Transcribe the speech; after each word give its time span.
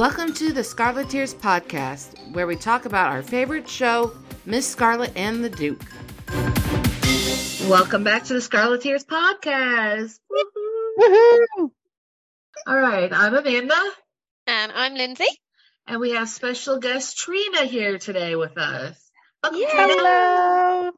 Welcome 0.00 0.32
to 0.32 0.50
the 0.54 0.62
Scarleteers 0.62 1.34
podcast, 1.34 2.32
where 2.32 2.46
we 2.46 2.56
talk 2.56 2.86
about 2.86 3.12
our 3.12 3.22
favorite 3.22 3.68
show, 3.68 4.12
Miss 4.46 4.66
Scarlet 4.66 5.12
and 5.14 5.44
the 5.44 5.50
Duke. 5.50 5.84
Welcome 7.68 8.02
back 8.02 8.24
to 8.24 8.32
the 8.32 8.38
Scarleteers 8.40 9.04
podcast. 9.04 10.18
Woohoo! 10.32 11.70
All 12.66 12.78
right, 12.80 13.12
I'm 13.12 13.34
Amanda, 13.34 13.74
And 14.46 14.72
I'm 14.74 14.94
Lindsay. 14.94 15.26
and 15.86 16.00
we 16.00 16.12
have 16.12 16.30
special 16.30 16.78
guest 16.78 17.18
Trina 17.18 17.66
here 17.66 17.98
today 17.98 18.36
with 18.36 18.56
us. 18.56 18.98
Welcome, 19.42 19.60
Hello. 19.68 20.92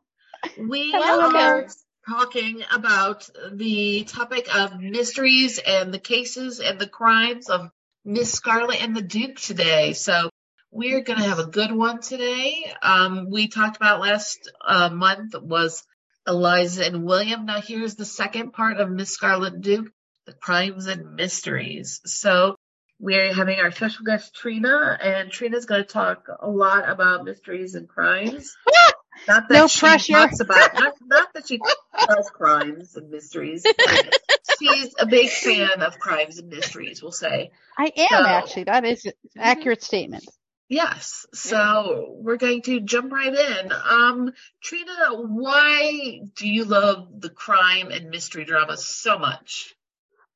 We 0.61 0.93
Hello. 0.93 1.37
are 1.37 1.67
talking 2.09 2.63
about 2.73 3.29
the 3.51 4.05
topic 4.05 4.47
of 4.57 4.79
mysteries 4.81 5.59
and 5.59 5.93
the 5.93 5.99
cases 5.99 6.61
and 6.61 6.79
the 6.79 6.87
crimes 6.89 7.51
of 7.51 7.69
Miss 8.05 8.33
Scarlet 8.33 8.83
and 8.83 8.97
the 8.97 9.03
Duke 9.03 9.37
today. 9.37 9.93
So 9.93 10.31
we're 10.71 11.03
going 11.03 11.19
to 11.19 11.29
have 11.29 11.39
a 11.39 11.47
good 11.47 11.71
one 11.71 12.01
today. 12.01 12.73
Um, 12.83 13.31
we 13.31 13.49
talked 13.49 13.77
about 13.77 14.01
last 14.01 14.51
uh, 14.67 14.89
month 14.89 15.35
was 15.41 15.85
Eliza 16.27 16.87
and 16.87 17.05
William. 17.05 17.47
Now 17.47 17.61
here's 17.61 17.95
the 17.95 18.05
second 18.05 18.53
part 18.53 18.79
of 18.79 18.91
Miss 18.91 19.11
Scarlet 19.11 19.55
and 19.55 19.63
Duke, 19.63 19.93
the 20.27 20.33
crimes 20.33 20.87
and 20.87 21.15
mysteries. 21.15 22.01
So 22.07 22.57
we're 22.99 23.35
having 23.35 23.59
our 23.59 23.71
special 23.71 24.05
guest 24.05 24.35
Trina, 24.35 24.99
and 25.01 25.31
Trina's 25.31 25.67
going 25.67 25.83
to 25.83 25.89
talk 25.89 26.27
a 26.41 26.49
lot 26.49 26.89
about 26.89 27.25
mysteries 27.25 27.75
and 27.75 27.89
crimes. 27.89 28.57
Not 29.29 29.49
that 29.49 29.55
No 29.55 29.67
she 29.69 29.81
pressure. 29.81 30.13
talks 30.15 30.41
about 30.41 30.75
not, 30.75 30.95
not 31.05 31.35
that 31.35 31.47
she 31.47 31.59
does 31.59 32.31
crimes 32.31 32.97
and 32.97 33.11
mysteries. 33.11 33.65
she's 34.59 34.95
a 34.99 35.07
big 35.07 35.29
fan 35.31 35.83
of 35.83 35.99
crimes 35.99 36.39
and 36.39 36.49
mysteries. 36.49 37.03
We'll 37.03 37.13
say 37.13 37.51
I 37.79 37.93
am 37.97 38.09
So- 38.09 38.25
actually. 38.27 38.65
That 38.65 38.85
is 38.85 39.05
an 39.05 39.13
accurate 39.39 39.83
statement. 39.83 40.25
yes. 40.69 41.27
So 41.35 42.15
we're 42.19 42.37
going 42.39 42.63
to 42.63 42.81
jump 42.81 43.13
right 43.13 43.35
in. 43.35 43.73
Um, 43.73 44.33
Trina, 44.63 45.09
why 45.13 46.21
do 46.37 46.49
you 46.49 46.65
love 46.65 47.09
the 47.21 47.31
crime 47.31 47.91
and 47.91 48.09
mystery 48.11 48.45
drama 48.45 48.77
so 48.77 49.19
much? 49.19 49.75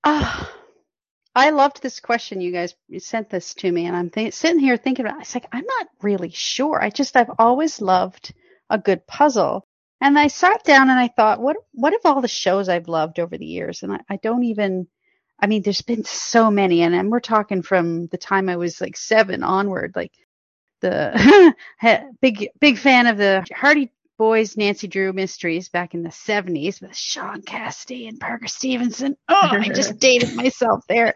Ah, 0.04 0.52
I 1.34 1.50
loved 1.50 1.82
this 1.82 2.00
question. 2.00 2.40
You 2.40 2.52
guys 2.52 2.74
sent 2.98 3.28
this 3.30 3.54
to 3.54 3.70
me, 3.72 3.86
and 3.86 3.96
I'm 3.96 4.10
th- 4.10 4.34
sitting 4.34 4.58
here 4.60 4.76
thinking 4.76 5.04
about. 5.06 5.18
It. 5.18 5.22
It's 5.22 5.34
like 5.34 5.48
I'm 5.52 5.64
not 5.66 5.88
really 6.02 6.30
sure. 6.30 6.80
I 6.82 6.90
just 6.90 7.16
I've 7.16 7.30
always 7.38 7.80
loved 7.80 8.32
a 8.70 8.78
good 8.78 9.06
puzzle, 9.06 9.66
and 10.00 10.18
I 10.18 10.28
sat 10.28 10.64
down 10.64 10.90
and 10.90 10.98
I 10.98 11.08
thought, 11.08 11.40
what 11.40 11.56
what 11.72 11.94
of 11.94 12.00
all 12.04 12.20
the 12.20 12.28
shows 12.28 12.68
I've 12.68 12.88
loved 12.88 13.18
over 13.18 13.36
the 13.38 13.46
years? 13.46 13.82
And 13.82 13.92
I, 13.92 14.00
I 14.10 14.16
don't 14.16 14.44
even. 14.44 14.86
I 15.38 15.46
mean, 15.46 15.62
there's 15.62 15.82
been 15.82 16.04
so 16.04 16.50
many, 16.50 16.82
and, 16.82 16.94
and 16.94 17.10
we're 17.10 17.20
talking 17.20 17.62
from 17.62 18.06
the 18.08 18.18
time 18.18 18.48
I 18.48 18.56
was 18.56 18.80
like 18.80 18.96
seven 18.96 19.42
onward. 19.42 19.92
Like 19.96 20.12
the 20.80 21.54
big 22.20 22.48
big 22.60 22.78
fan 22.78 23.06
of 23.06 23.16
the 23.16 23.46
Hardy 23.54 23.90
Boys 24.18 24.56
Nancy 24.56 24.88
Drew 24.88 25.12
mysteries 25.12 25.68
back 25.68 25.94
in 25.94 26.02
the 26.02 26.08
70s 26.08 26.80
with 26.80 26.96
Shaun 26.96 27.42
Cassidy 27.42 28.08
and 28.08 28.18
Parker 28.18 28.48
Stevenson. 28.48 29.16
Oh, 29.28 29.48
I 29.52 29.68
just 29.68 29.98
dated 29.98 30.34
myself 30.34 30.84
there. 30.88 31.14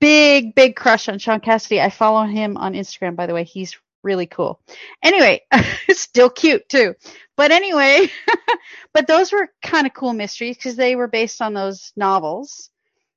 Big, 0.00 0.54
big 0.54 0.76
crush 0.76 1.08
on 1.08 1.18
Shaun 1.18 1.40
Cassidy. 1.40 1.80
I 1.80 1.90
follow 1.90 2.24
him 2.24 2.56
on 2.56 2.74
Instagram, 2.74 3.16
by 3.16 3.26
the 3.26 3.34
way. 3.34 3.44
He's 3.44 3.78
really 4.08 4.26
cool. 4.26 4.60
Anyway, 5.02 5.42
still 5.90 6.30
cute 6.30 6.68
too. 6.68 6.94
But 7.36 7.50
anyway, 7.52 8.08
but 8.94 9.06
those 9.06 9.30
were 9.32 9.50
kind 9.62 9.86
of 9.86 9.92
cool 9.94 10.12
mysteries 10.14 10.56
because 10.56 10.74
they 10.76 10.96
were 10.96 11.06
based 11.08 11.40
on 11.42 11.52
those 11.54 11.92
novels. 11.96 12.70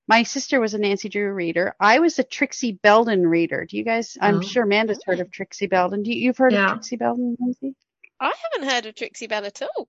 My 0.07 0.23
sister 0.23 0.59
was 0.59 0.73
a 0.73 0.77
Nancy 0.77 1.07
Drew 1.09 1.31
reader. 1.33 1.73
I 1.79 1.99
was 1.99 2.19
a 2.19 2.23
Trixie 2.23 2.73
Belden 2.83 3.25
reader. 3.25 3.65
Do 3.65 3.77
you 3.77 3.83
guys? 3.85 4.17
I'm 4.19 4.37
Oh. 4.39 4.41
sure 4.41 4.63
Amanda's 4.63 4.99
heard 5.05 5.21
of 5.21 5.31
Trixie 5.31 5.67
Belden. 5.67 6.03
Do 6.03 6.11
you, 6.11 6.19
you've 6.25 6.37
heard 6.37 6.51
Yeah. 6.53 6.65
of 6.65 6.71
Trixie 6.73 6.97
Belden, 6.97 7.37
Lindsay? 7.39 7.75
I 8.19 8.33
haven't 8.53 8.69
heard 8.69 8.85
of 8.85 8.95
Trixie 8.95 9.27
Bell 9.27 9.45
at 9.45 9.61
all. 9.61 9.87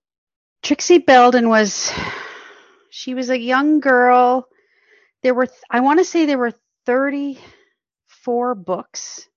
Trixie 0.63 0.99
Belden 0.99 1.49
was 1.49 1.91
she 2.89 3.13
was 3.13 3.29
a 3.29 3.37
young 3.37 3.81
girl. 3.81 4.47
There 5.23 5.33
were 5.33 5.47
I 5.69 5.81
want 5.81 5.99
to 5.99 6.05
say 6.05 6.25
there 6.25 6.37
were 6.39 6.53
34 6.85 8.55
books. 8.55 9.27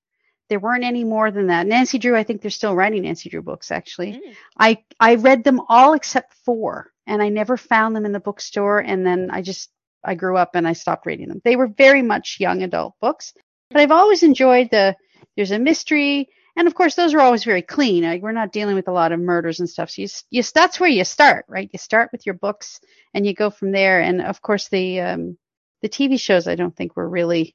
There 0.48 0.60
weren't 0.60 0.84
any 0.84 1.04
more 1.04 1.30
than 1.30 1.48
that. 1.48 1.66
Nancy 1.66 1.98
Drew, 1.98 2.16
I 2.16 2.22
think 2.22 2.40
they're 2.40 2.50
still 2.50 2.74
writing 2.74 3.02
Nancy 3.02 3.28
Drew 3.28 3.42
books 3.42 3.70
actually. 3.70 4.12
Mm. 4.12 4.34
I 4.58 4.78
I 5.00 5.16
read 5.16 5.44
them 5.44 5.60
all 5.68 5.94
except 5.94 6.34
4 6.44 6.90
and 7.06 7.22
I 7.22 7.28
never 7.28 7.56
found 7.56 7.96
them 7.96 8.06
in 8.06 8.12
the 8.12 8.20
bookstore 8.20 8.78
and 8.78 9.06
then 9.06 9.30
I 9.30 9.42
just 9.42 9.70
I 10.04 10.14
grew 10.14 10.36
up 10.36 10.54
and 10.54 10.66
I 10.66 10.72
stopped 10.72 11.06
reading 11.06 11.28
them. 11.28 11.40
They 11.44 11.56
were 11.56 11.66
very 11.68 12.02
much 12.02 12.36
young 12.38 12.62
adult 12.62 12.94
books, 13.00 13.32
but 13.70 13.80
I've 13.80 13.90
always 13.90 14.22
enjoyed 14.22 14.70
the 14.70 14.94
there's 15.36 15.50
a 15.50 15.58
mystery 15.58 16.28
and 16.56 16.66
of 16.66 16.74
course, 16.74 16.94
those 16.94 17.12
are 17.12 17.20
always 17.20 17.44
very 17.44 17.60
clean. 17.60 18.04
Like, 18.04 18.22
we're 18.22 18.32
not 18.32 18.50
dealing 18.50 18.76
with 18.76 18.88
a 18.88 18.92
lot 18.92 19.12
of 19.12 19.20
murders 19.20 19.60
and 19.60 19.68
stuff. 19.68 19.90
So 19.90 20.02
you, 20.02 20.08
you, 20.30 20.42
that's 20.42 20.80
where 20.80 20.88
you 20.88 21.04
start, 21.04 21.44
right? 21.48 21.68
You 21.70 21.78
start 21.78 22.08
with 22.12 22.24
your 22.24 22.34
books 22.34 22.80
and 23.12 23.26
you 23.26 23.34
go 23.34 23.50
from 23.50 23.72
there. 23.72 24.00
And 24.00 24.22
of 24.22 24.40
course, 24.40 24.68
the 24.68 25.00
um, 25.00 25.38
the 25.82 25.88
TV 25.90 26.18
shows 26.18 26.48
I 26.48 26.54
don't 26.54 26.74
think 26.74 26.96
were 26.96 27.08
really 27.08 27.54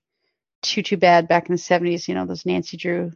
too 0.62 0.82
too 0.82 0.98
bad 0.98 1.28
back 1.28 1.50
in 1.50 1.56
the 1.56 1.62
70s. 1.62 2.08
You 2.08 2.16
know, 2.16 2.26
those 2.26 2.46
Nancy 2.46 2.78
Drew 2.78 3.12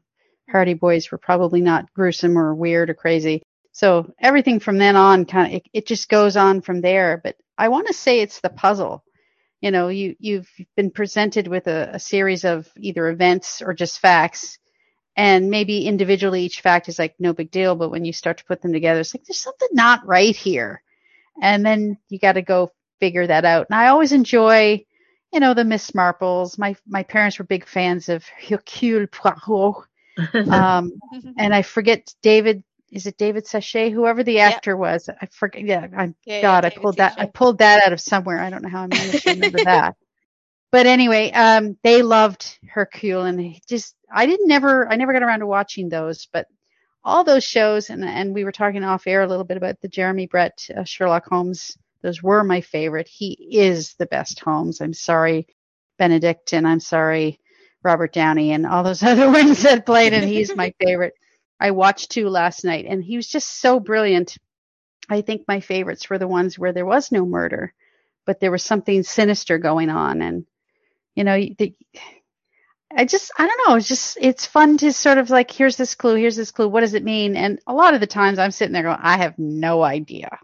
Hardy 0.50 0.74
Boys 0.74 1.12
were 1.12 1.18
probably 1.18 1.62
not 1.62 1.94
gruesome 1.94 2.38
or 2.38 2.56
weird 2.56 2.90
or 2.90 2.94
crazy. 2.94 3.44
So 3.72 4.14
everything 4.20 4.60
from 4.60 4.78
then 4.78 4.96
on, 4.96 5.26
kind 5.26 5.48
of, 5.48 5.54
it, 5.58 5.68
it 5.74 5.88
just 5.88 6.08
goes 6.10 6.38
on 6.38 6.62
from 6.62 6.82
there. 6.82 7.20
But 7.24 7.36
I 7.58 7.70
want 7.70 7.88
to 7.88 7.94
say 7.94 8.20
it's 8.22 8.40
the 8.40 8.50
puzzle. 8.50 9.04
You 9.62 9.72
know, 9.72 9.88
you 9.90 10.16
you've 10.20 10.50
been 10.76 10.92
presented 10.92 11.48
with 11.48 11.68
a, 11.68 11.92
a 11.94 12.00
series 12.00 12.46
of 12.46 12.70
either 12.78 13.08
events 13.10 13.62
or 13.62 13.74
just 13.74 14.00
facts 14.00 14.60
and 15.16 15.50
maybe 15.50 15.88
individually 15.88 16.44
each 16.44 16.62
fact 16.62 16.90
is 16.90 17.00
like 17.00 17.16
no 17.20 17.34
big 17.34 17.52
deal 17.52 17.76
but 17.76 17.90
when 17.90 18.06
you 18.06 18.14
start 18.14 18.38
to 18.38 18.46
put 18.46 18.62
them 18.62 18.74
together 18.74 19.00
it's 19.00 19.14
like 19.16 19.24
there's 19.26 19.40
something 19.40 19.70
not 19.72 20.06
right 20.06 20.36
here 20.36 20.82
and 21.42 21.66
then 21.66 21.98
you 22.10 22.20
got 22.20 22.34
to 22.34 22.42
go 22.42 22.70
figure 23.00 23.26
that 23.26 23.46
out 23.46 23.68
and 23.70 23.78
i 23.78 23.88
always 23.88 24.12
enjoy 24.12 24.84
you 25.36 25.42
know 25.42 25.54
the 25.54 25.66
miss 25.66 25.92
marples 25.92 26.58
my 26.60 26.76
my 26.88 27.04
parents 27.04 27.40
were 27.40 27.46
big 27.46 27.68
fans 27.68 28.10
of 28.10 28.26
hercule 28.50 29.08
poirot 29.08 29.86
um 30.50 30.94
and 31.38 31.56
i 31.56 31.64
forget 31.64 32.14
david 32.24 32.64
is 32.92 33.08
it 33.08 33.18
david 33.20 33.48
suchet 33.48 33.92
whoever 33.92 34.24
the 34.24 34.40
Yep. 34.42 34.56
actor 34.56 34.78
was 34.78 35.10
i 35.22 35.28
forget 35.28 35.64
yeah 35.66 35.88
i 35.98 36.14
Yeah, 36.26 36.42
God, 36.42 36.66
yeah, 36.66 36.66
I 36.66 36.72
pulled 36.72 36.98
that. 36.98 37.16
I 37.18 37.28
pulled 37.28 37.60
that 37.60 37.86
out 37.86 37.94
of 37.94 38.02
somewhere. 38.02 38.42
I 38.42 38.50
don't 38.52 38.64
know 38.64 38.70
how 38.70 38.84
I 38.84 38.88
managed 38.88 39.24
to 39.24 39.32
remember 39.32 39.62
that. 39.64 39.96
But 40.72 40.88
anyway, 40.88 41.32
um, 41.32 41.78
they 41.84 42.04
loved 42.04 42.60
Hercule, 42.70 43.24
and 43.24 43.60
just 43.68 43.96
I 44.14 44.26
didn't 44.28 44.48
never 44.48 44.88
I 44.92 44.98
never 44.98 45.14
got 45.14 45.24
around 45.24 45.42
to 45.42 45.48
watching 45.48 45.90
those, 45.90 46.28
but 46.34 46.48
all 47.04 47.24
those 47.24 47.44
shows, 47.46 47.90
and 47.90 48.04
and 48.06 48.34
we 48.36 48.44
were 48.46 48.52
talking 48.52 48.84
off 48.84 49.08
air 49.08 49.24
a 49.24 49.28
little 49.28 49.46
bit 49.46 49.58
about 49.58 49.82
the 49.82 49.90
Jeremy 49.90 50.28
Brett 50.28 50.68
uh, 50.78 50.84
Sherlock 50.86 51.26
Holmes. 51.28 51.78
Those 52.06 52.22
were 52.22 52.44
my 52.44 52.62
favorite. 52.62 53.08
He 53.08 53.34
is 53.52 53.96
the 53.96 54.06
best 54.06 54.40
Holmes. 54.40 54.80
I'm 54.80 54.94
sorry, 54.94 55.48
Benedict, 55.98 56.54
and 56.54 56.68
I'm 56.68 56.80
sorry, 56.80 57.40
Robert 57.84 58.14
Downey, 58.14 58.52
and 58.52 58.68
all 58.68 58.84
those 58.84 59.02
other 59.12 59.32
ones 59.32 59.64
that 59.64 59.88
played, 59.88 60.14
and 60.14 60.24
he's 60.24 60.56
my 60.56 60.72
favorite. 60.80 61.16
I 61.60 61.72
watched 61.72 62.12
two 62.12 62.30
last 62.30 62.64
night, 62.64 62.86
and 62.88 63.04
he 63.04 63.16
was 63.16 63.28
just 63.28 63.60
so 63.60 63.80
brilliant. 63.80 64.38
I 65.10 65.22
think 65.22 65.46
my 65.48 65.62
favorites 65.62 66.08
were 66.08 66.20
the 66.20 66.28
ones 66.28 66.60
where 66.60 66.74
there 66.74 66.86
was 66.86 67.12
no 67.12 67.26
murder, 67.26 67.74
but 68.24 68.40
there 68.40 68.52
was 68.52 68.62
something 68.62 69.02
sinister 69.02 69.58
going 69.58 69.90
on, 69.90 70.22
and 70.22 70.46
you 71.16 71.24
know, 71.24 71.44
the, 71.58 71.74
I 72.96 73.06
just 73.06 73.32
I 73.36 73.48
don't 73.48 73.68
know. 73.68 73.78
It's 73.78 73.88
just 73.88 74.20
it's 74.22 74.46
fun 74.46 74.78
to 74.78 74.94
sort 74.94 75.18
of 75.18 75.32
like 75.32 75.50
here's 75.50 75.76
this 75.76 75.96
clue, 75.96 76.18
here's 76.18 76.36
this 76.36 76.52
clue. 76.52 76.70
What 76.70 76.82
does 76.82 76.94
it 76.94 77.04
mean? 77.04 77.36
And 77.36 77.60
a 77.66 77.74
lot 77.74 77.96
of 77.96 78.00
the 78.00 78.06
times 78.06 78.38
I'm 78.38 78.52
sitting 78.52 78.74
there 78.74 78.84
going, 78.84 79.00
I 79.02 79.18
have 79.18 79.40
no 79.40 79.82
idea. 79.82 80.38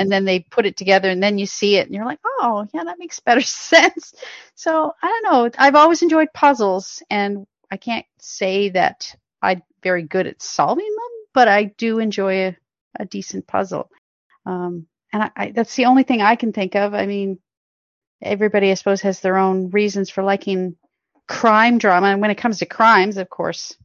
And 0.00 0.10
then 0.10 0.24
they 0.24 0.40
put 0.40 0.66
it 0.66 0.76
together, 0.76 1.10
and 1.10 1.22
then 1.22 1.38
you 1.38 1.46
see 1.46 1.76
it, 1.76 1.86
and 1.86 1.94
you're 1.94 2.06
like, 2.06 2.20
oh 2.24 2.66
yeah, 2.72 2.84
that 2.84 2.98
makes 2.98 3.20
better 3.20 3.40
sense. 3.42 4.14
So 4.54 4.94
I 5.02 5.06
don't 5.06 5.32
know. 5.32 5.50
I've 5.58 5.74
always 5.74 6.02
enjoyed 6.02 6.28
puzzles, 6.32 7.02
and 7.10 7.46
I 7.70 7.76
can't 7.76 8.06
say 8.18 8.70
that 8.70 9.14
I'm 9.42 9.62
very 9.82 10.02
good 10.02 10.26
at 10.26 10.42
solving 10.42 10.88
them, 10.88 11.26
but 11.34 11.48
I 11.48 11.64
do 11.64 11.98
enjoy 11.98 12.48
a, 12.48 12.56
a 12.98 13.04
decent 13.04 13.46
puzzle. 13.46 13.90
Um, 14.46 14.86
and 15.12 15.24
I, 15.24 15.30
I, 15.36 15.50
that's 15.50 15.76
the 15.76 15.86
only 15.86 16.02
thing 16.02 16.22
I 16.22 16.36
can 16.36 16.52
think 16.52 16.76
of. 16.76 16.94
I 16.94 17.06
mean, 17.06 17.38
everybody, 18.22 18.70
I 18.70 18.74
suppose, 18.74 19.02
has 19.02 19.20
their 19.20 19.36
own 19.36 19.70
reasons 19.70 20.10
for 20.10 20.22
liking 20.22 20.76
crime 21.28 21.78
drama. 21.78 22.08
And 22.08 22.20
when 22.20 22.30
it 22.30 22.38
comes 22.38 22.58
to 22.58 22.66
crimes, 22.66 23.16
of 23.16 23.28
course, 23.28 23.76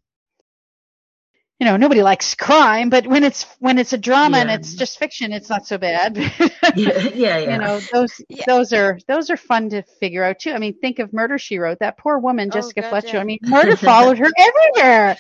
you 1.60 1.66
know, 1.66 1.78
nobody 1.78 2.04
likes 2.04 2.36
crime, 2.36 2.90
but 2.90 3.08
when 3.08 3.24
it's 3.24 3.44
when 3.60 3.78
it's 3.80 3.94
a 3.94 3.98
drama 3.98 4.38
and 4.40 4.52
it's 4.52 4.74
just 4.76 5.00
fiction, 5.00 5.32
it's 5.32 5.50
not 5.50 5.66
so 5.66 5.78
bad. 5.78 6.18
yeah, 6.18 6.28
yeah, 6.76 7.08
yeah. 7.16 7.40
You 7.40 7.58
know, 7.60 7.80
those 7.94 8.22
Yeah. 8.28 8.44
those 8.46 8.74
are 8.74 9.00
those 9.08 9.30
are 9.30 9.38
fun 9.38 9.70
to 9.70 9.84
figure 10.02 10.24
out 10.24 10.40
too. 10.40 10.52
I 10.52 10.58
mean, 10.58 10.78
think 10.80 11.00
of 11.00 11.14
Murder 11.14 11.38
She 11.38 11.58
Wrote. 11.58 11.80
That 11.80 11.98
poor 11.98 12.18
woman, 12.20 12.50
Oh, 12.52 12.56
Jessica 12.56 12.82
God, 12.82 12.90
Fletcher. 12.90 13.16
yeah. 13.16 13.22
I 13.22 13.24
mean, 13.24 13.40
murder 13.44 13.78
followed 13.78 14.18
her 14.18 14.28
everywhere. 14.38 15.18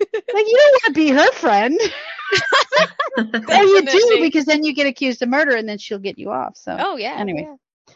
Like 0.00 0.46
you 0.46 0.56
don't 0.56 0.72
want 0.72 0.84
to 0.86 0.92
be 0.92 1.08
her 1.10 1.32
friend. 1.32 1.80
Or 3.18 3.62
you 3.64 3.82
do 3.82 4.18
because 4.20 4.44
then 4.44 4.62
you 4.62 4.72
get 4.74 4.86
accused 4.86 5.22
of 5.22 5.28
murder 5.28 5.56
and 5.56 5.68
then 5.68 5.78
she'll 5.78 5.98
get 5.98 6.18
you 6.18 6.30
off. 6.30 6.56
So 6.56 6.76
Oh 6.78 6.96
yeah. 6.96 7.16
Anyway. 7.18 7.48
yeah. 7.48 7.94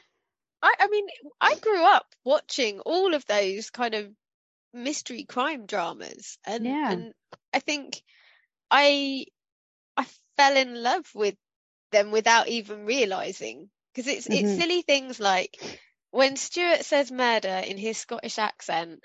I, 0.62 0.75
I 0.81 0.88
mean, 0.88 1.06
I 1.41 1.55
grew 1.56 1.85
up 1.85 2.06
watching 2.25 2.81
all 2.81 3.15
of 3.15 3.25
those 3.27 3.71
kind 3.71 3.95
of 3.95 4.06
mystery 4.75 5.25
crime 5.25 5.67
dramas, 5.67 6.39
and 6.47 6.77
Yeah. 6.77 6.89
and 6.89 7.13
I 7.53 7.61
think 7.61 8.03
I 8.71 9.27
I 9.97 10.07
fell 10.37 10.57
in 10.57 10.83
love 10.83 11.09
with 11.15 11.37
them 11.93 12.11
without 12.13 12.49
even 12.49 12.87
realizing 12.87 13.71
because 13.95 14.09
it's 14.09 14.29
Mhm. 14.29 14.31
it's 14.31 14.51
silly 14.53 14.83
things 14.83 15.21
like 15.21 15.59
when 16.11 16.37
Stuart 16.37 16.85
says 16.85 17.13
murder 17.13 17.63
in 17.67 17.79
his 17.79 17.99
Scottish 17.99 18.39
accent, 18.39 19.03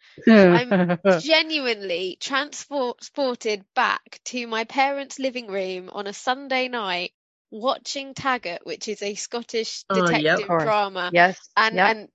I'm 0.50 0.88
genuinely 1.10 2.18
transported 2.20 3.66
back 3.76 4.22
to 4.26 4.48
my 4.48 4.66
parents' 4.66 5.20
living 5.20 5.48
room 5.48 5.90
on 5.92 6.08
a 6.08 6.14
Sunday 6.14 6.68
night 6.70 7.14
watching 7.52 8.14
Taggart, 8.14 8.66
which 8.66 8.88
is 8.90 9.02
a 9.04 9.16
Scottish 9.16 9.84
Oh, 9.90 10.10
yep. 10.12 10.42
detective 10.42 10.48
course. 10.48 10.58
drama. 10.58 11.14
yes. 11.14 11.38
And 11.58 11.80
yep. 11.80 11.86
and 11.86 12.10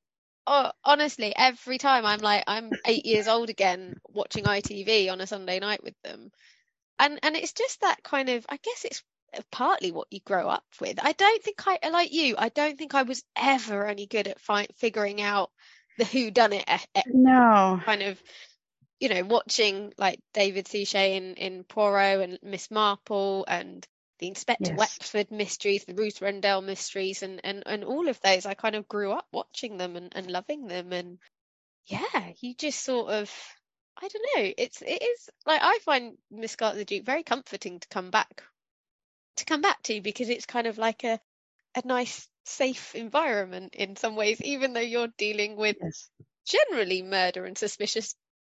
oh, 0.46 0.72
honestly, 0.84 1.32
every 1.36 1.78
time 1.78 2.06
I'm 2.06 2.20
like 2.20 2.44
I'm 2.46 2.70
eight 2.86 3.06
years 3.06 3.28
old 3.28 3.50
again 3.50 3.96
watching 4.08 4.44
ITV 4.44 5.10
on 5.10 5.20
a 5.20 5.26
Sunday 5.26 5.58
night 5.58 5.82
with 5.82 5.94
them. 6.02 6.30
And 6.98 7.18
and 7.22 7.36
it's 7.36 7.52
just 7.52 7.80
that 7.80 8.02
kind 8.02 8.28
of 8.28 8.46
I 8.48 8.58
guess 8.62 8.84
it's 8.84 9.02
partly 9.50 9.92
what 9.92 10.08
you 10.10 10.20
grow 10.20 10.48
up 10.48 10.64
with. 10.80 10.98
I 11.02 11.12
don't 11.12 11.42
think 11.42 11.62
I 11.66 11.88
like 11.88 12.12
you. 12.12 12.34
I 12.38 12.48
don't 12.48 12.78
think 12.78 12.94
I 12.94 13.02
was 13.02 13.22
ever 13.36 13.86
any 13.86 14.06
good 14.06 14.28
at 14.28 14.40
fi- 14.40 14.68
figuring 14.76 15.20
out 15.20 15.50
the 15.98 16.04
who 16.04 16.30
done 16.30 16.52
it 16.52 16.64
no. 17.06 17.80
kind 17.84 18.02
of 18.02 18.22
you 19.00 19.08
know 19.08 19.24
watching 19.24 19.92
like 19.98 20.20
David 20.32 20.68
Suchet 20.68 21.16
in 21.16 21.34
in 21.34 21.64
Poirot 21.64 22.20
and 22.20 22.38
Miss 22.42 22.70
Marple 22.70 23.44
and 23.48 23.86
the 24.22 24.28
Inspector 24.28 24.72
Yes. 24.72 24.74
Wexford 24.74 25.32
mysteries, 25.32 25.84
the 25.86 25.94
Ruth 25.94 26.22
Rendell 26.22 26.62
mysteries, 26.62 27.24
and 27.24 27.42
and 27.44 27.64
and 27.66 27.84
all 27.84 28.08
of 28.08 28.20
those. 28.22 28.46
I 28.46 28.54
kind 28.54 28.76
of 28.76 28.88
grew 28.88 29.12
up 29.12 29.26
watching 29.32 29.78
them 29.78 29.96
and 29.96 30.12
and 30.16 30.30
loving 30.30 30.68
them, 30.68 30.94
and 30.94 31.18
yeah, 31.86 32.32
you 32.40 32.54
just 32.54 32.82
sort 32.84 33.10
of. 33.12 33.30
I 34.02 34.08
don't 34.08 34.26
know. 34.36 34.52
It's 34.58 34.82
it 34.82 35.02
is 35.02 35.30
like 35.46 35.60
I 35.62 35.78
find 35.84 36.18
Miss 36.30 36.52
Scarlet 36.52 36.76
the 36.78 36.84
Duke 36.86 37.06
very 37.06 37.24
comforting 37.24 37.80
to 37.80 37.88
come 37.88 38.10
back 38.10 38.44
to 39.36 39.44
come 39.44 39.62
back 39.62 39.82
to 39.84 40.00
because 40.00 40.28
it's 40.28 40.46
kind 40.46 40.66
of 40.66 40.78
like 40.78 41.04
a 41.04 41.20
a 41.76 41.82
nice 41.86 42.28
safe 42.46 42.94
environment 42.94 43.74
in 43.76 43.96
some 43.96 44.16
ways, 44.16 44.40
even 44.42 44.74
though 44.74 44.80
you're 44.80 45.08
dealing 45.18 45.56
with 45.56 45.76
Yes. 45.82 46.10
generally 46.46 47.02
murder 47.02 47.44
and 47.46 47.58
suspicious 47.58 48.14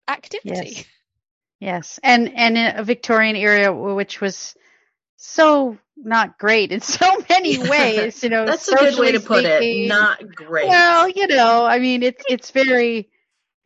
activity. 0.07 0.77
Yes. 0.77 0.85
Yes. 1.59 1.99
And 2.03 2.31
and 2.35 2.57
in 2.57 2.77
a 2.77 2.83
Victorian 2.83 3.35
era 3.35 3.73
which 3.95 4.21
was 4.21 4.55
so 5.17 5.77
not 5.97 6.37
great 6.37 6.71
in 6.71 6.81
so 6.81 7.05
many 7.29 7.57
ways, 7.57 8.23
you 8.23 8.29
know. 8.29 8.45
That's 8.45 8.67
a 8.67 8.75
good 8.75 8.99
way 8.99 9.11
to 9.13 9.19
socially 9.19 9.43
put 9.43 9.45
it. 9.45 9.87
Not 9.87 10.35
great. 10.35 10.67
Well, 10.67 11.09
you 11.09 11.27
know, 11.27 11.65
I 11.65 11.79
mean 11.79 12.03
it's 12.03 12.23
it's 12.29 12.51
very 12.51 13.09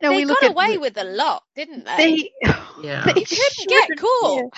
you 0.02 0.08
know, 0.08 0.10
they 0.10 0.24
we 0.24 0.24
got 0.26 0.42
at 0.44 0.50
away 0.52 0.74
the- 0.74 0.80
with 0.80 0.96
a 0.98 1.04
lot, 1.04 1.42
didn't 1.54 1.84
they? 1.84 1.96
they 1.96 2.30
Yeah. 2.82 3.02
they 3.04 3.12
couldn't 3.12 3.68
get 3.68 3.88
did. 3.88 3.98
caught. 3.98 4.54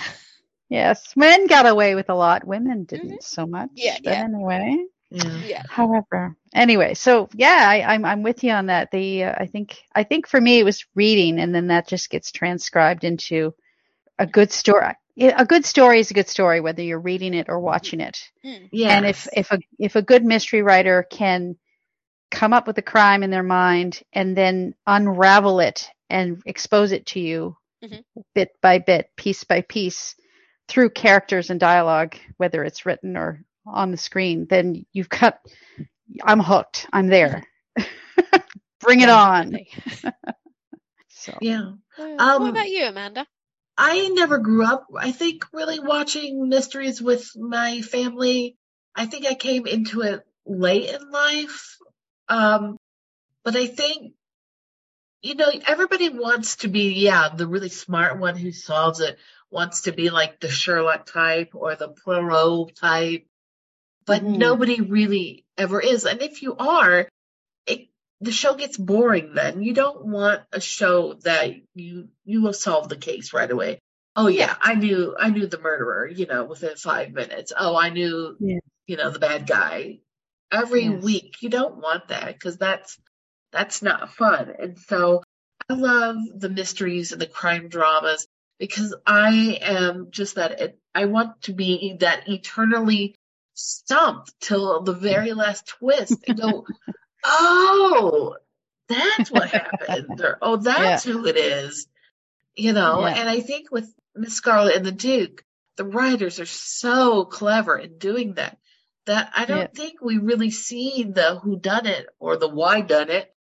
Yes, 0.68 1.12
men 1.16 1.48
got 1.48 1.66
away 1.66 1.94
with 1.94 2.08
a 2.08 2.14
lot. 2.14 2.46
Women 2.46 2.84
didn't 2.84 3.22
so 3.22 3.46
much. 3.46 3.68
Mm-hmm. 3.70 3.76
Yeah, 3.76 3.96
but 4.02 4.10
yeah. 4.12 4.22
anyway. 4.24 4.84
yeah. 5.10 5.38
Yeah. 5.44 5.62
However, 5.68 6.34
anyway, 6.54 6.94
so 6.94 7.28
yeah, 7.34 7.66
I, 7.68 7.82
I'm 7.94 8.04
I'm 8.06 8.22
with 8.22 8.42
you 8.44 8.52
on 8.52 8.66
that. 8.66 8.90
The 8.90 9.24
uh, 9.24 9.34
I 9.36 9.46
think 9.46 9.82
I 9.94 10.04
think 10.04 10.26
for 10.26 10.40
me 10.40 10.60
it 10.60 10.64
was 10.64 10.86
reading, 10.94 11.38
and 11.40 11.54
then 11.54 11.66
that 11.66 11.88
just 11.88 12.08
gets 12.08 12.32
transcribed 12.32 13.04
into 13.04 13.54
a 14.18 14.26
good 14.26 14.50
story. 14.52 14.94
Yeah, 15.14 15.34
A 15.40 15.44
good 15.44 15.66
story 15.66 16.00
is 16.00 16.10
a 16.10 16.14
good 16.14 16.28
story, 16.28 16.60
whether 16.60 16.82
you're 16.82 17.00
reading 17.00 17.34
it 17.34 17.48
or 17.48 17.60
watching 17.60 18.00
it. 18.00 18.18
Mm. 18.44 18.68
Yeah. 18.72 18.96
And 18.96 19.06
if 19.06 19.28
if 19.32 19.50
a 19.52 19.58
if 19.78 19.96
a 19.96 20.02
good 20.02 20.24
mystery 20.24 20.62
writer 20.62 21.02
can 21.10 21.56
come 22.30 22.52
up 22.52 22.66
with 22.66 22.78
a 22.78 22.82
crime 22.82 23.22
in 23.22 23.30
their 23.30 23.42
mind 23.42 24.02
and 24.12 24.36
then 24.36 24.74
unravel 24.86 25.60
it 25.60 25.88
and 26.10 26.42
expose 26.46 26.92
it 26.92 27.06
to 27.06 27.20
you 27.20 27.56
Mhm. 27.84 28.04
bit 28.34 28.50
by 28.62 28.78
bit, 28.78 29.10
piece 29.16 29.44
by 29.44 29.62
piece, 29.62 30.14
through 30.68 30.90
characters 30.90 31.50
and 31.50 31.60
dialogue, 31.60 32.16
whether 32.38 32.64
it's 32.64 32.86
written 32.86 33.16
or 33.16 33.44
on 33.66 33.90
the 33.90 33.96
screen, 33.98 34.46
then 34.48 34.86
you've 34.92 35.08
got. 35.10 35.40
I'm 36.24 36.40
hooked. 36.40 36.86
I'm 36.92 37.08
there. 37.08 37.44
Bring 38.80 39.00
it 39.00 39.08
on. 39.10 39.58
So 41.08 41.36
yeah. 41.40 41.72
Um, 41.98 42.42
what 42.42 42.50
about 42.50 42.68
you, 42.70 42.84
Amanda? 42.86 43.26
I 43.76 44.08
never 44.08 44.38
grew 44.38 44.64
up, 44.64 44.86
I 44.96 45.12
think, 45.12 45.46
really 45.52 45.80
watching 45.80 46.48
mysteries 46.48 47.00
with 47.00 47.36
my 47.36 47.80
family. 47.80 48.56
I 48.94 49.06
think 49.06 49.26
I 49.26 49.34
came 49.34 49.66
into 49.66 50.02
it 50.02 50.20
late 50.46 50.90
in 50.90 51.10
life. 51.10 51.78
Um, 52.28 52.76
but 53.44 53.56
I 53.56 53.66
think, 53.66 54.14
you 55.22 55.34
know, 55.34 55.50
everybody 55.66 56.08
wants 56.10 56.56
to 56.56 56.68
be, 56.68 56.92
yeah, 56.94 57.30
the 57.34 57.46
really 57.46 57.68
smart 57.68 58.18
one 58.18 58.36
who 58.36 58.52
solves 58.52 59.00
it, 59.00 59.18
wants 59.50 59.82
to 59.82 59.92
be 59.92 60.10
like 60.10 60.40
the 60.40 60.48
Sherlock 60.48 61.06
type 61.06 61.50
or 61.54 61.74
the 61.74 61.88
Poirot 61.88 62.74
type, 62.74 63.26
but 64.04 64.22
Mhm. 64.22 64.36
nobody 64.38 64.80
really 64.80 65.44
ever 65.56 65.80
is. 65.80 66.04
And 66.04 66.22
if 66.22 66.42
you 66.42 66.56
are, 66.56 67.08
the 68.22 68.32
show 68.32 68.54
gets 68.54 68.76
boring 68.76 69.34
then. 69.34 69.62
You 69.62 69.74
don't 69.74 70.06
want 70.06 70.42
a 70.52 70.60
show 70.60 71.14
that 71.24 71.52
you, 71.74 72.08
you 72.24 72.40
will 72.42 72.52
solve 72.52 72.88
the 72.88 72.96
case 72.96 73.32
right 73.32 73.50
away. 73.50 73.78
Oh 74.14 74.28
yeah, 74.28 74.46
Yeah. 74.46 74.56
I 74.60 74.74
knew, 74.74 75.16
I 75.18 75.30
knew 75.30 75.46
the 75.46 75.58
murderer, 75.58 76.06
you 76.06 76.26
know, 76.26 76.44
within 76.44 76.76
five 76.76 77.10
minutes. 77.12 77.52
Oh, 77.56 77.76
I 77.76 77.90
knew, 77.90 78.36
Yeah. 78.38 78.58
you 78.86 78.96
know, 78.96 79.10
the 79.10 79.18
bad 79.18 79.46
guy. 79.46 79.98
Every 80.52 80.84
Yes. 80.84 81.02
week, 81.02 81.36
you 81.40 81.48
don't 81.48 81.76
want 81.78 82.08
that 82.08 82.26
because 82.26 82.58
that's, 82.58 82.98
that's 83.52 83.82
not 83.82 84.12
fun. 84.14 84.52
And 84.58 84.78
so 84.78 85.22
I 85.68 85.74
love 85.74 86.16
the 86.34 86.50
mysteries 86.50 87.12
and 87.12 87.20
the 87.20 87.26
crime 87.26 87.68
dramas 87.68 88.26
because 88.58 88.94
I 89.06 89.58
am 89.62 90.08
just 90.10 90.36
that, 90.36 90.76
I 90.94 91.06
want 91.06 91.42
to 91.42 91.52
be 91.54 91.96
that 92.00 92.28
eternally 92.28 93.14
stumped 93.54 94.32
till 94.40 94.82
the 94.82 94.92
very 94.92 95.32
last 95.32 95.66
twist 95.66 96.18
and 96.28 96.38
go, 96.40 96.66
oh, 97.24 98.36
that's 98.88 99.30
what 99.30 99.50
happened. 99.50 100.20
Or, 100.20 100.38
oh, 100.42 100.56
that's 100.58 101.04
who 101.04 101.26
it 101.26 101.36
is. 101.36 101.86
You 102.56 102.72
know, 102.72 103.06
Yeah. 103.06 103.14
and 103.14 103.28
I 103.28 103.40
think 103.40 103.70
with 103.70 103.92
Miss 104.14 104.34
Scarlet 104.34 104.76
and 104.76 104.86
the 104.86 104.92
Duke, 104.92 105.44
the 105.76 105.84
writers 105.84 106.40
are 106.40 106.46
so 106.46 107.24
clever 107.24 107.78
in 107.78 107.98
doing 107.98 108.34
that. 108.34 108.58
That 109.06 109.32
I 109.36 109.46
don't 109.46 109.60
Yeah. 109.60 109.66
think 109.74 110.00
we 110.02 110.18
really 110.18 110.50
see 110.50 111.04
the 111.04 111.38
who 111.40 111.58
done 111.58 111.86
it 111.86 112.06
or 112.20 112.36
the 112.36 112.48
why 112.48 112.82
done 112.82 113.10
it, 113.10 113.34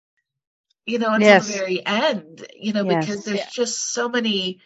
you 0.87 0.99
know, 0.99 1.13
until 1.15 1.27
Yes. 1.27 1.47
the 1.49 1.53
very 1.55 1.85
end, 1.87 2.47
you 2.55 2.73
know, 2.73 2.85
Yes. 2.85 3.07
because 3.07 3.25
there's 3.25 3.41
Yeah. 3.41 3.51
just 3.51 3.93
so 3.93 4.09
many 4.09 4.61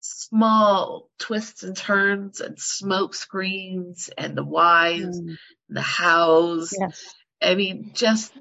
small 0.00 1.10
twists 1.18 1.62
and 1.62 1.76
turns 1.76 2.40
and 2.40 2.58
smoke 2.58 3.14
screens 3.14 4.10
and 4.16 4.36
the 4.36 4.44
whys, 4.44 5.20
Mm, 5.22 5.36
the 5.68 5.82
hows. 5.82 6.72
yes. 6.78 7.14
I 7.42 7.54
mean, 7.54 7.90
just 7.94 8.32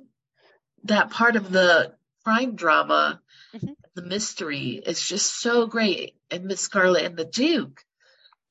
that 0.84 1.10
part 1.10 1.36
of 1.36 1.51
the 1.51 1.96
crime 2.24 2.56
drama, 2.56 3.22
Mhm. 3.53 3.75
the 3.96 4.01
mystery 4.03 4.82
is 4.86 5.01
just 5.08 5.39
so 5.39 5.68
great. 5.68 6.15
And 6.32 6.46
Miss 6.46 6.62
Scarlet 6.62 7.06
and 7.06 7.18
the 7.18 7.25
Duke 7.25 7.84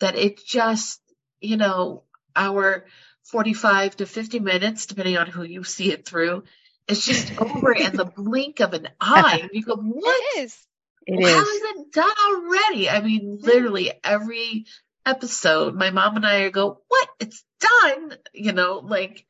that 0.01 0.17
it 0.17 0.45
just, 0.45 1.01
you 1.41 1.57
know, 1.57 2.05
our 2.35 2.87
45 3.25 3.97
to 3.97 4.07
50 4.07 4.41
minutes, 4.41 4.87
depending 4.87 5.17
on 5.19 5.27
who 5.27 5.43
you 5.43 5.65
see 5.65 5.93
it 5.93 6.07
through, 6.07 6.45
it's 6.87 7.05
just 7.05 7.33
over 7.39 7.73
in 7.73 7.95
the 7.97 8.05
blink 8.07 8.61
of 8.61 8.73
an 8.73 8.89
eye. 9.01 9.41
And 9.43 9.51
you 9.53 9.63
go, 9.63 9.77
what? 9.77 10.23
It 10.37 10.41
is. 10.41 10.67
It 11.07 11.25
How 11.25 11.43
is. 11.43 11.49
is 11.49 11.63
it 11.63 11.93
done 11.93 12.11
already? 12.29 12.91
I 12.91 13.01
mean, 13.01 13.39
literally 13.41 13.93
every 14.05 14.67
episode, 15.07 15.75
my 15.75 15.91
mom 15.91 16.17
and 16.17 16.27
I 16.27 16.51
go, 16.51 16.83
"What? 16.89 17.09
It's 17.19 17.43
done!" 17.61 18.19
You 18.35 18.53
know, 18.53 18.81
like 18.85 19.27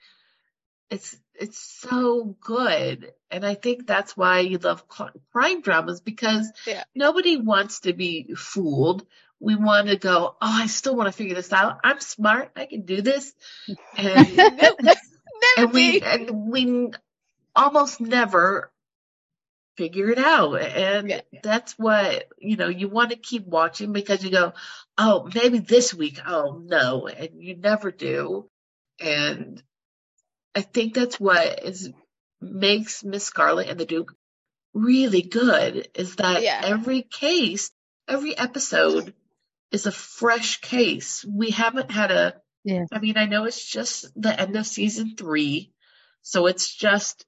it's 0.91 1.17
it's 1.35 1.59
so 1.59 2.37
good, 2.41 3.13
and 3.31 3.45
I 3.47 3.55
think 3.55 3.87
that's 3.87 4.17
why 4.17 4.41
you 4.41 4.59
love 4.59 4.85
crime 4.89 5.61
dramas 5.61 6.01
because 6.01 6.51
Yeah. 6.67 6.85
nobody 6.95 7.37
wants 7.37 7.81
to 7.81 7.93
be 7.93 8.35
fooled. 8.35 9.07
We 9.41 9.55
want 9.57 9.89
to 9.89 9.97
go, 9.97 10.37
"Oh, 10.41 10.59
I 10.63 10.67
still 10.67 10.97
want 10.97 11.09
to 11.09 11.13
figure 11.13 11.35
this 11.35 11.53
out. 11.53 11.81
I'm 11.85 12.01
smart. 12.01 12.51
I 12.57 12.67
can 12.67 12.83
do 12.83 13.03
this," 13.03 13.33
and 13.97 14.59
and 15.59 15.73
we 15.73 16.01
and 16.01 16.51
we 16.51 16.91
almost 17.57 18.01
never 18.01 18.73
figure 19.77 20.11
it 20.11 20.19
out 20.19 20.55
and 20.61 21.09
Yeah. 21.09 21.21
that's 21.43 21.79
what 21.79 22.25
you 22.39 22.57
know 22.57 22.69
you 22.69 22.89
want 22.89 23.11
to 23.11 23.17
keep 23.17 23.47
watching 23.47 23.93
because 23.93 24.25
you 24.25 24.31
go 24.31 24.53
oh 24.99 25.31
maybe 25.35 25.61
this 25.61 25.95
week 25.95 26.19
oh 26.27 26.61
no 26.65 27.07
and 27.07 27.41
you 27.43 27.57
never 27.57 27.93
do 27.93 28.49
and 28.99 29.63
i 30.59 30.63
think 30.63 30.95
that's 30.95 31.19
what 31.21 31.65
is 31.65 31.91
makes 32.41 33.03
miss 33.05 33.25
scarlet 33.25 33.69
and 33.69 33.79
the 33.81 33.87
duke 33.87 34.13
really 34.75 35.23
good 35.23 35.89
is 35.95 36.17
that 36.17 36.43
Yeah. 36.43 36.61
every 36.75 37.03
case 37.03 37.71
every 38.07 38.37
episode 38.37 39.15
is 39.73 39.87
a 39.87 39.93
fresh 39.93 40.61
case 40.61 41.25
we 41.43 41.51
haven't 41.51 41.91
had 41.91 42.11
a 42.11 42.25
Yeah. 42.65 42.85
I 42.93 42.99
mean, 43.05 43.17
I 43.17 43.27
know 43.27 43.45
it's 43.49 43.65
just 43.79 43.95
the 44.21 44.33
end 44.45 44.57
of 44.57 44.67
season 44.67 45.15
three, 45.17 45.71
so 46.23 46.47
it's 46.51 46.69
just 46.87 47.25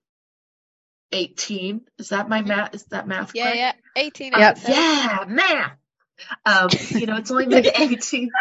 18. 1.12 1.80
Is 1.98 2.10
that 2.10 2.28
my 2.28 2.42
math? 2.42 2.74
Is 2.74 2.84
that 2.86 3.06
math? 3.08 3.34
Yeah, 3.34 3.52
correct? 3.52 3.78
yeah. 3.96 4.02
18 4.02 4.32
Yep. 4.36 4.58
Yeah, 4.68 5.24
math. 5.28 5.76
Um, 6.44 6.68
you 7.00 7.06
know, 7.06 7.16
it's 7.16 7.30
only 7.30 7.46
been 7.54 7.66
18. 7.74 8.30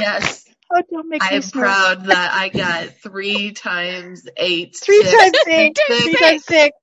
Yes, 0.00 0.44
Oh, 0.70 0.82
don't 0.90 1.08
make 1.08 1.22
I 1.22 1.40
smart. 1.40 1.66
proud 1.66 2.04
that 2.06 2.32
I 2.34 2.48
got 2.56 2.88
three 3.02 3.52
times 3.52 4.26
eight. 4.36 4.76
Three 4.76 5.02
six, 5.02 5.14
times 5.16 5.36
eight. 5.48 5.78
six, 5.78 6.02
Three 6.04 6.14
times 6.16 6.44
six. 6.44 6.76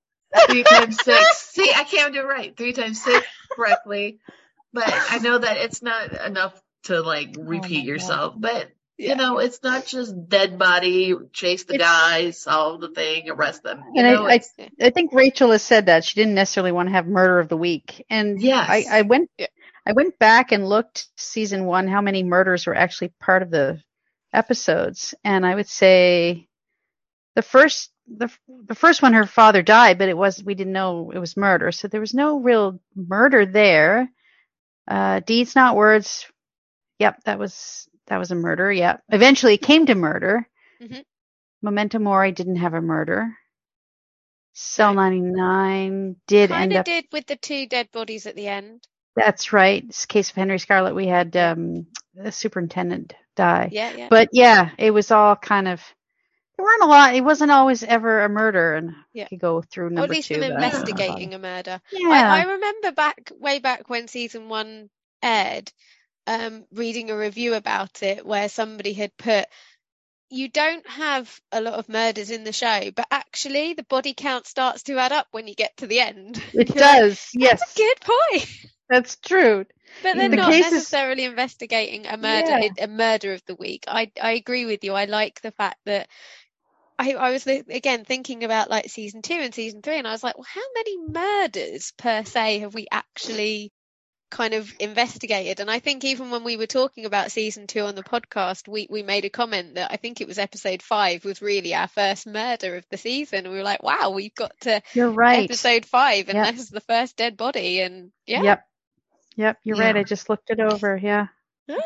three 0.48 0.64
times 0.64 0.98
six. 1.04 1.50
See, 1.54 1.72
I 1.76 1.84
can't 1.84 2.14
do 2.14 2.22
it 2.22 2.26
right. 2.26 2.56
Three 2.58 2.74
times 2.74 3.04
six 3.04 3.26
correctly. 3.52 4.20
But 4.74 4.92
I 4.92 5.20
know 5.20 5.38
that 5.38 5.58
it's 5.58 5.82
not 5.82 6.12
enough 6.14 6.60
to 6.86 7.02
like 7.02 7.36
oh, 7.40 7.44
repeat 7.44 7.82
God. 7.82 7.86
yourself. 7.86 8.34
But 8.38 8.72
Yeah. 8.98 9.10
you 9.12 9.16
know, 9.18 9.38
it's 9.40 9.62
not 9.64 9.86
just 9.86 10.30
dead 10.30 10.58
body, 10.60 11.14
chase 11.32 11.64
the 11.66 11.76
It's- 11.76 11.90
guy, 11.90 12.32
solve 12.32 12.82
the 12.82 12.90
thing, 12.90 13.30
arrest 13.30 13.64
them. 13.64 13.84
You 13.94 14.00
And 14.04 14.08
I- 14.08 14.14
know, 14.14 14.26
I- 14.26 14.34
it's, 14.36 14.52
I 14.82 14.90
think 14.90 15.14
Rachel 15.14 15.52
has 15.52 15.62
said 15.64 15.86
that 15.86 16.04
she 16.06 16.16
didn't 16.16 16.34
necessarily 16.36 16.72
want 16.72 16.90
to 16.90 16.94
have 16.94 17.06
murder 17.08 17.40
of 17.40 17.50
the 17.50 17.58
week, 17.58 18.04
and 18.10 18.42
Yes. 18.42 18.68
I, 18.70 18.86
I 18.90 19.02
went 19.04 19.30
Yeah. 19.38 19.48
I 19.86 19.94
went 19.94 20.18
back 20.20 20.52
and 20.52 20.68
looked 20.68 21.08
season 21.18 21.66
one 21.66 21.88
how 21.88 22.02
many 22.02 22.24
murders 22.24 22.66
were 22.66 22.76
actually 22.76 23.14
part 23.20 23.44
of 23.44 23.52
the 23.52 23.82
episodes, 24.34 25.14
and 25.24 25.46
I 25.46 25.56
would 25.56 25.68
say 25.70 26.48
the 27.36 27.42
first 27.44 27.92
the 28.08 28.30
the 28.68 28.76
first 28.76 29.02
one 29.02 29.14
her 29.14 29.26
father 29.28 29.62
died, 29.62 29.98
but 29.98 30.10
it 30.10 30.18
was 30.18 30.44
we 30.44 30.56
didn't 30.56 30.74
know 30.74 31.12
it 31.12 31.20
was 31.20 31.38
murder, 31.38 31.72
so 31.72 31.88
there 31.88 32.02
was 32.02 32.14
no 32.14 32.40
real 32.40 32.80
murder 32.96 33.46
there. 33.46 34.10
Uh, 34.88 35.20
deeds 35.22 35.56
not 35.56 35.76
words. 35.76 36.26
Yep, 37.00 37.24
that 37.26 37.40
was 37.40 37.88
that 38.08 38.18
was 38.18 38.32
a 38.32 38.36
murder. 38.36 38.72
Yep. 38.72 39.04
Eventually 39.10 39.56
it 39.56 39.62
came 39.62 39.86
to 39.88 39.96
murder. 39.96 40.48
Mhm. 40.82 41.04
Memento 41.62 42.00
Mori 42.00 42.32
didn't 42.32 42.58
have 42.58 42.74
a 42.74 42.82
murder. 42.82 43.36
Cell 44.54 44.94
99 44.94 46.16
did 46.28 46.50
Kind 46.50 46.74
end 46.74 46.80
up. 46.80 46.86
did 46.86 47.06
with 47.12 47.28
the 47.28 47.36
two 47.36 47.68
dead 47.68 47.92
bodies 47.92 48.26
at 48.26 48.36
the 48.36 48.48
end. 48.48 48.88
That's 49.16 49.54
right. 49.54 49.84
It's 49.88 50.06
case 50.06 50.30
of 50.30 50.36
Henry 50.36 50.60
Scarlet. 50.60 50.94
We 50.94 51.08
had 51.08 51.36
um, 51.38 51.88
the 52.14 52.32
superintendent 52.32 53.14
die. 53.36 53.70
Yeah, 53.72 53.94
yeah. 53.96 54.08
But 54.10 54.30
yeah, 54.34 54.72
it 54.78 54.92
was 54.92 55.12
all 55.12 55.36
kind 55.36 55.68
of. 55.68 55.82
There 56.58 56.66
weren't 56.66 56.84
a 56.84 56.88
lot. 56.88 57.16
It 57.16 57.24
wasn't 57.24 57.52
always 57.52 57.84
ever 57.84 58.22
a 58.22 58.30
murder, 58.30 58.76
and 58.76 58.94
Yeah. 59.14 59.28
Could 59.28 59.40
go 59.40 59.62
through 59.62 59.88
or 59.88 59.90
number 59.90 60.04
at 60.04 60.10
least 60.10 60.28
two. 60.30 60.40
them 60.40 60.44
I 60.44 60.48
don't 60.48 60.64
investigating 60.64 61.34
a 61.34 61.40
murder. 61.40 61.82
Yeah. 61.92 62.10
I, 62.10 62.42
I 62.42 62.44
remember 62.44 62.92
back 62.92 63.32
way 63.40 63.60
back 63.60 63.90
when 63.90 64.08
season 64.08 64.48
one 64.48 64.90
aired, 65.22 65.72
um, 66.28 66.66
reading 66.72 67.10
a 67.10 67.18
review 67.18 67.54
about 67.54 68.04
it 68.04 68.26
where 68.26 68.48
somebody 68.48 68.94
had 68.94 69.16
put, 69.18 69.48
"You 70.30 70.48
don't 70.50 70.88
have 70.90 71.42
a 71.52 71.62
lot 71.62 71.74
of 71.74 71.90
murders 71.90 72.32
in 72.32 72.46
the 72.46 72.54
show, 72.54 72.92
but 72.96 73.08
actually 73.12 73.74
the 73.74 73.84
body 73.84 74.14
count 74.14 74.46
starts 74.48 74.84
to 74.84 74.98
add 74.98 75.12
up 75.12 75.28
when 75.32 75.48
you 75.48 75.56
get 75.56 75.76
to 75.78 75.88
the 75.88 76.00
end." 76.00 76.42
it 76.54 76.70
You're 76.76 76.86
like, 76.86 77.00
does. 77.00 77.30
yes, 77.34 77.60
That's 77.60 77.74
a 77.74 77.78
good 77.78 77.98
point. 78.02 78.66
That's 78.90 79.16
true. 79.18 79.66
But 80.04 80.16
they're 80.18 80.30
The 80.30 80.36
not 80.38 80.52
cases- 80.52 80.72
necessarily 80.74 81.24
investigating 81.24 82.06
a 82.08 82.18
murder, 82.18 82.60
Yeah. 82.60 82.70
a 82.80 82.88
murder 82.88 83.34
of 83.34 83.44
the 83.46 83.56
week. 83.56 83.86
I 83.88 84.12
I 84.22 84.32
agree 84.34 84.66
with 84.66 84.84
you. 84.84 84.94
I 84.94 85.06
like 85.06 85.42
the 85.42 85.52
fact 85.52 85.78
that 85.86 86.08
I 87.00 87.14
I 87.14 87.32
was 87.32 87.46
again 87.48 88.06
thinking 88.06 88.44
about 88.44 88.70
like 88.70 88.90
season 88.90 89.22
two 89.22 89.34
and 89.36 89.54
season 89.54 89.82
three, 89.82 89.98
and 89.98 90.08
I 90.08 90.12
was 90.12 90.24
like, 90.24 90.38
well, 90.38 90.48
how 90.48 90.62
many 90.76 90.98
murders 91.10 91.92
per 91.98 92.24
se 92.24 92.60
have 92.60 92.74
we 92.74 92.88
actually 92.92 93.72
kind 94.32 94.54
of 94.54 94.74
investigated? 94.80 95.60
And 95.60 95.70
I 95.70 95.80
think 95.80 96.04
even 96.04 96.30
when 96.32 96.44
we 96.44 96.58
were 96.58 96.68
talking 96.68 97.06
about 97.06 97.32
season 97.32 97.68
two 97.68 97.82
on 97.82 97.96
the 97.96 98.04
podcast, 98.04 98.68
we 98.68 98.88
we 98.90 99.04
made 99.04 99.24
a 99.26 99.30
comment 99.30 99.76
that 99.76 99.92
I 99.92 99.98
think 99.98 100.20
it 100.20 100.28
was 100.28 100.40
episode 100.40 100.82
five 100.82 101.24
was 101.26 101.42
really 101.42 101.74
our 101.74 101.88
first 101.88 102.28
murder 102.28 102.76
of 102.76 102.86
the 102.90 102.98
season. 102.98 103.50
We 103.50 103.56
were 103.58 103.64
like, 103.64 103.84
wow, 103.84 104.10
we've 104.10 104.36
got 104.36 104.60
to 104.62 104.82
You're 104.94 105.12
right. 105.12 105.44
episode 105.46 105.86
five, 105.86 106.28
and 106.30 106.38
Yep. 106.38 106.54
this 106.54 106.64
is 106.64 106.70
the 106.70 106.82
first 106.82 107.16
dead 107.18 107.38
body, 107.38 107.82
and 107.82 108.12
yeah. 108.26 108.42
Yep. 108.44 108.68
Yep. 109.36 109.60
You're 109.64 109.78
right. 109.78 109.96
I 109.96 110.04
just 110.04 110.30
looked 110.30 110.50
it 110.50 110.60
over. 110.60 110.96
Yeah. 110.98 111.28
yeah. 111.68 111.78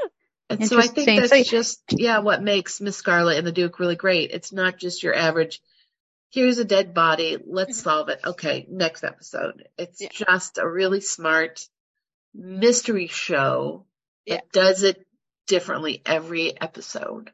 And 0.50 0.68
so 0.68 0.80
I 0.80 0.88
think 0.88 1.20
that's 1.20 1.30
So- 1.30 1.44
just 1.44 1.82
yeah 1.92 2.20
what 2.20 2.42
makes 2.42 2.82
Miss 2.82 2.98
Scarlet 2.98 3.38
and 3.38 3.46
the 3.48 3.52
Duke 3.52 3.80
really 3.80 3.96
great. 3.96 4.32
It's 4.32 4.52
not 4.52 4.78
just 4.78 5.04
your 5.04 5.14
average. 5.16 5.62
Here's 6.32 6.58
a 6.60 6.66
dead 6.66 6.94
body. 6.94 7.38
Let's 7.46 7.80
Mhm. 7.80 7.84
solve 7.84 8.10
it. 8.10 8.20
Okay, 8.26 8.66
next 8.70 9.04
episode. 9.04 9.68
It's 9.78 10.02
Yeah. 10.02 10.10
just 10.12 10.58
a 10.58 10.68
really 10.68 11.02
smart 11.02 11.68
mystery 12.34 13.08
show 13.08 13.86
that 14.28 14.34
Yeah. 14.34 14.50
does 14.52 14.84
it 14.84 15.06
differently 15.48 16.02
every 16.06 16.60
episode. 16.60 17.32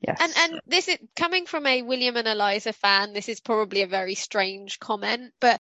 Yes. 0.00 0.18
And 0.20 0.32
and 0.36 0.60
this 0.66 0.86
is 0.88 0.98
coming 1.16 1.46
from 1.46 1.66
a 1.66 1.82
William 1.82 2.16
and 2.16 2.28
Eliza 2.28 2.72
fan. 2.72 3.12
This 3.12 3.28
is 3.28 3.40
probably 3.40 3.82
a 3.82 3.86
very 3.88 4.14
strange 4.14 4.78
comment, 4.78 5.32
but 5.40 5.60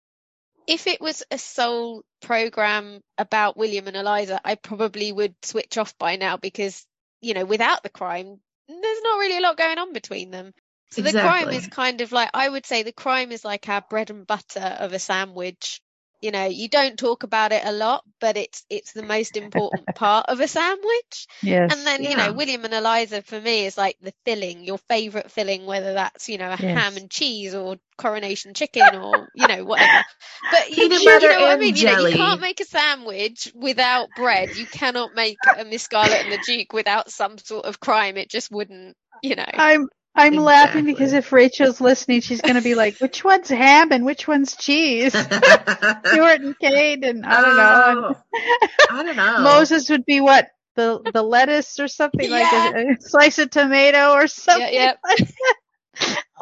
if 0.71 0.87
it 0.87 1.01
was 1.01 1.21
a 1.29 1.37
sole 1.37 2.01
program 2.21 3.01
about 3.17 3.57
William 3.57 3.87
and 3.87 3.97
Eliza, 3.97 4.39
I 4.43 4.55
probably 4.55 5.11
would 5.11 5.35
switch 5.43 5.77
off 5.77 5.97
by 5.97 6.15
now 6.15 6.37
because 6.37 6.85
you 7.19 7.33
know 7.33 7.43
without 7.43 7.83
the 7.83 7.89
crime, 7.89 8.39
there's 8.69 9.01
not 9.03 9.19
really 9.19 9.37
a 9.37 9.41
lot 9.41 9.57
going 9.57 9.77
on 9.77 9.91
between 9.91 10.31
them. 10.31 10.53
So 10.91 11.01
the 11.01 11.11
crime 11.11 11.49
is 11.49 11.67
kind 11.67 11.99
of 11.99 12.13
like 12.13 12.29
I 12.33 12.47
would 12.47 12.65
say 12.65 12.83
the 12.83 12.93
crime 12.93 13.33
is 13.33 13.43
like 13.43 13.67
our 13.67 13.81
bread 13.89 14.09
and 14.09 14.25
butter 14.25 14.77
of 14.79 14.93
a 14.93 14.99
sandwich. 14.99 15.81
You 16.21 16.31
know, 16.31 16.45
you 16.45 16.69
don't 16.69 16.97
talk 16.97 17.23
about 17.23 17.51
it 17.51 17.63
a 17.65 17.71
lot, 17.71 18.03
but 18.19 18.37
it's 18.37 18.63
it's 18.69 18.93
the 18.93 19.03
most 19.03 19.35
important 19.37 19.93
part 19.93 20.25
of 20.29 20.39
a 20.39 20.47
sandwich. 20.47 21.27
yes. 21.41 21.69
And 21.69 21.85
then, 21.87 22.03
you 22.03 22.15
know, 22.15 22.31
William 22.33 22.65
and 22.65 22.73
Eliza 22.73 23.21
for 23.21 23.39
me 23.39 23.65
is 23.65 23.77
like 23.77 23.97
the 24.01 24.13
filling, 24.25 24.63
your 24.63 24.77
favorite 24.77 25.31
filling, 25.31 25.65
whether 25.65 25.93
that's, 25.93 26.29
you 26.29 26.37
know, 26.37 26.51
a 26.51 26.57
Yes. 26.57 26.73
ham 26.73 26.97
and 26.97 27.09
cheese 27.09 27.53
or 27.55 27.77
coronation 27.97 28.53
chicken 28.53 28.95
or, 28.95 29.27
you 29.33 29.47
know, 29.47 29.63
whatever. 29.65 30.03
But 30.49 30.69
you, 30.71 30.83
you 30.85 31.29
know 31.29 31.39
what 31.41 31.53
I 31.53 31.57
mean? 31.57 31.75
You 31.75 31.85
know, 31.85 31.91
you 31.91 32.07
can't 32.07 32.41
make 32.41 32.59
a 32.59 32.65
sandwich 32.65 33.51
without 33.55 34.13
bread. 34.13 34.55
You 34.55 34.67
cannot 34.67 35.13
make 35.15 35.47
a 35.55 35.63
Miss 35.65 35.83
Scarlet 35.83 36.21
and 36.21 36.31
the 36.31 36.37
Duke 36.37 36.73
without 36.73 37.11
some 37.11 37.37
sort 37.37 37.65
of 37.65 37.79
crime. 37.79 38.17
It 38.17 38.29
just 38.29 38.51
wouldn't, 38.51 38.95
you 39.21 39.35
know. 39.35 39.45
I'm 39.55 39.87
I'm 40.13 40.35
laughing 40.35 40.85
because 40.85 41.13
if 41.13 41.31
Rachel's 41.31 41.79
listening, 41.79 42.21
she's 42.21 42.41
going 42.41 42.55
to 42.55 42.61
be 42.61 42.75
like, 42.75 42.97
"Which 42.99 43.23
one's 43.23 43.49
ham 43.49 43.91
and 43.91 44.05
which 44.05 44.27
one's 44.27 44.55
cheese?" 44.57 45.13
Stuart 45.13 46.41
and 46.41 46.59
Kate, 46.59 47.03
and 47.03 47.25
I 47.25 47.41
don't 47.41 47.57
know. 47.57 48.15
Oh, 48.15 48.67
I 48.91 49.03
don't 49.03 49.15
know. 49.15 49.39
Moses 49.41 49.89
would 49.89 50.05
be 50.05 50.19
what 50.21 50.49
the 50.75 51.01
the 51.13 51.21
lettuce 51.23 51.79
or 51.79 51.87
something 51.87 52.29
like 52.29 52.51
a, 52.51 52.91
a 52.93 53.01
slice 53.01 53.39
of 53.39 53.49
tomato 53.51 54.11
or 54.11 54.27
something. 54.27 54.73
yeah. 54.73 54.93
like 55.03 55.17
that. 55.19 55.55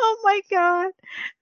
Oh 0.02 0.18
my 0.24 0.40
god, 0.50 0.92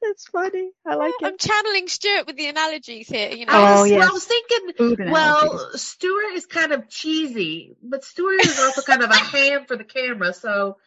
that's 0.01 0.25
funny. 0.27 0.71
I 0.85 0.95
like 0.95 1.13
it. 1.19 1.25
I'm 1.25 1.37
channeling 1.37 1.87
Stuart 1.87 2.25
with 2.25 2.37
the 2.37 2.47
analogies 2.47 3.07
here, 3.07 3.29
you 3.29 3.45
know. 3.45 3.53
I 3.53 3.77
Oh, 3.77 3.81
was, 3.83 3.91
yes. 3.91 4.09
I 4.09 4.11
was 4.11 4.25
thinking 4.25 5.11
Well, 5.11 5.71
Stuart 5.75 6.33
is 6.33 6.45
kind 6.47 6.71
of 6.71 6.89
cheesy, 6.89 7.75
but 7.83 8.03
Stuart 8.03 8.41
is 8.45 8.59
also 8.59 8.81
kind 8.81 9.03
of 9.03 9.11
a 9.11 9.15
ham 9.31 9.65
for 9.65 9.75
the 9.75 9.83
camera. 9.83 10.33
So 10.33 10.77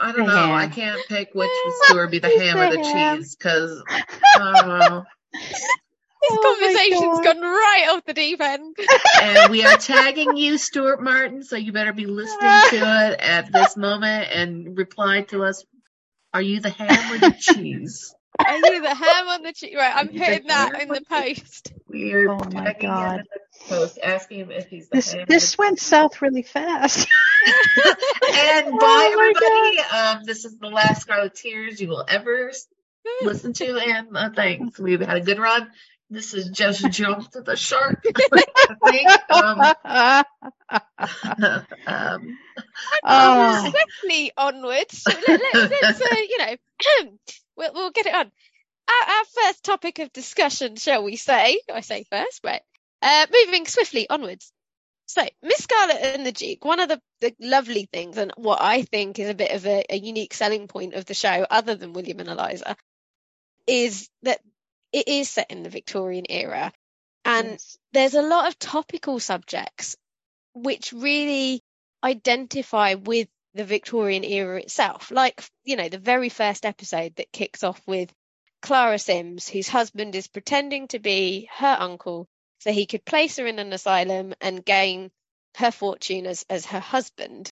I 0.00 0.12
don't 0.12 0.26
The 0.26 0.32
know. 0.34 0.52
I 0.52 0.66
can't 0.68 1.00
pick 1.08 1.30
which 1.34 1.50
would 1.64 1.74
Stuart 1.84 2.08
be 2.08 2.18
the 2.18 2.28
He's 2.28 2.40
ham 2.40 2.58
or 2.58 2.70
the 2.70 2.76
the 2.78 2.84
ham. 2.88 3.18
cheese 3.18 3.36
because 3.36 3.82
I. 3.90 5.02
Oh 6.24 6.28
this 6.30 6.32
Oh 6.32 6.56
my 6.60 6.68
conversation's 6.68 7.18
God. 7.18 7.24
gone 7.24 7.40
right 7.40 7.86
off 7.90 8.04
the 8.04 8.14
deep 8.14 8.40
end. 8.40 8.76
And 9.20 9.50
we 9.50 9.64
are 9.64 9.76
tagging 9.76 10.36
you, 10.36 10.56
Stuart 10.56 11.02
Martin. 11.02 11.42
So 11.42 11.56
you 11.56 11.72
better 11.72 11.92
be 11.92 12.06
listening 12.06 12.50
to 12.70 12.76
it 13.12 13.20
at 13.20 13.52
this 13.52 13.76
moment 13.76 14.28
and 14.32 14.78
reply 14.78 15.22
to 15.22 15.42
us. 15.44 15.64
Are 16.32 16.40
you 16.42 16.60
the 16.60 16.70
ham 16.70 17.12
or 17.12 17.18
the 17.18 17.34
cheese? 17.38 18.14
Are 18.38 18.56
you 18.56 18.82
the 18.82 18.94
ham 18.94 19.28
on 19.28 19.42
the 19.42 19.52
cheese? 19.52 19.74
Right, 19.76 19.92
I'm 19.94 20.08
Are 20.08 20.12
you 20.12 20.18
the 20.20 20.24
putting 20.26 20.46
that 20.48 20.80
in 20.80 20.88
the 20.88 20.94
the- 21.00 21.04
post. 21.06 21.72
We 21.88 22.12
are 22.14 22.30
Oh 22.30 22.38
my 22.52 22.72
God. 22.80 23.22
post, 23.68 23.98
asking 24.02 24.38
him 24.40 24.50
if 24.52 24.68
he's 24.68 24.88
the 24.88 24.96
This 24.96 25.12
ham. 25.12 25.24
this 25.28 25.56
the 25.56 25.62
went 25.62 25.78
south 25.80 26.22
really 26.22 26.42
fast. 26.42 27.08
and 28.34 28.66
Oh 28.68 28.78
bye 28.78 29.10
everybody. 29.12 29.78
Um, 29.90 30.24
this 30.24 30.44
is 30.44 30.58
the 30.58 30.68
last 30.68 31.06
Scarleteers 31.06 31.80
you 31.80 31.88
will 31.88 32.04
ever 32.08 32.52
listen 33.22 33.52
to, 33.54 33.78
and 33.78 34.16
uh, 34.16 34.30
thanks. 34.30 34.78
We've 34.78 35.00
had 35.00 35.16
a 35.16 35.20
good 35.20 35.38
run. 35.38 35.70
This 36.10 36.34
is 36.34 36.50
just 36.50 36.88
jumped 36.90 37.32
to 37.32 37.40
the 37.40 37.56
shark. 37.56 38.04
I 38.32 38.44
think. 38.90 39.08
Um, 39.30 39.60
um. 43.02 43.70
Swiftly 43.70 44.32
onwards. 44.36 45.02
So 45.02 45.10
let, 45.10 45.40
let, 45.54 45.70
let's, 45.70 46.00
uh, 46.02 46.16
you 46.16 46.38
know, 46.38 46.56
we'll, 47.56 47.72
we'll 47.72 47.90
get 47.90 48.06
it 48.06 48.14
on. 48.14 48.30
Our, 48.88 49.14
our 49.16 49.24
first 49.24 49.64
topic 49.64 50.00
of 50.00 50.12
discussion, 50.12 50.76
shall 50.76 51.02
we 51.02 51.16
say? 51.16 51.60
I 51.72 51.80
say 51.80 52.04
first, 52.10 52.40
right? 52.44 52.62
Uh, 53.00 53.26
moving 53.32 53.66
swiftly 53.66 54.08
onwards. 54.10 54.52
So, 55.12 55.28
Miss 55.42 55.58
Scarlet 55.58 55.98
and 56.00 56.24
the 56.24 56.32
Duke, 56.32 56.64
one 56.64 56.80
of 56.80 56.88
the, 56.88 56.98
the 57.20 57.34
lovely 57.38 57.86
things, 57.92 58.16
and 58.16 58.32
what 58.36 58.62
I 58.62 58.80
think 58.80 59.18
is 59.18 59.28
a 59.28 59.34
bit 59.34 59.50
of 59.50 59.66
a, 59.66 59.84
a 59.90 59.98
unique 59.98 60.32
selling 60.32 60.68
point 60.68 60.94
of 60.94 61.04
the 61.04 61.12
show, 61.12 61.46
other 61.50 61.74
than 61.74 61.92
William 61.92 62.20
and 62.20 62.30
Eliza, 62.30 62.78
is 63.66 64.08
that 64.22 64.40
it 64.90 65.08
is 65.08 65.28
set 65.28 65.50
in 65.50 65.64
the 65.64 65.68
Victorian 65.68 66.24
era. 66.30 66.72
And 67.26 67.50
Yes. 67.50 67.78
there's 67.92 68.14
a 68.14 68.22
lot 68.22 68.48
of 68.48 68.58
topical 68.58 69.20
subjects 69.20 69.98
which 70.54 70.94
really 70.94 71.60
identify 72.02 72.94
with 72.94 73.28
the 73.52 73.64
Victorian 73.64 74.24
era 74.24 74.60
itself. 74.60 75.10
Like, 75.10 75.44
you 75.62 75.76
know, 75.76 75.90
the 75.90 75.98
very 75.98 76.30
first 76.30 76.64
episode 76.64 77.16
that 77.16 77.30
kicks 77.32 77.62
off 77.62 77.82
with 77.86 78.10
Clara 78.62 78.98
Sims, 78.98 79.46
whose 79.46 79.68
husband 79.68 80.14
is 80.14 80.26
pretending 80.26 80.88
to 80.88 80.98
be 80.98 81.50
her 81.52 81.76
uncle 81.78 82.28
so 82.62 82.70
he 82.70 82.86
could 82.86 83.04
place 83.04 83.38
her 83.38 83.46
in 83.46 83.58
an 83.58 83.72
asylum 83.72 84.34
and 84.40 84.64
gain 84.64 85.10
her 85.56 85.72
fortune 85.72 86.26
as, 86.26 86.46
as 86.48 86.64
her 86.66 86.78
husband. 86.78 87.50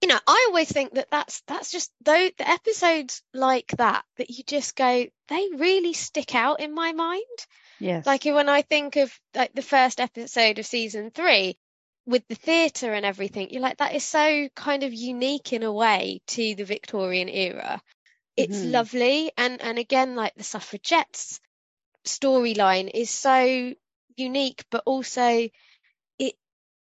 You 0.00 0.08
know, 0.08 0.20
I 0.26 0.46
always 0.48 0.70
think 0.70 0.94
that 0.94 1.10
that's 1.10 1.42
that's 1.48 1.72
just 1.72 1.90
though 2.04 2.30
the 2.38 2.48
episodes 2.48 3.22
like 3.34 3.66
that 3.78 4.04
that 4.18 4.30
you 4.30 4.44
just 4.44 4.76
go 4.76 5.06
they 5.26 5.48
really 5.56 5.92
stick 5.92 6.36
out 6.36 6.60
in 6.60 6.72
my 6.72 6.92
mind. 6.92 7.46
Yes. 7.80 8.06
Like 8.06 8.24
when 8.24 8.48
I 8.48 8.62
think 8.62 8.94
of 8.94 9.12
like 9.34 9.54
the 9.54 9.62
first 9.62 9.98
episode 10.00 10.60
of 10.60 10.66
season 10.66 11.10
three 11.10 11.58
with 12.06 12.26
the 12.28 12.36
theatre 12.36 12.92
and 12.92 13.04
everything, 13.04 13.50
you're 13.50 13.62
like 13.62 13.78
that 13.78 13.94
is 13.94 14.04
so 14.04 14.48
kind 14.54 14.84
of 14.84 14.94
unique 14.94 15.52
in 15.52 15.64
a 15.64 15.72
way 15.72 16.20
to 16.28 16.54
the 16.54 16.64
Victorian 16.64 17.28
era. 17.28 17.82
It's 18.36 18.64
Mhm. 18.64 18.72
lovely 18.72 19.32
and 19.36 19.60
and 19.60 19.78
again 19.80 20.14
like 20.14 20.34
the 20.36 20.44
suffragettes 20.44 21.40
storyline 22.04 22.90
is 22.92 23.10
so 23.10 23.74
unique 24.16 24.64
but 24.70 24.82
also 24.86 25.48
it 26.18 26.34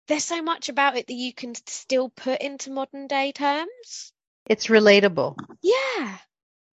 there's 0.08 0.26
so 0.26 0.42
much 0.42 0.70
about 0.70 0.98
it 0.98 1.08
that 1.08 1.14
you 1.14 1.34
can 1.34 1.54
still 1.68 2.10
put 2.10 2.42
into 2.42 2.72
modern 2.72 3.08
day 3.08 3.32
terms. 3.32 4.14
it's 4.48 4.68
relatable. 4.68 5.36
Yeah. 5.62 6.18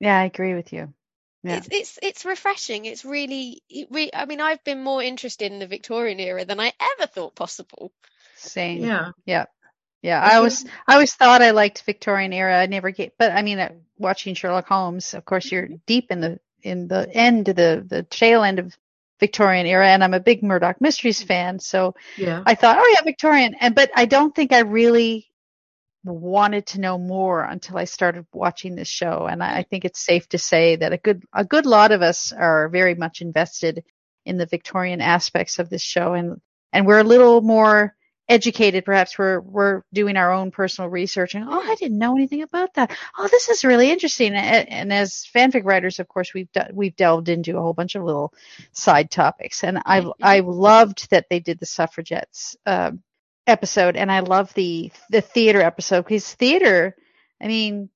Yeah, 0.00 0.18
I 0.18 0.24
agree 0.24 0.54
with 0.54 0.72
you. 0.72 0.92
Yeah. 1.42 1.56
It's 1.58 1.68
it's 1.70 1.98
it's 2.02 2.24
refreshing. 2.24 2.86
It's 2.86 3.04
really 3.04 3.62
it 3.68 3.88
re- 3.90 4.10
I 4.12 4.24
mean 4.26 4.40
I've 4.40 4.64
been 4.64 4.82
more 4.82 5.02
interested 5.02 5.52
in 5.52 5.58
the 5.58 5.66
Victorian 5.66 6.18
era 6.18 6.44
than 6.44 6.58
I 6.60 6.72
ever 6.80 7.06
thought 7.06 7.34
possible. 7.36 7.92
Same. 8.36 8.82
Yeah. 8.82 9.10
Yeah. 9.24 9.46
Yeah. 10.02 10.20
I 10.20 10.32
I 10.32 10.36
always 10.36 10.64
I 10.86 10.94
always 10.94 11.14
thought 11.14 11.42
I 11.42 11.52
liked 11.52 11.82
Victorian 11.82 12.32
era. 12.32 12.58
I 12.60 12.66
never 12.66 12.90
get 12.90 13.14
but 13.18 13.32
I 13.32 13.42
mean 13.42 13.58
uh, 13.58 13.72
watching 13.98 14.34
Sherlock 14.34 14.66
Holmes, 14.66 15.14
of 15.14 15.24
course 15.24 15.50
you're 15.52 15.68
deep 15.86 16.10
in 16.10 16.20
the 16.20 16.40
in 16.62 16.88
the 16.88 17.08
end 17.14 17.48
of 17.48 17.56
the 17.56 17.84
the 17.86 18.02
tail 18.02 18.42
end 18.42 18.58
of 18.58 18.76
Victorian 19.20 19.66
era 19.66 19.88
and 19.88 20.04
I'm 20.04 20.14
a 20.14 20.20
big 20.20 20.42
Murdoch 20.42 20.80
Mysteries 20.80 21.20
mm-hmm. 21.20 21.28
fan, 21.28 21.58
so 21.58 21.94
Yeah. 22.16 22.42
I 22.44 22.54
thought, 22.54 22.78
oh 22.78 22.94
yeah, 22.94 23.02
Victorian. 23.02 23.54
And 23.60 23.74
but 23.74 23.90
I 23.94 24.04
don't 24.06 24.34
think 24.34 24.52
I 24.52 24.60
really 24.60 25.30
wanted 26.04 26.66
to 26.66 26.80
know 26.80 26.98
more 26.98 27.42
until 27.42 27.78
I 27.78 27.84
started 27.84 28.26
watching 28.32 28.76
this 28.76 28.88
show. 28.88 29.26
And 29.26 29.42
I, 29.42 29.58
I 29.58 29.62
think 29.64 29.84
it's 29.84 30.04
safe 30.04 30.28
to 30.28 30.38
say 30.38 30.76
that 30.76 30.92
a 30.92 30.98
good 30.98 31.24
a 31.32 31.44
good 31.44 31.66
lot 31.66 31.92
of 31.92 32.02
us 32.02 32.32
are 32.32 32.68
very 32.68 32.94
much 32.94 33.20
invested 33.20 33.84
in 34.24 34.36
the 34.36 34.46
Victorian 34.46 35.00
aspects 35.00 35.58
of 35.58 35.70
this 35.70 35.82
show 35.82 36.14
and 36.14 36.40
and 36.72 36.86
we're 36.86 37.00
a 37.00 37.04
little 37.04 37.40
more 37.40 37.94
educated 38.28 38.84
perhaps 38.84 39.18
we're 39.18 39.40
we're 39.40 39.82
doing 39.92 40.16
our 40.16 40.32
own 40.32 40.50
personal 40.50 40.90
research 40.90 41.34
and 41.34 41.44
oh 41.48 41.62
I 41.64 41.76
didn't 41.76 41.98
know 41.98 42.16
anything 42.16 42.42
about 42.42 42.74
that. 42.74 42.96
Oh 43.16 43.28
this 43.28 43.48
is 43.48 43.64
really 43.64 43.90
interesting. 43.90 44.34
And, 44.34 44.68
and 44.68 44.92
as 44.92 45.28
fanfic 45.32 45.64
writers 45.64 46.00
of 46.00 46.08
course 46.08 46.34
we've 46.34 46.50
de- 46.52 46.70
we've 46.72 46.96
delved 46.96 47.28
into 47.28 47.56
a 47.56 47.62
whole 47.62 47.72
bunch 47.72 47.94
of 47.94 48.02
little 48.02 48.32
side 48.72 49.10
topics. 49.10 49.62
And 49.64 49.78
I. 49.84 50.04
I 50.22 50.40
loved 50.40 51.10
that 51.10 51.26
they 51.30 51.40
did 51.40 51.58
the 51.58 51.66
suffragettes 51.66 52.56
um, 52.66 53.02
episode. 53.46 53.96
And 53.96 54.10
I 54.10 54.20
love 54.20 54.52
the 54.54 54.90
the 55.10 55.20
theater 55.20 55.62
episode 55.62 56.02
because 56.02 56.34
theater 56.34 56.96
I 57.40 57.46
mean 57.46 57.90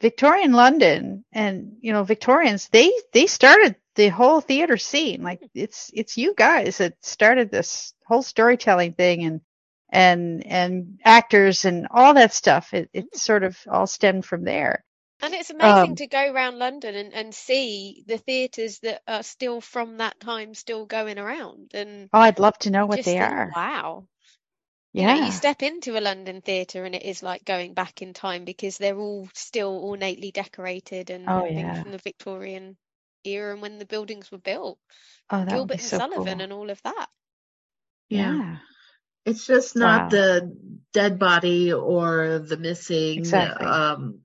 Victorian 0.00 0.52
London 0.52 1.24
and 1.32 1.76
you 1.80 1.92
know 1.92 2.04
Victorians 2.04 2.68
they 2.68 2.92
they 3.12 3.26
started 3.26 3.76
the 3.94 4.08
whole 4.08 4.40
theater 4.40 4.76
scene. 4.76 5.22
Like 5.22 5.42
it's 5.54 5.90
it's 5.94 6.16
you 6.16 6.34
guys 6.36 6.78
that 6.78 6.94
started 7.04 7.50
this 7.50 7.94
whole 8.12 8.22
storytelling 8.24 8.94
thing 8.94 9.24
and 9.24 9.42
and 9.90 10.46
and 10.46 11.00
actors 11.04 11.66
and 11.66 11.88
all 11.92 12.14
that 12.14 12.34
stuff 12.34 12.74
it 12.74 12.90
it 12.94 13.16
sort 13.16 13.44
of 13.44 13.58
all 13.70 13.86
stemmed 13.88 14.26
from 14.26 14.44
there 14.44 14.84
And 15.22 15.34
it's 15.34 15.50
amazing 15.50 15.94
Um, 15.94 15.96
to 15.96 16.06
go 16.08 16.32
around 16.32 16.58
London 16.58 16.94
and, 16.94 17.12
and 17.14 17.34
see 17.34 18.04
the 18.06 18.18
theatres 18.18 18.80
that 18.80 19.02
are 19.08 19.24
still 19.24 19.60
from 19.60 19.98
that 19.98 20.20
time 20.20 20.54
still 20.54 20.86
going 20.86 21.18
around 21.18 21.72
and 21.74 22.10
oh 22.14 22.20
I'd 22.20 22.38
love 22.40 22.58
to 22.60 22.70
know 22.70 22.86
what 22.86 23.02
they 23.04 23.18
think, 23.18 23.20
are 23.20 23.56
wow. 23.56 24.06
You 24.96 25.04
yeah 25.04 25.06
know, 25.06 25.16
you 25.16 25.32
step 25.32 25.62
into 25.62 25.98
a 25.98 26.02
London 26.02 26.42
theatre 26.42 26.84
and 26.84 26.94
it 26.94 27.04
is 27.04 27.22
like 27.22 27.44
going 27.44 27.74
back 27.74 28.02
in 28.02 28.14
time 28.14 28.44
because 28.44 28.78
they're 28.78 28.98
all 28.98 29.28
still 29.34 29.78
ornately 29.78 30.32
decorated 30.32 31.10
and, 31.10 31.26
Oh, 31.28 31.46
yeah. 31.46 31.74
from 31.74 31.92
the 31.92 31.98
Victorian 31.98 32.76
era 33.24 33.52
and 33.54 33.62
when 33.62 33.78
the 33.78 33.86
buildings 33.86 34.32
were 34.32 34.38
built. 34.38 34.78
oh 35.30 35.44
Gilbert 35.48 35.80
and 35.80 35.92
so 35.92 36.00
Sullivan 36.00 36.40
cool 36.40 36.42
and 36.42 36.52
all 36.52 36.70
of 36.70 36.82
that. 36.82 37.08
Yeah. 38.12 38.32
yeah 38.34 38.56
It's 39.24 39.46
just 39.46 39.76
not 39.76 40.02
Wow. 40.02 40.08
the 40.10 40.56
dead 40.92 41.18
body 41.18 41.72
or 41.72 42.38
the 42.40 42.56
missing 42.56 43.18
Exactly. 43.18 43.66
um, 43.66 44.20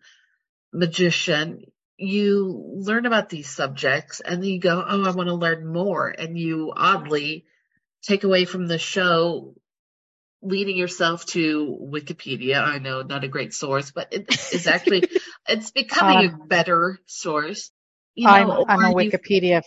magician. 0.74 1.64
You 1.98 2.64
learn 2.76 3.06
about 3.06 3.30
these 3.30 3.50
subjects 3.50 4.20
and 4.20 4.42
then 4.44 4.50
you 4.50 4.60
go, 4.60 4.84
oh, 4.88 5.04
I 5.04 5.12
want 5.16 5.28
to 5.30 5.36
learn 5.36 5.66
more. 5.66 6.08
And 6.10 6.38
you 6.38 6.74
oddly 6.76 7.46
take 8.04 8.24
away 8.24 8.46
from 8.46 8.68
the 8.68 8.78
show 8.78 9.56
leading 10.42 10.78
yourself 10.78 11.26
to 11.28 11.78
Wikipedia. 11.92 12.62
I 12.64 12.78
know 12.80 13.02
not 13.02 13.24
a 13.24 13.28
great 13.28 13.54
source, 13.54 13.92
but 13.92 14.14
it 14.14 14.30
is 14.54 14.68
actually, 14.68 15.04
it's 15.48 15.72
becoming 15.72 16.26
a 16.26 16.48
better 16.48 17.00
source. 17.08 17.72
You 18.16 18.28
know, 18.28 18.34
I'm 18.34 18.50
I'm 18.70 18.86
a 18.86 18.94
Wikipedia 18.94 19.64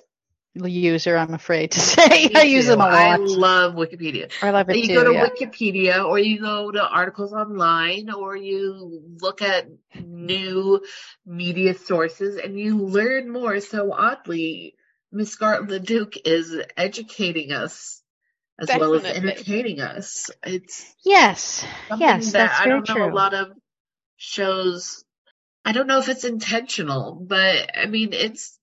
user 0.54 1.16
I'm 1.16 1.34
afraid 1.34 1.72
to 1.72 1.80
say 1.80 2.30
Me 2.30 2.34
I 2.34 2.42
use 2.42 2.66
too. 2.66 2.66
them 2.66 2.80
a 2.80 2.88
I 2.88 2.88
lot 2.88 3.14
I 3.14 3.16
love 3.16 3.74
Wikipedia. 3.74 4.30
I 4.42 4.50
love 4.50 4.70
it 4.70 4.82
you 4.82 4.90
too 4.90 4.92
go 4.92 5.04
to 5.04 5.10
yeah. 5.10 5.28
Wikipedia 5.28 6.04
or 6.04 6.18
you 6.18 6.40
go 6.40 6.70
to 6.70 6.82
articles 6.88 7.32
online 7.32 8.10
or 8.10 8.36
you 8.36 9.02
look 9.20 9.42
at 9.42 9.66
new 9.94 10.80
media 11.26 11.74
sources 11.74 12.36
and 12.36 12.58
you 12.58 12.78
learn 12.78 13.30
more. 13.30 13.60
So 13.60 13.92
oddly, 13.92 14.76
Miss 15.12 15.30
Scarlet 15.32 15.68
the 15.68 15.80
Duke 15.80 16.16
is 16.26 16.56
educating 16.76 17.52
us 17.52 18.02
as 18.58 18.74
well 18.74 18.94
as 18.94 19.08
Definitely. 19.08 19.10
entertaining 19.10 19.80
us. 19.80 20.30
It's 20.44 20.94
yes 21.04 21.64
yes 21.98 22.32
that 22.32 22.34
that's 22.34 22.60
I 22.60 22.66
very 22.66 22.68
don't 22.68 22.88
know 22.88 23.02
true 23.02 23.04
a 23.04 23.14
lot 23.14 23.34
of 23.34 23.52
shows. 24.16 25.04
I 25.64 25.72
don't 25.72 25.88
know 25.88 26.00
if 26.00 26.08
it's 26.10 26.24
intentional, 26.24 27.14
but 27.26 27.70
I 27.76 27.86
mean, 27.86 28.14
it's 28.14 28.59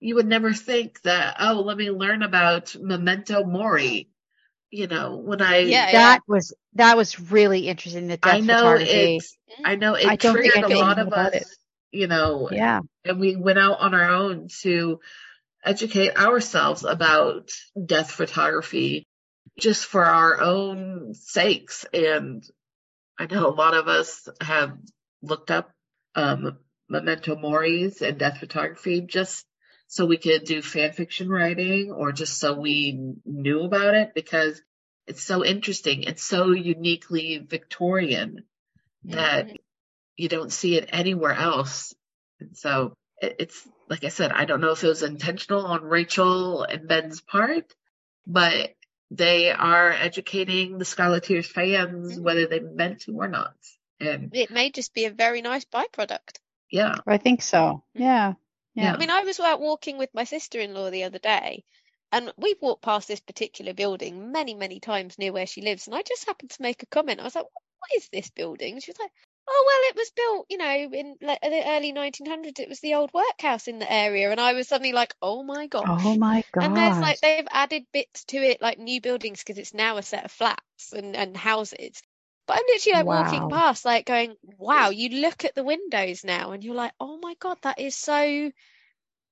you 0.00 0.16
would 0.16 0.26
never 0.26 0.52
think 0.52 1.00
that. 1.02 1.36
Oh, 1.40 1.60
let 1.60 1.76
me 1.76 1.90
learn 1.90 2.22
about 2.22 2.74
memento 2.80 3.44
mori. 3.44 4.08
You 4.70 4.86
know, 4.86 5.16
when 5.16 5.42
I 5.42 5.60
Yeah, 5.64 5.92
that 5.92 6.20
was 6.28 6.54
that 6.74 6.96
was 6.96 7.18
really 7.20 7.68
interesting 7.68 8.08
the 8.08 8.18
I 8.22 8.40
know 8.40 8.74
photography 8.74 9.18
it's 9.18 9.36
I 9.64 9.76
know 9.76 9.94
it 9.94 10.08
I 10.08 10.16
triggered 10.16 10.56
I 10.56 10.60
a 10.62 10.68
knew 10.68 10.76
lot 10.76 10.98
of 10.98 11.12
us. 11.12 11.34
it. 11.34 11.46
You 11.92 12.06
know, 12.06 12.50
yeah 12.52 12.80
and 13.04 13.20
we 13.20 13.36
went 13.36 13.58
out 13.58 13.80
on 13.80 13.94
our 13.94 14.10
own 14.10 14.48
to 14.62 15.00
educate 15.64 16.16
ourselves 16.16 16.84
about 16.84 17.50
death 17.84 18.10
photography 18.10 19.06
just 19.58 19.84
for 19.86 20.04
our 20.04 20.40
own 20.40 21.14
sakes. 21.14 21.84
And 21.92 22.44
I 23.18 23.26
know 23.26 23.48
a 23.48 23.50
lot 23.54 23.74
of 23.74 23.88
us 23.88 24.28
have 24.40 24.78
looked 25.22 25.50
up 25.50 25.70
um, 26.14 26.58
memento 26.88 27.36
moris 27.36 28.02
and 28.02 28.18
death 28.18 28.38
photography 28.38 29.02
just 29.02 29.44
so 29.90 30.06
we 30.06 30.18
could 30.18 30.44
do 30.44 30.62
fan 30.62 30.92
fiction 30.92 31.28
writing 31.28 31.90
or 31.90 32.12
just 32.12 32.38
so 32.38 32.54
we 32.54 32.96
knew 33.24 33.62
about 33.62 33.94
it 33.96 34.14
because 34.14 34.62
it's 35.08 35.24
so 35.24 35.44
interesting. 35.44 36.04
It's 36.04 36.22
so 36.22 36.52
uniquely 36.52 37.38
Victorian 37.38 38.44
that 39.06 39.50
you 40.16 40.28
don't 40.28 40.52
see 40.52 40.76
it 40.76 40.90
anywhere 40.92 41.32
else. 41.32 41.92
And 42.38 42.56
so 42.56 42.94
it, 43.20 43.34
it's 43.40 43.68
like 43.88 44.04
I 44.04 44.10
said, 44.10 44.30
I 44.30 44.44
don't 44.44 44.60
know 44.60 44.70
if 44.70 44.84
it 44.84 44.86
was 44.88 45.02
intentional 45.02 45.66
on 45.66 45.82
Rachel 45.82 46.62
and 46.62 46.86
Ben's 46.86 47.20
part, 47.20 47.74
but 48.28 48.70
they 49.10 49.50
are 49.50 49.90
educating 49.90 50.78
the 50.78 50.84
Scarleteers 50.84 51.46
fans, 51.46 52.16
Mhm. 52.16 52.22
whether 52.22 52.46
they 52.46 52.60
meant 52.60 53.00
to 53.02 53.12
or 53.16 53.26
not. 53.26 53.54
And 53.98 54.32
It 54.32 54.52
may 54.52 54.70
just 54.70 54.94
be 54.94 55.06
a 55.06 55.10
very 55.10 55.42
nice 55.42 55.64
byproduct. 55.64 56.38
yeah, 56.70 56.94
I 57.08 57.16
think 57.16 57.42
so 57.42 57.82
yeah 57.92 58.34
yeah. 58.74 58.92
I 58.94 58.96
mean, 58.98 59.10
I 59.10 59.20
was 59.22 59.40
out 59.40 59.60
walking 59.60 59.98
with 59.98 60.12
my 60.14 60.24
sister-in-law 60.24 60.90
the 60.90 61.04
other 61.04 61.18
day, 61.18 61.64
and 62.12 62.32
we've 62.36 62.60
walked 62.60 62.82
past 62.82 63.08
this 63.08 63.20
particular 63.20 63.72
building 63.74 64.32
many, 64.32 64.54
many 64.54 64.80
times 64.80 65.18
near 65.18 65.32
where 65.32 65.46
she 65.46 65.60
lives, 65.62 65.86
and 65.86 65.94
I 65.96 66.02
just 66.02 66.26
happened 66.26 66.50
to 66.52 66.62
make 66.62 66.82
a 66.82 66.86
comment. 66.86 67.20
I 67.20 67.24
was 67.24 67.34
like, 67.34 67.44
"What 67.44 67.90
is 67.96 68.08
this 68.10 68.30
building?" 68.30 68.78
She 68.80 68.90
was 68.90 68.98
like, 68.98 69.12
"Oh, 69.48 69.64
well, 69.66 69.90
it 69.90 69.96
was 69.96 70.10
built, 70.10 70.46
you 70.50 70.56
know, 70.58 70.92
in 70.92 71.16
the 71.20 71.62
early 71.66 71.92
1900s. 71.92 72.60
It 72.60 72.68
was 72.68 72.80
the 72.80 72.94
old 72.94 73.12
workhouse 73.14 73.68
in 73.68 73.78
the 73.78 73.90
area." 73.92 74.30
And 74.30 74.40
I 74.40 74.52
was 74.54 74.68
suddenly 74.68 74.92
like, 74.92 75.14
"Oh 75.22 75.42
my 75.42 75.66
gosh!" 75.66 75.88
oh 75.88 76.14
my 76.16 76.42
god 76.52 76.60
And 76.60 76.76
there's 76.76 77.00
like 77.00 77.20
they've 77.20 77.46
added 77.50 77.86
bits 77.92 78.24
to 78.26 78.36
it, 78.38 78.60
like 78.62 78.78
new 78.78 79.00
buildings, 79.00 79.40
because 79.40 79.58
it's 79.58 79.74
now 79.74 79.96
a 79.96 80.02
set 80.02 80.24
of 80.24 80.32
flats 80.32 80.92
and, 80.92 81.16
and 81.16 81.36
houses. 81.36 82.02
But 82.46 82.58
I'm 82.58 82.64
literally 82.68 82.98
like 82.98 83.06
walking 83.06 83.48
past, 83.48 83.84
like 83.84 84.06
going, 84.06 84.36
wow, 84.42 84.90
you 84.90 85.20
look 85.20 85.44
at 85.44 85.54
the 85.54 85.64
windows 85.64 86.24
now 86.24 86.52
and 86.52 86.62
you're 86.64 86.74
like, 86.74 86.92
oh 87.00 87.18
my 87.18 87.34
God, 87.40 87.58
that 87.62 87.78
is 87.80 87.96
so 87.96 88.50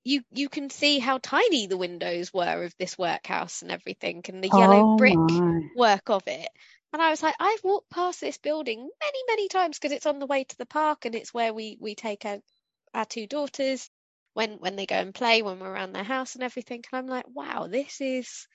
you 0.05 0.23
you 0.33 0.49
can 0.49 0.71
see 0.71 0.99
how 0.99 1.19
tiny 1.19 1.67
the 1.67 1.77
windows 1.77 2.33
were 2.33 2.65
of 2.65 2.75
this 2.79 2.97
workhouse 2.99 3.63
and 3.63 3.71
everything 3.71 4.23
and 4.29 4.43
the 4.43 4.49
yellow 4.49 4.85
oh 4.85 4.99
brick 4.99 5.21
my. 5.31 5.61
work 5.75 6.09
of 6.11 6.23
it. 6.27 6.49
And 6.93 7.03
I 7.03 7.11
was 7.11 7.23
like, 7.23 7.35
I've 7.39 7.63
walked 7.65 7.91
past 7.91 8.21
this 8.21 8.39
building 8.39 8.79
many, 8.79 9.19
many 9.29 9.49
times 9.49 9.79
because 9.79 9.93
it's 9.93 10.07
on 10.07 10.19
the 10.19 10.27
way 10.27 10.45
to 10.45 10.57
the 10.59 10.67
park 10.67 11.05
and 11.05 11.15
it's 11.15 11.35
where 11.35 11.53
we 11.53 11.77
we 11.81 11.95
take 11.95 12.25
our, 12.25 12.39
our 12.95 13.05
two 13.05 13.27
daughters 13.27 13.91
when 14.35 14.53
when 14.59 14.77
they 14.77 14.87
go 14.87 14.97
and 14.97 15.15
play 15.15 15.43
when 15.43 15.59
we're 15.61 15.71
around 15.71 15.93
their 15.93 16.05
house 16.05 16.35
and 16.35 16.45
everything 16.45 16.83
and 16.93 16.99
I'm 16.99 17.07
like 17.07 17.27
wow 17.29 17.67
this 17.67 18.01
is 18.01 18.47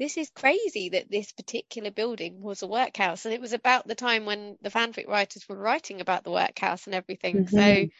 this 0.00 0.18
is 0.18 0.30
crazy 0.30 0.90
that 0.90 1.10
this 1.10 1.32
particular 1.32 1.92
building 1.92 2.42
was 2.42 2.62
a 2.62 2.68
workhouse 2.68 3.26
and 3.26 3.34
it 3.34 3.42
was 3.42 3.54
about 3.54 3.86
the 3.88 3.96
time 3.96 4.26
when 4.26 4.58
the 4.62 4.70
fanfic 4.70 5.08
writers 5.08 5.48
were 5.48 5.56
writing 5.56 6.02
about 6.02 6.24
the 6.24 6.32
workhouse 6.32 6.86
and 6.86 6.96
everything 6.96 7.46
so 7.48 7.62
Mhm. 7.64 7.90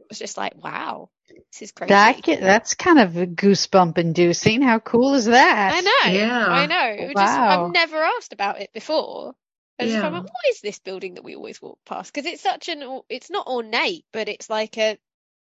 it 0.00 0.08
was 0.10 0.18
just 0.18 0.36
like 0.36 0.54
wow 0.62 1.10
this 1.52 1.62
is 1.62 1.72
crazy 1.72 1.92
That 1.98 2.22
ge- 2.22 2.40
that's 2.40 2.74
kind 2.74 2.98
of 2.98 3.10
goosebump 3.12 3.98
inducing. 3.98 4.62
How 4.62 4.78
cool 4.80 5.14
is 5.14 5.26
that? 5.26 5.74
I 5.74 5.80
know 5.80 5.90
Yeah. 6.12 6.48
I 6.52 6.66
know 6.66 7.02
it 7.04 7.08
was 7.08 7.18
just 7.18 7.40
Wow. 7.40 7.48
I've 7.48 7.72
never 7.72 8.02
asked 8.02 8.32
about 8.32 8.60
it 8.60 8.72
before 8.72 9.34
I 9.78 9.84
just 9.84 9.94
Yeah. 9.94 10.00
kind 10.00 10.14
of 10.14 10.22
went, 10.24 10.24
what 10.32 10.50
is 10.50 10.60
this 10.60 10.78
building 10.80 11.14
that 11.14 11.24
we 11.24 11.36
always 11.36 11.60
walk 11.62 11.78
past 11.84 12.12
because 12.12 12.26
it's 12.30 12.42
such 12.42 12.68
an 12.68 13.02
it's 13.08 13.30
not 13.30 13.46
ornate 13.46 14.04
but 14.12 14.28
it's 14.28 14.50
like 14.50 14.76
a 14.78 14.98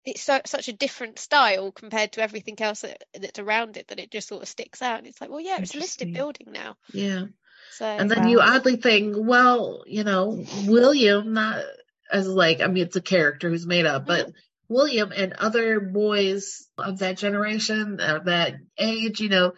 it's 0.04 0.22
so, 0.22 0.40
such 0.46 0.68
a 0.68 0.72
different 0.72 1.18
style 1.18 1.72
compared 1.72 2.12
to 2.12 2.22
everything 2.22 2.60
else 2.60 2.80
that, 2.82 3.04
that's 3.20 3.38
around 3.38 3.76
it 3.76 3.88
that 3.88 4.00
it 4.00 4.10
just 4.10 4.28
sort 4.28 4.42
of 4.42 4.48
sticks 4.48 4.82
out 4.82 4.98
and 4.98 5.06
it's 5.06 5.20
like 5.20 5.30
well 5.30 5.40
yeah 5.40 5.58
it's 5.58 5.74
a 5.74 5.78
listed 5.78 6.12
building 6.12 6.48
now 6.50 6.76
Yeah. 6.92 7.26
so 7.70 7.86
And 7.86 8.10
then 8.10 8.28
you 8.28 8.40
oddly 8.40 8.76
think, 8.76 9.16
well, 9.18 9.84
you 9.86 10.04
know, 10.04 10.44
William, 10.66 11.32
not 11.32 11.64
as 12.10 12.26
like, 12.28 12.60
I 12.60 12.66
mean, 12.66 12.84
it's 12.84 12.96
a 12.96 13.00
character 13.02 13.48
who's 13.48 13.66
made 13.66 13.86
up, 13.86 14.06
but 14.06 14.30
William 14.68 15.12
and 15.14 15.34
other 15.34 15.80
boys 15.80 16.68
of 16.78 16.98
that 16.98 17.18
generation, 17.18 18.00
of 18.00 18.24
that 18.26 18.54
age, 18.78 19.20
you 19.20 19.28
know, 19.28 19.52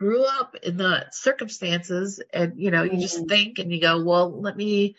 grew 0.00 0.24
up 0.24 0.56
in 0.62 0.76
the 0.76 1.06
circumstances. 1.12 2.20
And, 2.32 2.54
you 2.56 2.70
know, 2.70 2.82
you 2.82 2.98
just 2.98 3.18
Mhm. 3.18 3.28
think 3.28 3.58
and 3.58 3.72
you 3.72 3.80
go, 3.80 4.02
well, 4.02 4.40
let 4.40 4.56
me 4.56 4.96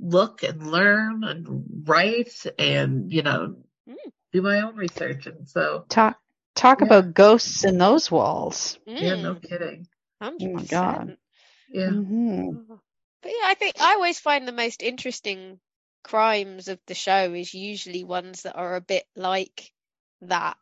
look 0.00 0.42
and 0.42 0.70
learn 0.70 1.24
and 1.24 1.84
write 1.86 2.32
and, 2.58 3.12
you 3.12 3.22
know, 3.22 3.56
Mm. 3.88 4.12
Do 4.32 4.42
my 4.42 4.60
own 4.62 4.76
research. 4.76 5.26
And 5.26 5.48
so, 5.48 5.86
Talk 5.88 6.18
talk 6.54 6.82
Yeah. 6.82 6.82
about 6.82 7.14
ghosts 7.14 7.64
in 7.64 7.78
those 7.78 8.10
walls. 8.10 8.78
yeah, 8.98 9.16
no 9.16 9.34
mm, 9.34 9.42
kidding. 9.42 9.86
100%. 10.20 10.68
God. 10.68 11.14
Yeah. 11.68 11.92
hmm 11.92 12.50
But 13.22 13.32
yeah, 13.32 13.44
I 13.46 13.54
think 13.54 13.80
I 13.80 13.94
always 13.94 14.20
find 14.20 14.46
the 14.48 14.52
most 14.52 14.82
interesting 14.82 15.60
crimes 16.04 16.68
of 16.68 16.80
the 16.86 16.94
show 16.94 17.32
is 17.34 17.54
usually 17.54 18.04
ones 18.04 18.42
that 18.42 18.56
are 18.56 18.76
a 18.76 18.80
bit 18.80 19.04
like 19.16 19.72
that. 20.22 20.56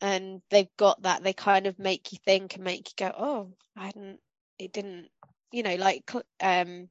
And 0.00 0.42
they've 0.50 0.74
got 0.76 1.02
that, 1.02 1.22
they 1.24 1.32
kind 1.32 1.66
of 1.66 1.78
make 1.78 2.12
you 2.12 2.18
think 2.24 2.54
and 2.56 2.64
make 2.64 2.88
you 2.90 2.94
go, 3.06 3.14
oh, 3.16 3.52
I 3.76 3.86
hadn't, 3.86 4.20
it 4.58 4.72
didn't, 4.72 5.10
you 5.52 5.62
know, 5.62 5.76
like 5.76 6.10
um, 6.40 6.88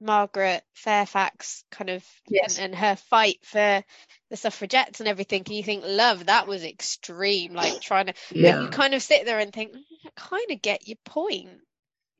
Margaret 0.00 0.62
Fairfax 0.74 1.64
kind 1.70 1.90
of, 1.90 2.04
Yes. 2.28 2.56
and, 2.58 2.66
and 2.66 2.74
her 2.76 2.96
fight 2.96 3.38
for 3.44 3.82
the 4.30 4.36
suffragettes 4.36 5.00
and 5.00 5.08
everything. 5.08 5.42
And 5.46 5.56
you 5.56 5.62
think, 5.62 5.84
love, 5.86 6.26
that 6.26 6.46
was 6.46 6.64
extreme, 6.64 7.52
like 7.54 7.80
trying 7.80 8.06
to, 8.06 8.14
Yeah. 8.32 8.60
you 8.62 8.68
kind 8.68 8.94
of 8.94 9.02
sit 9.02 9.24
there 9.24 9.38
and 9.38 9.52
think, 9.52 9.72
"Mm, 9.72 9.82
I 10.06 10.10
kind 10.16 10.50
of 10.50 10.62
get 10.62 10.86
your 10.88 10.98
point, 11.04 11.48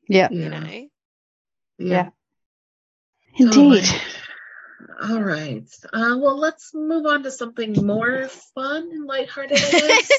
Yeah. 0.07 0.29
you 0.31 0.49
know? 0.49 0.87
Yeah. 1.77 2.09
Oh, 3.41 3.43
Indeed. 3.43 3.83
my. 3.85 4.01
All 5.09 5.21
right. 5.21 5.67
Uh, 5.93 6.17
well, 6.19 6.37
let's 6.37 6.71
move 6.73 7.05
on 7.05 7.23
to 7.23 7.31
something 7.31 7.73
more 7.85 8.27
fun 8.55 8.89
and 8.91 9.05
lighthearted, 9.05 9.57
I 9.57 9.71
guess. 9.71 10.11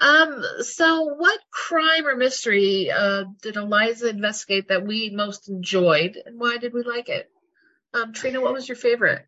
Um, 0.00 0.42
so 0.60 1.04
what 1.04 1.40
crime 1.50 2.06
or 2.06 2.16
mystery 2.16 2.90
uh, 2.90 3.24
did 3.42 3.56
Eliza 3.56 4.08
investigate 4.08 4.68
that 4.68 4.86
we 4.86 5.10
most 5.10 5.48
enjoyed, 5.48 6.20
and 6.24 6.38
why 6.38 6.58
did 6.58 6.72
we 6.72 6.82
like 6.82 7.08
it? 7.08 7.30
Um, 7.94 8.12
Trina, 8.12 8.40
what 8.40 8.52
was 8.52 8.68
your 8.68 8.76
favorite? 8.76 9.26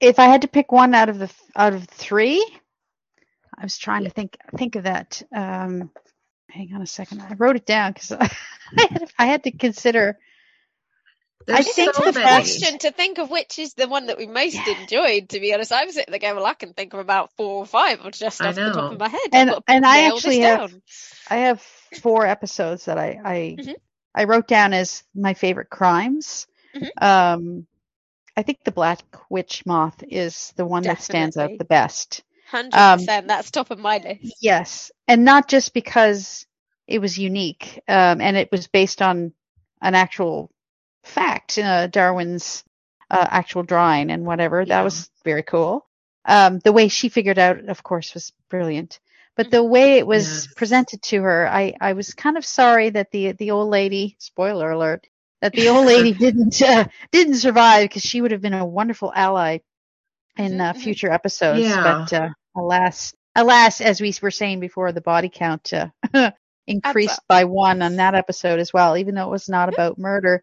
if 0.00 0.18
I 0.18 0.26
had 0.26 0.42
to 0.42 0.48
pick 0.48 0.70
one 0.72 0.94
out 0.94 1.08
of 1.08 1.18
the 1.18 1.32
out 1.56 1.72
of 1.72 1.84
three, 1.84 2.44
I 3.56 3.62
was 3.62 3.78
trying 3.78 4.04
to 4.04 4.10
think 4.10 4.36
think 4.56 4.76
of 4.76 4.84
that. 4.84 5.22
Um, 5.34 5.90
hang 6.48 6.72
on 6.74 6.82
a 6.82 6.86
second. 6.86 7.22
I 7.22 7.34
wrote 7.34 7.56
it 7.56 7.66
down 7.66 7.92
because 7.92 8.12
I, 8.12 8.30
had 8.76 9.10
I 9.18 9.26
had 9.26 9.44
to 9.44 9.50
consider. 9.50 10.18
There's 11.48 11.60
I 11.60 11.62
think 11.62 11.94
so 11.94 12.04
the 12.04 12.12
many. 12.20 12.26
question 12.26 12.78
to 12.80 12.90
think 12.90 13.16
of 13.18 13.30
which 13.30 13.58
is 13.58 13.72
the 13.72 13.88
one 13.88 14.06
that 14.06 14.18
we 14.18 14.26
most 14.26 14.54
Yeah. 14.54 14.80
enjoyed. 14.82 15.30
To 15.30 15.40
be 15.40 15.54
honest, 15.54 15.72
I 15.72 15.86
was 15.86 15.94
sitting 15.94 16.12
there 16.12 16.20
going, 16.20 16.36
"Well, 16.36 16.44
I 16.44 16.52
can 16.52 16.74
think 16.74 16.92
of 16.92 17.00
about 17.00 17.32
four 17.38 17.56
or 17.56 17.66
five, 17.66 18.04
or 18.04 18.10
just 18.10 18.40
off 18.42 18.54
the 18.54 18.70
top 18.70 18.92
of 18.92 18.98
my 18.98 19.08
head." 19.08 19.20
And- 19.32 19.48
I've 19.50 19.56
got 19.56 19.66
to 19.66 19.72
and 19.72 19.86
I 19.86 20.02
actually 20.08 20.40
have- 20.40 20.70
down. 20.70 20.82
I 21.30 21.36
have 21.36 21.62
four 22.02 22.26
episodes 22.26 22.84
that 22.84 22.98
I 22.98 23.18
I, 23.24 23.56
Mhm. 23.58 23.74
I 24.14 24.24
wrote 24.24 24.46
down 24.46 24.74
as 24.74 25.04
my 25.14 25.32
favorite 25.32 25.70
crimes. 25.70 26.46
Mhm. 26.76 26.90
Um, 27.02 27.66
I 28.36 28.42
think 28.42 28.62
the 28.64 28.70
Black 28.72 29.00
Witch 29.30 29.64
Moth 29.64 30.04
is 30.06 30.52
the 30.56 30.66
one 30.66 30.82
that 30.82 31.00
stands 31.02 31.36
out 31.38 31.50
the 31.58 31.64
best. 31.64 32.22
Hundred 32.50 32.74
um, 32.78 32.98
percent. 32.98 33.26
That's 33.26 33.50
top 33.50 33.70
of 33.70 33.78
my 33.78 33.98
list. 33.98 34.36
Yes, 34.42 34.90
and 35.06 35.24
not 35.24 35.48
just 35.48 35.72
because 35.72 36.46
it 36.86 36.98
was 37.00 37.18
unique, 37.18 37.80
um, 37.88 38.20
and 38.20 38.36
it 38.36 38.50
was 38.52 38.66
based 38.68 39.00
on 39.02 39.32
an 39.80 39.94
actual 39.94 40.50
fact, 41.08 41.58
uh, 41.58 41.86
Darwin's 41.88 42.64
uh, 43.10 43.26
actual 43.30 43.62
drawing 43.62 44.10
and 44.10 44.26
whatever. 44.26 44.60
Yeah. 44.62 44.66
That 44.66 44.84
was 44.84 45.10
very 45.24 45.42
cool. 45.42 45.86
Um, 46.24 46.58
the 46.60 46.72
way 46.72 46.88
she 46.88 47.08
figured 47.08 47.38
out, 47.38 47.68
of 47.68 47.82
course, 47.82 48.14
was 48.14 48.32
brilliant. 48.50 49.00
But 49.36 49.50
the 49.50 49.62
way 49.64 49.98
it 49.98 50.06
was 50.06 50.26
Yes. 50.26 50.54
presented 50.56 51.02
to 51.04 51.22
her, 51.22 51.48
I, 51.48 51.74
I 51.80 51.92
was 51.94 52.14
kind 52.14 52.36
of 52.36 52.44
sorry 52.44 52.90
that 52.90 53.10
the 53.12 53.32
the 53.32 53.52
old 53.52 53.70
lady, 53.70 54.16
spoiler 54.18 54.70
alert, 54.70 55.06
that 55.40 55.52
the 55.52 55.68
old 55.68 55.86
lady 55.86 56.12
didn't 56.24 56.60
uh, 56.62 56.86
didn't 57.12 57.36
survive 57.36 57.88
because 57.88 58.02
she 58.02 58.20
would 58.20 58.32
have 58.32 58.42
been 58.42 58.54
a 58.54 58.66
wonderful 58.66 59.12
ally 59.14 59.58
in 60.36 60.60
uh, 60.60 60.72
mhm. 60.72 60.78
future 60.82 61.10
episodes. 61.12 61.60
Yeah. 61.60 61.82
But 61.82 62.12
uh, 62.12 62.28
alas, 62.56 63.14
alas, 63.36 63.80
as 63.80 64.00
we 64.00 64.14
were 64.22 64.30
saying 64.30 64.60
before, 64.60 64.92
the 64.92 65.00
body 65.00 65.30
count 65.32 65.72
uh, 65.72 65.88
increased 66.66 67.20
by 67.28 67.44
one 67.44 67.82
on 67.82 67.96
that 67.96 68.14
episode 68.14 68.60
as 68.60 68.72
well, 68.72 68.96
even 68.96 69.14
though 69.14 69.26
it 69.28 69.30
was 69.32 69.48
not 69.48 69.68
about 69.68 69.98
murder. 69.98 70.42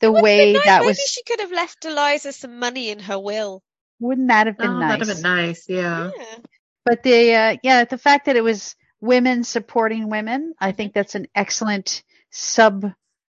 The 0.00 0.10
Would've 0.12 0.24
been 0.24 0.24
way 0.24 0.52
nice. 0.54 0.64
that 0.64 0.80
Maybe 0.82 0.94
she 1.08 1.22
could 1.24 1.40
have 1.40 1.52
left 1.52 1.84
Eliza 1.84 2.32
some 2.32 2.58
money 2.58 2.90
in 2.90 2.98
her 3.00 3.18
will. 3.18 3.62
wouldn't 4.00 4.28
that 4.28 4.46
have 4.46 4.58
been 4.58 4.70
Oh, 4.70 4.78
nice? 4.78 4.98
that'd 4.98 5.08
have 5.08 5.16
been 5.16 5.22
nice. 5.46 5.68
Yeah. 5.68 6.10
Yeah. 6.16 6.36
But 6.84 7.02
the 7.02 7.34
uh, 7.34 7.56
yeah, 7.62 7.84
the 7.84 7.98
fact 7.98 8.26
that 8.26 8.36
it 8.36 8.44
was 8.44 8.76
women 9.00 9.42
supporting 9.44 10.08
women, 10.10 10.52
I 10.60 10.68
Mm-hmm. 10.68 10.76
think 10.76 10.92
that's 10.94 11.14
an 11.14 11.26
excellent 11.34 12.02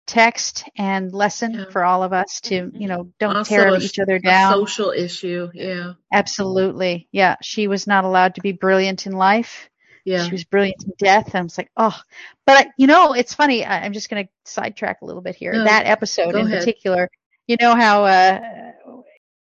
subtext 0.08 0.64
and 0.78 1.12
lesson 1.14 1.54
Yeah. 1.54 1.66
for 1.70 1.84
all 1.84 2.04
of 2.04 2.14
us 2.14 2.42
to, 2.42 2.72
you 2.74 2.88
know, 2.88 3.12
don't 3.20 3.36
Also 3.38 3.50
tear 3.56 3.68
a 3.68 3.80
each 3.80 3.94
sh- 3.96 4.00
other 4.00 4.16
A 4.16 4.22
down. 4.22 4.54
social 4.54 4.92
issue. 4.92 5.50
Yeah. 5.54 5.94
Absolutely. 6.12 7.08
Yeah, 7.12 7.36
she 7.42 7.68
was 7.68 7.88
not 7.88 8.04
allowed 8.06 8.36
to 8.36 8.42
be 8.42 8.52
brilliant 8.54 9.06
in 9.06 9.14
life. 9.14 9.70
Yeah. 10.06 10.24
She 10.26 10.32
was 10.32 10.44
brilliant 10.44 10.84
in 10.84 10.92
death. 10.98 11.28
And 11.28 11.36
I 11.36 11.42
was 11.44 11.58
like, 11.58 11.72
oh, 11.78 11.98
but 12.46 12.68
you 12.78 12.88
know, 12.88 13.14
it's 13.14 13.34
funny. 13.34 13.66
I, 13.66 13.86
I'm 13.86 13.94
just 13.94 14.10
going 14.10 14.26
to 14.26 14.32
sidetrack 14.46 15.02
a 15.02 15.06
little 15.06 15.22
bit 15.22 15.36
here. 15.36 15.54
No, 15.54 15.64
that 15.64 15.86
episode 15.86 16.36
in 16.36 16.48
ahead. 16.48 16.60
particular, 16.60 17.10
you 17.48 17.56
know 17.60 17.76
how, 17.76 18.04
uh, 18.06 18.40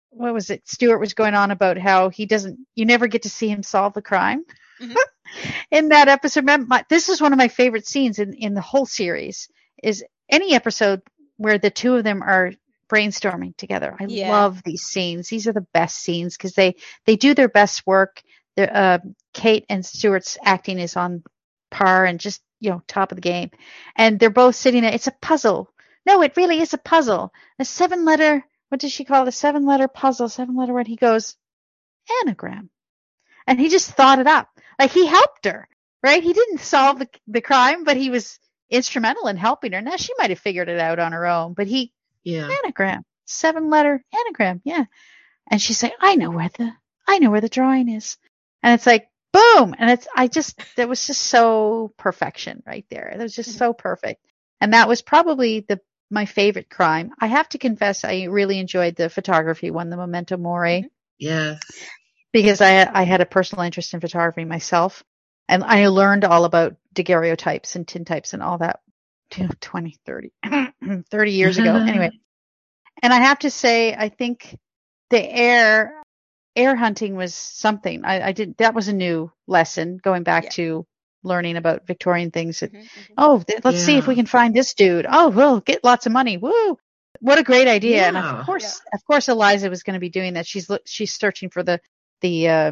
what 0.09 0.33
was 0.33 0.49
it? 0.49 0.67
Stuart 0.67 0.99
was 0.99 1.13
going 1.13 1.33
on 1.35 1.51
about 1.51 1.77
how 1.77 2.09
he 2.09 2.25
doesn't, 2.25 2.59
you 2.75 2.85
never 2.85 3.07
get 3.07 3.23
to 3.23 3.29
see 3.29 3.47
him 3.47 3.63
solve 3.63 3.93
the 3.93 4.01
crime. 4.01 4.43
Mhm. 4.81 4.95
in 5.71 5.89
that 5.89 6.09
episode, 6.09 6.41
remember, 6.41 6.67
my, 6.67 6.85
this 6.89 7.07
is 7.09 7.21
one 7.21 7.31
of 7.33 7.37
my 7.37 7.47
favorite 7.47 7.87
scenes 7.87 8.19
in, 8.19 8.33
in 8.33 8.53
the 8.53 8.61
whole 8.61 8.85
series 8.85 9.47
is 9.81 10.03
any 10.29 10.53
episode 10.53 11.01
where 11.37 11.57
the 11.57 11.69
two 11.69 11.95
of 11.95 12.03
them 12.03 12.21
are 12.21 12.51
brainstorming 12.89 13.55
together. 13.55 13.95
I 13.99 14.05
Yeah. 14.05 14.29
love 14.31 14.63
these 14.63 14.81
scenes. 14.83 15.29
These 15.29 15.47
are 15.47 15.53
the 15.53 15.65
best 15.73 15.97
scenes 15.97 16.35
because 16.35 16.53
they, 16.53 16.75
they 17.05 17.15
do 17.15 17.33
their 17.33 17.47
best 17.47 17.87
work. 17.87 18.21
The, 18.57 18.75
uh, 18.75 18.99
Kate 19.33 19.65
and 19.69 19.85
Stuart's 19.85 20.37
acting 20.43 20.79
is 20.79 20.95
on 20.95 21.23
par 21.69 22.05
and 22.05 22.19
just, 22.19 22.41
you 22.59 22.69
know, 22.71 22.81
top 22.87 23.11
of 23.11 23.15
the 23.15 23.21
game. 23.21 23.51
And 23.95 24.19
they're 24.19 24.29
both 24.29 24.55
sitting 24.55 24.81
there. 24.81 24.93
It's 24.93 25.07
a 25.07 25.15
puzzle. 25.21 25.71
No, 26.05 26.21
it 26.21 26.35
really 26.37 26.59
is 26.61 26.73
a 26.73 26.77
puzzle. 26.77 27.31
A 27.59 27.65
seven 27.65 28.05
letter, 28.05 28.43
what 28.69 28.81
does 28.81 28.91
she 28.91 29.05
call 29.05 29.23
it? 29.23 29.29
A 29.29 29.31
seven 29.31 29.65
letter 29.65 29.87
puzzle, 29.87 30.29
seven 30.29 30.55
letter 30.55 30.73
word. 30.73 30.87
He 30.87 30.95
goes, 30.95 31.35
anagram. 32.23 32.69
And 33.47 33.59
he 33.59 33.69
just 33.69 33.91
thought 33.91 34.19
it 34.19 34.27
up. 34.27 34.49
Like 34.79 34.91
he 34.91 35.05
helped 35.05 35.45
her, 35.45 35.67
right? 36.03 36.23
He 36.23 36.33
didn't 36.33 36.59
solve 36.61 36.99
the, 36.99 37.07
the 37.27 37.41
crime, 37.41 37.83
but 37.83 37.97
he 37.97 38.09
was 38.09 38.39
instrumental 38.69 39.27
in 39.27 39.37
helping 39.37 39.73
her. 39.73 39.81
Now 39.81 39.97
she 39.97 40.13
might 40.17 40.29
have 40.29 40.39
figured 40.39 40.69
it 40.69 40.79
out 40.79 40.99
on 40.99 41.11
her 41.11 41.25
own, 41.27 41.53
but 41.53 41.67
he, 41.67 41.91
Yeah. 42.23 42.49
anagram, 42.63 43.03
seven 43.25 43.69
letter 43.69 44.03
anagram. 44.25 44.61
Yeah. 44.63 44.85
And 45.49 45.61
she's 45.61 45.83
like, 45.83 45.93
I 45.99 46.15
know 46.15 46.31
where 46.31 46.49
the, 46.57 46.71
I 47.07 47.19
know 47.19 47.29
where 47.31 47.41
the 47.41 47.49
drawing 47.49 47.89
is. 47.89 48.17
And 48.63 48.73
it's 48.73 48.85
like, 48.87 49.07
boom. 49.33 49.75
And 49.77 49.89
it's, 49.91 50.07
I 50.15 50.27
just, 50.27 50.59
that 50.75 50.89
was 50.89 51.05
just 51.07 51.21
so 51.23 51.93
perfection 51.97 52.63
right 52.65 52.85
there. 52.89 53.09
It 53.09 53.19
was 53.19 53.35
just 53.35 53.51
Mhm. 53.55 53.57
so 53.57 53.73
perfect. 53.73 54.25
And 54.59 54.73
that 54.73 54.87
was 54.87 55.01
probably 55.01 55.61
the, 55.61 55.79
my 56.09 56.25
favorite 56.25 56.69
crime. 56.69 57.11
I 57.19 57.27
have 57.27 57.49
to 57.49 57.57
confess, 57.57 58.03
I 58.03 58.23
really 58.25 58.59
enjoyed 58.59 58.95
the 58.95 59.09
photography 59.09 59.71
one, 59.71 59.89
the 59.89 59.97
memento 59.97 60.37
mori 60.37 60.89
Yes. 61.17 61.59
because 62.33 62.61
I 62.61 62.89
I 62.93 63.03
had 63.03 63.21
a 63.21 63.25
personal 63.25 63.63
interest 63.63 63.93
in 63.93 63.99
photography 64.01 64.45
myself, 64.45 65.03
and 65.47 65.63
I 65.63 65.87
learned 65.87 66.25
all 66.25 66.45
about 66.45 66.75
daguerreotypes 66.93 67.75
and 67.75 67.85
tintypes 67.87 68.33
and 68.33 68.43
all 68.43 68.57
that 68.59 68.81
you 69.35 69.43
know, 69.43 69.49
20, 69.61 69.97
30, 70.05 70.31
30 71.11 71.31
years 71.31 71.57
ago. 71.57 71.75
anyway, 71.87 72.11
and 73.01 73.13
I 73.13 73.17
have 73.17 73.39
to 73.39 73.49
say, 73.49 73.93
I 73.93 74.09
think 74.09 74.57
the 75.09 75.21
heir 75.23 76.00
heir 76.55 76.75
hunting 76.75 77.15
was 77.15 77.33
something. 77.33 78.03
I, 78.05 78.27
I 78.27 78.31
did 78.31 78.57
that 78.57 78.73
was 78.73 78.87
a 78.87 78.93
new 78.93 79.31
lesson 79.47 79.97
going 80.03 80.23
back 80.23 80.43
Yeah. 80.45 80.49
to 80.51 80.87
learning 81.23 81.55
about 81.57 81.85
Victorian 81.87 82.31
things. 82.31 82.59
That, 82.61 82.73
Mhm, 82.73 82.81
mhm. 82.81 83.13
oh, 83.17 83.39
th- 83.41 83.59
let's 83.63 83.79
see 83.83 83.97
if 83.97 84.07
we 84.07 84.15
can 84.15 84.25
find 84.25 84.55
this 84.55 84.73
dude. 84.73 85.05
Oh, 85.09 85.29
we'll 85.29 85.59
get 85.61 85.83
lots 85.83 86.05
of 86.05 86.11
money. 86.11 86.37
Woo! 86.37 86.77
What 87.19 87.37
a 87.39 87.43
great 87.43 87.67
idea! 87.67 88.07
And 88.07 88.17
of 88.17 88.45
course, 88.45 88.81
of 88.93 89.05
course, 89.05 89.29
Eliza 89.29 89.69
was 89.69 89.83
going 89.83 89.93
to 89.95 89.99
be 89.99 90.09
doing 90.09 90.33
that. 90.33 90.47
She's 90.47 90.69
look, 90.69 90.81
she's 90.85 91.13
searching 91.13 91.49
for 91.49 91.61
the 91.63 91.79
the 92.21 92.49
uh, 92.49 92.71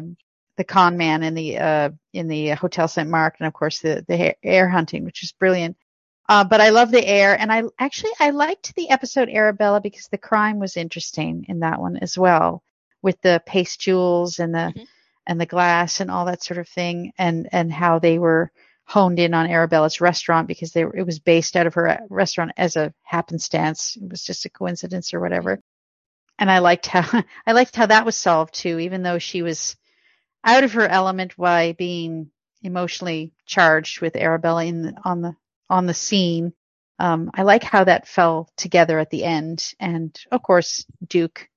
the 0.56 0.64
con 0.64 0.96
man 0.96 1.22
in 1.22 1.34
the 1.34 1.58
uh, 1.58 1.90
in 2.12 2.26
the 2.28 2.48
Hotel 2.50 2.88
St. 2.88 3.08
Mark, 3.08 3.36
and 3.38 3.46
of 3.46 3.52
course 3.52 3.78
the 3.80 4.04
the 4.08 4.34
heir 4.42 4.68
hunting, 4.68 5.04
which 5.04 5.22
is 5.22 5.32
brilliant. 5.32 5.76
Uh, 6.28 6.44
but 6.44 6.60
I 6.60 6.70
love 6.70 6.90
the 6.90 7.04
air, 7.06 7.38
and 7.38 7.52
I 7.52 7.62
actually 7.78 8.12
I 8.20 8.30
liked 8.30 8.74
the 8.74 8.90
episode 8.90 9.28
Arabella 9.28 9.80
because 9.80 10.08
the 10.08 10.18
crime 10.18 10.58
was 10.58 10.76
interesting 10.76 11.46
in 11.48 11.60
that 11.60 11.80
one 11.80 11.96
as 11.98 12.18
well, 12.18 12.62
with 13.02 13.20
the 13.22 13.42
paste 13.46 13.80
jewels 13.80 14.38
and 14.38 14.54
the 14.54 14.72
Mhm. 14.76 14.86
and 15.26 15.40
the 15.40 15.46
glass 15.46 16.00
and 16.00 16.10
all 16.10 16.24
that 16.26 16.42
sort 16.42 16.58
of 16.58 16.68
thing, 16.68 17.12
and 17.18 17.48
and 17.52 17.72
how 17.72 17.98
they 17.98 18.18
were 18.18 18.50
honed 18.84 19.18
in 19.20 19.34
on 19.34 19.46
Arabella's 19.50 20.00
restaurant 20.00 20.48
because 20.48 20.72
they 20.72 20.84
were, 20.84 20.96
it 20.96 21.06
was 21.06 21.20
based 21.20 21.56
out 21.56 21.66
of 21.66 21.74
her 21.74 21.88
uh, 21.88 21.98
restaurant 22.08 22.52
as 22.56 22.76
a 22.76 22.92
happenstance. 23.04 23.96
It 24.00 24.10
was 24.10 24.24
just 24.24 24.44
a 24.46 24.50
coincidence 24.50 25.14
or 25.14 25.20
whatever. 25.20 25.60
And 26.38 26.50
I 26.50 26.58
liked 26.60 26.86
how 26.86 27.02
I 27.46 27.52
liked 27.52 27.76
how 27.76 27.86
that 27.86 28.06
was 28.06 28.16
solved 28.16 28.54
too, 28.54 28.78
even 28.80 29.02
though 29.02 29.18
she 29.18 29.42
was 29.42 29.76
out 30.44 30.64
of 30.64 30.72
her 30.72 30.88
element 30.88 31.36
by 31.36 31.72
being 31.72 32.30
emotionally 32.62 33.32
charged 33.46 34.00
with 34.00 34.16
Arabella 34.16 34.64
in 34.64 34.82
the, 34.82 34.94
on 35.04 35.20
the 35.22 35.36
on 35.68 35.86
the 35.86 35.94
scene. 35.94 36.52
Um, 36.98 37.30
I 37.34 37.42
like 37.42 37.62
how 37.62 37.84
that 37.84 38.08
fell 38.08 38.50
together 38.56 38.98
at 38.98 39.10
the 39.10 39.24
end, 39.24 39.74
and 39.80 40.18
of 40.30 40.42
course 40.42 40.84
Duke 41.06 41.48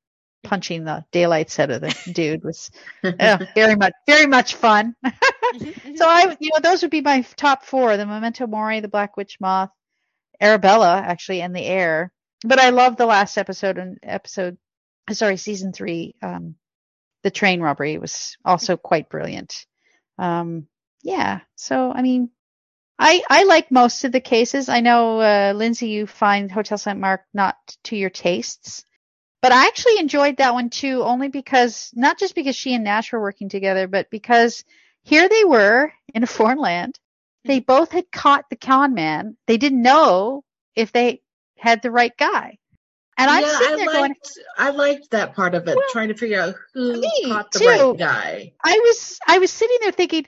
punching 0.44 0.84
the 0.86 1.06
daylights 1.12 1.60
out 1.60 1.72
of 1.72 1.82
the 1.82 1.96
dude 2.14 2.44
was 2.44 2.72
uh, 3.20 3.40
very 3.56 3.76
much 3.76 3.94
very 4.08 4.28
much 4.28 4.56
fun. 4.56 4.96
Mhm, 5.54 5.74
mhm. 5.84 5.98
So 5.98 6.08
I, 6.08 6.36
you 6.40 6.50
know, 6.54 6.60
those 6.64 6.82
would 6.82 6.92
be 6.92 7.02
my 7.02 7.22
top 7.38 7.64
four: 7.64 7.96
the 7.98 8.06
Memento 8.08 8.48
Mori, 8.48 8.80
the 8.80 8.88
Black 8.88 9.18
Witch 9.18 9.40
Moth, 9.40 9.70
Arabella, 10.42 10.98
actually, 11.06 11.42
and 11.42 11.56
the 11.56 11.66
Heir. 11.66 12.12
But 12.46 12.60
I 12.60 12.70
love 12.70 12.98
the 12.98 13.06
last 13.06 13.38
episode 13.38 13.78
and 13.78 13.98
episode, 14.04 14.58
sorry, 15.12 15.38
season 15.38 15.74
three, 15.74 16.16
um, 16.22 16.56
the 17.24 17.32
train 17.32 17.62
robbery 17.62 17.98
was 17.98 18.38
also 18.46 18.78
quite 18.78 19.10
brilliant. 19.10 19.66
Um, 20.20 20.68
yeah. 21.04 21.42
So 21.56 21.92
I 21.92 22.02
mean, 22.02 22.30
I 23.00 23.24
I 23.30 23.44
like 23.44 23.72
most 23.72 24.04
of 24.04 24.12
the 24.12 24.22
cases. 24.22 24.70
I 24.70 24.82
know, 24.82 25.20
uh, 25.20 25.54
Lindsay, 25.56 25.88
you 25.90 26.08
find 26.08 26.52
Hotel 26.52 26.78
St. 26.78 27.00
Mark 27.00 27.22
not 27.34 27.56
to 27.86 27.96
your 27.96 28.10
tastes. 28.10 28.86
But 29.44 29.52
I 29.52 29.68
actually 29.68 30.00
enjoyed 30.00 30.38
that 30.38 30.54
one 30.54 30.70
too, 30.70 31.04
only 31.04 31.28
because 31.28 31.92
not 31.94 32.18
just 32.18 32.34
because 32.34 32.56
she 32.56 32.74
and 32.76 32.86
Nash 32.86 33.12
were 33.12 33.20
working 33.20 33.50
together, 33.50 33.90
but 33.90 34.10
because 34.10 34.64
here 35.04 35.28
they 35.28 35.44
were 35.44 35.92
in 36.14 36.24
a 36.24 36.28
foreign 36.28 36.60
land. 36.60 36.98
They 37.44 37.60
both 37.60 37.92
had 37.92 38.10
caught 38.10 38.46
the 38.50 38.56
con 38.56 38.94
man. 38.94 39.36
They 39.48 39.58
didn't 39.58 39.82
know 39.82 40.46
if 40.78 40.94
they 40.94 41.22
had 41.58 41.82
the 41.82 41.92
right 41.92 42.16
guy. 42.18 42.58
And 43.18 43.30
I'm 43.30 43.44
yeah, 43.44 43.60
sitting 43.60 43.86
I 43.86 43.86
liked, 43.86 43.94
going, 43.94 44.16
I 44.58 44.70
liked 44.70 45.12
that 45.12 45.36
part 45.36 45.56
of 45.56 45.68
it, 45.68 45.76
Well, 45.76 45.86
trying 45.92 46.08
to 46.08 46.16
figure 46.16 46.40
out 46.40 46.56
who 46.74 47.02
caught 47.26 47.52
the 47.52 47.60
too. 47.60 47.66
right 47.68 47.98
guy. 48.00 48.54
I 48.64 48.80
was 48.82 49.20
I 49.28 49.40
was 49.40 49.52
sitting 49.52 49.78
there 49.82 49.92
thinking, 49.92 50.26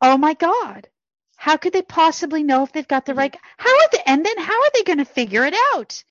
oh 0.00 0.16
my 0.16 0.34
god, 0.34 0.88
how 1.36 1.56
could 1.56 1.72
they 1.72 1.82
possibly 1.82 2.44
know 2.44 2.62
if 2.62 2.70
they've 2.72 2.86
got 2.86 3.04
the 3.04 3.14
Mhm. 3.14 3.18
right? 3.18 3.32
guy? 3.32 3.38
How 3.58 3.70
are 3.74 3.88
they? 3.90 4.02
And 4.06 4.24
then 4.24 4.38
how 4.38 4.62
are 4.62 4.70
they 4.74 4.84
going 4.84 4.98
to 4.98 5.04
figure 5.04 5.44
it 5.44 5.56
out? 5.74 6.04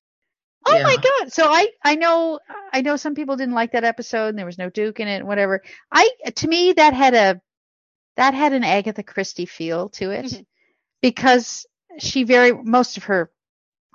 Oh 0.65 0.83
my 0.83 0.95
god! 0.95 1.33
So 1.33 1.45
I 1.45 1.69
I 1.83 1.95
know 1.95 2.39
I 2.71 2.81
know 2.81 2.95
some 2.95 3.15
people 3.15 3.35
didn't 3.35 3.55
like 3.55 3.73
that 3.73 3.83
episode 3.83 4.27
and 4.29 4.37
there 4.37 4.45
was 4.45 4.57
no 4.57 4.69
Duke 4.69 4.99
in 4.99 5.07
it 5.07 5.17
and 5.17 5.27
whatever. 5.27 5.61
I 5.91 6.09
to 6.35 6.47
me 6.47 6.73
that 6.73 6.93
had 6.93 7.13
a 7.13 7.41
that 8.17 8.33
had 8.33 8.53
an 8.53 8.63
Agatha 8.63 9.03
Christie 9.03 9.45
feel 9.45 9.89
to 9.89 10.11
it 10.11 10.25
Mhm. 10.25 10.45
because 11.01 11.65
she 11.99 12.23
very 12.23 12.53
most 12.53 12.97
of 12.97 13.05
her 13.05 13.31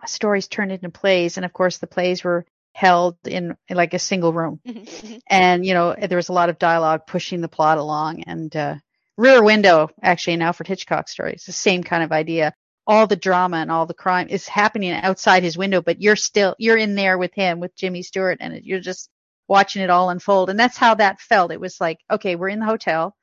stories 0.07 0.49
turned 0.49 0.73
into 0.73 0.91
plays 0.91 1.37
and 1.37 1.45
of 1.45 1.53
course 1.53 1.79
the 1.79 1.87
plays 1.87 2.23
were 2.23 2.47
held 2.73 3.17
in, 3.27 3.57
in 3.69 3.77
like 3.77 3.95
a 3.95 3.99
single 3.99 4.33
room 4.33 4.61
Mhm, 4.67 4.85
mhm. 4.85 5.21
and 5.29 5.67
you 5.67 5.75
know 5.75 5.95
there 5.95 6.17
was 6.17 6.29
a 6.29 6.33
lot 6.33 6.49
of 6.49 6.59
dialogue 6.59 7.03
pushing 7.09 7.41
the 7.41 7.49
plot 7.49 7.79
along 7.79 8.23
and 8.25 8.55
uh 8.55 8.77
rear 9.17 9.43
window 9.43 9.91
actually 10.01 10.35
an 10.35 10.43
alfred 10.43 10.69
hitchcock 10.69 11.09
story 11.09 11.33
it's 11.33 11.47
the 11.47 11.53
same 11.53 11.83
kind 11.83 12.05
of 12.05 12.13
idea 12.13 12.55
all 12.89 13.07
the 13.07 13.17
drama 13.17 13.59
and 13.59 13.71
all 13.71 13.87
the 13.87 13.95
crime 13.95 14.27
is 14.31 14.49
happening 14.49 14.91
outside 14.93 15.43
his 15.45 15.59
window 15.59 15.81
but 15.83 16.01
you're 16.03 16.17
still 16.17 16.57
you're 16.59 16.77
in 16.79 16.95
there 16.97 17.19
with 17.19 17.35
him 17.35 17.61
with 17.61 17.77
jimmy 17.77 18.03
stewart 18.03 18.39
and 18.41 18.65
you're 18.65 18.81
just 18.81 19.11
watching 19.47 19.83
it 19.83 19.89
all 19.91 20.11
unfold. 20.11 20.51
And 20.51 20.61
that's 20.61 20.77
how 20.77 20.95
that 20.97 21.21
felt. 21.21 21.53
It 21.53 21.61
was 21.61 21.81
like 21.81 22.01
okay 22.11 22.35
we're 22.37 22.49
in 22.51 22.61
the 22.61 22.67
hotel. 22.67 23.15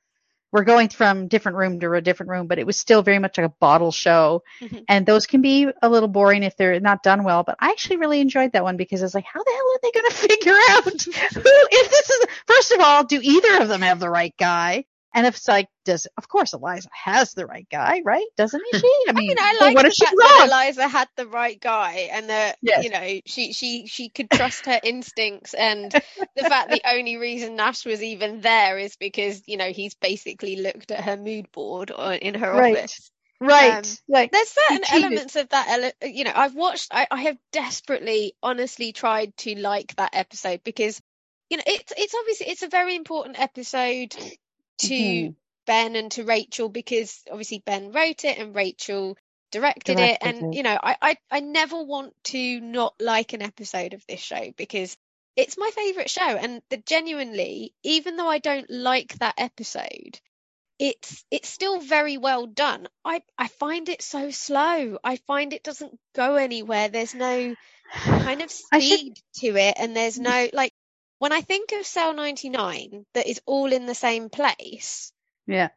We're 0.52 0.64
going 0.64 0.88
from 0.90 1.28
different 1.28 1.58
room 1.58 1.80
to 1.82 1.92
a 1.94 2.02
different 2.02 2.30
room 2.30 2.48
but 2.48 2.60
it 2.60 2.66
was 2.66 2.80
still 2.80 3.02
very 3.04 3.20
much 3.20 3.38
like 3.38 3.48
a 3.48 3.54
bottle 3.60 3.92
show. 3.92 4.42
Mhm. 4.62 4.86
and 4.88 5.06
those 5.06 5.26
can 5.28 5.42
be 5.42 5.68
a 5.82 5.90
little 5.90 6.08
boring 6.08 6.44
if 6.44 6.56
they're 6.56 6.80
not 6.80 7.04
done 7.04 7.24
well 7.24 7.44
but 7.44 7.58
i 7.60 7.70
actually 7.72 7.98
really 7.98 8.22
enjoyed 8.22 8.54
that 8.54 8.64
one 8.64 8.78
because 8.78 9.02
i 9.02 9.06
was 9.06 9.14
like 9.16 9.26
how 9.26 9.44
the 9.44 9.52
hell 9.52 9.72
are 9.74 9.80
they 9.84 9.92
going 9.92 10.10
to 10.10 10.16
figure 10.16 10.58
out 10.70 10.84
who 11.44 11.68
if 11.72 11.90
this 11.92 12.10
is 12.10 12.26
first 12.48 12.72
of 12.72 12.80
all 12.80 13.04
do 13.04 13.20
either 13.22 13.62
of 13.62 13.68
them 13.68 13.82
have 13.82 14.00
the 14.00 14.10
right 14.10 14.34
guy 14.38 14.86
and 15.16 15.28
if 15.28 15.36
it's 15.38 15.48
like 15.50 15.70
does 15.86 16.08
of 16.18 16.28
course 16.30 16.54
eliza 16.54 16.90
has 16.94 17.34
the 17.34 17.48
right 17.48 17.68
guy 17.72 18.02
right 18.06 18.28
doesn't 18.38 18.64
he 18.66 18.74
she 18.74 18.90
i 19.10 19.14
I 19.18 19.22
mean, 19.28 19.36
mean, 19.36 19.38
I 19.40 19.54
like 19.60 19.80
what 19.80 19.86
the 19.86 19.94
fact 19.96 20.22
that 20.22 20.36
Eliza 20.40 20.88
had 20.88 21.08
the 21.16 21.28
right 21.28 21.60
guy, 21.60 22.10
and 22.12 22.30
that 22.30 22.58
Yes. 22.62 22.76
you 22.76 22.90
know 22.90 23.22
she 23.26 23.54
she 23.54 23.88
she 23.88 24.10
could 24.10 24.30
trust 24.30 24.66
her 24.66 24.80
instincts, 24.84 25.54
and 25.54 25.96
the 26.36 26.44
fact 26.46 26.70
the 26.70 26.82
only 26.86 27.18
reason 27.18 27.56
Nash 27.56 27.86
was 27.86 28.02
even 28.04 28.42
there 28.42 28.78
is 28.78 28.96
because 28.98 29.44
you 29.48 29.58
know 29.58 29.72
he's 29.72 29.96
basically 29.96 30.58
looked 30.58 30.92
at 30.92 31.04
her 31.04 31.18
mood 31.18 31.52
board 31.52 31.92
or 31.92 32.14
in 32.14 32.36
her 32.36 32.56
Right. 32.56 32.58
office. 32.58 33.12
right 33.40 33.80
um, 33.80 33.98
like 34.08 34.32
There's 34.32 34.50
certain 34.50 34.86
elements 34.86 35.36
of 35.36 35.50
that, 35.50 35.68
ele- 35.70 36.10
you 36.12 36.24
know, 36.26 36.34
I've 36.36 36.56
watched. 36.56 36.90
I, 36.94 37.08
I 37.12 37.22
have 37.24 37.38
desperately, 37.52 38.34
honestly 38.44 38.92
tried 38.94 39.36
to 39.38 39.56
like 39.56 39.96
that 39.96 40.16
episode 40.16 40.62
because 40.64 41.02
you 41.50 41.58
know 41.58 41.64
it's 41.68 41.94
it's 41.98 42.16
obviously 42.16 42.48
it's 42.48 42.64
a 42.64 42.68
very 42.70 42.96
important 42.96 43.40
episode 43.40 44.16
to 44.80 44.94
Mhm. 44.94 45.36
Ben 45.66 45.96
and 45.96 46.12
to 46.12 46.24
Rachel 46.24 46.70
because 46.70 47.24
obviously 47.30 47.60
Ben 47.66 47.92
wrote 47.92 48.24
it 48.24 48.38
and 48.38 48.54
Rachel 48.56 49.18
directed, 49.52 50.00
it. 50.00 50.18
And 50.22 50.54
it. 50.54 50.58
you 50.58 50.64
know 50.64 50.78
I, 50.82 50.98
I 51.02 51.18
I 51.32 51.40
never 51.40 51.82
want 51.82 52.14
to 52.26 52.60
not 52.62 52.94
like 53.00 53.34
an 53.34 53.42
episode 53.42 53.94
of 53.94 54.06
this 54.08 54.20
show 54.20 54.52
because 54.58 54.96
it's 55.36 55.58
my 55.58 55.70
favorite 55.76 56.10
show. 56.10 56.22
And 56.22 56.62
the, 56.70 56.78
genuinely 56.78 57.74
even 57.84 58.16
though 58.18 58.28
I 58.30 58.40
don't 58.40 58.70
like 58.70 59.18
that 59.20 59.36
episode 59.38 60.20
it's 60.78 61.24
it's 61.32 61.48
still 61.50 61.80
very 61.80 62.18
well 62.18 62.46
done. 62.48 62.88
I 63.06 63.22
I 63.38 63.48
find 63.48 63.88
it 63.88 64.02
so 64.02 64.30
slow. 64.30 65.00
I 65.04 65.16
find 65.26 65.54
it 65.54 65.64
doesn't 65.64 65.98
go 66.14 66.36
anywhere. 66.36 66.90
There's 66.90 67.16
no 67.16 67.56
kind 67.94 68.42
of 68.42 68.52
I 68.74 68.80
should- 68.80 69.00
speed 69.00 69.18
to 69.38 69.56
it 69.56 69.76
and 69.78 69.96
there's 69.96 70.20
no 70.20 70.50
like 70.54 70.74
when 71.20 71.32
I 71.34 71.42
think 71.42 71.72
of 71.74 71.86
Cell 71.86 72.14
99 72.14 73.06
that 73.14 73.28
is 73.28 73.42
all 73.46 73.72
in 73.74 73.86
the 73.86 73.96
same 73.96 74.30
place 74.30 75.12
yeah 75.48 75.70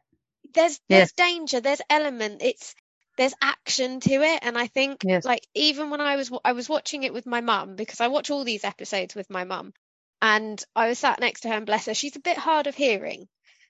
there's 0.53 0.79
there's 0.89 1.11
danger 1.13 1.61
there's 1.61 1.81
element 1.89 2.41
it's 2.43 2.75
there's 3.17 3.33
action 3.41 3.99
to 3.99 4.11
it 4.13 4.39
and 4.43 4.57
i 4.57 4.67
think 4.67 5.01
Yes. 5.03 5.25
like 5.25 5.45
even 5.53 5.89
when 5.89 6.01
i 6.01 6.15
was 6.15 6.31
i 6.45 6.53
was 6.53 6.69
watching 6.69 7.03
it 7.03 7.13
with 7.13 7.25
my 7.25 7.41
mum 7.41 7.75
because 7.75 8.01
i 8.01 8.07
watch 8.07 8.29
all 8.31 8.43
these 8.43 8.63
episodes 8.63 9.15
with 9.15 9.29
my 9.29 9.43
mum 9.43 9.73
and 10.21 10.63
i 10.75 10.87
was 10.89 10.99
sat 10.99 11.19
next 11.19 11.41
to 11.41 11.49
her 11.49 11.55
and 11.55 11.65
bless 11.65 11.85
her 11.85 11.93
she's 11.93 12.15
a 12.15 12.21
bit 12.21 12.37
hard 12.37 12.67
of 12.67 12.75
hearing 12.75 13.27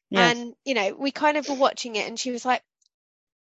yes. 0.09 0.37
and 0.37 0.53
you 0.65 0.73
know 0.73 0.95
we 0.97 1.11
kind 1.11 1.37
of 1.37 1.47
were 1.49 1.55
watching 1.55 1.95
it 1.95 2.07
and 2.07 2.19
she 2.19 2.31
was 2.31 2.45
like 2.45 2.61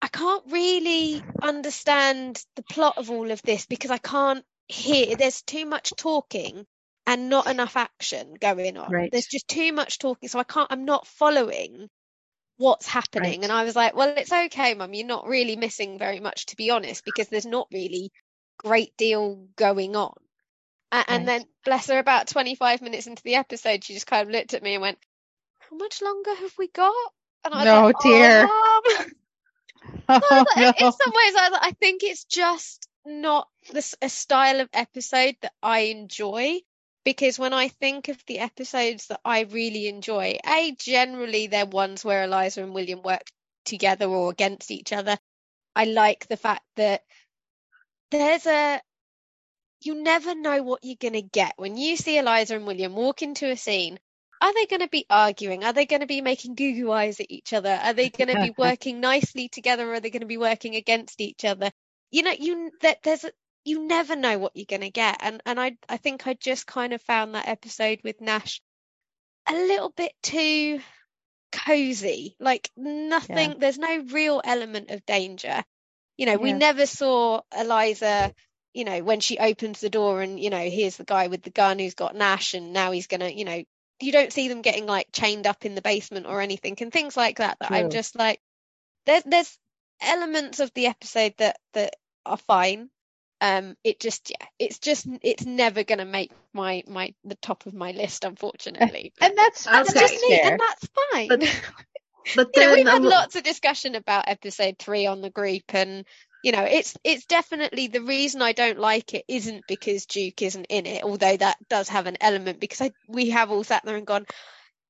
i 0.01 0.07
can't 0.07 0.43
really 0.51 1.23
understand 1.41 2.43
the 2.55 2.63
plot 2.63 2.97
of 2.97 3.09
all 3.11 3.31
of 3.31 3.41
this 3.43 3.65
because 3.65 3.91
i 3.91 3.97
can't 3.97 4.45
hear 4.67 5.15
there's 5.15 5.41
too 5.43 5.65
much 5.65 5.93
talking 5.97 6.65
and 7.05 7.29
not 7.29 7.47
enough 7.47 7.75
action 7.75 8.33
going 8.39 8.77
on 8.77 8.91
Right. 8.91 9.11
there's 9.11 9.25
just 9.27 9.47
too 9.47 9.73
much 9.73 9.99
talking 9.99 10.29
so 10.29 10.39
i 10.39 10.43
can't 10.43 10.71
i'm 10.71 10.85
not 10.85 11.07
following 11.07 11.89
what's 12.57 12.87
happening 12.87 13.39
Right. 13.41 13.43
and 13.43 13.51
i 13.51 13.63
was 13.63 13.75
like 13.75 13.95
well 13.95 14.13
it's 14.17 14.31
okay 14.31 14.73
mum 14.73 14.93
you're 14.93 15.07
not 15.07 15.27
really 15.27 15.55
missing 15.55 15.97
very 15.97 16.19
much 16.19 16.45
to 16.47 16.55
be 16.55 16.69
honest 16.69 17.03
because 17.03 17.27
there's 17.27 17.45
not 17.45 17.67
really 17.73 18.11
great 18.57 18.95
deal 18.97 19.47
going 19.55 19.95
on 19.95 20.13
and 20.91 21.05
Right. 21.09 21.25
then 21.25 21.45
bless 21.65 21.87
her 21.87 21.97
about 21.97 22.27
25 22.27 22.81
minutes 22.81 23.07
into 23.07 23.23
the 23.23 23.35
episode 23.35 23.83
she 23.83 23.93
just 23.93 24.07
kind 24.07 24.27
of 24.27 24.31
looked 24.31 24.53
at 24.53 24.61
me 24.63 24.75
and 24.75 24.81
went 24.81 24.99
how 25.69 25.75
much 25.77 26.01
longer 26.01 26.35
have 26.35 26.53
we 26.57 26.67
got 26.67 26.93
and 27.45 27.53
I 27.53 27.57
was 27.57 27.65
No, 27.65 27.81
like, 27.87 27.95
dear. 28.03 28.47
oh, 28.47 28.81
Mum." 28.99 29.05
oh, 30.09 30.45
in- 30.55 30.61
no. 30.63 30.73
in 30.87 30.91
some 30.91 31.11
ways, 31.11 31.33
I, 31.35 31.49
I 31.61 31.71
think 31.79 32.03
it's 32.03 32.23
just 32.25 32.87
not 33.05 33.49
this 33.71 33.95
a 34.01 34.09
style 34.09 34.61
of 34.61 34.69
episode 34.73 35.35
that 35.41 35.53
I 35.61 35.79
enjoy. 35.79 36.59
Because 37.05 37.39
when 37.39 37.53
I 37.53 37.67
think 37.69 38.07
of 38.09 38.23
the 38.25 38.39
episodes 38.39 39.07
that 39.07 39.21
I 39.25 39.41
really 39.41 39.87
enjoy, 39.87 40.37
a 40.45 40.71
generally 40.77 41.47
they're 41.47 41.65
ones 41.65 42.03
where 42.05 42.23
Eliza 42.23 42.63
and 42.63 42.73
William 42.73 43.01
work 43.01 43.23
together 43.65 44.07
or 44.07 44.31
against 44.31 44.71
each 44.71 44.93
other. 44.93 45.17
I 45.75 45.85
like 45.85 46.27
the 46.27 46.37
fact 46.37 46.63
that 46.77 47.03
there's 48.11 48.45
a 48.45 48.81
you 49.81 49.95
never 49.95 50.33
know 50.35 50.63
what 50.63 50.83
you're 50.83 50.95
gonna 50.99 51.21
get 51.21 51.53
when 51.57 51.77
you 51.77 51.97
see 51.97 52.17
Eliza 52.17 52.55
and 52.55 52.65
William 52.67 52.95
walk 52.95 53.21
into 53.21 53.49
a 53.49 53.57
scene. 53.57 53.99
are 54.41 54.53
they 54.53 54.65
going 54.65 54.81
to 54.81 54.89
be 54.89 55.05
arguing? 55.09 55.63
Are 55.63 55.73
they 55.73 55.85
going 55.85 56.01
to 56.01 56.07
be 56.07 56.21
making 56.21 56.55
goo 56.55 56.73
goo 56.75 56.91
eyes 56.91 57.19
at 57.19 57.31
each 57.31 57.53
other? 57.53 57.79
Are 57.83 57.93
they 57.93 58.09
going 58.09 58.29
to 58.29 58.37
be 58.37 58.51
working 58.57 58.99
nicely 59.01 59.49
together? 59.49 59.89
Or 59.89 59.95
are 59.95 59.99
they 60.01 60.09
going 60.11 60.21
to 60.21 60.27
be 60.27 60.37
working 60.37 60.75
against 60.75 61.21
each 61.21 61.45
other? 61.45 61.71
You 62.11 62.23
know, 62.23 62.33
you 62.37 62.71
that 62.81 62.99
there's 63.03 63.23
a, 63.25 63.31
you 63.65 63.87
never 63.87 64.15
know 64.15 64.37
what 64.37 64.53
you're 64.55 64.65
going 64.67 64.81
to 64.81 64.89
get, 64.89 65.17
and 65.21 65.41
and 65.45 65.59
I 65.59 65.77
I 65.87 65.97
think 65.97 66.27
I 66.27 66.33
just 66.33 66.67
kind 66.67 66.93
of 66.93 67.01
found 67.01 67.35
that 67.35 67.47
episode 67.47 67.99
with 68.03 68.21
Nash 68.21 68.61
a 69.47 69.53
little 69.53 69.89
bit 69.89 70.13
too 70.21 70.79
cozy. 71.51 72.35
Like 72.39 72.69
nothing. 72.75 73.51
Yeah. 73.51 73.57
There's 73.59 73.77
no 73.77 74.03
real 74.11 74.41
element 74.43 74.89
of 74.91 75.05
danger. 75.05 75.63
You 76.17 76.27
know, 76.27 76.37
we 76.37 76.53
never 76.53 76.85
saw 76.85 77.41
Eliza 77.57 78.33
you 78.73 78.85
know, 78.85 79.03
when 79.03 79.19
she 79.19 79.37
opens 79.37 79.79
the 79.79 79.89
door 79.89 80.21
and, 80.21 80.39
you 80.39 80.49
know, 80.49 80.69
here's 80.69 80.97
the 80.97 81.03
guy 81.03 81.27
with 81.27 81.43
the 81.43 81.51
gun 81.51 81.77
who's 81.77 81.93
got 81.93 82.15
Nash 82.15 82.55
and 82.55 82.73
now 82.73 82.91
he's 82.91 83.07
gonna, 83.07 83.29
you 83.29 83.45
know, 83.45 83.63
you 84.01 84.11
don't 84.11 84.33
see 84.33 84.47
them 84.47 84.61
getting 84.61 84.85
like 84.85 85.07
chained 85.13 85.47
up 85.47 85.65
in 85.65 85.75
the 85.75 85.81
basement 85.81 86.25
or 86.25 86.41
anything 86.41 86.75
and 86.81 86.91
things 86.91 87.15
like 87.15 87.37
that 87.37 87.57
that 87.59 87.71
I'm 87.71 87.89
just 87.89 88.15
like 88.15 88.41
there's 89.05 89.23
there's 89.23 89.57
elements 90.01 90.59
of 90.59 90.73
the 90.73 90.87
episode 90.87 91.35
that 91.37 91.57
that 91.73 91.95
are 92.25 92.37
fine. 92.37 92.89
Um 93.43 93.75
it 93.83 93.99
just 93.99 94.31
yeah, 94.31 94.47
it's 94.57 94.79
just 94.79 95.05
it's 95.21 95.45
never 95.45 95.83
gonna 95.83 96.05
make 96.05 96.31
my 96.53 96.83
my 96.87 97.13
the 97.25 97.35
top 97.35 97.65
of 97.65 97.73
my 97.73 97.91
list 97.91 98.23
unfortunately. 98.23 99.13
But 99.19 99.27
And 99.29 99.37
that's, 99.37 99.65
that's 99.65 99.93
that's 99.93 100.11
just 100.11 100.23
me 100.23 100.39
and 100.41 100.59
that's 100.59 100.87
fine. 101.11 101.27
But 101.27 101.61
But 102.35 102.51
you 102.55 102.61
know, 102.61 102.73
we've 102.73 102.87
had 102.87 103.03
um, 103.03 103.09
lots 103.09 103.35
of 103.35 103.43
discussion 103.43 103.95
about 103.95 104.27
episode 104.27 104.77
three 104.79 105.05
on 105.05 105.21
the 105.21 105.29
group, 105.29 105.63
and 105.73 106.05
you 106.41 106.51
know, 106.51 106.63
it's 106.63 106.95
it's 107.03 107.25
definitely 107.25 107.87
the 107.87 108.01
reason 108.01 108.41
I 108.41 108.53
don't 108.53 108.79
like 108.79 109.13
it 109.13 109.25
isn't 109.27 109.67
because 109.67 110.05
Duke 110.05 110.41
isn't 110.41 110.65
in 110.65 110.85
it, 110.85 111.03
although 111.03 111.37
that 111.37 111.57
does 111.69 111.89
have 111.89 112.07
an 112.07 112.17
element 112.21 112.59
because 112.59 112.81
I 112.81 112.91
we 113.07 113.31
have 113.31 113.51
all 113.51 113.63
sat 113.63 113.83
there 113.85 113.97
and 113.97 114.07
gone, 114.07 114.25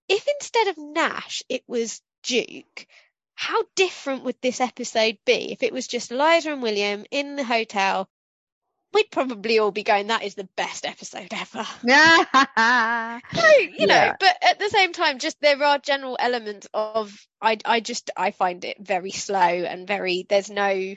if 0.07 0.27
instead 0.39 0.67
of 0.67 0.77
Nash 0.77 1.43
it 1.49 1.63
was 1.67 2.01
Duke, 2.23 2.87
how 3.35 3.63
different 3.75 4.23
would 4.23 4.37
this 4.41 4.61
episode 4.61 5.17
be 5.25 5.51
if 5.51 5.63
it 5.63 5.73
was 5.73 5.87
just 5.87 6.11
Eliza 6.11 6.51
and 6.51 6.61
William 6.61 7.05
in 7.11 7.35
the 7.35 7.43
hotel? 7.43 8.07
We'd 8.93 9.09
probably 9.11 9.59
all 9.59 9.71
be 9.71 9.83
going, 9.83 10.07
that 10.07 10.23
is 10.23 10.35
the 10.35 10.47
best 10.55 10.85
episode 10.85 11.33
ever. 11.33 11.65
Yeah. 11.83 13.19
No, 13.33 13.49
you 13.77 13.87
know, 13.87 13.95
Yeah. 13.95 14.15
but 14.19 14.37
at 14.43 14.59
the 14.59 14.69
same 14.69 14.93
time, 14.93 15.19
just 15.19 15.39
there 15.41 15.61
are 15.63 15.79
general 15.79 16.15
elements 16.19 16.67
of 16.73 17.15
I 17.41 17.57
I 17.65 17.79
just 17.79 18.11
I 18.15 18.31
find 18.31 18.63
it 18.65 18.77
very 18.79 19.11
slow 19.11 19.37
and 19.39 19.87
very 19.87 20.25
there's 20.29 20.49
no 20.49 20.95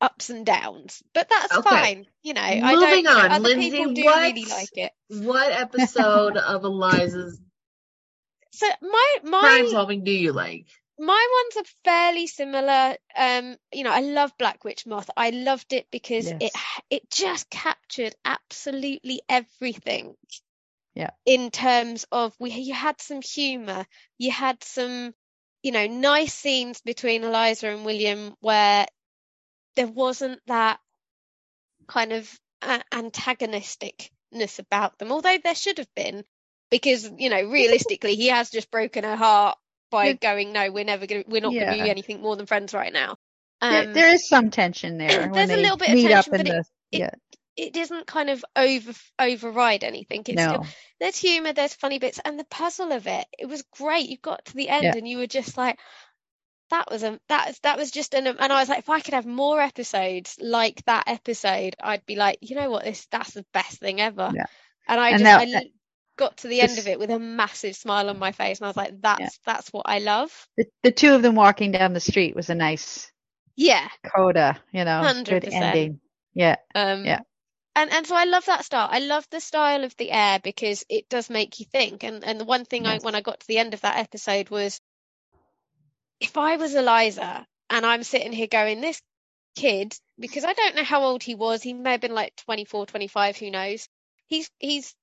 ups 0.00 0.28
and 0.30 0.44
downs, 0.44 1.02
but 1.14 1.28
that's 1.28 1.56
Okay. 1.56 1.68
fine. 1.70 2.06
You 2.22 2.34
know, 2.34 2.42
I 2.42 2.58
don't. 2.60 2.80
Moving 2.80 2.96
you 2.98 3.02
know, 3.04 3.18
on, 3.18 3.32
other 3.32 3.48
Lindsay, 3.48 3.70
people 3.70 3.94
do 3.94 4.04
what- 4.04 4.20
really 4.22 4.44
like 4.44 4.76
it. 4.76 4.92
what 5.08 5.52
episode 5.52 6.36
of 6.52 6.64
Eliza's 6.64 7.40
So 8.52 8.66
my 8.82 9.16
my 9.24 9.40
crime 9.40 9.68
solving 9.68 10.04
do 10.04 10.10
you 10.12 10.32
like? 10.32 10.66
My 10.98 11.42
ones 11.54 11.66
are 11.66 11.70
fairly 11.84 12.26
similar. 12.26 12.96
Um, 13.16 13.56
you 13.72 13.84
know, 13.84 13.92
I 13.92 14.00
love 14.00 14.32
Black 14.38 14.64
Witch 14.64 14.86
Moth. 14.86 15.10
I 15.16 15.30
loved 15.30 15.72
it 15.72 15.86
because 15.90 16.26
it 16.26 16.52
it 16.90 17.10
just 17.10 17.50
captured 17.50 18.14
absolutely 18.24 19.20
everything. 19.28 20.14
Yeah. 20.94 21.10
In 21.26 21.50
terms 21.50 22.06
of 22.10 22.34
we, 22.38 22.50
you 22.52 22.72
had 22.72 23.00
some 23.02 23.20
humour, 23.20 23.84
you 24.16 24.30
had 24.30 24.64
some, 24.64 25.12
you 25.62 25.72
know, 25.72 25.86
nice 25.86 26.32
scenes 26.32 26.80
between 26.80 27.24
Eliza 27.24 27.68
and 27.68 27.84
William 27.84 28.34
where 28.40 28.86
there 29.74 29.86
wasn't 29.86 30.40
that 30.46 30.80
kind 31.86 32.12
of 32.14 32.40
uh, 32.62 32.80
antagonisticness 32.90 34.58
about 34.58 34.98
them, 34.98 35.12
although 35.12 35.36
there 35.44 35.54
should 35.54 35.76
have 35.76 35.94
been, 35.94 36.24
because 36.70 37.10
you 37.18 37.28
know, 37.28 37.42
realistically, 37.42 38.14
he 38.14 38.28
has 38.28 38.50
just 38.50 38.70
broken 38.70 39.04
her 39.04 39.16
heart 39.16 39.58
by 39.96 40.06
Yeah. 40.06 40.12
going, 40.14 40.52
no, 40.52 40.70
we're 40.70 40.84
never 40.84 41.06
going, 41.06 41.24
to 41.24 41.30
we're 41.30 41.40
not 41.40 41.52
going 41.52 41.66
to 41.66 41.84
be 41.84 41.90
anything 41.90 42.20
more 42.22 42.36
than 42.36 42.46
friends 42.46 42.74
right 42.74 42.92
now. 42.92 43.16
There- 43.60 43.84
Um, 43.88 43.92
there 43.94 44.12
is 44.14 44.28
some 44.28 44.50
tension 44.50 44.98
there. 44.98 45.28
there's 45.34 45.50
a 45.50 45.56
little 45.56 45.76
bit 45.78 45.88
of 45.90 46.00
tension, 46.10 46.30
but 46.30 46.44
the, 46.46 46.58
it- 46.92 46.98
yeah, 47.00 47.10
it 47.56 47.72
doesn't 47.72 48.06
kind 48.06 48.28
of 48.30 48.44
over 48.54 48.92
override 49.18 49.82
anything. 49.82 50.22
It's 50.26 50.36
no. 50.36 50.48
still 50.48 50.66
there's 51.00 51.16
humor, 51.18 51.52
there's 51.54 51.74
funny 51.74 51.98
bits, 51.98 52.20
and 52.24 52.38
the 52.38 52.44
puzzle 52.44 52.92
of 52.92 53.06
it. 53.06 53.26
It 53.38 53.46
was 53.46 53.62
great. 53.78 54.08
You 54.10 54.18
got 54.18 54.44
to 54.46 54.54
the 54.54 54.68
end 54.68 54.84
Yeah. 54.84 54.92
and 54.96 55.08
you 55.08 55.18
were 55.18 55.26
just 55.26 55.56
like, 55.56 55.78
that 56.70 56.90
was 56.90 57.02
a 57.02 57.18
that 57.28 57.58
that 57.62 57.78
was 57.78 57.90
just 57.90 58.12
an 58.14 58.26
and 58.26 58.52
I 58.52 58.60
was 58.60 58.68
like, 58.68 58.80
if 58.80 58.90
I 58.90 59.00
could 59.00 59.14
have 59.14 59.24
more 59.26 59.60
episodes 59.60 60.36
like 60.40 60.84
that 60.84 61.04
episode, 61.06 61.76
I'd 61.82 62.04
be 62.06 62.16
like, 62.16 62.38
you 62.42 62.56
know 62.56 62.70
what, 62.70 62.84
this 62.84 63.06
that's 63.10 63.32
the 63.32 63.46
best 63.54 63.78
thing 63.80 64.00
ever. 64.00 64.32
Yeah. 64.34 64.44
And 64.88 65.00
I 65.00 65.10
And 65.10 65.20
just 65.20 65.24
that- 65.52 65.56
I 65.62 65.70
got 66.16 66.38
to 66.38 66.48
the 66.48 66.60
end 66.62 66.78
of 66.78 66.88
it 66.88 66.98
with 66.98 67.10
a 67.10 67.18
massive 67.18 67.76
smile 67.76 68.10
on 68.10 68.18
my 68.18 68.32
face, 68.32 68.58
and 68.58 68.66
I 68.66 68.68
was 68.70 68.76
like, 68.76 69.00
that's 69.02 69.38
that's 69.44 69.72
what 69.72 69.86
I 69.88 69.98
love. 70.00 70.48
The, 70.56 70.66
the 70.82 70.92
two 70.92 71.14
of 71.14 71.22
them 71.22 71.34
walking 71.36 71.72
down 71.72 71.92
the 71.92 72.00
street 72.00 72.34
was 72.34 72.50
a 72.50 72.54
nice 72.54 73.10
Yeah. 73.56 73.88
coda, 74.04 74.60
you 74.72 74.84
know, 74.84 75.12
good 75.26 75.46
100%. 75.46 75.50
ending. 75.50 76.00
Yeah, 76.34 76.56
Um, 76.74 77.16
Yeah. 77.16 77.20
And 77.74 77.90
and 77.92 78.06
so 78.06 78.14
I 78.16 78.24
love 78.24 78.44
that 78.46 78.64
style. 78.64 78.88
I 78.90 78.98
love 79.00 79.28
the 79.30 79.40
style 79.40 79.84
of 79.84 79.96
the 79.96 80.10
Heir 80.12 80.38
because 80.40 80.84
it 80.88 81.08
does 81.08 81.30
make 81.30 81.58
you 81.60 81.66
think. 81.66 82.04
And 82.04 82.24
and 82.24 82.40
the 82.40 82.44
one 82.44 82.64
thing 82.64 82.86
I 82.86 82.98
when 82.98 83.14
I 83.14 83.20
got 83.22 83.40
to 83.40 83.46
the 83.46 83.58
end 83.58 83.74
of 83.74 83.82
that 83.82 83.98
episode 83.98 84.50
was, 84.50 84.80
if 86.20 86.36
I 86.36 86.56
was 86.56 86.74
Eliza 86.74 87.46
and 87.70 87.84
I'm 87.86 88.02
sitting 88.02 88.32
here 88.32 88.46
going, 88.46 88.80
this 88.80 89.02
kid, 89.56 89.94
because 90.18 90.44
I 90.44 90.52
don't 90.54 90.76
know 90.76 90.84
how 90.84 91.02
old 91.04 91.22
he 91.22 91.34
was. 91.34 91.62
He 91.62 91.72
may 91.74 91.92
have 91.92 92.00
been 92.00 92.14
like 92.14 92.36
24, 92.36 92.86
25, 92.86 93.36
who 93.36 93.50
knows. 93.50 93.88
He's 94.26 94.50
he's 94.58 94.94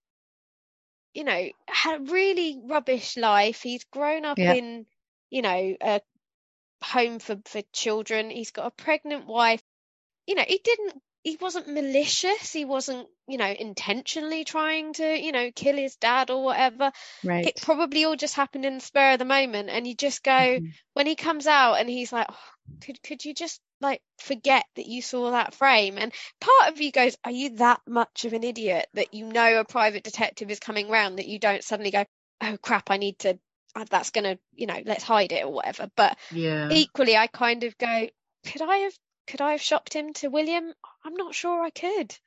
you 1.14 1.24
know 1.24 1.50
had 1.68 2.02
a 2.02 2.04
really 2.12 2.60
rubbish 2.66 3.18
life. 3.18 3.62
He's 3.62 3.84
grown 3.86 4.26
up 4.26 4.38
Yeah. 4.38 4.54
in 4.54 4.86
you 5.30 5.42
know 5.42 5.76
a 5.82 6.02
home 6.84 7.20
for 7.20 7.38
for 7.46 7.62
children. 7.74 8.30
He's 8.30 8.52
got 8.52 8.68
a 8.68 8.72
pregnant 8.72 9.26
wife. 9.28 9.62
You 10.28 10.36
know, 10.36 10.46
he 10.48 10.60
didn't 10.64 11.02
he 11.24 11.38
wasn't 11.40 11.70
malicious. 11.70 12.52
He 12.52 12.66
wasn't, 12.66 13.08
you 13.28 13.38
know, 13.38 13.50
intentionally 13.52 14.44
trying 14.44 14.94
to, 14.94 15.18
you 15.20 15.32
know, 15.32 15.52
kill 15.56 15.78
his 15.78 15.96
dad 15.96 16.30
or 16.30 16.44
whatever. 16.44 16.92
right. 17.24 17.46
It 17.48 17.62
probably 17.62 18.04
all 18.06 18.16
just 18.18 18.36
happened 18.36 18.66
in 18.66 18.76
the 18.76 18.82
spur 18.82 19.14
of 19.14 19.20
the 19.20 19.26
moment. 19.26 19.70
And 19.70 19.88
you 19.88 19.96
just 19.96 20.24
go, 20.24 20.60
Mhm. 20.60 20.74
when 20.94 21.08
he 21.08 21.16
comes 21.16 21.48
out 21.48 21.76
and 21.76 21.90
he's 21.90 22.12
like, 22.12 22.28
oh, 22.30 22.50
could 22.82 23.02
could 23.04 23.24
you 23.26 23.34
just 23.34 23.62
like 23.84 24.02
forget 24.18 24.66
that 24.76 24.88
you 24.88 25.02
saw 25.02 25.32
that 25.32 25.54
frame? 25.54 25.98
And 26.00 26.12
part 26.42 26.72
of 26.72 26.82
you 26.82 26.92
goes, 26.92 27.16
are 27.24 27.32
you 27.32 27.58
that 27.58 27.82
much 27.88 28.26
of 28.26 28.34
an 28.34 28.44
idiot 28.44 28.88
that 28.96 29.14
you 29.14 29.26
know 29.26 29.60
a 29.60 29.66
private 29.66 30.04
detective 30.04 30.50
is 30.50 30.60
coming 30.60 30.90
round 30.90 31.20
that 31.20 31.28
you 31.28 31.38
don't 31.38 31.64
suddenly 31.64 31.92
go, 31.92 32.06
oh 32.42 32.58
crap, 32.62 32.90
I 32.90 32.98
need 32.98 33.20
to, 33.20 33.38
uh, 33.76 33.86
that's 33.90 34.10
gonna, 34.12 34.40
you 34.56 34.66
know, 34.66 34.82
let's 34.86 35.04
hide 35.04 35.32
it 35.32 35.46
or 35.46 35.52
whatever. 35.52 35.90
But 35.96 36.18
Yeah. 36.32 36.70
equally, 36.72 37.16
I 37.16 37.28
kind 37.28 37.64
of 37.64 37.78
go, 37.78 38.10
could 38.46 38.62
I 38.62 38.78
have 38.78 38.94
could 39.28 39.42
I 39.42 39.52
have 39.52 39.62
shopped 39.62 39.94
him 39.94 40.14
to 40.14 40.30
William? 40.30 40.74
I'm 41.06 41.14
not 41.14 41.36
sure 41.36 41.64
I 41.64 41.70
could. 41.70 42.18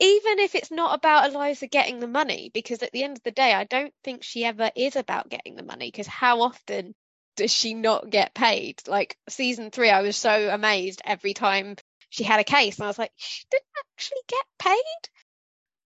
Even 0.00 0.38
if 0.40 0.54
it's 0.54 0.70
not 0.70 0.94
about 0.94 1.30
Eliza 1.30 1.66
getting 1.68 2.00
the 2.00 2.08
money, 2.08 2.50
because 2.52 2.82
at 2.82 2.92
the 2.92 3.02
end 3.04 3.16
of 3.16 3.22
the 3.22 3.30
day, 3.30 3.54
I 3.54 3.64
don't 3.64 3.94
think 4.02 4.22
she 4.22 4.44
ever 4.44 4.70
is 4.76 4.96
about 4.96 5.28
getting 5.28 5.54
the 5.54 5.62
money, 5.62 5.88
because 5.90 6.06
how 6.06 6.42
often 6.42 6.94
does 7.36 7.52
she 7.52 7.74
not 7.74 8.10
get 8.10 8.34
paid? 8.34 8.80
Like 8.86 9.16
season 9.28 9.70
three, 9.70 9.90
I 9.90 10.02
was 10.02 10.16
so 10.16 10.48
amazed 10.50 11.02
every 11.04 11.34
time 11.34 11.76
she 12.10 12.24
had 12.24 12.40
a 12.40 12.44
case, 12.44 12.78
and 12.78 12.84
I 12.84 12.88
was 12.88 12.98
like, 12.98 13.12
she 13.16 13.44
didn't 13.50 13.64
actually 13.94 14.22
get 14.28 14.44
paid. 14.58 15.10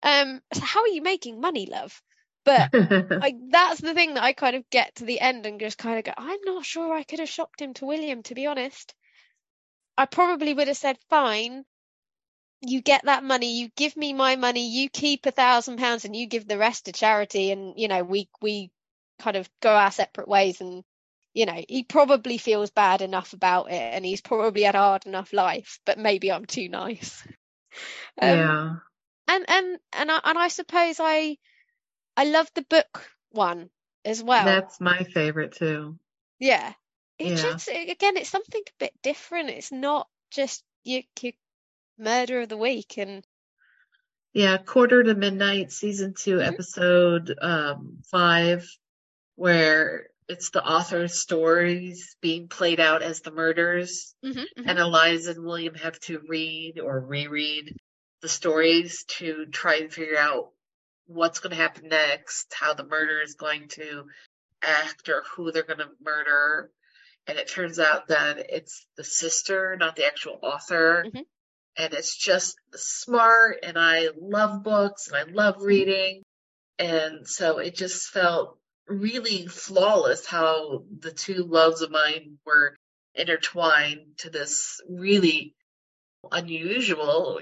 Um, 0.04 0.42
so 0.54 0.62
how 0.62 0.82
are 0.82 0.88
you 0.88 1.02
making 1.02 1.40
money, 1.40 1.68
love? 1.68 2.02
But 2.46 2.70
I, 2.74 3.36
that's 3.50 3.82
the 3.82 3.94
thing 3.94 4.14
that 4.14 4.24
I 4.24 4.34
kind 4.34 4.56
of 4.56 4.70
get 4.70 4.96
to 4.96 5.06
the 5.06 5.20
end 5.20 5.46
and 5.46 5.60
just 5.60 5.78
kind 5.78 5.98
of 5.98 6.06
go, 6.06 6.14
I'm 6.18 6.40
not 6.46 6.66
sure 6.66 6.94
I 6.94 7.04
could 7.04 7.20
have 7.20 7.30
shopped 7.30 7.62
him 7.62 7.74
to 7.76 7.86
William, 7.86 8.24
to 8.24 8.36
be 8.36 8.46
honest. 8.46 8.94
I 9.98 10.06
probably 10.06 10.54
would 10.54 10.68
have 10.68 10.78
said, 10.78 10.98
fine, 11.10 11.64
you 12.62 12.82
get 12.82 13.06
that 13.06 13.24
money, 13.24 13.60
you 13.60 13.70
give 13.76 13.96
me 13.98 14.14
my 14.14 14.36
money, 14.36 14.68
you 14.70 14.90
keep 14.90 15.26
a 15.26 15.32
thousand 15.32 15.78
pounds 15.78 16.06
and 16.06 16.16
you 16.16 16.28
give 16.28 16.48
the 16.48 16.58
rest 16.58 16.86
to 16.86 16.92
charity 16.92 17.52
and, 17.52 17.74
you 17.78 17.88
know, 17.88 18.04
we, 18.04 18.30
we 18.42 18.72
kind 19.20 19.38
of 19.38 19.50
go 19.62 19.74
our 19.74 19.92
separate 19.92 20.28
ways 20.28 20.62
and, 20.62 20.84
you 21.36 21.46
know, 21.48 21.64
he 21.70 21.84
probably 21.84 22.40
feels 22.40 22.72
bad 22.72 23.04
enough 23.04 23.34
about 23.34 23.72
it 23.72 23.84
and 23.84 24.06
he's 24.06 24.22
probably 24.22 24.56
had 24.64 24.70
a 24.70 24.80
hard 24.80 25.00
enough 25.00 25.24
life, 25.26 25.74
but 25.80 25.94
maybe 25.94 26.32
I'm 26.32 26.46
too 26.46 26.70
nice. 26.70 27.26
Um, 28.22 28.56
yeah. 28.56 28.80
and 29.28 29.46
and 29.50 29.80
and 29.94 30.12
I, 30.12 30.22
and 30.26 30.38
I 30.40 30.50
suppose 30.50 31.00
I 31.00 31.38
I 32.18 32.26
love 32.26 32.50
the 32.56 32.64
book 32.64 33.10
one 33.32 33.70
as 34.06 34.24
well. 34.24 34.62
That's 34.62 34.80
my 34.80 35.04
favorite 35.04 35.54
too. 35.54 36.00
yeah, 36.40 36.74
it's 37.20 37.42
Yeah. 37.42 37.42
just 37.42 37.68
again, 37.68 38.18
it's 38.18 38.30
something 38.30 38.62
a 38.68 38.72
bit 38.80 38.94
different. 39.02 39.50
It's 39.50 39.72
not 39.72 40.10
just 40.32 40.64
your, 40.84 41.04
your 41.22 41.34
murder 41.98 42.42
of 42.42 42.50
the 42.50 42.58
week, 42.58 42.98
and 42.98 43.26
Yeah, 44.34 44.58
quarter 44.58 45.04
to 45.04 45.16
midnight, 45.16 45.72
season 45.72 46.14
2 46.14 46.40
Mhm. 46.40 46.56
episode 46.56 47.34
um 47.42 48.00
five, 48.12 48.68
where 49.36 50.10
it's 50.28 50.50
the 50.50 50.64
author's 50.64 51.20
stories 51.20 52.16
being 52.22 52.48
played 52.48 52.80
out 52.80 53.02
as 53.04 53.22
the 53.22 53.32
murders, 53.32 54.16
Mhm, 54.24 54.46
mhm. 54.58 54.66
and 54.70 54.80
Eliza 54.80 55.32
and 55.32 55.44
William 55.46 55.76
have 55.76 56.00
to 56.02 56.20
read 56.28 56.80
or 56.80 57.00
reread 57.00 57.76
the 58.22 58.30
stories 58.30 59.04
to 59.06 59.46
try 59.48 59.76
and 59.76 59.94
figure 59.94 60.18
out 60.18 60.52
what's 61.06 61.40
going 61.40 61.52
to 61.52 61.62
happen 61.62 61.90
next, 61.90 62.52
how 62.54 62.74
the 62.74 62.84
murder 62.86 63.22
is 63.22 63.36
going 63.36 63.68
to 63.70 64.06
act, 64.64 65.10
or 65.10 65.24
who 65.36 65.52
they're 65.52 65.62
going 65.64 65.80
to 65.80 65.92
murder. 66.02 66.72
And 67.28 67.38
it 67.38 67.48
turns 67.48 67.80
out 67.80 68.08
that 68.08 68.38
it's 68.50 68.88
the 68.98 69.04
sister, 69.04 69.76
not 69.78 69.96
the 69.96 70.06
actual 70.06 70.40
author. 70.42 71.06
Mhm. 71.08 71.26
And 71.78 71.94
it's 71.94 72.16
just 72.16 72.58
smart, 72.74 73.60
and 73.64 73.78
I 73.78 74.10
love 74.18 74.64
books 74.64 75.08
and 75.08 75.18
I 75.18 75.24
love 75.24 75.62
reading. 75.62 76.24
And 76.80 77.28
so 77.28 77.60
it 77.60 77.76
just 77.76 78.10
felt 78.10 78.58
really 78.88 79.48
flawless 79.48 80.26
how 80.26 80.84
the 81.00 81.12
two 81.12 81.44
loves 81.44 81.82
of 81.82 81.92
mine 81.92 82.38
were 82.46 82.76
intertwined 83.16 84.18
to 84.18 84.30
this 84.30 84.82
really 84.90 85.56
unusual 86.32 87.40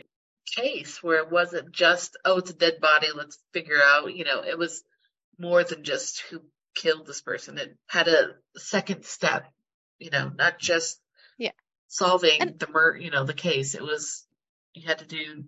case 0.56 1.02
where 1.02 1.20
it 1.20 1.32
wasn't 1.32 1.72
just, 1.72 2.18
oh, 2.26 2.38
it's 2.38 2.52
a 2.52 2.56
dead 2.56 2.80
body, 2.82 3.08
let's 3.16 3.38
figure 3.54 3.82
out, 3.82 4.14
you 4.14 4.24
know, 4.24 4.42
it 4.44 4.58
was 4.58 4.84
more 5.40 5.64
than 5.64 5.84
just 5.84 6.22
who 6.30 6.42
killed 6.76 7.06
this 7.06 7.22
person. 7.22 7.58
It 7.58 7.76
had 7.88 8.08
a 8.08 8.36
second 8.58 9.06
step, 9.06 9.46
you 10.00 10.10
know, 10.10 10.30
not 10.36 10.60
just 10.60 11.00
Yeah. 11.38 11.52
solving 11.88 12.42
And- 12.42 12.60
the 12.60 12.68
mur, 12.68 12.98
you 12.98 13.10
know, 13.10 13.24
the 13.26 13.34
case. 13.34 13.74
It 13.76 13.82
was, 13.82 14.26
you 14.74 14.84
had 14.88 15.00
to 15.00 15.06
do 15.06 15.46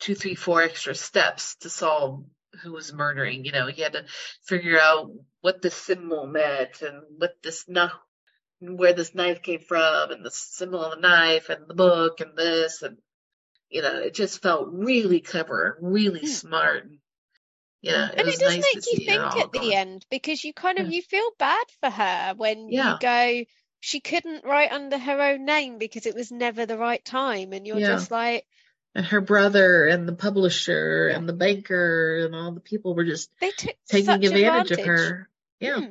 two, 0.00 0.14
three, 0.14 0.34
four 0.34 0.62
extra 0.62 0.94
steps 0.94 1.56
to 1.56 1.70
solve 1.70 2.24
who 2.62 2.72
was 2.72 2.92
murdering. 2.92 3.44
You 3.44 3.52
know, 3.52 3.66
he 3.66 3.82
had 3.82 3.92
to 3.94 4.04
figure 4.44 4.78
out 4.80 5.10
what 5.40 5.62
the 5.62 5.70
symbol 5.70 6.26
meant 6.26 6.82
and 6.82 7.02
what 7.18 7.34
this 7.42 7.68
knife, 7.68 7.92
where 8.60 8.94
this 8.94 9.14
knife 9.14 9.42
came 9.42 9.60
from, 9.60 10.10
and 10.12 10.24
the 10.24 10.30
symbol 10.30 10.84
of 10.84 10.96
the 10.96 11.00
knife, 11.00 11.48
and 11.50 11.68
the 11.68 11.74
book, 11.74 12.20
and 12.20 12.36
this, 12.36 12.82
and 12.82 12.98
you 13.70 13.82
know, 13.82 14.00
it 14.00 14.14
just 14.14 14.42
felt 14.42 14.68
really 14.70 15.20
clever 15.20 15.78
and 15.80 15.92
really 15.92 16.24
Hmm. 16.24 16.26
smart. 16.26 16.84
And, 16.84 16.98
yeah, 17.82 18.10
it 18.12 18.16
and 18.16 18.28
it 18.28 18.38
does 18.38 18.56
nice 18.56 18.74
make 18.74 18.86
you 18.86 18.96
think 19.04 19.36
at 19.36 19.52
the 19.52 19.74
end 19.74 20.06
because 20.10 20.42
you 20.44 20.52
kind 20.54 20.78
of 20.78 20.86
Yeah. 20.86 20.92
you 20.92 21.02
feel 21.02 21.30
bad 21.38 21.64
for 21.80 21.90
her 21.90 22.34
when 22.36 22.68
Yeah. 22.68 22.92
you 22.92 22.96
go 22.96 23.44
she 23.80 24.00
couldn't 24.00 24.44
write 24.44 24.72
under 24.72 24.96
her 24.98 25.20
own 25.20 25.44
name 25.44 25.78
because 25.78 26.06
it 26.06 26.14
was 26.14 26.30
never 26.32 26.64
the 26.66 26.78
right 26.78 27.04
time 27.04 27.52
and 27.52 27.66
you're 27.66 27.80
Yeah. 27.80 27.86
just 27.86 28.10
like 28.10 28.46
And 28.94 29.06
her 29.06 29.20
brother 29.22 29.86
and 29.86 30.06
the 30.06 30.12
publisher 30.12 31.08
Yeah. 31.10 31.16
and 31.16 31.28
the 31.28 31.32
banker 31.32 32.24
and 32.26 32.34
all 32.34 32.52
the 32.52 32.60
people 32.60 32.94
were 32.94 33.04
just 33.04 33.30
they 33.40 33.50
took 33.50 33.74
taking 33.88 34.10
advantage, 34.10 34.70
advantage 34.70 34.70
of 34.72 34.84
her. 34.86 35.28
Yeah. 35.60 35.78
Hmm. 35.78 35.90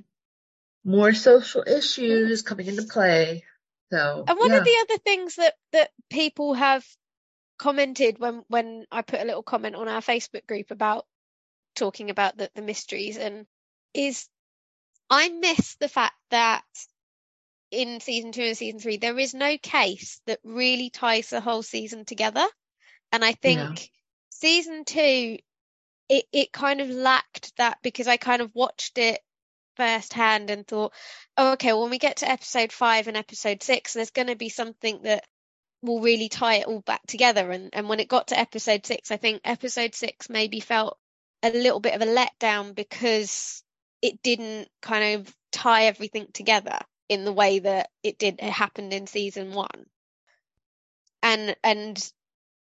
More 0.84 1.14
social 1.14 1.64
issues 1.66 2.42
coming 2.42 2.68
into 2.68 2.84
play. 2.84 3.44
So 3.92 4.24
And 4.28 4.38
one 4.38 4.52
yeah. 4.52 4.58
of 4.58 4.64
the 4.64 4.78
other 4.82 4.98
things 5.00 5.36
that 5.36 5.56
that 5.72 5.92
people 6.10 6.54
have 6.54 6.86
commented 7.58 8.20
when 8.20 8.44
when 8.48 8.86
I 8.92 9.02
put 9.02 9.22
a 9.22 9.26
little 9.26 9.44
comment 9.44 9.76
on 9.76 9.88
our 9.88 10.02
Facebook 10.02 10.48
group 10.48 10.72
about 10.72 11.06
talking 11.76 12.10
about 12.10 12.38
the, 12.38 12.50
the 12.56 12.62
mysteries 12.62 13.18
and 13.18 13.46
is 13.94 14.28
I 15.10 15.30
miss 15.30 15.76
the 15.76 15.88
fact 15.90 16.16
that 16.30 16.64
in 17.70 18.00
season 18.00 18.32
two 18.32 18.42
and 18.44 18.58
season 18.58 18.80
three 18.80 18.98
there 18.98 19.18
is 19.18 19.34
no 19.34 19.58
case 19.58 20.22
that 20.26 20.40
really 20.44 20.90
ties 20.90 21.30
the 21.30 21.42
whole 21.42 21.64
season 21.64 22.06
together. 22.06 22.46
And 23.12 23.24
I 23.24 23.34
think 23.34 23.90
season 24.30 24.86
two 24.86 25.38
it, 26.12 26.26
it 26.34 26.52
kind 26.52 26.82
of 26.82 26.90
lacked 26.90 27.56
that 27.56 27.78
because 27.82 28.06
I 28.08 28.18
kind 28.18 28.42
of 28.42 28.54
watched 28.54 28.98
it 28.98 29.22
firsthand 29.78 30.50
and 30.50 30.68
thought, 30.68 30.92
oh, 31.38 31.54
okay, 31.54 31.72
well, 31.72 31.84
when 31.84 31.92
we 31.92 32.00
get 32.00 32.18
to 32.18 32.30
episode 32.30 32.74
five 32.74 33.08
and 33.08 33.16
episode 33.16 33.64
six, 33.64 33.94
there's 33.94 34.12
going 34.12 34.28
to 34.28 34.36
be 34.36 34.50
something 34.50 35.04
that 35.04 35.24
will 35.82 36.02
really 36.02 36.28
tie 36.28 36.56
it 36.56 36.68
all 36.68 36.82
back 36.82 37.02
together. 37.08 37.50
And, 37.50 37.70
and 37.72 37.88
when 37.88 38.02
it 38.02 38.10
got 38.10 38.28
to 38.28 38.38
episode 38.38 38.86
six, 38.86 39.10
I 39.10 39.16
think 39.16 39.40
episode 39.46 39.96
six 39.96 40.30
maybe 40.30 40.60
felt 40.60 40.98
a 41.44 41.50
little 41.50 41.80
bit 41.80 41.96
of 41.96 42.02
a 42.02 42.06
letdown 42.06 42.76
because 42.76 43.64
it 44.02 44.22
didn't 44.22 44.68
kind 44.82 45.22
of 45.22 45.36
tie 45.54 45.86
everything 45.86 46.28
together 46.34 46.78
in 47.08 47.24
the 47.24 47.34
way 47.34 47.60
that 47.60 47.90
it 48.04 48.18
did 48.18 48.36
it 48.40 48.52
happened 48.52 48.92
in 48.94 49.08
season 49.08 49.54
one. 49.54 49.86
And 51.24 51.56
and 51.64 52.12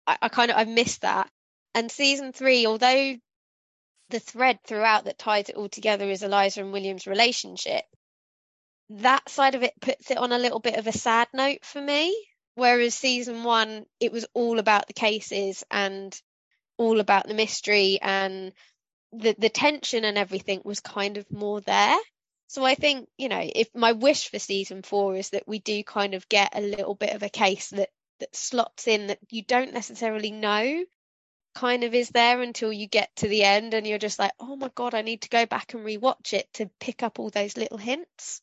I, 0.07 0.17
I 0.23 0.29
kind 0.29 0.51
of 0.51 0.57
I 0.57 0.65
missed 0.65 1.01
that. 1.01 1.29
And 1.73 1.91
season 1.91 2.33
three, 2.33 2.65
although 2.65 3.15
the 4.09 4.19
thread 4.19 4.59
throughout 4.65 5.05
that 5.05 5.17
ties 5.17 5.49
it 5.49 5.55
all 5.55 5.69
together 5.69 6.09
is 6.09 6.23
Eliza 6.23 6.61
and 6.61 6.73
William's 6.73 7.07
relationship, 7.07 7.83
that 8.89 9.29
side 9.29 9.55
of 9.55 9.63
it 9.63 9.73
puts 9.79 10.11
it 10.11 10.17
on 10.17 10.31
a 10.31 10.39
little 10.39 10.59
bit 10.59 10.75
of 10.75 10.87
a 10.87 10.91
sad 10.91 11.27
note 11.33 11.63
for 11.63 11.81
me. 11.81 12.15
Whereas 12.55 12.93
season 12.93 13.43
one, 13.43 13.85
it 13.99 14.11
was 14.11 14.25
all 14.33 14.59
about 14.59 14.87
the 14.87 14.93
cases 14.93 15.63
and 15.71 16.19
all 16.77 16.99
about 16.99 17.27
the 17.27 17.33
mystery 17.33 17.99
and 18.01 18.51
the 19.13 19.35
the 19.37 19.49
tension 19.49 20.03
and 20.03 20.17
everything 20.17 20.61
was 20.65 20.79
kind 20.79 21.17
of 21.17 21.31
more 21.31 21.61
there. 21.61 21.97
So 22.47 22.65
I 22.65 22.75
think, 22.75 23.07
you 23.17 23.29
know, 23.29 23.41
if 23.41 23.69
my 23.73 23.93
wish 23.93 24.29
for 24.29 24.39
season 24.39 24.81
four 24.81 25.15
is 25.15 25.29
that 25.29 25.47
we 25.47 25.59
do 25.59 25.83
kind 25.85 26.13
of 26.13 26.27
get 26.27 26.53
a 26.53 26.61
little 26.61 26.95
bit 26.95 27.13
of 27.13 27.23
a 27.23 27.29
case 27.29 27.69
that 27.69 27.89
that 28.21 28.35
slots 28.35 28.87
in 28.87 29.07
that 29.07 29.19
you 29.29 29.43
don't 29.43 29.73
necessarily 29.73 30.31
know 30.31 30.83
kind 31.53 31.83
of 31.83 31.93
is 31.93 32.09
there 32.09 32.41
until 32.41 32.71
you 32.71 32.87
get 32.87 33.13
to 33.17 33.27
the 33.27 33.43
end 33.43 33.73
and 33.73 33.85
you're 33.85 33.97
just 33.97 34.19
like, 34.19 34.31
oh 34.39 34.55
my 34.55 34.71
god, 34.73 34.93
I 34.93 35.01
need 35.01 35.23
to 35.23 35.29
go 35.29 35.45
back 35.45 35.73
and 35.73 35.85
rewatch 35.85 36.33
it 36.33 36.51
to 36.53 36.69
pick 36.79 37.03
up 37.03 37.19
all 37.19 37.29
those 37.29 37.57
little 37.57 37.77
hints. 37.77 38.41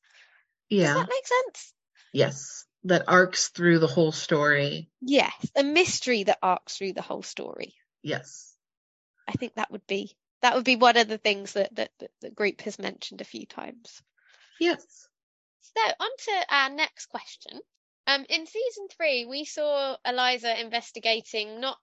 Yeah. 0.69 0.89
Does 0.89 0.95
that 0.97 1.09
make 1.09 1.27
sense? 1.27 1.73
Yes. 2.13 2.65
That 2.85 3.05
arcs 3.09 3.49
through 3.49 3.81
the 3.81 3.87
whole 3.87 4.13
story. 4.13 4.91
Yes, 5.01 5.51
a 5.57 5.65
mystery 5.65 6.23
that 6.25 6.39
arcs 6.43 6.77
through 6.77 6.93
the 6.93 7.03
whole 7.03 7.23
story. 7.23 7.75
Yes. 8.03 8.55
I 9.27 9.33
think 9.33 9.55
that 9.55 9.71
would 9.71 9.87
be 9.87 10.17
that 10.43 10.55
would 10.55 10.65
be 10.65 10.77
one 10.77 10.97
of 10.97 11.09
the 11.09 11.19
things 11.19 11.55
that 11.55 11.75
that, 11.75 11.91
that 11.99 12.11
the 12.21 12.31
group 12.31 12.61
has 12.63 12.79
mentioned 12.79 13.21
a 13.21 13.25
few 13.25 13.47
times. 13.47 14.01
Yes. 14.61 15.09
So 15.61 15.93
on 16.01 16.11
to 16.19 16.55
our 16.55 16.71
next 16.71 17.07
question. 17.07 17.61
Um, 18.09 18.25
in 18.31 18.47
season 18.47 18.89
three, 18.97 19.27
we 19.27 19.45
saw 19.45 19.97
Eliza 20.03 20.59
investigating 20.59 21.61
not 21.61 21.77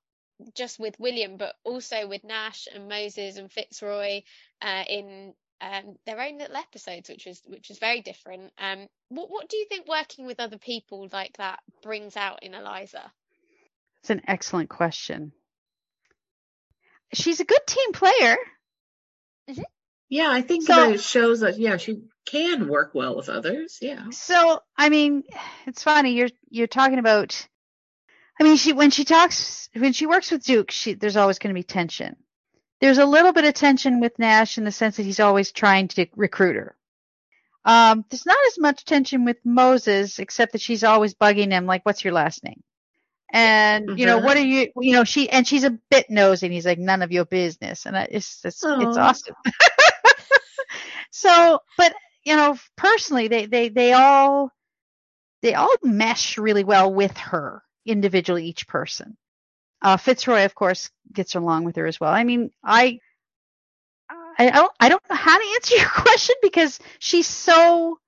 just 0.56 0.80
with 0.80 1.00
William, 1.00 1.38
but 1.38 1.54
also 1.64 2.08
with 2.08 2.24
Nash 2.24 2.68
and 2.74 2.90
Moses 2.90 3.38
and 3.38 3.52
Fitzroy 3.52 4.24
uh, 4.60 4.84
in 4.90 5.36
um, 5.62 5.96
their 6.08 6.20
own 6.20 6.40
little 6.40 6.56
episodes, 6.56 7.10
which 7.10 7.28
is 7.28 7.42
which 7.46 7.70
is 7.70 7.78
very 7.78 8.02
different. 8.02 8.52
Um, 8.58 8.88
what 9.10 9.30
what 9.30 9.50
do 9.50 9.58
you 9.58 9.68
think 9.70 9.88
working 9.88 10.26
with 10.26 10.40
other 10.40 10.58
people 10.58 11.08
like 11.14 11.38
that 11.38 11.60
brings 11.84 12.18
out 12.18 12.42
in 12.42 12.56
Eliza? 12.56 13.12
It's 14.02 14.10
an 14.10 14.24
excellent 14.28 14.70
question. 14.70 15.32
She's 17.14 17.40
a 17.40 17.46
good 17.46 17.66
team 17.68 17.94
player. 17.94 18.36
Yeah, 20.10 20.30
I 20.32 20.42
think 20.42 20.66
So- 20.66 20.76
that 20.76 20.92
it 20.96 21.02
shows 21.02 21.42
that 21.42 21.60
yeah, 21.60 21.78
she 21.78 22.02
can 22.26 22.68
work 22.68 22.92
well 22.94 23.16
with 23.16 23.30
others. 23.30 23.78
Yeah. 23.82 24.10
So, 24.12 24.60
I 24.78 24.90
mean, 24.90 25.24
it's 25.68 25.84
funny 25.84 26.12
you're 26.14 26.30
you're 26.50 26.68
talking 26.68 27.00
about 27.00 27.48
I 28.40 28.44
mean, 28.44 28.58
she 28.58 28.74
when 28.74 28.92
she 28.92 29.06
talks 29.06 29.70
when 29.74 29.94
she 29.94 30.06
works 30.08 30.32
with 30.32 30.44
Duke, 30.44 30.72
she 30.72 30.94
there's 30.94 31.18
always 31.18 31.40
going 31.40 31.54
to 31.54 31.60
be 31.60 31.64
tension. 31.64 32.16
There's 32.82 32.98
a 32.98 33.06
little 33.06 33.32
bit 33.32 33.46
of 33.46 33.54
tension 33.54 34.02
with 34.02 34.20
Nash 34.20 34.58
in 34.58 34.66
the 34.66 34.72
sense 34.72 34.98
that 34.98 35.04
he's 35.04 35.22
always 35.22 35.52
trying 35.52 35.88
to 35.90 36.08
recruit 36.16 36.56
her. 36.58 36.76
Um, 37.64 38.04
there's 38.10 38.26
not 38.26 38.38
as 38.48 38.60
much 38.60 38.84
tension 38.86 39.26
with 39.26 39.38
Moses, 39.46 40.20
except 40.20 40.52
that 40.52 40.62
she's 40.62 40.84
always 40.84 41.16
bugging 41.16 41.52
him, 41.52 41.66
like, 41.66 41.84
"What's 41.86 42.04
your 42.04 42.14
last 42.14 42.44
name?" 42.44 42.62
And 43.32 43.98
you 43.98 44.06
know, 44.06 44.20
Mhm. 44.20 44.24
what 44.26 44.38
are 44.38 44.46
you? 44.46 44.72
You 44.80 44.92
know, 44.94 45.04
she 45.04 45.30
and 45.30 45.48
she's 45.48 45.64
a 45.64 45.72
bit 45.90 46.10
nosy, 46.10 46.46
and 46.46 46.54
he's 46.54 46.66
like, 46.66 46.78
"None 46.78 47.02
of 47.02 47.12
your 47.12 47.26
business," 47.26 47.86
and 47.86 47.98
I- 47.98 48.08
it's 48.12 48.44
it's, 48.46 48.64
it's 48.64 48.98
awesome. 48.98 49.36
so, 51.12 51.60
but 51.78 51.94
you 52.26 52.36
know, 52.36 52.58
personally, 52.76 53.28
they 53.28 53.46
they 53.46 53.70
they 53.70 53.94
all 53.94 54.52
they 55.42 55.54
all 55.54 55.74
mesh 55.84 56.38
really 56.40 56.64
well 56.64 56.92
with 56.92 57.16
her 57.18 57.64
individually, 57.86 58.48
each 58.48 58.68
person. 58.68 59.16
Uh, 59.80 59.96
Fitzroy, 59.96 60.44
of 60.46 60.56
course, 60.56 60.90
gets 61.14 61.36
along 61.36 61.66
with 61.66 61.76
her 61.76 61.86
as 61.86 62.00
well. 62.00 62.12
I 62.12 62.24
mean, 62.24 62.50
I, 62.64 63.00
I, 64.40 64.50
don't, 64.50 64.72
I 64.80 64.90
don't 64.90 65.04
know 65.08 65.16
how 65.16 65.38
to 65.38 65.54
answer 65.54 65.76
your 65.78 65.90
question 65.90 66.36
because 66.42 66.80
she's 66.98 67.28
so, 67.28 68.00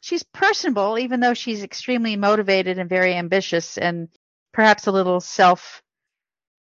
she's 0.00 0.24
personable, 0.24 0.98
even 0.98 1.20
though 1.20 1.34
she's 1.34 1.62
extremely 1.62 2.16
motivated 2.16 2.80
and 2.80 2.90
very 2.90 3.14
ambitious 3.14 3.78
and 3.78 4.08
perhaps 4.52 4.88
a 4.88 4.92
little 4.92 5.20
self, 5.20 5.80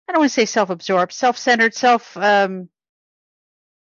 I 0.09 0.13
don't 0.13 0.21
want 0.21 0.31
to 0.31 0.33
say 0.33 0.45
self-absorbed, 0.45 1.13
self-centered, 1.13 1.75
self, 1.75 2.17
um, 2.17 2.67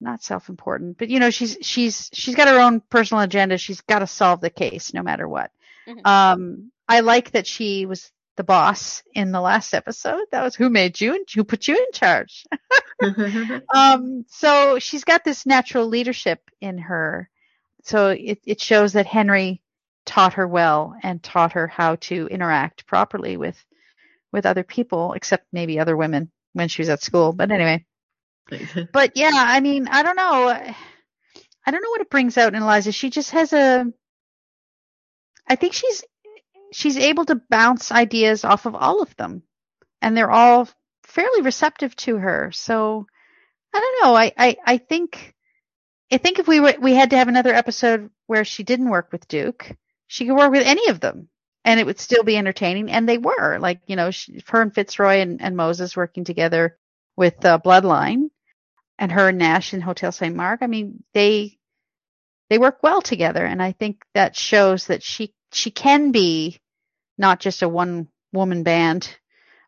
not 0.00 0.22
self-important, 0.22 0.98
but 0.98 1.08
you 1.08 1.20
know, 1.20 1.30
she's, 1.30 1.56
she's, 1.62 2.10
she's 2.12 2.34
got 2.34 2.48
her 2.48 2.60
own 2.60 2.80
personal 2.80 3.22
agenda. 3.22 3.58
She's 3.58 3.80
got 3.82 4.00
to 4.00 4.06
solve 4.06 4.40
the 4.40 4.50
case 4.50 4.92
no 4.92 5.02
matter 5.02 5.28
what. 5.28 5.50
Mhm. 5.88 6.06
Um, 6.06 6.72
I 6.88 7.00
like 7.00 7.32
that 7.32 7.46
she 7.46 7.86
was 7.86 8.10
the 8.36 8.44
boss 8.44 9.02
in 9.14 9.32
the 9.32 9.40
last 9.40 9.72
episode. 9.74 10.26
That 10.30 10.44
was 10.44 10.54
who 10.54 10.68
made 10.68 11.00
you 11.00 11.14
and 11.14 11.26
who 11.34 11.42
put 11.44 11.66
you 11.68 11.76
in 11.76 11.92
charge. 11.92 12.44
Um, 13.74 14.24
so 14.28 14.78
she's 14.78 15.04
got 15.04 15.24
this 15.24 15.44
natural 15.46 15.86
leadership 15.86 16.40
in 16.60 16.78
her. 16.78 17.28
So 17.82 18.08
it, 18.10 18.40
it 18.44 18.60
shows 18.60 18.94
that 18.94 19.06
Henry 19.06 19.60
taught 20.06 20.34
her 20.34 20.46
well 20.46 20.96
and 21.02 21.22
taught 21.22 21.52
her 21.52 21.66
how 21.66 21.96
to 21.96 22.26
interact 22.28 22.86
properly 22.86 23.36
with 23.36 23.62
with 24.32 24.46
other 24.46 24.64
people, 24.64 25.12
except 25.12 25.46
maybe 25.52 25.78
other 25.78 25.96
women 25.96 26.30
when 26.52 26.68
she 26.68 26.82
was 26.82 26.88
at 26.88 27.02
school. 27.02 27.32
But 27.32 27.50
anyway, 27.50 27.84
but 28.92 29.12
yeah, 29.16 29.32
I 29.34 29.60
mean, 29.60 29.88
I 29.88 30.02
don't 30.02 30.16
know. 30.16 30.48
I 30.48 31.70
don't 31.70 31.82
know 31.82 31.90
what 31.90 32.00
it 32.00 32.10
brings 32.10 32.38
out 32.38 32.54
in 32.54 32.62
Eliza. 32.62 32.92
She 32.92 33.10
just 33.10 33.32
has 33.32 33.52
a. 33.52 33.86
I 35.48 35.56
think 35.56 35.74
she's 35.74 36.04
she's 36.72 36.96
able 36.96 37.24
to 37.26 37.40
bounce 37.50 37.92
ideas 37.92 38.44
off 38.44 38.66
of 38.66 38.74
all 38.74 39.02
of 39.02 39.14
them, 39.16 39.42
and 40.00 40.16
they're 40.16 40.30
all 40.30 40.68
fairly 41.04 41.42
receptive 41.42 41.94
to 41.96 42.16
her. 42.16 42.52
So 42.52 43.06
I 43.74 43.80
don't 43.80 44.04
know. 44.04 44.14
I 44.16 44.32
I, 44.36 44.56
I 44.64 44.78
think 44.78 45.34
I 46.12 46.18
think 46.18 46.38
if 46.38 46.48
we 46.48 46.60
were 46.60 46.74
we 46.80 46.94
had 46.94 47.10
to 47.10 47.16
have 47.16 47.28
another 47.28 47.54
episode 47.54 48.10
where 48.26 48.44
she 48.44 48.62
didn't 48.62 48.90
work 48.90 49.10
with 49.12 49.28
Duke, 49.28 49.70
she 50.06 50.26
could 50.26 50.36
work 50.36 50.52
with 50.52 50.66
any 50.66 50.88
of 50.88 51.00
them 51.00 51.28
and 51.66 51.80
it 51.80 51.84
would 51.86 51.98
still 51.98 52.22
be 52.22 52.36
entertaining. 52.36 52.90
And 52.90 53.08
they 53.08 53.18
were 53.18 53.58
like, 53.58 53.80
you 53.86 53.96
know, 53.96 54.12
she, 54.12 54.40
her 54.48 54.62
and 54.62 54.72
Fitzroy 54.72 55.16
and, 55.16 55.42
and 55.42 55.56
Moses 55.56 55.96
working 55.96 56.24
together 56.24 56.78
with 57.16 57.44
uh, 57.44 57.58
Bloodline 57.58 58.25
and 58.98 59.12
her 59.12 59.32
Nash 59.32 59.74
in 59.74 59.80
Hotel 59.80 60.12
St. 60.12 60.34
Mark. 60.34 60.60
I 60.62 60.66
mean, 60.66 61.02
they, 61.12 61.58
they 62.48 62.58
work 62.58 62.82
well 62.82 63.02
together. 63.02 63.44
And 63.44 63.62
I 63.62 63.72
think 63.72 64.04
that 64.14 64.36
shows 64.36 64.86
that 64.86 65.02
she, 65.02 65.34
she 65.52 65.70
can 65.70 66.12
be 66.12 66.58
not 67.18 67.40
just 67.40 67.62
a 67.62 67.68
one 67.68 68.08
woman 68.32 68.62
band, 68.62 69.16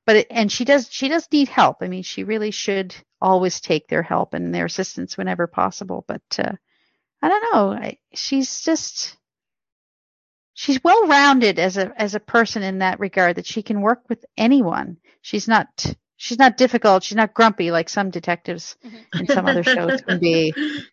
but 0.06 0.16
it, 0.16 0.26
and 0.30 0.50
she 0.50 0.64
does, 0.64 0.88
she 0.90 1.08
does 1.08 1.28
need 1.30 1.48
help. 1.48 1.78
I 1.80 1.88
mean, 1.88 2.02
she 2.02 2.24
really 2.24 2.50
should 2.50 2.94
always 3.20 3.60
take 3.60 3.88
their 3.88 4.02
help 4.02 4.34
and 4.34 4.54
their 4.54 4.66
assistance 4.66 5.16
whenever 5.16 5.46
possible. 5.46 6.04
But, 6.06 6.22
uh, 6.38 6.52
I 7.20 7.28
don't 7.28 7.54
know. 7.54 7.72
I, 7.72 7.98
she's 8.14 8.62
just, 8.62 9.16
she's 10.58 10.82
well 10.82 11.06
rounded 11.06 11.60
as 11.60 11.76
a 11.76 11.92
as 11.96 12.16
a 12.16 12.20
person 12.20 12.64
in 12.64 12.80
that 12.80 12.98
regard 12.98 13.36
that 13.36 13.46
she 13.46 13.62
can 13.62 13.80
work 13.80 14.02
with 14.08 14.24
anyone. 14.36 14.96
She's 15.22 15.46
not 15.46 15.68
she's 16.18 16.38
not 16.38 16.58
difficult. 16.58 17.02
She's 17.02 17.16
not 17.16 17.32
grumpy 17.32 17.70
like 17.70 17.88
some 17.88 18.10
detectives 18.10 18.76
mm-hmm. 18.84 19.20
in 19.20 19.26
some 19.26 19.46
other 19.46 19.62
shows 19.62 20.02
can 20.02 20.18
be. 20.18 20.52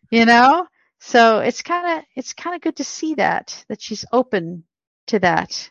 You 0.09 0.25
know? 0.25 0.67
So 0.99 1.39
it's 1.39 1.61
kind 1.61 1.99
of 1.99 2.05
it's 2.15 2.33
kind 2.33 2.55
of 2.55 2.61
good 2.61 2.77
to 2.77 2.85
see 2.85 3.15
that 3.15 3.65
that 3.67 3.81
she's 3.81 4.05
open 4.13 4.63
to 5.07 5.19
that. 5.19 5.69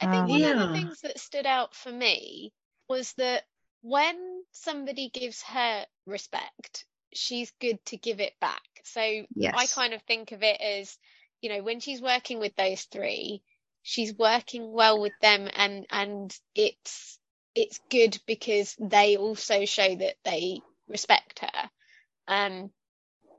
I 0.00 0.06
think 0.06 0.24
um, 0.24 0.28
one 0.28 0.40
yeah. 0.40 0.50
of 0.50 0.58
the 0.58 0.74
things 0.74 1.00
that 1.02 1.20
stood 1.20 1.46
out 1.46 1.74
for 1.74 1.92
me 1.92 2.52
was 2.88 3.12
that 3.14 3.44
when 3.82 4.16
somebody 4.52 5.10
gives 5.10 5.42
her 5.42 5.86
respect, 6.06 6.84
she's 7.14 7.52
good 7.60 7.78
to 7.86 7.96
give 7.96 8.20
it 8.20 8.32
back. 8.40 8.62
So 8.84 9.00
yes. 9.34 9.54
I 9.56 9.66
kind 9.66 9.94
of 9.94 10.02
think 10.02 10.32
of 10.32 10.42
it 10.42 10.60
as 10.60 10.98
you 11.40 11.50
know, 11.50 11.62
when 11.62 11.80
she's 11.80 12.00
working 12.02 12.40
with 12.40 12.56
those 12.56 12.82
three, 12.82 13.42
she's 13.82 14.14
working 14.14 14.72
well 14.72 15.00
with 15.00 15.12
them 15.22 15.48
and 15.54 15.86
and 15.90 16.36
it's 16.54 17.18
it's 17.56 17.80
good 17.90 18.18
because 18.26 18.76
they 18.78 19.16
also 19.16 19.64
show 19.64 19.96
that 19.96 20.14
they 20.24 20.60
respect 20.88 21.40
her. 21.40 21.70
Um 22.28 22.70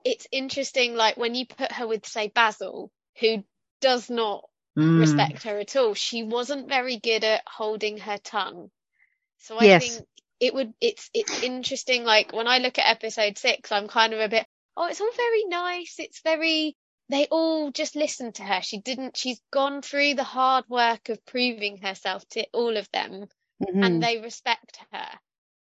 it's 0.03 0.28
interesting 0.32 0.95
like 0.95 1.18
when 1.18 1.36
you 1.36 1.45
put 1.45 1.72
her 1.72 1.88
with 1.88 2.05
say 2.05 2.30
Basil 2.34 2.91
who 3.20 3.43
does 3.80 4.09
not 4.09 4.43
mm. 4.78 4.99
respect 4.99 5.43
her 5.43 5.59
at 5.59 5.76
all. 5.76 5.93
She 5.93 6.24
wasn't 6.24 6.68
very 6.68 6.97
good 6.97 7.24
at 7.24 7.43
holding 7.47 7.97
her 7.99 8.18
tongue. 8.18 8.72
So 9.38 9.57
I 9.57 9.65
yes. 9.65 9.88
think 9.88 10.07
it 10.39 10.53
would 10.53 10.74
it's 10.82 11.09
it's 11.13 11.43
interesting 11.43 12.03
like 12.03 12.34
when 12.34 12.47
I 12.47 12.57
look 12.57 12.80
at 12.80 12.89
episode 12.89 13.38
6 13.38 13.72
I'm 13.72 13.88
kind 13.88 14.13
of 14.13 14.20
a 14.20 14.30
bit 14.30 14.47
oh 14.76 14.88
it's 14.88 14.99
all 14.99 15.11
very 15.15 15.45
nice. 15.45 15.95
It's 15.99 16.22
very 16.22 16.76
they 17.09 17.28
all 17.28 17.72
just 17.72 17.95
listen 17.95 18.34
to 18.34 18.43
her. 18.43 18.61
She 18.61 18.80
didn't, 18.80 19.15
she's 19.15 19.39
gone 19.51 19.82
through 19.82 20.15
the 20.15 20.26
hard 20.26 20.65
work 20.68 21.07
of 21.07 21.26
proving 21.26 21.78
herself 21.78 22.28
to 22.32 22.45
all 22.51 22.76
of 22.76 22.89
them 22.91 23.28
mm-hmm. 23.62 23.84
and 23.84 24.03
they 24.03 24.20
respect 24.20 24.80
her. 24.91 25.10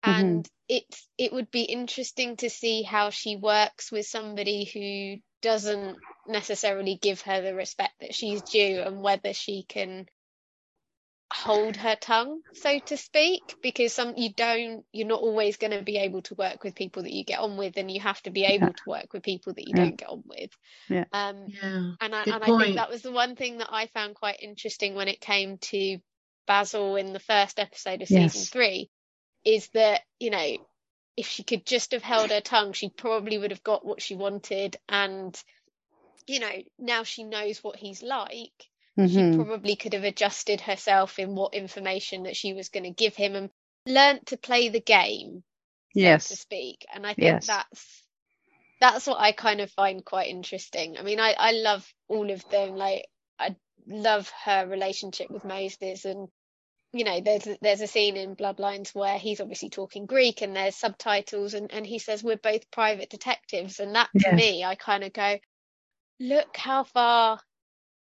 Mm-hmm. 0.04 0.10
And 0.10 0.50
it's, 0.68 1.08
it 1.18 1.34
would 1.34 1.52
be 1.52 1.64
interesting 1.64 2.38
to 2.38 2.50
see 2.50 2.82
how 2.84 3.10
she 3.10 3.36
works 3.36 3.92
with 3.92 4.06
somebody 4.06 4.66
who 4.66 5.22
doesn't 5.42 5.98
necessarily 6.28 6.98
give 7.02 7.22
her 7.22 7.42
the 7.42 7.54
respect 7.54 7.94
that 8.02 8.16
she's 8.16 8.42
due 8.42 8.82
and 8.82 9.02
whether 9.02 9.34
she 9.34 9.64
can 9.68 10.08
hold 11.34 11.78
her 11.78 11.96
tongue, 11.96 12.42
so 12.54 12.80
to 12.80 12.98
speak, 12.98 13.56
because 13.62 13.94
some 13.94 14.14
you 14.18 14.32
don't 14.34 14.84
you're 14.92 15.08
not 15.08 15.22
always 15.22 15.58
going 15.58 15.72
to 15.72 15.82
be 15.82 15.98
able 15.98 16.22
to 16.22 16.36
work 16.36 16.64
with 16.64 16.76
people 16.76 17.04
that 17.04 17.14
you 17.14 17.24
get 17.24 17.40
on 17.40 17.58
with, 17.58 17.78
and 17.78 17.90
you 17.90 18.00
have 18.00 18.22
to 18.24 18.32
be 18.32 18.44
able 18.44 18.68
yeah. 18.68 18.74
to 18.74 18.84
work 18.86 19.14
with 19.14 19.24
people 19.24 19.54
that 19.54 19.68
you 19.68 19.74
yeah. 19.76 19.84
don't 19.84 19.98
get 19.98 20.10
on 20.10 20.24
with. 20.26 20.52
Yeah. 20.90 21.06
Um, 21.14 21.46
yeah. 21.48 21.92
And 22.02 22.16
I 22.16 22.24
Good 22.26 22.34
and 22.34 22.44
point. 22.44 22.62
I 22.62 22.66
think 22.66 22.76
that 22.78 22.90
was 22.90 23.02
the 23.02 23.12
one 23.12 23.36
thing 23.36 23.60
that 23.60 23.70
I 23.72 23.88
found 23.88 24.16
quite 24.16 24.42
interesting 24.42 24.96
when 24.96 25.08
it 25.08 25.22
came 25.22 25.58
to 25.58 26.00
Basil 26.48 26.96
in 26.96 27.14
the 27.14 27.20
first 27.20 27.60
episode 27.60 28.02
of 28.02 28.10
yes. 28.10 28.34
season 28.34 28.48
three, 28.52 28.90
is 29.46 29.70
that 29.74 30.02
you 30.20 30.30
know 30.30 30.58
if 31.18 31.28
she 31.28 31.44
could 31.44 31.66
just 31.66 31.92
have 31.92 32.04
held 32.04 32.32
her 32.32 32.42
tongue, 32.42 32.74
she 32.74 32.90
probably 32.90 33.38
would 33.38 33.52
have 33.52 33.64
got 33.64 33.86
what 33.86 34.02
she 34.02 34.16
wanted, 34.16 34.78
and 34.90 35.42
you 36.28 36.40
know 36.40 36.52
now 36.80 37.04
she 37.04 37.24
knows 37.24 37.64
what 37.64 37.76
he's 37.76 38.02
like 38.04 38.70
Mm-hmm. 39.00 39.32
She 39.32 39.38
probably 39.38 39.76
could 39.76 39.94
have 39.94 40.04
adjusted 40.04 40.62
herself 40.62 41.18
in 41.18 41.36
what 41.36 41.54
information 41.54 42.24
that 42.24 42.36
she 42.36 42.54
was 42.54 42.70
going 42.70 42.84
to 42.84 42.92
give 42.92 43.16
him 43.16 43.36
and 43.36 43.50
learnt 43.86 44.28
to 44.28 44.38
play 44.38 44.70
the 44.70 44.82
game, 44.82 45.44
yes, 45.94 46.28
so 46.28 46.36
to 46.36 46.42
speak. 46.42 46.86
And 46.94 47.06
I 47.06 47.14
think 47.14 47.26
yes. 47.26 47.48
that's 47.48 48.04
that's 48.82 49.08
what 49.08 49.20
I 49.20 49.32
kind 49.32 49.62
of 49.62 49.72
find 49.72 50.04
quite 50.04 50.28
interesting. 50.28 50.98
I 50.98 51.04
mean, 51.04 51.20
I 51.20 51.34
I 51.38 51.52
love 51.52 51.88
all 52.10 52.30
of 52.30 52.48
them. 52.50 52.76
Like 52.76 53.06
I 53.40 53.56
love 53.88 54.32
her 54.46 54.68
relationship 54.68 55.30
with 55.30 55.46
Moses 55.46 56.06
and 56.06 56.28
you 56.94 57.06
know 57.06 57.22
there's 57.22 57.48
there's 57.62 57.82
a 57.82 57.88
scene 57.88 58.18
in 58.18 58.36
bloodlines 58.36 58.94
where 58.94 59.18
he's 59.18 59.40
obviously 59.40 59.70
talking 59.70 60.06
greek 60.06 60.42
and 60.42 60.56
there's 60.56 60.76
subtitles 60.76 61.54
and 61.54 61.72
and 61.72 61.88
he 61.88 62.00
says 62.00 62.22
we're 62.22 62.36
both 62.36 62.70
private 62.70 63.10
detectives 63.10 63.80
and 63.80 63.96
that 63.96 64.10
to 64.20 64.34
me 64.34 64.64
i 64.66 64.76
kind 64.76 65.06
of 65.06 65.14
go 65.14 65.38
look 66.20 66.56
how 66.58 66.84
far 66.84 67.40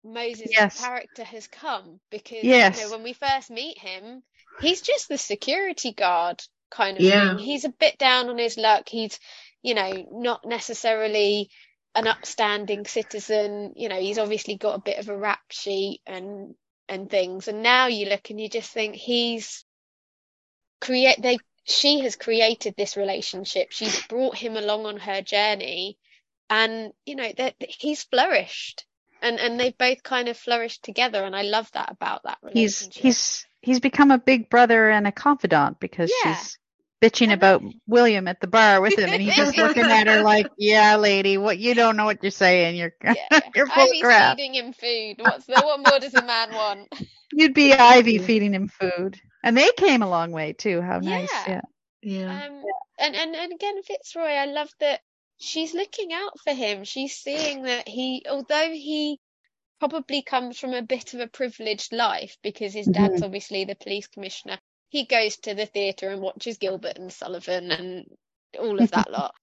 Moses' 0.04 0.50
yes. 0.52 0.82
character 0.82 1.24
has 1.24 1.48
come 1.48 2.00
because 2.10 2.44
yes. 2.44 2.80
you 2.80 2.86
know, 2.86 2.92
when 2.92 3.04
we 3.04 3.14
first 3.14 3.50
meet 3.50 3.78
him, 3.78 4.24
he's 4.62 4.82
just 4.82 5.10
the 5.10 5.18
security 5.18 5.92
guard 5.92 6.42
kind 6.72 6.98
of 6.98 7.04
yeah. 7.04 7.36
thing. 7.36 7.40
He's 7.40 7.66
a 7.66 7.70
bit 7.70 7.98
down 7.98 8.30
on 8.30 8.38
his 8.38 8.58
luck. 8.58 8.88
He's, 8.88 9.20
you 9.62 9.74
know, 9.74 10.06
not 10.12 10.46
necessarily 10.46 11.50
an 11.96 12.08
upstanding 12.08 12.86
citizen. 12.86 13.74
You 13.76 13.90
know, 13.90 14.00
he's 14.00 14.20
obviously 14.20 14.56
got 14.56 14.78
a 14.78 14.82
bit 14.82 15.00
of 15.00 15.10
a 15.10 15.18
rap 15.18 15.42
sheet 15.50 16.02
and 16.06 16.56
and 16.88 17.10
things. 17.10 17.48
And 17.48 17.62
now 17.64 17.88
you 17.88 18.08
look 18.08 18.30
and 18.30 18.40
you 18.40 18.50
just 18.50 18.72
think 18.72 18.96
he's 18.96 19.64
create 20.82 21.22
they 21.22 21.40
she 21.64 22.00
has 22.02 22.16
created 22.16 22.76
this 22.78 22.98
relationship. 22.98 23.72
She's 23.72 24.06
brought 24.08 24.38
him 24.38 24.58
along 24.58 24.86
on 24.86 24.98
her 24.98 25.22
journey 25.22 25.98
and 26.50 26.92
you 27.06 27.16
know 27.16 27.32
that 27.38 27.56
he's 27.60 28.04
flourished 28.04 28.86
and 29.22 29.40
and 29.40 29.60
they've 29.60 29.78
both 29.78 30.02
kind 30.04 30.28
of 30.28 30.38
flourished 30.38 30.84
together 30.84 31.24
and 31.24 31.36
i 31.36 31.44
love 31.44 31.70
that 31.74 31.92
about 31.92 32.24
that 32.24 32.38
relationship 32.42 32.94
he's 32.94 33.02
he's 33.02 33.46
he's 33.62 33.80
become 33.80 34.12
a 34.12 34.18
big 34.18 34.50
brother 34.50 34.90
and 34.90 35.08
a 35.08 35.12
confidant 35.12 35.80
because 35.80 36.12
yeah. 36.24 36.36
she's 36.36 36.58
bitching 37.02 37.32
about 37.34 37.64
William 37.88 38.28
at 38.28 38.42
the 38.42 38.48
bar 38.48 38.82
with 38.82 38.98
him, 38.98 39.10
and 39.10 39.22
he's 39.22 39.36
just 39.36 39.58
looking 39.58 39.84
at 39.84 40.08
her 40.08 40.22
like, 40.22 40.48
"Yeah, 40.58 40.98
lady, 40.98 41.38
what 41.38 41.58
you 41.58 41.74
don't 41.74 41.98
know 41.98 42.06
what 42.06 42.22
you're 42.22 42.32
saying. 42.32 42.76
You're 42.76 42.94
yeah. 43.04 43.14
you're 43.56 43.68
full 43.68 43.84
Ivy's 43.84 44.02
of 44.02 44.06
crap." 44.06 44.38
feeding 44.38 44.56
him 44.56 44.74
food. 44.74 45.16
What's 45.20 45.46
the, 45.46 45.54
what 45.54 45.80
more 45.80 46.00
does 46.00 46.14
a 46.14 46.26
man 46.26 46.54
want? 46.54 46.94
You'd 47.32 47.54
be 47.54 47.74
Ivy 47.74 48.18
feeding 48.18 48.54
him 48.54 48.68
food, 48.68 49.20
and 49.44 49.56
they 49.56 49.70
came 49.78 50.02
a 50.02 50.10
long 50.10 50.32
way 50.32 50.54
too. 50.54 50.82
How 50.82 51.00
nice, 51.00 51.30
yeah, 51.48 51.62
yeah. 52.02 52.46
Um, 52.46 52.64
and 52.98 53.16
and 53.16 53.36
and 53.36 53.54
again, 53.54 53.82
Fitzroy, 53.84 54.24
I 54.24 54.46
love 54.46 54.70
that 54.80 55.02
she's 55.38 55.74
looking 55.74 56.12
out 56.14 56.40
for 56.44 56.54
him. 56.54 56.84
She's 56.84 57.16
seeing 57.16 57.64
that 57.64 57.88
he, 57.88 58.26
although 58.30 58.70
he 58.72 59.20
probably 59.80 60.22
comes 60.22 60.60
from 60.60 60.74
a 60.74 60.82
bit 60.82 61.14
of 61.14 61.22
a 61.22 61.28
privileged 61.28 61.94
life 61.94 62.38
because 62.44 62.74
his 62.74 62.86
dad's 62.86 63.16
mm-hmm. 63.16 63.24
obviously 63.24 63.66
the 63.66 63.76
police 63.76 64.08
commissioner. 64.08 64.60
He 64.90 65.06
goes 65.06 65.38
to 65.38 65.54
the 65.54 65.66
theatre 65.66 66.10
and 66.10 66.22
watches 66.22 66.58
Gilbert 66.58 66.98
and 66.98 67.14
Sullivan 67.14 67.72
and 67.72 68.06
all 68.60 68.82
of 68.82 68.92
that 68.92 69.12
lot. 69.12 69.34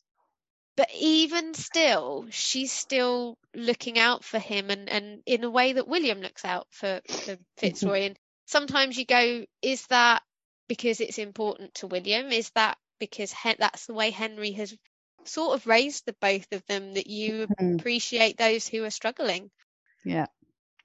But 0.76 0.90
even 0.94 1.54
still, 1.54 2.26
she's 2.30 2.70
still 2.70 3.38
looking 3.54 3.98
out 3.98 4.24
for 4.24 4.38
him 4.38 4.70
and, 4.70 4.88
and 4.90 5.22
in 5.24 5.42
a 5.42 5.50
way 5.50 5.72
that 5.72 5.88
William 5.88 6.20
looks 6.20 6.44
out 6.44 6.66
for, 6.70 7.00
for 7.08 7.36
Fitzroy. 7.56 8.02
And 8.02 8.18
sometimes 8.44 8.98
you 8.98 9.06
go, 9.06 9.44
is 9.62 9.86
that 9.86 10.22
because 10.68 11.00
it's 11.00 11.18
important 11.18 11.74
to 11.76 11.86
William? 11.86 12.30
Is 12.30 12.50
that 12.56 12.76
because 12.98 13.32
he- 13.32 13.56
that's 13.58 13.86
the 13.86 13.94
way 13.94 14.10
Henry 14.10 14.52
has 14.52 14.76
sort 15.24 15.54
of 15.54 15.66
raised 15.66 16.04
the 16.06 16.14
both 16.20 16.46
of 16.52 16.64
them 16.66 16.94
that 16.94 17.06
you 17.06 17.46
mm-hmm. 17.46 17.76
appreciate 17.76 18.36
those 18.36 18.68
who 18.68 18.84
are 18.84 18.90
struggling. 18.90 19.50
Yeah. 20.04 20.26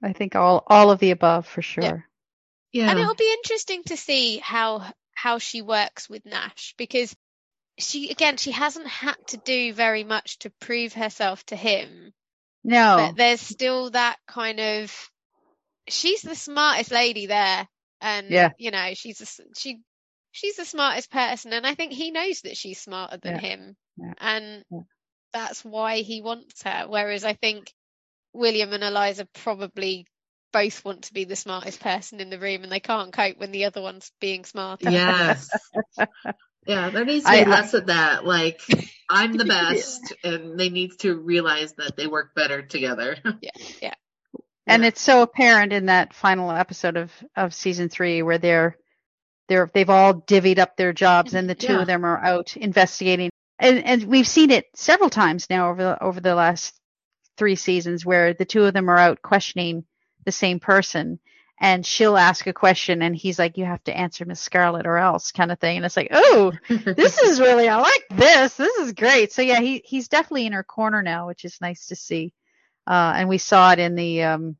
I 0.02 0.12
think 0.12 0.34
all 0.34 0.64
all 0.66 0.90
of 0.90 0.98
the 0.98 1.12
above 1.12 1.46
for 1.46 1.62
sure. 1.62 1.84
Yeah. 1.84 1.98
Yeah. 2.72 2.90
And 2.90 2.98
it'll 2.98 3.14
be 3.14 3.32
interesting 3.32 3.82
to 3.84 3.96
see 3.96 4.38
how 4.38 4.84
how 5.14 5.38
she 5.38 5.62
works 5.62 6.08
with 6.08 6.24
Nash 6.24 6.74
because 6.76 7.14
she 7.78 8.10
again 8.10 8.36
she 8.36 8.50
hasn't 8.50 8.86
had 8.86 9.16
to 9.28 9.36
do 9.36 9.72
very 9.72 10.04
much 10.04 10.38
to 10.40 10.50
prove 10.60 10.92
herself 10.92 11.44
to 11.46 11.56
him. 11.56 12.12
No. 12.64 12.96
But 12.98 13.16
there's 13.16 13.40
still 13.40 13.90
that 13.90 14.16
kind 14.26 14.60
of 14.60 15.10
she's 15.88 16.22
the 16.22 16.34
smartest 16.34 16.90
lady 16.90 17.26
there 17.26 17.66
and 18.00 18.30
yeah. 18.30 18.50
you 18.58 18.70
know 18.70 18.90
she's 18.94 19.20
a, 19.20 19.44
she 19.56 19.80
she's 20.32 20.56
the 20.56 20.64
smartest 20.64 21.10
person, 21.10 21.52
and 21.52 21.66
I 21.66 21.74
think 21.74 21.92
he 21.92 22.10
knows 22.10 22.40
that 22.40 22.56
she's 22.56 22.80
smarter 22.80 23.18
than 23.18 23.34
Yeah. 23.34 23.40
him, 23.40 23.76
Yeah. 23.96 24.14
and 24.18 24.64
that's 25.32 25.64
why 25.64 25.98
he 25.98 26.20
wants 26.20 26.62
her. 26.62 26.86
Whereas 26.88 27.24
I 27.24 27.34
think 27.34 27.72
William 28.32 28.72
and 28.72 28.82
Eliza 28.82 29.26
probably 29.34 30.06
both 30.52 30.84
want 30.84 31.02
to 31.04 31.14
be 31.14 31.24
the 31.24 31.36
smartest 31.36 31.80
person 31.80 32.20
in 32.20 32.30
the 32.30 32.38
room, 32.38 32.62
and 32.62 32.70
they 32.72 32.80
can't 32.80 33.12
cope 33.12 33.38
when 33.38 33.50
the 33.52 33.64
other 33.64 33.80
one's 33.82 34.12
being 34.20 34.44
smarter. 34.44 34.90
Yes. 34.90 35.48
Yeah, 36.66 36.90
there 36.90 37.04
needs 37.04 37.24
to 37.24 37.30
be 37.32 37.38
I- 37.38 37.48
less 37.48 37.74
of 37.74 37.86
that. 37.86 38.24
Like, 38.24 38.60
I'm 39.10 39.32
the 39.36 39.44
best, 39.46 40.12
and 40.22 40.58
they 40.58 40.68
need 40.68 40.92
to 41.00 41.14
realize 41.16 41.72
that 41.74 41.96
they 41.96 42.06
work 42.06 42.34
better 42.34 42.62
together. 42.62 43.16
Yeah, 43.42 43.50
yeah. 43.80 43.94
And 44.68 44.82
Yeah. 44.82 44.88
it's 44.90 45.00
so 45.00 45.22
apparent 45.22 45.72
in 45.72 45.86
that 45.86 46.14
final 46.14 46.50
episode 46.52 46.96
of 46.96 47.10
of 47.34 47.52
season 47.52 47.88
three 47.88 48.22
where 48.22 48.38
they're 48.38 48.76
they're 49.48 49.68
they've 49.74 49.90
all 49.90 50.14
divvied 50.14 50.58
up 50.60 50.76
their 50.76 50.92
jobs 50.92 51.34
and 51.34 51.50
the 51.50 51.56
two 51.56 51.72
Yeah. 51.72 51.80
of 51.80 51.86
them 51.88 52.04
are 52.04 52.22
out 52.24 52.56
investigating. 52.56 53.30
And 53.58 53.84
and 53.84 54.04
we've 54.04 54.28
seen 54.28 54.52
it 54.52 54.66
several 54.76 55.10
times 55.10 55.50
now 55.50 55.68
over 55.70 55.82
the 55.82 56.02
over 56.02 56.20
the 56.20 56.36
last 56.36 56.74
three 57.36 57.56
seasons 57.56 58.06
where 58.06 58.34
the 58.34 58.44
two 58.44 58.64
of 58.64 58.72
them 58.72 58.88
are 58.88 58.98
out 58.98 59.20
questioning 59.20 59.84
the 60.24 60.32
same 60.32 60.60
person 60.60 61.18
and 61.60 61.84
she'll 61.86 62.16
ask 62.16 62.46
a 62.46 62.52
question 62.52 63.02
and 63.02 63.14
he's 63.14 63.38
like, 63.38 63.56
You 63.56 63.64
have 63.64 63.82
to 63.84 63.96
answer 63.96 64.24
Miss 64.24 64.40
Scarlet 64.40 64.86
or 64.86 64.96
else 64.98 65.30
kind 65.32 65.52
of 65.52 65.58
thing. 65.60 65.76
And 65.76 65.86
it's 65.86 65.96
like, 65.96 66.08
Oh, 66.10 66.52
this 66.68 67.18
is 67.18 67.40
really 67.40 67.68
I 67.68 67.76
like 67.78 68.04
this. 68.10 68.54
This 68.56 68.76
is 68.78 68.92
great. 68.92 69.32
So 69.32 69.42
yeah, 69.42 69.60
he 69.60 69.82
he's 69.84 70.08
definitely 70.08 70.46
in 70.46 70.52
her 70.54 70.64
corner 70.64 71.02
now, 71.02 71.26
which 71.28 71.44
is 71.44 71.60
nice 71.60 71.86
to 71.88 71.96
see. 71.96 72.32
Uh, 72.86 73.12
and 73.16 73.28
we 73.28 73.38
saw 73.38 73.72
it 73.72 73.78
in 73.78 73.94
the 73.94 74.22
um, 74.24 74.56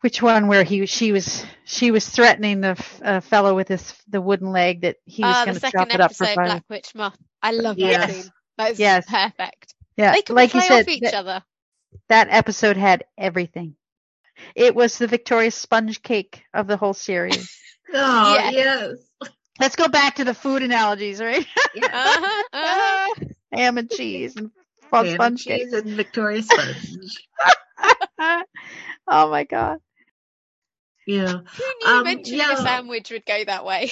which 0.00 0.22
one 0.22 0.46
where 0.46 0.62
he 0.62 0.86
she 0.86 1.10
was 1.12 1.44
she 1.64 1.90
was 1.90 2.08
threatening 2.08 2.60
the 2.60 2.68
f- 2.68 3.00
uh, 3.02 3.20
fellow 3.20 3.54
with 3.54 3.68
his 3.68 3.94
the 4.08 4.20
wooden 4.20 4.52
leg 4.52 4.82
that 4.82 4.96
he 5.06 5.22
was 5.24 5.34
Ah, 5.34 5.44
going 5.44 5.54
the 5.54 5.60
to 5.60 5.66
second 5.66 5.80
chop 5.80 5.94
it 5.94 6.00
up 6.00 6.14
for 6.14 6.24
episode. 6.24 6.44
Black 6.44 6.64
Witch 6.68 6.94
Moth. 6.94 7.16
I 7.42 7.50
love 7.52 7.78
Yes. 7.78 8.06
that 8.06 8.14
scene. 8.22 8.32
That 8.58 8.70
is 8.72 8.78
Yes. 8.78 9.06
perfect. 9.08 9.74
Yeah, 9.96 10.12
They 10.12 10.22
can 10.22 10.36
like 10.36 10.54
you 10.54 10.60
said, 10.60 10.82
off 10.82 10.88
each 10.88 11.00
that, 11.02 11.14
other. 11.14 11.42
that 12.08 12.28
episode 12.30 12.76
had 12.76 13.04
everything. 13.16 13.74
It 14.54 14.74
was 14.74 14.98
the 14.98 15.06
Victoria 15.06 15.50
sponge 15.50 16.02
cake 16.02 16.42
of 16.54 16.66
the 16.66 16.76
whole 16.76 16.94
series. 16.94 17.56
oh, 17.94 18.34
Yes. 18.34 18.54
yes. 18.54 19.30
Let's 19.60 19.76
go 19.76 19.88
back 19.88 20.16
to 20.16 20.24
the 20.24 20.34
food 20.34 20.62
analogies, 20.62 21.20
right? 21.20 21.44
Uh-huh, 21.82 22.42
uh-huh. 22.52 23.24
Ham 23.52 23.78
and 23.78 23.90
cheese 23.90 24.36
and 24.36 24.50
fun 24.90 25.06
Ham 25.06 25.14
and 25.14 25.38
sponge 25.38 25.44
cake. 25.44 25.62
cheese 25.62 25.72
and 25.72 25.88
Victoria 25.90 26.42
Sponge. 26.42 27.16
oh 29.08 29.30
my 29.30 29.44
god. 29.44 29.78
yeah. 31.06 31.26
Who 31.32 31.64
knew 31.80 31.86
Um, 31.86 32.00
eventually 32.06 32.38
yeah. 32.38 32.52
a 32.52 32.56
sandwich 32.56 33.10
would 33.10 33.26
go 33.26 33.42
that 33.44 33.64
way? 33.64 33.90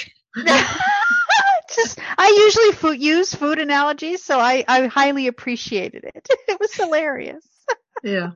Just 1.74 1.99
I 2.16 2.28
usually 2.44 2.72
food, 2.72 3.03
use 3.03 3.34
food 3.34 3.59
analogies, 3.59 4.22
so 4.22 4.38
I, 4.38 4.64
I 4.68 4.86
highly 4.86 5.26
appreciated 5.26 6.05
it. 6.05 6.28
It 6.49 6.61
was 6.61 6.72
hilarious. 6.74 7.44
Yeah. 8.05 8.30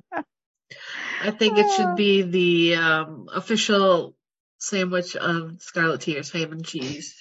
I 1.20 1.30
think 1.32 1.58
it 1.58 1.66
Oh. 1.66 1.76
should 1.76 1.96
be 1.96 2.22
the 2.22 2.74
um, 2.76 3.28
official 3.32 4.16
sandwich 4.58 5.16
of 5.16 5.58
Scarleteers 5.58 6.32
ham 6.32 6.52
and 6.52 6.64
cheese. 6.66 7.16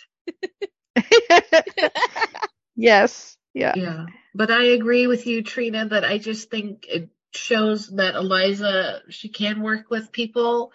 yes. 2.75 3.37
Yeah. 3.53 3.75
Yeah. 3.75 4.05
But 4.35 4.51
I 4.51 4.65
agree 4.65 5.07
with 5.07 5.27
you, 5.27 5.43
Trina, 5.43 5.87
that 5.89 6.05
I 6.05 6.17
just 6.17 6.49
think 6.51 6.85
it 6.87 7.09
shows 7.33 7.87
that 7.89 8.15
Eliza, 8.15 9.01
she 9.09 9.29
can 9.29 9.61
work 9.61 9.89
with 9.89 10.11
people 10.11 10.71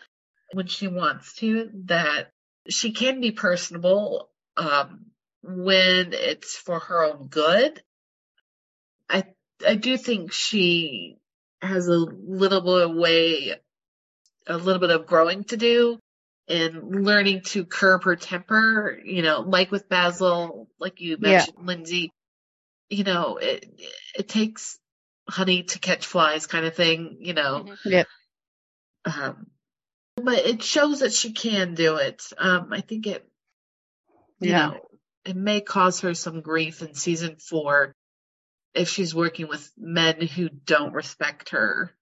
when 0.53 0.66
she 0.66 0.89
wants 0.89 1.35
to, 1.37 1.70
that 1.87 2.33
she 2.68 2.93
can 2.93 3.20
be 3.20 3.33
personable 3.33 4.31
um, 4.57 5.07
when 5.43 6.12
it's 6.12 6.57
for 6.57 6.79
her 6.81 7.05
own 7.05 7.29
good. 7.29 7.83
I 9.11 9.25
I 9.66 9.77
do 9.77 9.97
think 9.97 10.33
she 10.33 11.16
has 11.65 11.89
a 11.89 11.93
little 11.93 12.61
bit 12.61 12.91
of 12.91 12.97
way, 12.97 13.55
a 14.47 14.57
little 14.57 14.81
bit 14.81 14.91
of 14.91 15.07
growing 15.07 15.45
to 15.45 15.57
do 15.57 15.99
and 16.49 17.05
learning 17.05 17.43
to 17.43 17.65
curb 17.65 18.05
her 18.05 18.17
temper, 18.17 19.01
you 19.05 19.23
know, 19.23 19.41
like 19.41 19.71
with 19.71 19.89
Basil, 19.89 20.69
like 20.79 21.01
you 21.01 21.17
Yeah. 21.21 21.31
mentioned, 21.31 21.67
Lindsay, 21.67 22.12
you 22.91 23.05
know, 23.05 23.39
it, 23.39 23.81
it 24.17 24.29
takes 24.29 24.79
honey 25.29 25.62
to 25.62 25.79
catch 25.79 26.07
flies 26.07 26.47
kind 26.47 26.67
of 26.67 26.75
thing, 26.75 27.19
you 27.21 27.33
know. 27.33 27.65
Mhm. 27.65 27.77
Yep. 27.85 28.07
Um, 29.07 29.47
but 30.17 30.39
it 30.39 30.62
shows 30.62 31.01
that 31.01 31.12
she 31.12 31.33
can 31.33 31.75
do 31.75 31.97
it. 31.97 32.23
Um, 32.39 32.73
I 32.73 32.81
think 32.83 33.07
it, 33.07 33.27
you 34.39 34.51
Yeah. 34.51 34.69
know, 34.69 34.89
it 35.25 35.37
may 35.37 35.61
cause 35.62 36.01
her 36.01 36.15
some 36.15 36.43
grief 36.43 36.83
in 36.83 36.95
season 36.95 37.37
four 37.37 37.95
if 38.75 38.89
she's 38.89 39.14
working 39.14 39.49
with 39.49 39.70
men 39.77 40.20
who 40.20 40.49
don't 40.49 40.93
respect 40.93 41.51
her, 41.51 41.95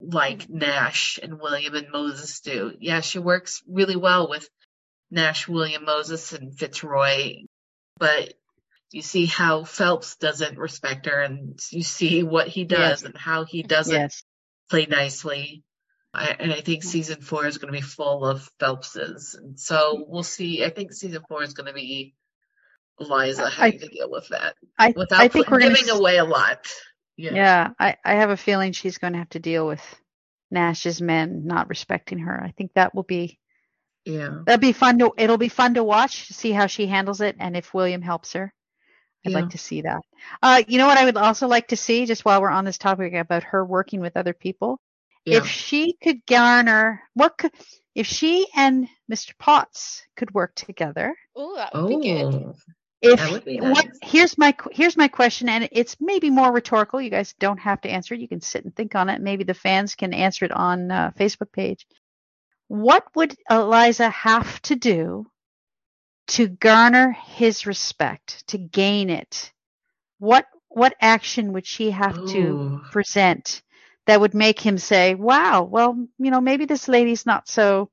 like 0.00 0.48
Nash 0.48 1.18
and 1.22 1.40
William 1.40 1.74
and 1.74 1.90
Moses 1.92 2.40
do. 2.40 2.72
Yeah, 2.80 3.00
she 3.00 3.18
works 3.18 3.62
really 3.68 3.96
well 3.96 4.28
with 4.28 4.48
Nash, 5.10 5.46
William, 5.46 5.84
Moses, 5.84 6.32
and 6.32 6.58
Fitzroy, 6.58 7.44
but 7.98 8.34
you 8.90 9.02
see 9.02 9.26
how 9.26 9.64
Phelps 9.64 10.16
doesn't 10.16 10.58
respect 10.58 11.06
her, 11.06 11.20
and 11.20 11.58
you 11.70 11.82
see 11.82 12.22
what 12.22 12.48
he 12.48 12.64
does 12.64 13.02
Yes. 13.02 13.02
and 13.02 13.16
how 13.16 13.44
he 13.44 13.62
doesn't 13.62 13.94
Yes. 13.94 14.22
play 14.70 14.86
nicely. 14.86 15.62
I, 16.14 16.36
and 16.38 16.52
I 16.52 16.60
think 16.60 16.82
season 16.82 17.22
four 17.22 17.46
is 17.46 17.56
going 17.56 17.72
to 17.72 17.78
be 17.78 17.82
full 17.82 18.26
of 18.26 18.50
Phelpses. 18.58 19.34
And 19.34 19.58
so 19.58 20.04
we'll 20.06 20.22
see. 20.22 20.62
I 20.62 20.68
think 20.68 20.92
season 20.92 21.22
four 21.26 21.42
is 21.42 21.54
going 21.54 21.68
to 21.68 21.72
be 21.72 22.14
Eliza 23.06 23.44
I- 23.44 23.50
having 23.50 23.80
to 23.80 23.88
deal 23.88 24.10
with 24.10 24.28
that 24.28 24.54
I 24.78 24.92
without 24.96 25.20
I 25.20 25.28
think 25.28 25.46
put- 25.46 25.52
we're 25.52 25.60
gonna 25.60 25.74
giving 25.74 25.90
away 25.90 26.18
a 26.18 26.24
lot. 26.24 26.72
Yeah. 27.16 27.34
Yeah, 27.34 27.70
I, 27.78 27.96
I 28.04 28.14
have 28.14 28.30
a 28.30 28.36
feeling 28.36 28.72
she's 28.72 28.98
going 28.98 29.12
to 29.12 29.18
have 29.18 29.28
to 29.30 29.38
deal 29.38 29.66
with 29.66 29.82
Nash's 30.50 31.00
men 31.02 31.46
not 31.46 31.68
respecting 31.68 32.18
her. 32.20 32.42
I 32.42 32.50
think 32.52 32.72
that 32.74 32.94
will 32.94 33.02
be 33.02 33.38
Yeah. 34.06 34.40
that'll 34.46 34.60
be 34.60 34.72
fun 34.72 34.98
to 35.00 35.12
it'll 35.18 35.36
be 35.38 35.48
fun 35.50 35.74
to 35.74 35.84
watch 35.84 36.28
see 36.28 36.52
how 36.52 36.66
she 36.66 36.86
handles 36.86 37.20
it 37.20 37.36
and 37.38 37.56
if 37.56 37.74
William 37.74 38.02
helps 38.02 38.32
her. 38.32 38.52
I'd 39.24 39.30
Yeah. 39.32 39.38
like 39.40 39.50
to 39.50 39.58
see 39.58 39.82
that. 39.82 40.00
Uh, 40.42 40.62
you 40.66 40.78
know 40.78 40.86
what 40.86 40.98
I 40.98 41.04
would 41.04 41.16
also 41.16 41.46
like 41.48 41.68
to 41.68 41.76
see, 41.76 42.06
just 42.06 42.24
while 42.24 42.40
we're 42.40 42.50
on 42.50 42.64
this 42.64 42.78
topic 42.78 43.12
about 43.14 43.44
her 43.44 43.64
working 43.64 44.00
with 44.00 44.16
other 44.16 44.32
people, 44.34 44.80
Yeah. 45.24 45.38
if 45.38 45.46
she 45.46 45.92
could 46.02 46.24
garner 46.26 47.02
what 47.14 47.36
could 47.38 47.52
if 47.94 48.06
she 48.06 48.46
and 48.56 48.88
Mr. 49.12 49.36
Potts 49.38 50.02
could 50.16 50.32
work 50.34 50.54
together. 50.54 51.14
Oh, 51.36 51.54
that 51.56 51.74
would 51.74 51.88
be 51.88 52.08
good. 52.08 52.54
If 53.02 53.18
That 53.18 53.32
would 53.32 53.44
be 53.44 53.58
what 53.58 53.86
nice. 53.86 53.98
here's 54.02 54.38
my 54.38 54.54
here's 54.72 54.96
my 54.96 55.08
question, 55.08 55.48
and 55.48 55.68
it's 55.72 55.96
maybe 56.00 56.30
more 56.30 56.52
rhetorical. 56.52 57.00
You 57.00 57.10
guys 57.10 57.34
don't 57.40 57.58
have 57.58 57.80
to 57.82 57.90
answer 57.90 58.14
it. 58.14 58.20
You 58.20 58.28
can 58.28 58.40
sit 58.40 58.64
and 58.64 58.74
think 58.76 58.94
on 58.94 59.10
it. 59.10 59.20
Maybe 59.20 59.44
the 59.44 59.54
fans 59.54 59.96
can 59.96 60.14
answer 60.14 60.44
it 60.46 60.52
on 60.52 60.90
uh, 60.90 61.12
Facebook 61.18 61.52
page. 61.52 61.86
What 62.68 63.04
would 63.16 63.36
Eliza 63.50 64.10
have 64.10 64.62
to 64.62 64.76
do 64.76 65.26
to 66.28 66.48
garner 66.48 67.12
his 67.12 67.66
respect, 67.66 68.46
to 68.48 68.58
gain 68.58 69.10
it? 69.10 69.52
What 70.18 70.46
what 70.68 70.94
action 71.00 71.52
would 71.54 71.66
she 71.66 71.90
have 71.90 72.24
to 72.26 72.80
present 72.90 73.62
that 74.06 74.20
would 74.20 74.34
make 74.34 74.60
him 74.60 74.78
say, 74.78 75.14
"Wow, 75.16 75.64
well, 75.64 76.06
you 76.18 76.30
know, 76.30 76.40
maybe 76.40 76.66
this 76.66 76.88
lady's 76.88 77.26
not 77.26 77.48
so 77.48 77.90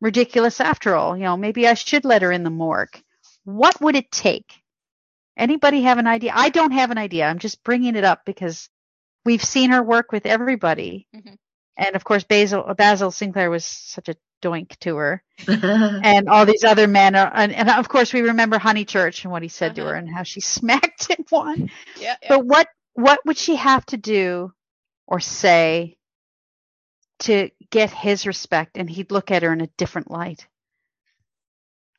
ridiculous 0.00 0.60
after 0.60 0.94
all. 0.94 1.16
You 1.16 1.24
know, 1.24 1.36
maybe 1.38 1.66
I 1.68 1.74
should 1.74 2.04
let 2.04 2.22
her 2.22 2.32
in 2.32 2.44
the 2.44 2.50
morgue." 2.50 3.02
What 3.44 3.80
would 3.80 3.96
it 3.96 4.10
take? 4.10 4.52
Anybody 5.36 5.82
have 5.82 5.98
an 5.98 6.06
idea? 6.06 6.32
I 6.34 6.50
don't 6.50 6.72
have 6.72 6.90
an 6.90 6.98
idea. 6.98 7.26
I'm 7.26 7.38
just 7.38 7.62
bringing 7.64 7.96
it 7.96 8.04
up 8.04 8.22
because 8.26 8.68
we've 9.24 9.42
seen 9.44 9.70
her 9.70 9.82
work 9.82 10.12
with 10.12 10.26
everybody. 10.26 11.06
Mhm. 11.14 11.36
And 11.76 11.96
of 11.96 12.04
course, 12.04 12.24
Basil, 12.24 12.74
Basil 12.76 13.10
Sinclair 13.10 13.48
was 13.50 13.64
such 13.64 14.08
a 14.10 14.16
doink 14.42 14.76
to 14.80 14.96
her. 14.96 15.22
And 16.04 16.28
all 16.28 16.44
these 16.46 16.64
other 16.64 16.86
men. 16.86 17.14
Are, 17.14 17.30
and, 17.34 17.52
and 17.52 17.70
of 17.70 17.88
course, 17.88 18.12
we 18.12 18.20
remember 18.22 18.58
Honeychurch 18.58 19.24
and 19.24 19.32
what 19.32 19.42
he 19.42 19.48
said 19.48 19.74
to 19.76 19.82
Uh-huh. 19.82 19.90
her 19.90 19.96
and 19.96 20.08
how 20.14 20.22
she 20.24 20.40
smacked 20.56 21.08
him 21.10 21.24
one. 21.30 21.70
Yeah, 21.98 22.16
yeah. 22.22 22.28
But 22.28 22.44
what, 22.44 22.68
what 22.94 23.20
would 23.24 23.38
she 23.38 23.56
have 23.56 23.86
to 23.86 23.96
do 23.96 24.52
or 25.06 25.20
say 25.20 25.96
to 27.20 27.50
get 27.70 27.90
his 27.90 28.26
respect 28.26 28.76
and 28.76 28.88
he'd 28.90 29.10
look 29.10 29.30
at 29.30 29.42
her 29.42 29.52
in 29.52 29.60
a 29.60 29.66
different 29.78 30.10
light? 30.10 30.46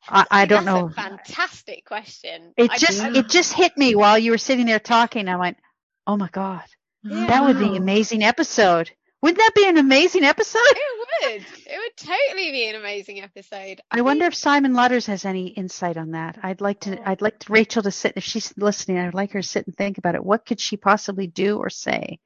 I, 0.08 0.26
I 0.30 0.44
don't 0.46 0.64
That's 0.64 0.76
know. 0.80 0.86
A 0.86 0.90
fantastic 0.90 1.84
question. 1.84 2.52
It 2.56 2.70
I 2.70 2.76
just 2.78 3.00
don't- 3.02 3.16
it 3.16 3.28
just 3.28 3.52
hit 3.52 3.76
me 3.76 3.94
while 3.94 4.18
you 4.18 4.30
were 4.32 4.38
sitting 4.38 4.66
there 4.66 4.80
talking. 4.80 5.28
I 5.28 5.36
went, 5.36 5.58
"Oh 6.06 6.16
my 6.16 6.28
god, 6.32 6.64
that 7.04 7.44
would 7.44 7.58
be 7.58 7.66
an 7.68 7.76
amazing 7.76 8.22
episode." 8.22 8.90
Wouldn't 9.22 9.38
that 9.38 9.52
be 9.54 9.68
an 9.68 9.78
amazing 9.78 10.24
episode? 10.24 10.58
It 10.66 10.98
would. 11.22 11.46
It 11.66 11.78
would 11.78 11.96
totally 11.96 12.50
be 12.50 12.66
an 12.68 12.74
amazing 12.74 13.20
episode. 13.20 13.80
I 13.88 14.00
wonder 14.00 14.24
if 14.26 14.34
Simon 14.34 14.74
Ludders 14.74 15.06
has 15.06 15.24
any 15.24 15.46
insight 15.46 15.96
on 15.96 16.10
that. 16.10 16.40
I'd 16.42 16.60
like 16.60 16.80
to. 16.80 16.98
Oh. 16.98 17.02
I'd 17.06 17.22
like 17.22 17.38
to, 17.40 17.52
Rachel 17.52 17.82
to 17.84 17.92
sit 17.92 18.14
if 18.16 18.24
she's 18.24 18.52
listening. 18.56 18.98
I'd 18.98 19.14
like 19.14 19.30
her 19.32 19.40
to 19.42 19.46
sit 19.46 19.66
and 19.68 19.76
think 19.76 19.98
about 19.98 20.16
it. 20.16 20.24
What 20.24 20.44
could 20.44 20.58
she 20.58 20.76
possibly 20.76 21.28
do 21.28 21.58
or 21.58 21.70
say? 21.70 22.18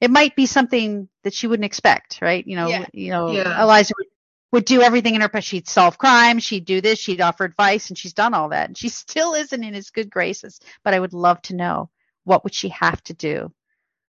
It 0.00 0.10
might 0.10 0.34
be 0.34 0.46
something 0.46 1.08
that 1.22 1.34
she 1.34 1.46
wouldn't 1.46 1.66
expect, 1.66 2.18
right? 2.20 2.44
You 2.44 2.56
know, 2.56 2.66
Yeah. 2.68 2.86
you 2.92 3.10
know, 3.12 3.30
Yeah. 3.30 3.62
Eliza 3.62 3.94
would 3.96 4.06
would 4.52 4.64
do 4.64 4.82
everything 4.82 5.14
in 5.14 5.20
her 5.22 5.28
but 5.28 5.44
she'd 5.44 5.68
solve 5.68 5.98
crimes 5.98 6.44
she'd 6.44 6.64
do 6.66 6.80
this 6.80 6.98
she'd 6.98 7.20
offer 7.20 7.44
advice 7.44 7.88
and 7.88 7.98
she's 7.98 8.14
done 8.14 8.34
all 8.34 8.50
that 8.50 8.68
and 8.68 8.78
she 8.78 8.88
still 8.88 9.34
isn't 9.34 9.64
in 9.64 9.74
his 9.74 9.90
good 9.90 10.10
graces 10.10 10.60
but 10.84 10.94
i 10.94 11.00
would 11.00 11.14
love 11.14 11.40
to 11.42 11.56
know 11.56 11.90
what 12.24 12.44
would 12.44 12.54
she 12.54 12.70
have 12.70 13.02
to 13.04 13.14
do 13.14 13.52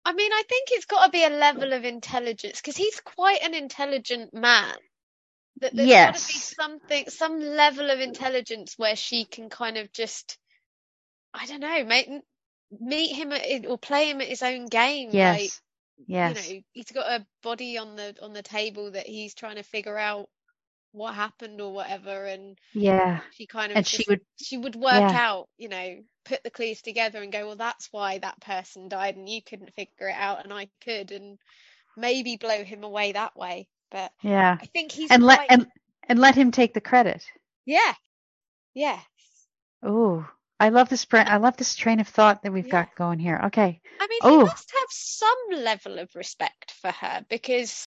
I 0.05 0.15
mean, 0.15 0.33
I 0.33 0.43
think 0.49 0.71
it's 0.73 0.87
got 0.87 1.07
to 1.07 1.11
be 1.13 1.25
a 1.25 1.31
level 1.31 1.73
of 1.73 1.85
intelligence 1.85 2.61
because 2.61 2.77
he's 2.77 3.01
quite 3.01 3.43
an 3.43 3.55
intelligent 3.55 4.35
man. 4.35 4.75
That 5.61 5.77
there's 5.77 5.97
got 5.97 6.17
to 6.17 6.23
be 6.27 6.41
Yes. 6.41 6.55
something, 6.59 7.09
some 7.11 7.41
level 7.41 7.91
of 7.91 8.01
intelligence 8.01 8.75
where 8.79 8.97
she 8.97 9.27
can 9.27 9.51
kind 9.51 9.79
of 9.79 9.93
just, 9.93 10.39
I 11.35 11.47
don't 11.47 11.61
know, 11.61 11.85
make, 11.85 12.11
meet 12.81 13.15
him 13.15 13.33
at, 13.33 13.67
or 13.67 13.79
play 13.79 14.11
him 14.11 14.21
at 14.21 14.29
his 14.29 14.43
own 14.43 14.67
game. 14.67 15.21
Like, 15.21 15.55
yes 16.07 16.37
yes 16.37 16.49
you 16.49 16.57
know, 16.57 16.63
he's 16.73 16.93
got 16.93 17.21
a 17.21 17.27
body 17.43 17.79
on 17.79 17.97
the 17.97 18.15
on 18.23 18.33
the 18.33 18.43
table 18.43 18.91
that 18.91 19.07
he's 19.07 19.35
trying 19.35 19.57
to 19.57 19.63
figure 19.63 19.99
out 19.99 20.29
what 20.93 21.15
happened 21.15 21.61
or 21.61 21.73
whatever, 21.73 22.27
and 22.27 22.59
yeah 22.75 23.21
she 23.33 23.47
kind 23.47 23.73
of 23.73 23.79
and 23.79 23.87
she 23.87 24.05
would 24.09 24.21
she 24.37 24.59
would 24.59 24.77
work 24.77 24.93
yeah. 24.93 25.13
out, 25.13 25.49
you 25.57 25.69
know, 25.69 25.97
put 26.25 26.43
the 26.45 26.51
clues 26.51 26.83
together 26.83 27.23
and 27.23 27.33
go, 27.33 27.47
well, 27.47 27.57
that's 27.57 27.89
why 27.93 28.19
that 28.19 28.41
person 28.41 28.89
died, 28.89 29.17
and 29.17 29.29
you 29.29 29.43
couldn't 29.43 29.75
figure 29.75 30.09
it 30.09 30.17
out, 30.17 30.45
and 30.45 30.53
I 30.53 30.69
could, 30.85 31.11
and 31.11 31.39
maybe 31.97 32.37
blow 32.37 32.63
him 32.63 32.85
away 32.85 33.13
that 33.13 33.37
way. 33.37 33.69
But 33.91 34.13
yeah 34.23 34.59
I 34.61 34.67
think 34.67 34.93
he's 34.93 35.11
and 35.11 35.23
let 35.23 35.41
and 35.51 35.67
and 36.09 36.19
let 36.19 36.35
him 36.35 36.51
take 36.51 36.75
the 36.75 36.81
credit 36.81 37.25
yeah, 37.65 37.95
yeah. 38.75 39.01
oh 39.83 40.27
i 40.63 40.69
love 40.71 40.89
this 40.89 41.05
bra- 41.05 41.25
i 41.27 41.37
love 41.39 41.57
this 41.57 41.75
train 41.75 42.01
of 42.01 42.09
thought 42.09 42.43
that 42.43 42.53
we've 42.53 42.67
Yeah. 42.67 42.85
got 42.85 42.95
going 42.97 43.19
here 43.19 43.41
okay 43.47 43.81
I 44.01 44.07
mean, 44.09 44.19
Oh. 44.23 44.39
he 44.41 44.45
must 44.45 44.73
have 44.73 44.89
some 44.91 45.65
level 45.65 45.99
of 45.99 46.15
respect 46.17 46.73
for 46.81 46.91
her 46.91 47.25
because 47.29 47.87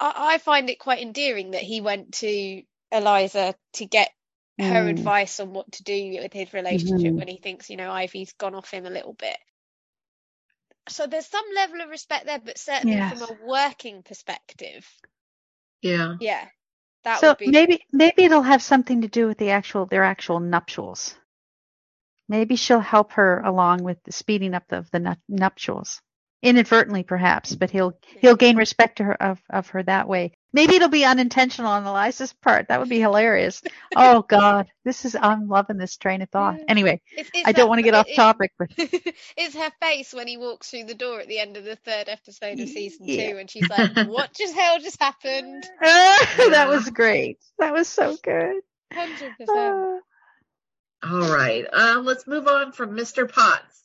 I, 0.00 0.34
I 0.34 0.38
find 0.38 0.70
it 0.70 0.78
quite 0.78 1.00
endearing 1.02 1.52
that 1.52 1.62
he 1.62 1.80
went 1.80 2.14
to 2.14 2.62
Eliza 2.92 3.54
to 3.74 3.86
get 3.86 4.10
her 4.60 4.86
Mm. 4.86 4.90
advice 4.90 5.40
on 5.40 5.52
what 5.52 5.70
to 5.72 5.82
do 5.84 6.18
with 6.22 6.32
his 6.32 6.52
relationship 6.52 7.14
Mhm. 7.14 7.18
when 7.18 7.28
he 7.28 7.38
thinks, 7.38 7.70
you 7.70 7.76
know, 7.76 7.90
Ivy's 7.90 8.32
gone 8.34 8.54
off 8.54 8.70
him 8.70 8.86
a 8.86 8.90
little 8.90 9.12
bit. 9.14 9.36
So 10.88 11.06
there's 11.06 11.26
some 11.26 11.44
level 11.54 11.80
of 11.80 11.90
respect 11.90 12.26
there, 12.26 12.40
but 12.40 12.58
certainly 12.58 12.96
Yes. 12.96 13.18
from 13.18 13.22
a 13.36 13.46
working 13.46 14.02
perspective, 14.02 14.86
Yeah. 15.82 16.14
yeah, 16.20 16.48
that 17.04 17.20
so 17.20 17.28
would 17.30 17.38
be 17.38 17.48
maybe 17.48 17.84
maybe 17.92 18.24
it'll 18.24 18.42
have 18.42 18.62
something 18.62 19.02
to 19.02 19.08
do 19.08 19.26
with 19.28 19.38
the 19.38 19.50
actual 19.50 19.86
their 19.86 20.04
actual 20.04 20.40
nuptials 20.40 21.14
maybe 22.28 22.56
she'll 22.56 22.80
help 22.80 23.12
her 23.12 23.40
along 23.40 23.82
with 23.82 24.02
the 24.04 24.12
speeding 24.12 24.54
up 24.54 24.70
of 24.70 24.90
the 24.90 24.98
nup- 24.98 25.18
nuptials. 25.28 26.00
Inadvertently 26.40 27.02
perhaps 27.02 27.56
but 27.56 27.68
he'll 27.68 27.98
he'll 28.20 28.36
gain 28.36 28.56
respect 28.56 28.98
to 28.98 29.02
her 29.04 29.20
of, 29.20 29.42
of 29.50 29.70
her 29.70 29.82
that 29.82 30.06
way. 30.06 30.34
Maybe 30.52 30.76
it'll 30.76 30.88
be 30.88 31.04
unintentional 31.04 31.68
on 31.72 31.84
eliza's 31.84 32.32
part. 32.32 32.68
That 32.68 32.78
would 32.78 32.88
be 32.88 33.00
hilarious. 33.00 33.60
Oh 33.96 34.22
god. 34.22 34.68
This 34.84 35.04
is 35.04 35.16
i'm 35.20 35.48
loving 35.48 35.78
this 35.78 35.96
train 35.96 36.22
of 36.22 36.30
thought. 36.30 36.60
Anyway 36.68 37.00
It's- 37.16 37.28
it's 37.34 37.48
i 37.48 37.50
don't 37.50 37.68
want 37.68 37.80
to 37.80 37.82
get 37.82 37.94
off 37.94 38.06
topic 38.14 38.52
but 38.56 38.68
it's 38.76 39.56
her 39.56 39.72
face 39.82 40.14
when 40.14 40.28
he 40.28 40.36
walks 40.36 40.70
through 40.70 40.84
the 40.84 40.94
door 40.94 41.18
at 41.18 41.26
the 41.26 41.40
end 41.40 41.56
of 41.56 41.64
the 41.64 41.74
third 41.74 42.08
episode 42.08 42.60
of 42.60 42.68
season 42.68 43.08
Yeah. 43.08 43.32
two, 43.32 43.38
and 43.38 43.50
she's 43.50 43.68
like, 43.68 43.96
"What 44.06 44.32
just 44.32 44.54
hell 44.54 44.78
just 44.78 45.00
happened?" 45.02 45.66
that 45.80 46.66
was 46.68 46.88
great. 46.90 47.38
That 47.58 47.72
was 47.72 47.88
so 47.88 48.16
good. 48.22 48.62
Hundred 48.92 49.32
percent. 49.38 49.50
Ah. 49.50 49.98
All 51.02 51.32
right. 51.32 51.64
Um, 51.72 52.04
let's 52.04 52.26
move 52.26 52.46
on 52.48 52.72
from 52.72 52.90
Mr. 52.96 53.30
Potts. 53.30 53.84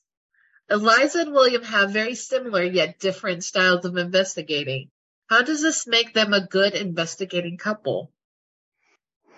Eliza 0.70 1.22
and 1.22 1.34
William 1.34 1.64
have 1.64 1.92
very 1.92 2.16
similar 2.16 2.64
yet 2.64 3.00
different 3.00 3.44
styles 3.44 3.86
of 3.86 3.98
investigating. 3.98 4.90
How 5.28 5.42
does 5.44 5.62
this 5.62 5.86
make 5.88 6.14
them 6.14 6.34
a 6.34 6.46
good 6.48 6.74
investigating 6.74 7.58
couple? 7.58 8.12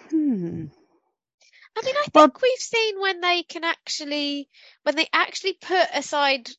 hmm. 0.09 0.65
I 1.77 1.81
mean, 1.85 1.95
I 1.97 2.03
think 2.03 2.15
Well- 2.15 2.31
we've 2.41 2.59
seen 2.59 3.01
when 3.01 3.19
they 3.19 3.43
can 3.43 3.63
actually, 3.65 4.49
when 4.83 4.95
they 4.95 5.07
actually 5.11 5.53
put 5.53 5.87
aside, 5.93 6.49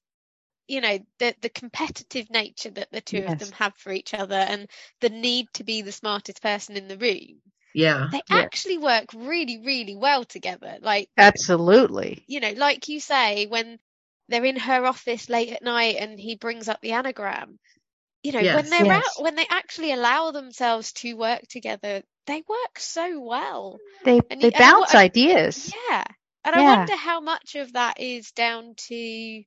you 0.69 0.81
know, 0.83 0.99
the 1.19 1.35
the 1.41 1.49
competitive 1.49 2.29
nature 2.29 2.71
that 2.71 2.91
the 2.93 3.01
two 3.01 3.25
of 3.25 3.39
them 3.39 3.53
have 3.53 3.75
for 3.77 3.93
each 3.93 4.13
other, 4.13 4.35
and 4.35 4.69
the 5.01 5.09
need 5.09 5.47
to 5.55 5.65
be 5.65 5.81
the 5.81 5.93
smartest 5.93 6.43
person 6.43 6.77
in 6.77 6.89
the 6.89 6.99
room. 6.99 7.41
Yeah. 7.77 8.09
They 8.11 8.23
Yeah. 8.31 8.37
actually 8.39 8.79
work 8.79 9.07
really, 9.15 9.59
really 9.59 9.97
well 9.97 10.25
together. 10.25 10.79
Like 10.81 11.09
absolutely 11.17 12.25
you 12.27 12.41
know, 12.41 12.53
like 12.57 12.89
you 12.89 13.01
say, 13.01 13.47
when 13.47 13.79
they're 14.29 14.45
in 14.45 14.57
her 14.57 14.85
office 14.87 15.29
late 15.29 15.53
at 15.53 15.63
night 15.63 15.97
and 16.01 16.19
he 16.19 16.35
brings 16.37 16.69
up 16.69 16.81
the 16.81 16.93
anagram, 16.93 17.59
you 18.23 18.33
know, 18.33 18.41
when 18.57 18.71
they're 18.71 18.85
Yes. 18.87 19.05
out, 19.19 19.23
when 19.23 19.37
they 19.37 19.47
actually 19.49 19.93
allow 19.93 20.31
themselves 20.33 20.93
to 20.95 21.15
work 21.15 21.43
together, 21.49 22.03
they 22.27 22.43
work 22.49 22.79
so 22.79 23.21
well. 23.21 23.79
they 24.05 24.21
And 24.31 24.41
they 24.41 24.49
and 24.49 24.59
bounce 24.59 24.95
I- 24.95 25.05
ideas 25.05 25.73
Yeah. 25.91 26.05
And 26.45 26.55
I 26.55 26.63
wonder 26.79 26.97
how 26.97 27.21
much 27.21 27.57
of 27.57 27.73
that 27.75 28.01
is 28.01 28.31
down 28.33 28.75
to, 28.89 28.95
you 28.95 29.45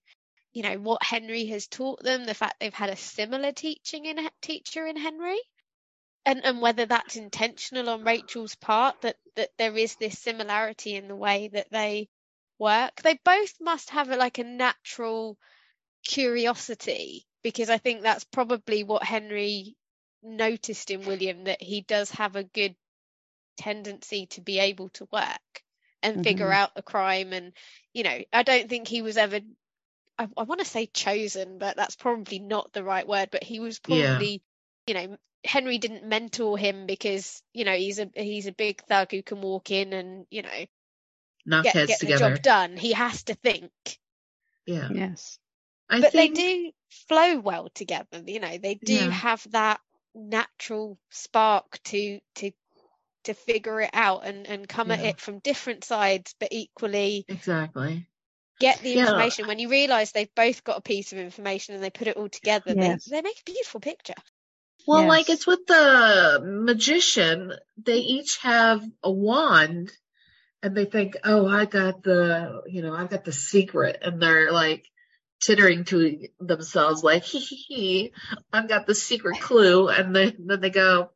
know, 0.64 0.78
what 0.78 1.02
Henry 1.04 1.46
has 1.48 1.68
taught 1.68 2.04
them, 2.04 2.26
the 2.26 2.34
fact 2.34 2.60
they've 2.60 2.74
had 2.74 2.90
a 2.90 2.96
similar 2.98 3.52
teaching 3.54 4.06
in 4.06 4.30
teacher 4.42 4.86
in 4.86 4.98
Henry. 4.98 5.40
And 6.30 6.46
and 6.46 6.62
whether 6.62 6.86
that's 6.86 7.16
intentional 7.16 7.90
on 7.90 8.04
Rachel's 8.04 8.54
part 8.54 9.02
that 9.02 9.18
that 9.36 9.50
there 9.58 9.76
is 9.76 9.96
this 9.96 10.20
similarity 10.20 10.96
in 10.96 11.08
the 11.08 11.16
way 11.16 11.48
that 11.48 11.72
they 11.72 12.08
work. 12.60 13.02
They 13.02 13.20
both 13.26 13.60
must 13.60 13.90
have 13.90 14.12
a, 14.12 14.16
like 14.16 14.38
a 14.38 14.44
natural 14.44 15.40
curiosity 16.04 17.26
because 17.42 17.72
I 17.72 17.80
think 17.80 18.04
that's 18.04 18.26
probably 18.26 18.84
what 18.84 19.02
Henry 19.04 19.76
noticed 20.22 20.92
in 20.92 21.04
William 21.08 21.46
that 21.46 21.64
he 21.64 21.82
does 21.82 22.12
have 22.12 22.36
a 22.36 22.44
good 22.44 22.76
tendency 23.58 24.28
to 24.28 24.42
be 24.42 24.60
able 24.60 24.90
to 24.90 25.08
work 25.12 25.64
and 26.04 26.22
figure 26.24 26.52
Mhm. 26.52 26.54
out 26.54 26.76
the 26.76 26.84
crime 26.84 27.34
and 27.34 27.54
you 27.92 28.04
know 28.04 28.20
I 28.32 28.44
don't 28.44 28.70
think 28.70 28.88
he 28.88 29.02
was 29.02 29.18
ever 29.18 29.40
I, 30.20 30.28
I 30.38 30.44
want 30.44 30.60
to 30.60 30.66
say 30.66 30.86
chosen 30.86 31.58
but 31.58 31.76
that's 31.76 31.96
probably 31.96 32.40
not 32.40 32.72
the 32.74 32.84
right 32.84 33.08
word 33.08 33.30
but 33.32 33.44
he 33.44 33.60
was 33.60 33.80
Yeah. 33.88 34.16
probably 34.20 34.44
you 34.86 34.94
know 34.94 35.18
Henry 35.46 35.78
didn't 35.78 36.04
mentor 36.04 36.58
him 36.58 36.86
because 36.86 37.42
you 37.54 37.66
know 37.66 37.76
he's 37.76 38.00
a 38.00 38.10
he's 38.16 38.48
a 38.48 38.52
big 38.52 38.82
thug 38.84 39.12
who 39.12 39.24
can 39.24 39.42
walk 39.42 39.72
in 39.72 39.94
and 39.94 40.26
you 40.30 40.42
know 40.42 40.66
Knock 41.46 41.64
get 41.64 41.74
heads 41.74 41.90
get 41.90 42.00
the 42.02 42.08
job 42.08 42.42
done 42.42 42.78
he 42.78 42.92
has 42.94 43.24
to 43.24 43.34
think 43.36 43.72
Yeah. 44.66 44.90
yes 44.90 45.40
I 45.90 46.02
but 46.02 46.12
think 46.12 46.36
they 46.36 46.42
do 46.42 46.72
flow 46.90 47.40
well 47.40 47.70
together 47.74 48.24
you 48.26 48.40
know 48.40 48.58
they 48.58 48.76
do 48.76 49.10
Yeah. 49.10 49.12
have 49.12 49.46
that 49.52 49.80
natural 50.16 50.98
spark 51.10 51.82
to 51.84 52.20
to 52.36 52.52
to 53.24 53.34
figure 53.34 53.82
it 53.82 53.92
out 53.94 54.26
and 54.26 54.48
and 54.48 54.68
come 54.68 54.92
at 54.92 55.00
it 55.00 55.20
from 55.20 55.40
different 55.40 55.84
sides 55.84 56.36
but 56.40 56.50
equally 56.52 57.26
exactly. 57.28 58.08
get 58.60 58.82
the 58.82 58.94
Yeah. 58.94 59.06
information 59.06 59.48
when 59.48 59.60
you 59.60 59.70
realize 59.70 60.12
they've 60.12 60.34
both 60.36 60.64
got 60.64 60.78
a 60.78 60.82
piece 60.82 61.12
of 61.14 61.18
information 61.20 61.76
and 61.76 61.84
they 61.84 61.90
put 61.90 62.08
it 62.08 62.18
all 62.18 62.30
together 62.30 62.76
Yes. 62.76 63.06
they, 63.06 63.16
they 63.16 63.22
make 63.22 63.40
a 63.40 63.52
beautiful 63.52 63.80
picture 63.80 64.14
Well, 64.88 65.08
like 65.08 65.30
it's 65.30 65.46
with 65.46 65.66
the 65.68 66.42
magician, 66.44 67.54
they 67.78 67.98
each 67.98 68.38
have 68.38 68.84
a 69.04 69.12
wand 69.12 69.92
and 70.62 70.76
they 70.76 70.86
think, 70.86 71.18
oh, 71.24 71.48
I 71.48 71.66
got 71.66 72.04
the, 72.04 72.64
you 72.68 72.82
know, 72.82 72.94
I 72.94 73.06
got 73.06 73.24
the 73.24 73.32
secret. 73.32 74.00
And 74.02 74.22
they're 74.22 74.52
like 74.52 74.86
tittering 75.40 75.86
to 75.86 76.28
themselves, 76.40 77.04
like, 77.04 77.24
hee 77.24 77.40
hee 77.40 77.56
hee, 77.56 78.14
I've 78.52 78.68
got 78.68 78.86
the 78.86 78.96
secret 78.96 79.40
clue. 79.40 79.88
And 79.88 80.16
then, 80.16 80.36
then 80.40 80.60
they 80.60 80.70
go, 80.70 81.12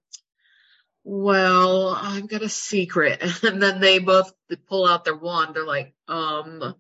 well, 1.04 1.90
I've 1.90 2.30
got 2.30 2.42
a 2.42 2.50
secret. 2.50 3.22
And 3.44 3.62
then 3.62 3.82
they 3.82 4.00
both 4.00 4.32
pull 4.68 4.88
out 4.88 5.04
their 5.04 5.18
wand. 5.18 5.56
They're 5.56 5.66
like, 5.66 5.94
um, 6.08 6.76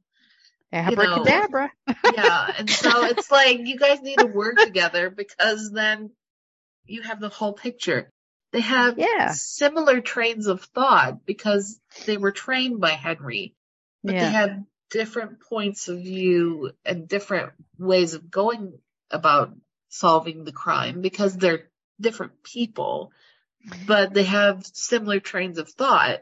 abracadabra 0.71 1.71
yeah. 2.15 2.51
And 2.57 2.69
so 2.69 3.05
it's 3.05 3.29
like 3.29 3.59
you 3.59 3.77
guys 3.77 4.01
need 4.01 4.19
to 4.19 4.25
work 4.25 4.57
together 4.57 5.09
because 5.09 5.71
then 5.71 6.11
you 6.85 7.01
have 7.01 7.19
the 7.19 7.29
whole 7.29 7.53
picture. 7.53 8.09
They 8.51 8.61
have 8.61 8.97
Yeah. 8.97 9.31
similar 9.31 10.01
trains 10.01 10.47
of 10.47 10.61
thought 10.63 11.25
because 11.25 11.79
they 12.05 12.17
were 12.17 12.31
trained 12.31 12.79
by 12.79 12.91
Henry, 12.91 13.55
but 14.03 14.19
they 14.19 14.25
yeah 14.25 14.31
have 14.31 14.63
different 14.91 15.41
points 15.41 15.87
of 15.87 15.97
view 15.97 16.71
and 16.85 17.07
different 17.07 17.53
ways 17.79 18.13
of 18.13 18.29
going 18.29 18.77
about 19.09 19.55
solving 19.89 20.43
the 20.43 20.51
crime 20.51 21.01
because 21.01 21.35
they're 21.35 21.69
different 21.99 22.43
people, 22.43 23.11
but 23.87 24.13
they 24.13 24.23
have 24.23 24.65
similar 24.65 25.19
trains 25.19 25.57
of 25.57 25.69
thought 25.69 26.21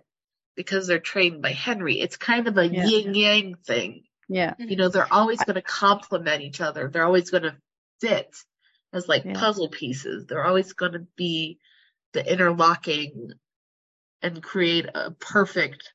because 0.56 0.88
they're 0.88 1.00
trained 1.00 1.42
by 1.42 1.52
Henry. 1.52 2.00
It's 2.00 2.18
kind 2.18 2.48
of 2.48 2.58
a 2.58 2.68
Yeah. 2.68 2.86
yin 2.86 3.14
yang 3.14 3.56
thing 3.56 4.04
yeah 4.32 4.54
you 4.58 4.78
know 4.78 4.88
they're 4.88 5.12
always 5.12 5.44
going 5.44 5.56
to 5.56 5.62
complement 5.62 6.42
each 6.42 6.62
other 6.62 6.88
they're 6.88 7.06
always 7.06 7.30
going 7.30 7.44
to 7.44 7.56
fit 8.00 8.34
as 8.94 9.08
like 9.08 9.26
Yeah. 9.26 9.34
puzzle 9.34 9.70
pieces 9.70 10.26
they're 10.26 10.46
always 10.46 10.74
going 10.74 10.94
to 10.94 11.06
be 11.16 11.60
the 12.14 12.32
interlocking 12.32 13.32
and 14.22 14.44
create 14.44 14.86
a 14.94 15.12
perfect 15.12 15.94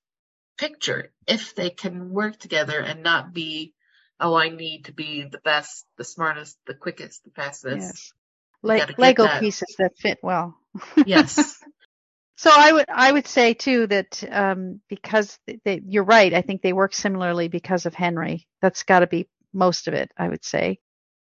picture 0.58 1.12
if 1.26 1.54
they 1.54 1.70
can 1.70 2.10
work 2.10 2.38
together 2.38 2.80
and 2.80 3.02
not 3.02 3.32
be 3.32 3.74
oh 4.20 4.34
i 4.34 4.48
need 4.48 4.86
to 4.86 4.92
be 4.92 5.24
the 5.30 5.40
best 5.44 5.84
the 5.98 6.04
smartest 6.04 6.56
the 6.66 6.74
quickest 6.74 7.22
the 7.24 7.30
fastest 7.30 7.78
yes 7.78 8.12
We 8.62 8.70
Le- 8.70 8.78
gotta 8.78 8.92
get 8.92 8.98
lego 9.00 9.24
that. 9.24 9.40
pieces 9.40 9.76
that 9.78 9.92
fit 9.98 10.18
well 10.22 10.56
yes 11.06 11.56
So 12.36 12.50
I 12.54 12.72
would 12.72 12.84
I 12.88 13.12
would 13.12 13.26
say 13.26 13.54
too 13.54 13.86
that 13.86 14.22
um, 14.30 14.80
because 14.88 15.38
they, 15.46 15.58
they, 15.64 15.80
you're 15.86 16.04
right, 16.04 16.32
I 16.34 16.42
think 16.42 16.60
they 16.60 16.74
work 16.74 16.94
similarly 16.94 17.48
because 17.48 17.86
of 17.86 17.94
Henry. 17.94 18.46
That's 18.60 18.82
got 18.82 19.00
to 19.00 19.06
be 19.06 19.28
most 19.54 19.88
of 19.88 19.94
it, 19.94 20.10
I 20.18 20.28
would 20.28 20.44
say. 20.44 20.78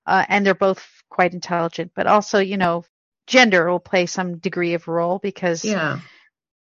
Uh, 0.07 0.25
and 0.29 0.45
they're 0.45 0.55
both 0.55 0.87
quite 1.09 1.33
intelligent, 1.35 1.91
but 1.95 2.07
also 2.07 2.39
you 2.39 2.57
know 2.57 2.85
gender 3.27 3.69
will 3.69 3.79
play 3.81 4.07
some 4.07 4.39
degree 4.39 4.73
of 4.75 4.87
role 4.87 5.19
because 5.19 5.63
Yeah. 5.65 5.99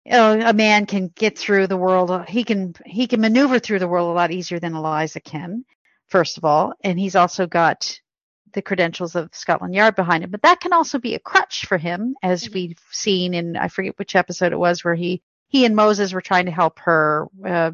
you 0.04 0.12
know, 0.12 0.40
a 0.40 0.52
man 0.52 0.86
can 0.86 1.08
get 1.08 1.38
through 1.38 1.66
the 1.66 1.76
world. 1.76 2.26
He 2.28 2.44
can 2.44 2.74
he 2.86 3.06
can 3.06 3.20
maneuver 3.20 3.58
through 3.58 3.80
the 3.80 3.88
world 3.88 4.10
a 4.10 4.14
lot 4.14 4.32
easier 4.32 4.58
than 4.60 4.74
Eliza 4.74 5.20
can. 5.20 5.64
First 6.08 6.38
of 6.38 6.44
all, 6.44 6.74
and 6.82 6.98
he's 6.98 7.16
also 7.16 7.46
got 7.46 8.00
the 8.52 8.62
credentials 8.62 9.14
of 9.14 9.34
Scotland 9.34 9.74
Yard 9.74 9.94
behind 9.96 10.24
him. 10.24 10.30
But 10.30 10.42
that 10.42 10.60
can 10.60 10.72
also 10.72 10.98
be 10.98 11.14
a 11.14 11.20
crutch 11.20 11.66
for 11.66 11.78
him, 11.78 12.16
as 12.22 12.48
Mhm. 12.48 12.54
we've 12.54 12.78
seen 12.90 13.34
in 13.34 13.56
I 13.56 13.68
forget 13.68 13.98
which 13.98 14.16
episode 14.16 14.52
it 14.52 14.58
was 14.58 14.84
where 14.84 14.94
he 14.96 15.22
he 15.48 15.64
and 15.66 15.76
Moses 15.76 16.12
were 16.12 16.20
trying 16.22 16.46
to 16.46 16.52
help 16.52 16.80
her. 16.80 17.28
Uh, 17.46 17.72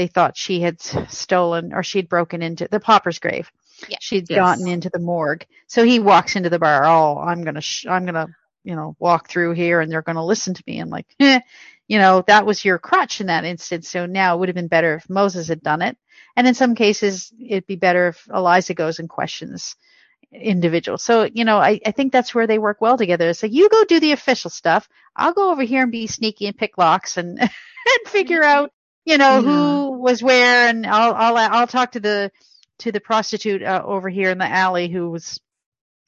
they 0.00 0.06
thought 0.06 0.34
she 0.34 0.62
had 0.62 0.80
stolen 1.10 1.74
or 1.74 1.82
she'd 1.82 2.08
broken 2.08 2.40
into 2.40 2.66
the 2.70 2.80
pauper's 2.80 3.18
grave. 3.18 3.52
Yeah. 3.86 3.98
She'd 4.00 4.30
Yes. 4.30 4.36
gotten 4.38 4.66
into 4.66 4.88
the 4.88 4.98
morgue. 4.98 5.44
So 5.66 5.84
he 5.84 6.00
walks 6.00 6.36
into 6.36 6.48
the 6.48 6.58
bar. 6.58 6.84
Oh, 6.86 7.18
I'm 7.18 7.44
gonna 7.44 7.60
sh- 7.60 7.84
I'm 7.86 8.06
gonna 8.06 8.28
you 8.64 8.74
know 8.74 8.96
walk 8.98 9.28
through 9.28 9.52
here 9.52 9.82
and 9.82 9.92
they're 9.92 10.00
gonna 10.00 10.24
listen 10.24 10.54
to 10.54 10.62
me. 10.66 10.78
And 10.80 10.90
like, 10.90 11.06
eh, 11.20 11.40
you 11.86 11.98
know, 11.98 12.24
that 12.28 12.46
was 12.46 12.64
your 12.64 12.78
crutch 12.78 13.20
in 13.20 13.26
that 13.26 13.44
instance. 13.44 13.90
So 13.90 14.06
now 14.06 14.34
it 14.34 14.38
would 14.38 14.48
have 14.48 14.54
been 14.56 14.68
better 14.68 14.94
if 14.94 15.10
Moses 15.10 15.48
had 15.48 15.62
done 15.62 15.82
it. 15.82 15.98
And 16.34 16.46
in 16.48 16.54
some 16.54 16.74
cases, 16.74 17.30
it'd 17.38 17.66
be 17.66 17.76
better 17.76 18.08
if 18.08 18.26
Eliza 18.32 18.72
goes 18.72 19.00
and 19.00 19.08
questions 19.08 19.76
individuals. 20.32 21.02
So, 21.02 21.24
you 21.24 21.44
know, 21.44 21.58
I, 21.58 21.80
I 21.84 21.90
think 21.90 22.12
that's 22.12 22.34
where 22.34 22.46
they 22.46 22.58
work 22.58 22.80
well 22.80 22.96
together. 22.96 23.28
It's 23.28 23.42
like, 23.42 23.52
you 23.52 23.68
go 23.68 23.84
do 23.84 24.00
the 24.00 24.12
official 24.12 24.48
stuff. 24.50 24.88
I'll 25.16 25.32
go 25.34 25.50
over 25.50 25.62
here 25.62 25.82
and 25.82 25.92
be 25.92 26.06
sneaky 26.06 26.46
and 26.46 26.56
pick 26.56 26.78
locks 26.78 27.16
and, 27.16 27.38
and 27.40 27.50
figure 28.06 28.42
out, 28.42 28.72
you 29.04 29.18
know, 29.18 29.40
Yeah. 29.40 29.42
who 29.42 29.98
was 30.00 30.22
where. 30.22 30.68
And 30.68 30.86
I'll, 30.86 31.14
I'll, 31.14 31.36
I'll 31.36 31.66
talk 31.66 31.92
to 31.92 32.00
the, 32.00 32.30
to 32.80 32.92
the 32.92 33.00
prostitute 33.00 33.62
uh, 33.62 33.82
over 33.84 34.08
here 34.08 34.30
in 34.30 34.38
the 34.38 34.46
alley 34.50 34.88
who 34.88 35.10
was, 35.10 35.40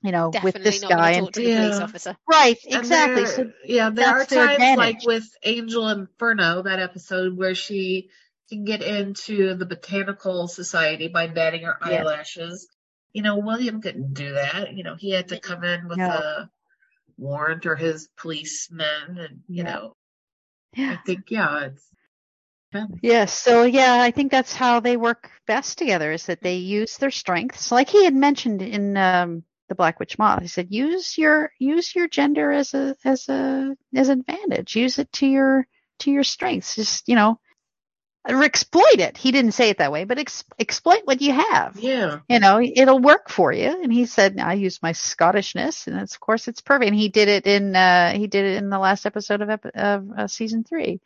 you 0.02 0.10
know, 0.12 0.30
Definitely 0.30 0.58
with 0.60 0.64
this 0.64 0.82
not 0.82 0.90
guy. 0.90 1.10
And, 1.12 1.32
to 1.32 1.40
the 1.40 1.46
police 1.54 1.76
Yeah. 1.78 1.82
officer. 1.84 2.16
right. 2.30 2.58
And 2.66 2.74
Exactly. 2.80 3.24
there- 3.24 3.26
So, 3.34 3.52
yeah, 3.64 3.90
there 3.90 4.08
are 4.08 4.18
that's 4.20 4.30
their 4.30 4.56
times 4.58 4.78
like 4.78 5.04
with 5.06 5.28
Angel 5.44 5.88
Inferno, 5.88 6.62
that 6.62 6.80
episode 6.80 7.36
where 7.36 7.54
she 7.54 8.10
can 8.48 8.64
get 8.64 8.82
into 8.82 9.54
the 9.54 9.64
Botanical 9.66 10.48
Society 10.48 11.08
by 11.08 11.26
batting 11.28 11.62
her 11.62 11.78
Yes. 11.86 12.00
eyelashes. 12.00 12.68
You 13.12 13.22
know, 13.22 13.38
William 13.38 13.80
couldn't 13.80 14.14
do 14.14 14.32
that. 14.34 14.72
You 14.74 14.82
know, 14.84 14.96
he 14.96 15.10
had 15.10 15.28
to 15.28 15.38
come 15.38 15.62
in 15.64 15.86
with 15.88 15.98
No. 15.98 16.08
a 16.08 16.50
warrant 17.18 17.66
or 17.66 17.76
his 17.76 18.08
policeman 18.16 19.18
and 19.18 19.40
you 19.48 19.62
Yeah. 19.62 19.62
know, 19.64 19.96
yeah. 20.76 20.92
I 20.98 21.06
think 21.06 21.30
yeah, 21.30 21.66
it's 21.66 21.86
Yes. 23.02 23.32
So 23.38 23.64
yeah, 23.64 24.00
I 24.00 24.10
think 24.10 24.30
that's 24.30 24.54
how 24.54 24.80
they 24.80 24.96
work 24.96 25.30
best 25.46 25.78
together 25.78 26.12
is 26.12 26.26
that 26.26 26.42
they 26.42 26.56
use 26.56 26.96
their 26.96 27.10
strengths. 27.10 27.72
Like 27.72 27.88
he 27.88 28.04
had 28.04 28.14
mentioned 28.14 28.62
in 28.62 28.96
um, 28.96 29.44
the 29.68 29.74
Black 29.74 29.98
Witch 29.98 30.18
Moth, 30.18 30.42
he 30.42 30.48
said 30.48 30.68
use 30.70 31.16
your 31.18 31.52
use 31.58 31.94
your 31.94 32.08
gender 32.08 32.50
as 32.50 32.74
a 32.74 32.96
as 33.04 33.28
a 33.28 33.76
as 33.94 34.08
an 34.08 34.20
advantage. 34.20 34.76
Use 34.76 34.98
it 34.98 35.12
to 35.14 35.26
your 35.26 35.66
to 36.00 36.10
your 36.10 36.24
strengths. 36.24 36.76
Just 36.76 37.08
you 37.08 37.14
know, 37.14 37.38
or 38.28 38.44
exploit 38.44 39.00
it. 39.00 39.16
He 39.16 39.32
didn't 39.32 39.52
say 39.52 39.68
it 39.70 39.78
that 39.78 39.92
way, 39.92 40.04
but 40.04 40.18
ex- 40.18 40.44
exploit 40.58 41.00
what 41.04 41.20
you 41.20 41.32
have. 41.32 41.76
yeah, 41.78 42.20
You 42.28 42.38
know, 42.38 42.60
it'll 42.60 43.00
work 43.00 43.28
for 43.28 43.52
you. 43.52 43.82
And 43.82 43.92
he 43.92 44.06
said, 44.06 44.38
I 44.38 44.54
use 44.54 44.80
my 44.82 44.92
Scottishness, 44.92 45.88
and 45.88 45.98
of 46.00 46.20
course 46.20 46.46
it's 46.46 46.60
perfect. 46.60 46.88
And 46.90 46.96
he 46.96 47.08
did 47.08 47.28
it 47.28 47.46
in 47.46 47.74
uh, 47.74 48.12
he 48.12 48.28
did 48.28 48.44
it 48.44 48.56
in 48.58 48.70
the 48.70 48.78
last 48.78 49.06
episode 49.06 49.40
of 49.42 49.50
ep- 49.50 49.66
of 49.74 50.10
uh, 50.16 50.26
season 50.28 50.64
three 50.64 51.00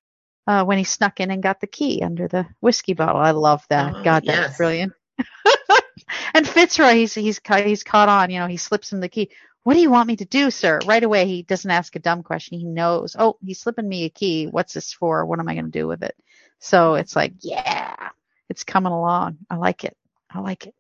uh, 0.47 0.65
when 0.65 0.79
he 0.79 0.85
snuck 0.85 1.21
in 1.21 1.31
and 1.31 1.43
got 1.43 1.61
the 1.61 1.67
key 1.67 2.03
under 2.03 2.29
the 2.29 2.47
whiskey 2.61 2.95
bottle. 2.95 3.21
I 3.21 3.33
love 3.33 3.65
that. 3.69 3.97
Oh, 3.97 4.03
God, 4.05 4.25
that's 4.25 4.39
yes. 4.39 4.57
brilliant. 4.57 4.93
and 6.35 6.47
Fitzroy, 6.47 6.95
he's 6.95 7.15
he's 7.15 7.41
he's 7.65 7.83
caught 7.83 8.09
on. 8.09 8.31
You 8.31 8.41
know, 8.41 8.47
he 8.47 8.57
slips 8.57 8.93
him 8.93 9.01
the 9.01 9.09
key. 9.09 9.31
What 9.65 9.75
do 9.75 9.81
you 9.81 9.91
want 9.91 10.07
me 10.07 10.17
to 10.17 10.25
do, 10.25 10.51
sir? 10.53 10.79
Right 10.87 11.03
away, 11.03 11.27
he 11.27 11.43
doesn't 11.43 11.71
ask 11.71 11.97
a 11.97 11.99
dumb 11.99 12.23
question. 12.23 12.59
He 12.59 12.65
knows. 12.65 13.17
Oh, 13.19 13.37
he's 13.45 13.61
slipping 13.61 13.89
me 13.89 14.05
a 14.05 14.11
key. 14.11 14.47
What's 14.47 14.75
this 14.75 14.93
for? 14.93 15.27
What 15.27 15.41
am 15.41 15.49
I 15.49 15.55
going 15.55 15.65
to 15.65 15.71
do 15.73 15.89
with 15.89 16.05
it? 16.05 16.15
So 16.61 16.95
it's 16.95 17.17
like, 17.17 17.33
yeah, 17.41 18.11
it's 18.49 18.63
coming 18.63 18.93
along. 18.93 19.39
I 19.51 19.57
like 19.57 19.83
it. 19.83 19.97
I 20.31 20.39
like 20.39 20.67
it. 20.67 20.75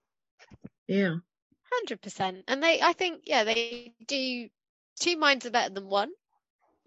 yeah, 0.86 1.16
Hundred 1.72 2.00
percent. 2.00 2.44
And 2.46 2.62
they, 2.62 2.80
I 2.80 2.92
think, 2.92 3.22
yeah, 3.24 3.42
they 3.42 3.92
do. 4.06 4.48
Two 5.00 5.16
minds 5.16 5.44
are 5.46 5.50
better 5.50 5.74
than 5.74 5.88
one. 5.88 6.10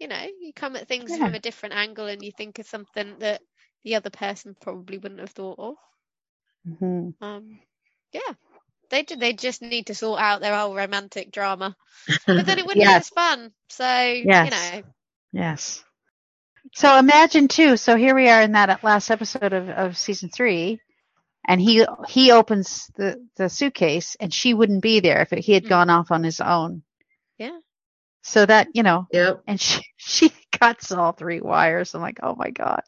You 0.00 0.08
know, 0.08 0.26
you 0.40 0.52
come 0.54 0.76
at 0.76 0.88
things 0.88 1.16
Yeah. 1.16 1.30
from 1.30 1.34
a 1.34 1.40
different 1.40 1.76
angle, 1.76 2.06
and 2.08 2.24
you 2.24 2.32
think 2.32 2.58
of 2.58 2.66
something 2.66 3.18
that 3.20 3.42
the 3.84 3.96
other 3.96 4.10
person 4.10 4.56
probably 4.60 4.98
wouldn't 4.98 5.20
have 5.20 5.30
thought 5.30 5.58
of. 5.60 5.76
hmm 6.64 7.10
Um, 7.20 7.60
yeah, 8.12 8.34
they 8.90 9.02
they 9.04 9.32
just 9.34 9.62
need 9.62 9.80
to 9.80 9.94
sort 9.94 10.20
out 10.20 10.40
their 10.40 10.50
whole 10.56 10.68
romantic 10.68 11.30
drama, 11.32 11.76
but 12.34 12.46
then 12.46 12.58
it 12.58 12.66
wouldn't 12.66 12.84
Yes. 12.84 12.86
be 12.86 12.94
as 12.96 13.08
fun. 13.08 13.54
So 13.68 14.26
you 14.40 14.50
know, 14.50 14.82
Yes. 15.32 15.84
So 16.74 16.96
imagine 16.98 17.48
too. 17.48 17.76
So 17.76 17.96
here 17.96 18.14
we 18.14 18.28
are 18.28 18.42
in 18.42 18.52
that 18.52 18.84
last 18.84 19.10
episode 19.10 19.52
of, 19.52 19.68
of 19.68 19.96
season 19.96 20.28
three, 20.30 20.80
and 21.46 21.60
he 21.60 21.84
he 22.08 22.30
opens 22.32 22.90
the 22.96 23.16
the 23.36 23.48
suitcase, 23.48 24.16
and 24.20 24.32
she 24.32 24.54
wouldn't 24.54 24.82
be 24.82 25.00
there 25.00 25.22
if 25.30 25.44
he 25.44 25.52
had 25.54 25.66
Mhm. 25.66 25.80
gone 25.80 25.90
off 25.90 26.10
on 26.10 26.24
his 26.24 26.40
own. 26.40 26.82
Yeah. 27.38 27.60
So 28.22 28.44
that 28.46 28.68
you 28.74 28.82
know, 28.82 29.06
yep. 29.12 29.42
and 29.46 29.60
she 29.60 29.82
she 29.96 30.32
cuts 30.52 30.92
all 30.92 31.12
three 31.12 31.40
wires. 31.40 31.94
I'm 31.94 32.02
like, 32.02 32.20
oh 32.22 32.34
my 32.34 32.50
god. 32.50 32.82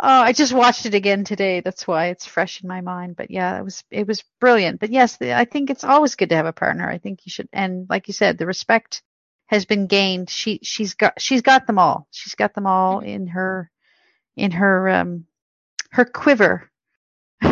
Oh, 0.00 0.22
I 0.22 0.32
just 0.32 0.52
watched 0.52 0.86
it 0.86 0.94
again 0.94 1.22
today. 1.24 1.60
That's 1.60 1.86
why 1.86 2.06
it's 2.06 2.26
fresh 2.26 2.60
in 2.62 2.68
my 2.68 2.80
mind. 2.80 3.14
But 3.16 3.30
yeah, 3.30 3.58
it 3.58 3.62
was 3.62 3.84
it 3.90 4.06
was 4.06 4.24
brilliant. 4.40 4.80
But 4.80 4.90
yes, 4.90 5.18
I 5.20 5.44
think 5.44 5.70
it's 5.70 5.84
always 5.84 6.16
good 6.16 6.30
to 6.30 6.36
have 6.36 6.46
a 6.46 6.52
partner. 6.52 6.88
I 6.88 6.98
think 6.98 7.20
you 7.24 7.30
should, 7.30 7.48
and 7.52 7.86
like 7.88 8.08
you 8.08 8.14
said, 8.14 8.38
the 8.38 8.46
respect 8.46 9.02
has 9.46 9.64
been 9.66 9.86
gained. 9.86 10.30
She 10.30 10.60
she's 10.62 10.94
got 10.94 11.20
she's 11.20 11.42
got 11.42 11.66
them 11.66 11.78
all. 11.78 12.08
She's 12.10 12.34
got 12.34 12.54
them 12.54 12.66
all 12.66 13.00
in 13.00 13.28
her 13.28 13.70
in 14.36 14.50
her 14.50 14.88
um 14.88 15.26
her 15.90 16.04
quiver. 16.04 16.70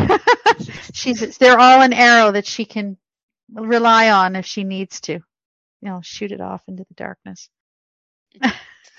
she's 0.95 1.39
they're 1.39 1.59
all 1.59 1.83
an 1.83 1.93
arrow 1.93 2.33
that 2.33 2.47
she 2.47 2.64
can 2.64 2.97
rely 3.53 4.11
on 4.11 4.37
if 4.37 4.47
she 4.47 4.64
needs 4.64 5.01
to. 5.03 5.20
You 5.83 5.91
know, 5.91 6.01
shoot 6.03 6.33
it 6.33 6.41
off 6.41 6.62
into 6.68 6.85
the 6.89 6.95
darkness. 6.95 7.51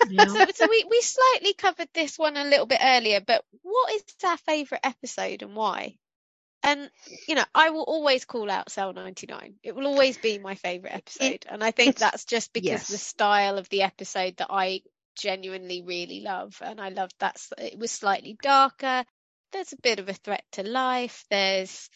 Yeah. 0.06 0.26
so, 0.26 0.46
so 0.54 0.68
we, 0.68 0.84
we 0.90 1.00
slightly 1.00 1.54
covered 1.54 1.88
this 1.94 2.18
one 2.18 2.36
a 2.36 2.44
little 2.44 2.66
bit 2.66 2.80
earlier, 2.82 3.20
but 3.26 3.42
what 3.62 3.92
is 3.94 4.04
our 4.24 4.36
favourite 4.36 4.84
episode 4.84 5.42
and 5.42 5.56
why? 5.56 5.96
And 6.62 6.90
you 7.28 7.34
know, 7.34 7.44
I 7.54 7.70
will 7.70 7.82
always 7.82 8.24
call 8.24 8.50
out 8.50 8.70
Cell 8.70 8.92
99. 8.92 9.54
It 9.62 9.74
will 9.74 9.86
always 9.86 10.16
be 10.16 10.38
my 10.38 10.54
favourite 10.54 10.94
episode, 10.94 11.44
and 11.48 11.62
I 11.62 11.70
think 11.72 11.96
that's 11.96 12.24
just 12.24 12.52
because 12.54 12.86
the 12.86 12.96
style 12.96 13.58
of 13.58 13.68
the 13.68 13.82
episode 13.82 14.36
that 14.38 14.48
I 14.50 14.80
genuinely 15.16 15.82
really 15.82 16.20
love, 16.20 16.60
and 16.62 16.80
I 16.80 16.88
loved 16.88 17.14
that. 17.18 17.40
It 17.58 17.78
was 17.78 17.90
slightly 17.90 18.36
darker. 18.42 19.04
There's 19.52 19.72
a 19.72 19.82
bit 19.82 20.00
of 20.00 20.08
a 20.08 20.14
threat 20.14 20.44
to 20.52 20.62
life. 20.62 21.24
There's 21.30 21.90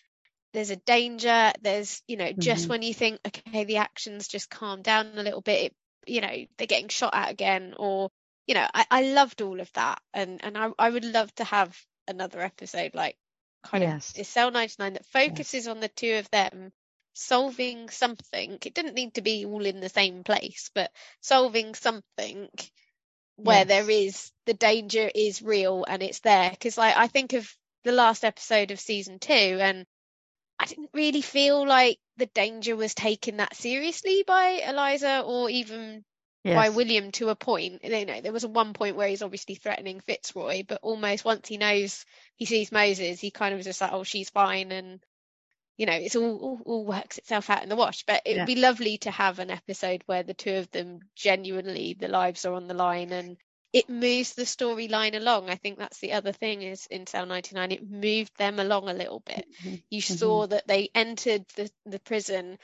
there's 0.53 0.71
a 0.71 0.77
danger. 0.77 1.53
There's 1.61 2.03
you 2.09 2.17
know, 2.17 2.33
just 2.33 2.69
Mhm. 2.69 2.71
when 2.71 2.83
you 2.83 2.95
think 2.95 3.21
okay, 3.27 3.65
the 3.65 3.79
actions 3.79 4.29
just 4.29 4.51
calm 4.51 4.83
down 4.83 5.05
a 5.07 5.15
little 5.15 5.31
bit, 5.33 5.73
it 5.73 5.75
you 5.99 6.21
know 6.21 6.35
they're 6.57 6.67
getting 6.67 6.89
shot 6.89 7.15
at 7.15 7.31
again 7.31 7.75
or 7.77 8.11
you 8.47 8.55
know 8.55 8.67
I, 8.73 8.87
I 8.91 9.03
loved 9.03 9.41
all 9.43 9.61
of 9.61 9.73
that 9.75 10.01
and 10.15 10.43
and 10.45 10.57
I, 10.57 10.71
I 10.79 10.91
would 10.91 11.05
love 11.05 11.35
to 11.37 11.45
have 11.45 11.79
another 12.09 12.41
episode 12.41 12.95
like 12.95 13.17
kind 13.63 13.85
Yes. 13.85 14.19
of 14.19 14.27
cell 14.27 14.51
99 14.51 14.95
that 14.95 15.05
focuses 15.07 15.69
on 15.69 15.81
the 15.81 15.89
two 15.89 16.15
of 16.17 16.31
them 16.31 16.73
solving 17.15 17.89
something 17.91 18.59
it 18.65 18.75
didn't 18.75 18.95
need 18.95 19.15
to 19.15 19.21
be 19.23 19.45
all 19.45 19.65
in 19.67 19.81
the 19.81 19.89
same 19.89 20.23
place 20.25 20.71
but 20.75 20.91
solving 21.21 21.75
something 21.75 22.49
where 23.37 23.65
there 23.65 23.89
Yes. 23.89 23.91
is 23.91 24.33
the 24.47 24.55
danger 24.55 25.11
is 25.15 25.43
real 25.43 25.85
and 25.89 26.03
it's 26.03 26.21
there 26.21 26.51
because 26.51 26.77
like 26.79 26.97
I 26.97 27.09
think 27.09 27.33
of 27.35 27.55
the 27.85 27.93
last 27.93 28.25
episode 28.25 28.71
of 28.71 28.81
season 28.81 29.19
two 29.19 29.33
and 29.61 29.87
didn't 30.69 30.91
really 30.95 31.23
feel 31.23 31.67
like 31.67 31.99
the 32.17 32.27
danger 32.27 32.77
was 32.77 32.95
taken 32.95 33.39
that 33.39 33.57
seriously 33.57 34.25
by 34.27 34.63
Eliza 34.67 35.23
or 35.27 35.51
even 35.51 36.05
by 36.45 36.71
William 36.71 37.13
to 37.13 37.29
a 37.31 37.37
point. 37.37 37.85
You 37.85 38.07
know, 38.07 38.21
there 38.21 38.33
was 38.33 38.45
a 38.45 38.49
one 38.49 38.73
point 38.75 38.97
where 38.97 39.09
he's 39.09 39.23
obviously 39.23 39.55
threatening 39.57 40.01
Fitzroy, 40.01 40.63
but 40.67 40.81
almost 40.83 41.25
once 41.25 41.49
he 41.49 41.57
knows 41.59 42.05
he 42.37 42.47
sees 42.47 42.73
Moses, 42.73 43.21
he 43.21 43.31
kind 43.31 43.53
of 43.55 43.59
was 43.59 43.67
just 43.67 43.81
like, 43.81 43.93
"Oh, 43.93 44.05
she's 44.05 44.31
fine," 44.31 44.73
and 44.73 45.01
you 45.77 45.87
know, 45.87 45.95
it's 45.95 46.17
all 46.17 46.39
all, 46.39 46.61
all 46.67 46.85
works 46.87 47.19
itself 47.19 47.51
out 47.51 47.63
in 47.63 47.69
the 47.69 47.77
wash. 47.77 48.05
But 48.05 48.23
it 48.25 48.35
Yeah. 48.35 48.43
would 48.43 48.47
be 48.47 48.57
lovely 48.57 48.99
to 48.99 49.11
have 49.11 49.39
an 49.39 49.51
episode 49.51 50.03
where 50.07 50.23
the 50.23 50.35
two 50.35 50.55
of 50.57 50.71
them 50.71 51.01
genuinely, 51.17 51.95
the 51.95 52.09
lives 52.09 52.45
are 52.47 52.55
on 52.55 52.69
the 52.69 52.75
line 52.75 53.13
and. 53.13 53.37
It 53.73 53.89
moves 53.91 54.33
the 54.35 54.43
storyline 54.45 55.15
along. 55.15 55.51
I 55.51 55.57
think 55.57 55.79
that's 55.79 55.99
the 55.99 56.13
other 56.13 56.33
thing 56.33 56.63
is 56.63 56.87
in 56.87 57.07
Cell 57.07 57.27
99, 57.27 57.73
it 57.73 57.89
moved 57.91 58.37
them 58.39 58.59
along 58.59 58.89
a 58.89 58.95
little 58.95 59.21
bit 59.21 59.47
Mhm. 59.63 59.83
you 59.91 60.01
Mhm. 60.03 60.19
saw 60.19 60.47
that 60.47 60.67
they 60.67 60.89
entered 60.95 61.45
the, 61.57 61.71
the 61.85 61.99
prison 62.01 62.59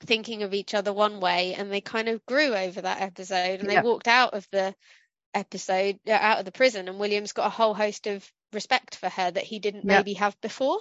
thinking 0.00 0.42
of 0.42 0.52
each 0.54 0.74
other 0.74 0.92
one 0.92 1.20
way 1.20 1.54
and 1.54 1.70
they 1.72 1.80
kind 1.80 2.08
of 2.08 2.24
grew 2.26 2.54
over 2.54 2.80
that 2.82 3.00
episode 3.00 3.60
and 3.60 3.70
Yeah. 3.70 3.80
they 3.82 3.88
walked 3.88 4.08
out 4.08 4.34
of 4.34 4.46
the 4.50 4.74
episode 5.34 5.98
uh, 6.08 6.12
out 6.12 6.38
of 6.40 6.44
the 6.44 6.52
prison, 6.52 6.88
and 6.88 6.98
William's 6.98 7.32
got 7.32 7.46
a 7.46 7.50
whole 7.50 7.74
host 7.74 8.06
of 8.06 8.30
respect 8.52 8.96
for 8.96 9.08
her 9.08 9.30
that 9.30 9.44
he 9.44 9.60
didn't 9.60 9.84
Yep. 9.84 9.98
maybe 9.98 10.14
have 10.14 10.38
before. 10.40 10.78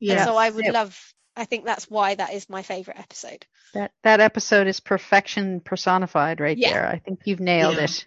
And 0.00 0.08
Yeah. 0.10 0.24
so 0.24 0.36
I 0.36 0.50
would 0.50 0.64
Yep. 0.64 0.74
love. 0.74 1.14
I 1.34 1.46
think 1.46 1.64
that's 1.64 1.90
why 1.90 2.14
that 2.14 2.32
is 2.32 2.48
my 2.48 2.62
favorite 2.62 2.98
episode. 2.98 3.44
That 3.74 3.92
that 4.04 4.20
episode 4.20 4.66
is 4.68 4.80
perfection 4.80 5.60
personified 5.60 6.40
right 6.40 6.56
Yeah. 6.56 6.72
there. 6.74 6.86
I 6.88 6.98
think 6.98 7.20
you've 7.24 7.40
nailed 7.40 7.76
Yeah. 7.76 7.84
it. 7.84 8.04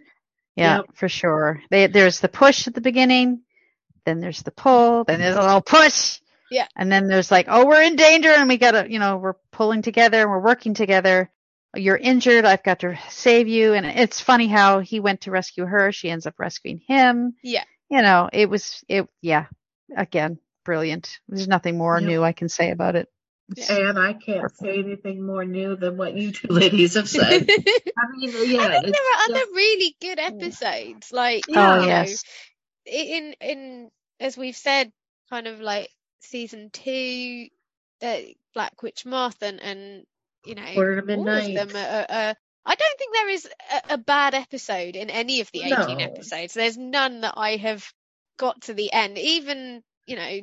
Yeah, 0.56 0.78
Yep. 0.78 0.86
for 0.94 1.10
sure. 1.10 1.62
They, 1.70 1.88
there's 1.88 2.20
the 2.20 2.30
push 2.30 2.68
at 2.68 2.74
the 2.74 2.82
beginning, 2.82 3.42
then 4.06 4.20
there's 4.20 4.42
the 4.44 4.52
pull, 4.52 5.04
then 5.04 5.20
there's 5.20 5.36
a 5.36 5.42
little 5.42 5.62
push. 5.62 6.20
Yeah. 6.52 6.68
And 6.76 6.92
then 6.92 7.08
there's 7.08 7.32
like, 7.32 7.48
oh, 7.50 7.66
we're 7.66 7.82
in 7.82 7.96
danger 7.96 8.30
and 8.30 8.48
we 8.48 8.58
gotta, 8.58 8.90
you 8.90 9.00
know, 9.00 9.18
we're 9.18 9.34
pulling 9.52 9.82
together 9.82 10.22
and 10.22 10.30
we're 10.30 10.40
working 10.40 10.74
together. 10.76 11.30
You're 11.76 11.98
injured. 11.98 12.46
I've 12.46 12.64
got 12.64 12.80
to 12.82 12.98
save 13.10 13.48
you. 13.50 13.74
And 13.74 13.86
it's 13.86 14.22
funny 14.22 14.48
how 14.48 14.80
he 14.80 15.00
went 15.02 15.22
to 15.22 15.32
rescue 15.32 15.66
her. 15.66 15.92
She 15.92 16.10
ends 16.10 16.26
up 16.28 16.36
rescuing 16.38 16.82
him. 16.88 17.34
Yeah. 17.44 17.64
You 17.90 18.02
know, 18.02 18.30
it 18.32 18.50
was, 18.50 18.84
it, 18.88 19.08
yeah, 19.22 19.48
again, 19.98 20.38
brilliant. 20.64 21.20
There's 21.28 21.48
nothing 21.48 21.78
more 21.78 22.00
Yep. 22.00 22.08
new 22.08 22.24
I 22.24 22.32
can 22.32 22.48
say 22.48 22.72
about 22.72 22.96
it. 22.96 23.10
It's- 23.52 23.70
And 23.70 24.00
I 24.00 24.14
can't 24.14 24.56
say 24.58 24.80
anything 24.80 25.26
more 25.26 25.46
new 25.46 25.76
than 25.76 25.98
what 25.98 26.16
you 26.18 26.32
two 26.32 26.48
ladies 26.48 26.96
have 26.96 27.08
said. 27.10 27.24
I 27.50 28.18
mean, 28.18 28.32
yeah, 28.52 28.62
I 28.68 28.80
think 28.82 28.96
there 28.96 29.12
are 29.14 29.24
other 29.30 29.40
just- 29.40 29.52
really 29.54 29.96
good 30.02 30.20
episodes. 30.20 31.12
Like 31.12 31.44
Oh, 31.50 31.52
you 31.52 31.56
know, 31.82 31.86
yes. 31.86 32.24
in 32.86 33.36
in 33.42 33.90
as 34.20 34.38
we've 34.38 34.56
said, 34.56 34.92
kind 35.30 35.48
of 35.48 35.60
like 35.60 35.90
season 36.22 36.70
two, 36.72 37.48
uh, 38.02 38.18
Black 38.54 38.82
Witch 38.82 39.06
Moth, 39.06 39.42
and 39.42 39.60
and 39.62 40.06
you 40.46 40.56
know 40.56 40.66
Quarter 40.74 41.02
to 41.02 41.14
all 41.16 41.30
of 41.30 41.54
them 41.54 41.76
are. 41.76 41.80
are, 41.80 42.06
are 42.10 42.36
I 42.68 42.74
don't 42.74 42.98
think 42.98 43.14
there 43.14 43.30
is 43.30 43.48
a, 43.90 43.94
a 43.94 43.98
bad 44.00 44.34
episode 44.34 44.96
in 44.96 45.12
any 45.12 45.42
of 45.42 45.52
the 45.52 45.62
18 45.62 45.98
No. 46.00 46.04
episodes. 46.04 46.56
There's 46.56 46.78
none 46.78 47.22
that 47.22 47.36
I 47.38 47.58
have 47.58 47.86
got 48.38 48.62
to 48.64 48.74
the 48.74 48.92
end. 48.92 49.20
Even, 49.20 49.84
you 50.08 50.16
know, 50.16 50.40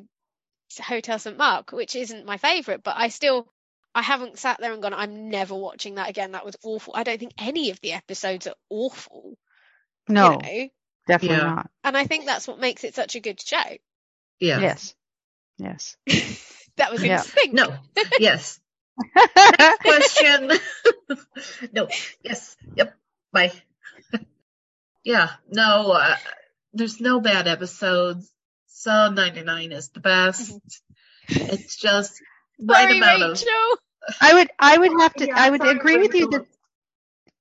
Hotel 0.79 1.19
St. 1.19 1.37
Mark, 1.37 1.73
which 1.73 1.95
isn't 1.97 2.27
my 2.27 2.37
favourite, 2.37 2.83
but 2.83 2.97
I 2.97 3.09
still 3.09 3.49
I 3.95 4.03
haven't 4.03 4.39
sat 4.39 4.59
there 4.59 4.73
and 4.73 4.81
gone, 4.83 4.95
I'm 4.95 5.29
never 5.29 5.55
watching 5.55 5.97
that 5.97 6.09
again. 6.09 6.33
That 6.33 6.47
was 6.47 6.57
awful. 6.65 6.95
I 6.97 7.03
don't 7.05 7.19
think 7.19 7.35
any 7.39 7.71
of 7.71 7.81
the 7.83 7.93
episodes 7.93 8.47
are 8.47 8.55
awful. 8.71 9.37
No, 10.09 10.33
You 10.33 10.39
know? 10.39 10.69
definitely 11.07 11.37
Yeah. 11.39 11.55
not. 11.55 11.71
And 11.85 11.97
I 11.97 12.07
think 12.07 12.25
that's 12.25 12.49
what 12.49 12.59
makes 12.59 12.85
it 12.85 12.95
such 12.95 13.15
a 13.17 13.21
good 13.21 13.41
show. 13.41 13.59
yeah. 14.41 14.61
Yes. 14.61 14.95
Yes. 15.59 15.97
that 16.77 16.91
was 16.91 17.05
Yeah. 17.05 17.19
in 17.21 17.25
sync. 17.25 17.53
No. 17.53 17.77
Yes. 18.19 18.59
Question. 19.83 20.53
no. 21.73 21.89
Yes. 22.23 22.57
Yep. 22.77 22.95
Bye. 23.33 23.53
yeah. 25.05 25.31
No. 25.49 25.93
Uh, 25.93 26.17
there's 26.73 27.01
no 27.01 27.21
bad 27.21 27.47
episodes. 27.47 28.31
So 28.75 29.11
99 29.11 29.73
is 29.73 29.89
the 29.91 30.01
best. 30.01 30.53
It's 31.29 31.77
just 31.77 32.21
right 32.61 32.89
Sorry, 32.89 32.99
amount 32.99 33.23
of. 33.23 33.49
I 34.21 34.35
would 34.35 34.49
I 34.59 34.77
would 34.79 35.01
have 35.01 35.15
to 35.15 35.27
Yeah, 35.29 35.35
I 35.37 35.51
would 35.51 35.65
agree 35.65 35.99
with 35.99 36.15
you 36.15 36.29
that 36.31 36.47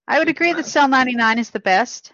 I 0.07 0.19
would 0.19 0.29
agree 0.29 0.53
that 0.53 0.65
Cell 0.65 0.87
99 0.87 1.39
is 1.39 1.49
the 1.49 1.59
best. 1.59 2.11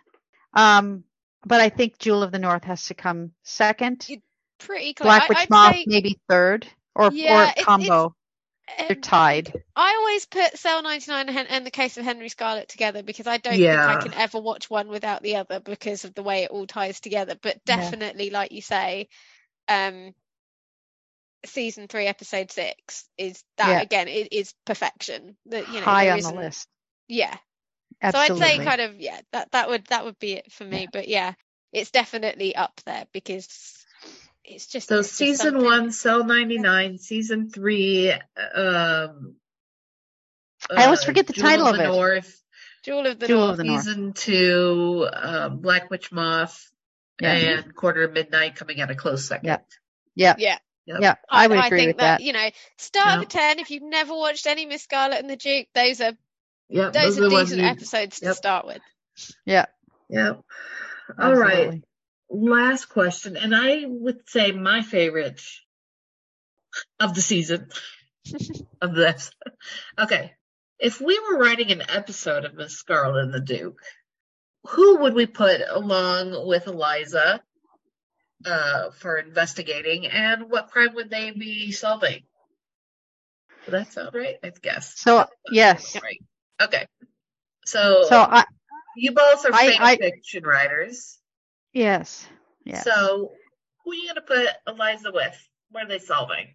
Um 0.53 1.03
but 1.45 1.61
I 1.61 1.69
think 1.69 1.97
Jewel 1.99 2.23
of 2.23 2.31
the 2.31 2.39
North 2.39 2.63
has 2.65 2.85
to 2.87 2.93
come 2.93 3.31
second. 3.43 4.05
You- 4.07 4.21
Pretty 4.59 4.93
close. 4.95 5.05
Black 5.05 5.29
Witch 5.29 5.37
I'd 5.39 5.49
Moth 5.51 5.73
say, 5.75 5.83
maybe 5.87 6.19
third 6.27 6.67
or 6.95 7.11
Yeah, 7.11 7.39
or 7.39 7.43
it's- 7.49 7.63
combo. 7.65 8.15
They're 8.77 8.95
tied. 8.95 9.53
I 9.75 9.95
always 9.99 10.25
put 10.25 10.57
Cell 10.57 10.81
99 10.81 11.29
and, 11.29 11.47
and 11.49 11.65
the 11.65 11.71
case 11.71 11.97
of 11.97 12.03
Henry 12.05 12.29
Scarlet 12.29 12.67
together 12.67 13.03
because 13.03 13.27
I 13.27 13.37
don't 13.37 13.57
think 13.57 13.87
I 13.87 13.95
can 13.95 14.13
ever 14.13 14.39
watch 14.39 14.69
one 14.69 14.87
without 14.87 15.21
the 15.21 15.37
other 15.37 15.59
because 15.59 16.05
of 16.05 16.13
the 16.13 16.23
way 16.23 16.43
it 16.43 16.51
all 16.51 16.67
ties 16.67 16.99
together. 16.99 17.35
But 17.41 17.57
Yeah. 17.65 17.75
definitely, 17.77 18.29
like 18.29 18.51
you 18.51 18.61
say, 18.61 19.07
um, 19.67 20.13
season 21.45 21.87
three, 21.87 22.07
episode 22.07 22.51
six 22.51 23.09
is 23.17 23.43
that 23.57 23.69
Yeah. 23.69 23.81
again. 23.81 24.07
It 24.07 24.33
is 24.33 24.53
perfection. 24.65 25.37
That 25.47 25.67
you 25.67 25.79
know, 25.81 25.85
High 25.85 26.09
on 26.11 26.21
the 26.21 26.33
list. 26.33 26.67
Yeah. 27.07 27.37
Absolutely. 28.01 28.39
So 28.39 28.45
I'd 28.45 28.59
say 28.59 28.65
kind 28.65 28.81
of 28.81 28.99
yeah. 28.99 29.21
That 29.31 29.51
that 29.51 29.69
would 29.69 29.85
that 29.85 30.05
would 30.05 30.19
be 30.19 30.33
it 30.33 30.51
for 30.51 30.63
me. 30.65 30.87
But 30.91 31.07
yeah, 31.07 31.33
it's 31.71 31.91
definitely 31.91 32.55
up 32.55 32.81
there 32.85 33.05
because 33.11 33.85
it's 34.47 34.67
just 34.67 34.87
So 34.87 34.99
it's 34.99 35.09
just 35.09 35.17
season 35.17 35.51
something- 35.53 35.63
one, 35.63 35.91
Cell 35.91 36.23
99. 36.23 36.97
Season 36.97 37.49
three, 37.49 38.11
um. 38.11 39.35
I 40.75 40.85
always 40.85 41.01
uh, 41.01 41.05
forget 41.05 41.27
the 41.27 41.33
Jewel 41.33 41.47
title 41.49 41.67
of 41.67 41.77
the 41.77 41.83
it. 41.83 41.87
North. 41.87 42.43
Jewel 42.83 43.05
of 43.05 43.19
the 43.19 43.27
Jewel 43.27 43.39
North. 43.41 43.51
of 43.51 43.57
the 43.57 43.63
North. 43.65 43.83
Season 43.83 44.13
two, 44.13 45.07
um, 45.13 45.59
Black 45.59 45.89
Witch 45.91 46.11
Moth, 46.11 46.71
Yeah. 47.21 47.33
and 47.33 47.75
Quarter 47.75 48.03
of 48.03 48.13
Midnight 48.13 48.55
coming 48.55 48.81
out 48.81 48.89
a 48.91 48.95
close 48.95 49.25
second. 49.25 49.45
Yeah. 49.47 49.57
Yeah. 50.15 50.35
Yeah. 50.37 50.57
Yep. 50.87 51.01
Yeah, 51.01 51.15
I 51.29 51.47
would 51.47 51.57
agree 51.65 51.79
think 51.79 51.87
with 51.89 51.97
that. 51.97 52.21
You 52.21 52.31
know, 52.31 52.49
start 52.77 53.15
of 53.15 53.19
the 53.19 53.25
ten. 53.25 53.59
If 53.59 53.71
you've 53.71 53.83
never 53.83 54.13
watched 54.13 54.47
any 54.47 54.65
Miss 54.65 54.83
Scarlet 54.83 55.19
and 55.19 55.29
the 55.29 55.35
Duke, 55.35 55.67
those 55.75 55.99
are 55.99 56.13
Yep, 56.69 56.93
those, 56.93 57.19
are 57.19 57.25
are 57.25 57.29
decent 57.29 57.61
you- 57.61 57.67
episodes 57.67 58.19
to 58.21 58.33
start 58.33 58.65
with. 58.65 58.81
Yeah. 59.45 59.65
Yep. 60.09 60.41
All 61.19 61.35
right. 61.35 61.83
Last 62.29 62.85
question, 62.85 63.37
and 63.37 63.55
I 63.55 63.85
would 63.87 64.27
say 64.29 64.51
my 64.51 64.81
favorite 64.81 65.41
of 66.99 67.15
the 67.15 67.21
season 67.21 67.69
of 68.81 68.93
this. 68.93 69.31
Okay, 69.97 70.33
if 70.79 70.99
we 70.99 71.19
were 71.19 71.37
writing 71.37 71.71
an 71.71 71.83
episode 71.89 72.43
of 72.45 72.53
Miss 72.53 72.73
Scarlet 72.77 73.23
and 73.23 73.33
the 73.33 73.39
Duke, 73.39 73.79
who 74.67 74.97
would 74.97 75.13
we 75.13 75.25
put 75.25 75.61
along 75.69 76.45
with 76.47 76.67
Eliza 76.67 77.41
uh, 78.45 78.91
for 78.91 79.17
investigating, 79.17 80.05
and 80.07 80.49
what 80.49 80.69
crime 80.69 80.93
would 80.95 81.09
they 81.09 81.31
be 81.31 81.71
solving? 81.71 82.23
Would 83.65 83.73
that 83.73 83.93
sound 83.93 84.13
right? 84.13 84.35
I 84.43 84.51
guess. 84.61 84.99
So 84.99 85.25
yes. 85.49 85.95
Right. 86.01 86.21
Okay. 86.61 86.87
So, 87.65 88.03
So 88.07 88.19
I 88.19 88.45
you 88.95 89.11
both 89.11 89.45
are 89.45 89.53
I- 89.53 89.77
I- 89.79 89.97
fiction 89.97 90.43
writers. 90.43 91.19
Yes. 91.73 92.27
Yes. 92.63 92.83
So, 92.83 93.31
who 93.83 93.91
are 93.91 93.95
you 93.95 94.03
going 94.03 94.15
to 94.15 94.21
put 94.21 94.47
Eliza 94.67 95.11
with? 95.13 95.49
What 95.71 95.85
are 95.85 95.87
they 95.87 95.99
solving? 95.99 96.47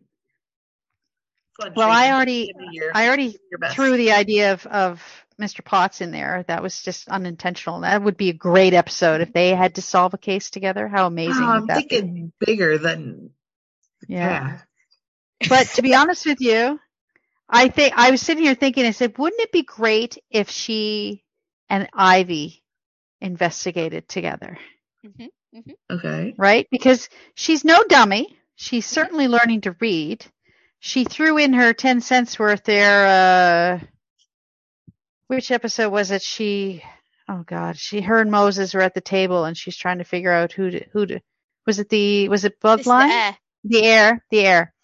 Well, 1.76 1.90
I 1.90 2.10
already 2.12 2.52
your, 2.72 2.90
I 2.94 3.06
already 3.06 3.36
threw 3.70 3.96
the 3.96 4.12
idea 4.12 4.54
of, 4.54 4.66
of 4.66 5.02
Mr. 5.40 5.64
Potts 5.64 6.00
in 6.00 6.10
there. 6.10 6.44
That 6.48 6.62
was 6.62 6.82
just 6.82 7.08
unintentional. 7.08 7.80
That 7.80 8.02
would 8.02 8.16
be 8.16 8.30
a 8.30 8.34
great 8.34 8.74
episode 8.74 9.20
if 9.20 9.32
they 9.32 9.50
had 9.54 9.74
to 9.76 9.82
solve 9.82 10.14
a 10.14 10.18
case 10.18 10.50
together. 10.50 10.88
How 10.88 11.06
amazing 11.06 11.42
Oh, 11.44 11.50
I'm 11.50 11.66
that 11.66 11.88
be? 11.88 12.30
bigger 12.40 12.78
than 12.78 13.30
Yeah. 14.08 14.58
But 15.48 15.66
to 15.74 15.82
be 15.82 15.94
honest 15.94 16.26
with 16.26 16.40
you, 16.40 16.80
I 17.48 17.68
think 17.68 17.92
I 17.96 18.10
was 18.10 18.22
sitting 18.22 18.44
here 18.44 18.54
thinking, 18.54 18.86
I 18.86 18.92
said, 18.92 19.18
wouldn't 19.18 19.42
it 19.42 19.52
be 19.52 19.62
great 19.62 20.18
if 20.30 20.48
she 20.50 21.22
and 21.68 21.88
Ivy 21.92 22.62
investigated 23.20 24.08
together, 24.08 24.58
hmm 25.04 25.26
Okay. 25.90 26.34
right? 26.36 26.66
Because 26.70 27.08
she's 27.34 27.64
no 27.64 27.82
dummy. 27.84 28.38
She's 28.56 28.86
certainly 28.86 29.28
learning 29.28 29.62
to 29.62 29.76
read. 29.80 30.24
She 30.80 31.04
threw 31.04 31.38
in 31.38 31.52
her 31.54 31.72
10 31.72 32.00
cents 32.00 32.38
worth 32.38 32.64
there. 32.64 33.06
Uh, 33.06 33.86
which 35.28 35.50
episode 35.50 35.90
was 35.90 36.10
it? 36.10 36.22
She, 36.22 36.82
oh 37.28 37.44
God, 37.46 37.78
she, 37.78 38.00
her 38.02 38.20
and 38.20 38.30
Moses 38.30 38.74
were 38.74 38.82
at 38.82 38.94
the 38.94 39.00
table 39.00 39.44
and 39.44 39.56
she's 39.56 39.76
trying 39.76 39.98
to 39.98 40.04
figure 40.04 40.32
out 40.32 40.52
who 40.52 40.70
to, 40.70 40.84
who 40.92 41.06
to, 41.06 41.20
was 41.66 41.78
it 41.78 41.88
the, 41.88 42.28
was 42.28 42.44
it 42.44 42.60
It's 42.76 42.86
the 42.86 43.04
heir. 43.04 43.38
The 43.64 43.84
heir, 43.84 44.24
the 44.30 44.40
heir. 44.40 44.74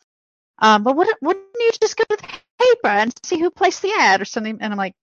Um, 0.60 0.82
but 0.82 0.96
wouldn't 0.96 1.18
wouldn't 1.22 1.46
you 1.58 1.70
just 1.80 1.96
go 1.96 2.04
to 2.04 2.16
the 2.16 2.28
paper 2.60 2.88
and 2.88 3.12
see 3.24 3.38
who 3.38 3.50
placed 3.50 3.82
the 3.82 3.92
ad 3.98 4.20
or 4.20 4.24
something? 4.24 4.58
And 4.60 4.72
I'm 4.72 4.78
like, 4.78 4.94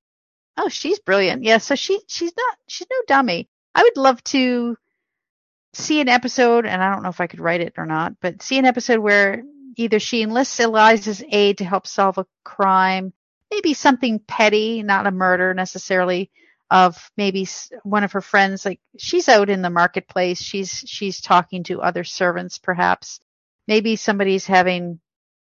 oh, 0.57 0.69
she's 0.69 0.99
brilliant. 0.99 1.43
Yeah, 1.43 1.59
so 1.59 1.75
she 1.75 2.01
she's 2.07 2.33
not 2.37 2.57
she's 2.67 2.87
no 2.91 2.97
dummy. 3.07 3.49
I 3.75 3.83
would 3.83 3.97
love 3.97 4.23
to 4.25 4.77
see 5.75 5.99
an 6.01 6.09
episode, 6.09 6.65
and 6.65 6.81
I 6.83 6.91
don't 6.93 7.03
know 7.03 7.09
if 7.09 7.21
I 7.21 7.27
could 7.27 7.39
write 7.39 7.61
it 7.61 7.73
or 7.77 7.85
not, 7.85 8.13
but 8.21 8.41
see 8.41 8.57
an 8.57 8.65
episode 8.65 8.99
where 8.99 9.43
either 9.77 9.99
she 9.99 10.21
enlists 10.21 10.59
Eliza's 10.59 11.23
aid 11.29 11.57
to 11.59 11.65
help 11.65 11.85
solve 11.87 12.17
a 12.17 12.25
crime, 12.43 13.13
maybe 13.51 13.73
something 13.73 14.19
petty, 14.19 14.83
not 14.83 15.07
a 15.07 15.11
murder 15.11 15.53
necessarily, 15.53 16.31
of 16.71 17.11
maybe 17.17 17.47
one 17.83 18.03
of 18.03 18.13
her 18.13 18.21
friends. 18.21 18.65
Like 18.65 18.79
she's 18.97 19.29
out 19.29 19.49
in 19.49 19.61
the 19.61 19.69
marketplace, 19.69 20.41
she's 20.41 20.71
she's 20.87 21.21
talking 21.21 21.63
to 21.65 21.81
other 21.81 22.03
servants, 22.03 22.57
perhaps. 22.57 23.19
Maybe 23.67 23.95
somebody's 23.95 24.45
having 24.45 24.99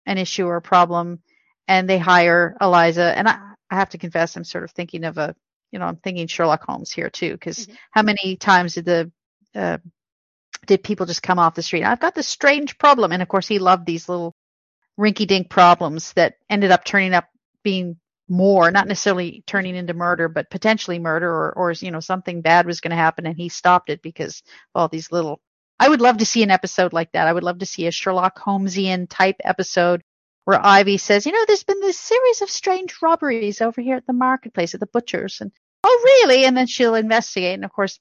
an 0.07 0.19
issue 0.19 0.47
or 0.47 0.57
a 0.57 0.63
problem, 0.63 1.21
and 1.69 1.89
they 1.89 1.99
hire 1.99 2.57
Eliza. 2.61 3.17
And 3.17 3.29
I, 3.29 3.39
I 3.71 3.77
have 3.77 3.91
to 3.91 3.99
confess, 3.99 4.37
I'm 4.37 4.45
sort 4.45 4.65
of 4.65 4.71
thinking 4.73 5.05
of 5.05 5.19
a, 5.19 5.35
you 5.73 5.79
know, 5.79 5.87
I'm 5.87 5.97
thinking 5.97 6.27
Sherlock 6.27 6.65
Holmes 6.65 6.91
here 6.93 7.11
too, 7.11 7.33
because 7.33 7.67
Mhm. 7.67 7.77
how 7.91 8.03
many 8.03 8.37
times 8.37 8.75
did 8.75 8.85
the 8.85 9.11
uh, 9.55 9.79
did 10.67 10.83
people 10.83 11.07
just 11.07 11.23
come 11.23 11.39
off 11.39 11.55
the 11.55 11.63
street? 11.63 11.85
I've 11.85 12.01
got 12.01 12.15
this 12.15 12.29
strange 12.29 12.79
problem, 12.79 13.13
and 13.13 13.23
of 13.23 13.29
course 13.29 13.49
he 13.49 13.59
loved 13.59 13.87
these 13.87 14.09
little 14.09 14.35
rinky-dink 14.99 15.49
problems 15.49 16.13
that 16.15 16.35
ended 16.49 16.71
up 16.71 16.85
turning 16.85 17.15
up 17.15 17.29
being 17.63 17.97
more, 18.29 18.71
not 18.71 18.87
necessarily 18.87 19.43
turning 19.47 19.75
into 19.75 19.93
murder, 19.93 20.29
but 20.29 20.51
potentially 20.51 20.99
murder 20.99 21.29
or, 21.29 21.53
or 21.53 21.73
you 21.73 21.91
know, 21.91 22.01
something 22.01 22.43
bad 22.43 22.65
was 22.65 22.81
going 22.81 22.91
to 22.91 22.97
happen 22.97 23.27
and 23.27 23.37
he 23.37 23.49
stopped 23.49 23.91
it 23.91 24.01
because 24.03 24.43
of 24.75 24.83
all 24.83 24.89
these 24.89 25.11
little. 25.11 25.41
I 25.81 25.89
would 25.89 26.01
love 26.01 26.19
to 26.19 26.27
see 26.27 26.43
an 26.43 26.51
episode 26.51 26.93
like 26.93 27.11
that. 27.13 27.27
I 27.27 27.33
would 27.33 27.43
love 27.43 27.59
to 27.59 27.67
see 27.67 27.87
a 27.87 27.91
Sherlock 27.91 28.39
Holmesian 28.39 29.09
type 29.09 29.37
episode 29.43 30.03
where 30.45 30.65
Ivy 30.65 30.99
says, 30.99 31.27
you 31.27 31.33
know, 31.33 31.45
there's 31.47 31.65
been 31.65 31.81
this 31.81 31.99
series 31.99 32.43
of 32.43 32.51
strange 32.51 32.95
robberies 33.03 33.61
over 33.61 33.81
here 33.81 33.97
at 33.97 34.07
the 34.07 34.13
marketplace 34.13 34.75
at 34.75 34.81
the 34.81 34.87
butcher's 34.87 35.41
and 35.41 35.51
oh 35.83 36.03
really? 36.05 36.45
And 36.45 36.57
then 36.57 36.67
she'll 36.67 36.95
investigate 36.95 37.55
and 37.55 37.65
of 37.65 37.73
course 37.73 37.99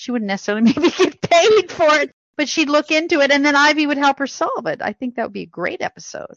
she 0.00 0.10
wouldn't 0.12 0.28
necessarily 0.28 0.62
maybe 0.76 0.90
get 0.90 1.20
paid 1.20 1.70
for 1.70 1.94
it, 2.00 2.14
but 2.36 2.48
she'd 2.48 2.70
look 2.70 2.90
into 2.90 3.20
it 3.20 3.30
and 3.30 3.44
then 3.44 3.54
Ivy 3.54 3.86
would 3.86 3.98
help 3.98 4.18
her 4.18 4.26
solve 4.26 4.66
it. 4.66 4.80
I 4.82 4.94
think 4.94 5.16
that 5.16 5.24
would 5.24 5.32
be 5.34 5.42
a 5.42 5.46
great 5.46 5.82
episode. 5.82 6.34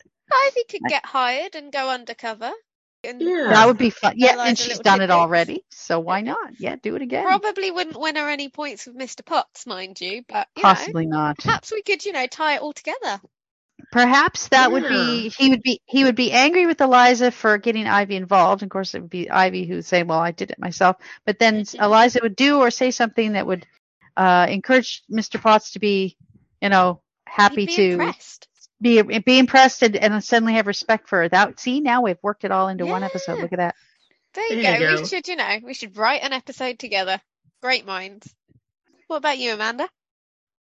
Ivy 0.47 0.63
could 0.69 0.81
get 0.89 1.05
hired 1.05 1.55
and 1.55 1.71
go 1.71 1.89
undercover. 1.89 2.51
And 3.05 3.21
Yeah. 3.21 3.47
That 3.49 3.67
would 3.67 3.77
be 3.77 3.89
fun. 3.89 4.13
Yeah, 4.17 4.35
and 4.39 4.57
she's 4.57 4.79
done 4.79 4.99
it 4.99 5.07
tidbits. 5.07 5.13
already. 5.15 5.65
So 5.71 5.99
why 5.99 6.21
not? 6.21 6.59
Yeah, 6.59 6.75
do 6.81 6.95
it 6.95 7.01
again. 7.01 7.25
Probably 7.25 7.69
wouldn't 7.71 7.99
win 7.99 8.15
her 8.15 8.29
any 8.29 8.49
points 8.49 8.85
with 8.85 8.97
Mr. 8.97 9.25
Potts, 9.25 9.65
mind 9.65 9.99
you, 10.01 10.23
but 10.27 10.47
you 10.55 10.63
know, 10.63 10.69
Possibly 10.69 11.05
not. 11.05 11.37
perhaps 11.37 11.71
we 11.71 11.81
could, 11.83 12.05
you 12.05 12.11
know, 12.13 12.27
tie 12.27 12.55
it 12.55 12.61
all 12.61 12.73
together. 12.73 13.19
Perhaps 13.91 14.47
that 14.49 14.71
would 14.71 14.87
be 14.87 15.29
he 15.29 15.49
would 15.49 15.61
be 15.61 15.81
he 15.85 16.03
would 16.03 16.15
be 16.15 16.31
angry 16.31 16.65
with 16.65 16.81
Eliza 16.81 17.31
for 17.31 17.57
getting 17.57 17.85
Ivy 17.87 18.15
involved. 18.15 18.63
Of 18.63 18.69
course, 18.69 18.95
it 18.95 19.01
would 19.01 19.09
be 19.09 19.29
Ivy 19.29 19.65
who 19.65 19.75
would 19.75 19.85
say, 19.85 20.03
"Well, 20.03 20.19
I 20.19 20.31
did 20.31 20.51
it 20.51 20.59
myself." 20.59 20.97
But 21.25 21.39
then. 21.39 21.65
Eliza 21.79 22.19
would 22.23 22.35
do 22.35 22.59
or 22.59 22.71
say 22.71 22.91
something 22.91 23.33
that 23.33 23.45
would 23.45 23.65
uh, 24.17 24.47
encourage 24.49 25.03
Mr. 25.11 25.41
Potts 25.41 25.71
to 25.71 25.79
be, 25.79 26.17
you 26.61 26.69
know, 26.69 27.01
happy 27.27 27.65
be 27.65 27.75
to 27.75 27.91
impressed. 27.91 28.47
be 28.81 29.01
be 29.01 29.39
impressed 29.39 29.83
and, 29.83 29.95
and 29.95 30.23
suddenly 30.23 30.53
have 30.53 30.67
respect 30.67 31.09
for 31.09 31.19
her. 31.21 31.29
That 31.29 31.59
see 31.59 31.81
now 31.81 32.01
we've 32.01 32.17
worked 32.21 32.43
it 32.43 32.51
all 32.51 32.67
into 32.69 32.85
one 32.85 33.03
episode. 33.03 33.39
Look 33.39 33.53
at 33.53 33.59
that. 33.59 33.75
There 34.33 34.53
you 34.53 34.61
There 34.61 34.79
go. 34.79 34.89
you 34.91 35.01
We 35.01 35.05
should, 35.07 35.27
you 35.27 35.35
know, 35.35 35.59
we 35.63 35.73
should 35.73 35.97
write 35.97 36.23
an 36.23 36.33
episode 36.33 36.79
together. 36.79 37.21
Great 37.61 37.85
minds. 37.85 38.33
What 39.07 39.17
about 39.17 39.37
you, 39.37 39.53
Amanda? 39.53 39.87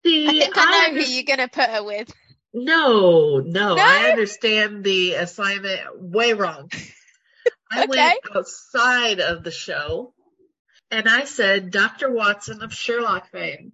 See, 0.05 0.27
I 0.27 0.31
think 0.31 0.53
I 0.57 0.89
know 0.89 0.95
who 0.99 1.11
you're 1.11 1.23
going 1.23 1.39
to 1.39 1.47
put 1.47 1.69
her 1.69 1.83
with. 1.83 2.11
No, 2.53 3.37
no, 3.39 3.75
No? 3.75 3.81
I 3.81 4.09
understand 4.09 4.83
the 4.83 5.13
assignment 5.13 6.01
way 6.01 6.33
wrong. 6.33 6.69
I 7.71 7.83
Okay. 7.83 7.87
went 7.87 8.19
outside 8.35 9.19
of 9.21 9.43
the 9.43 9.51
show 9.51 10.13
and 10.89 11.07
I 11.07 11.23
said 11.23 11.71
Dr. 11.71 12.11
Watson 12.11 12.61
of 12.61 12.73
Sherlock 12.73 13.31
fame. 13.31 13.71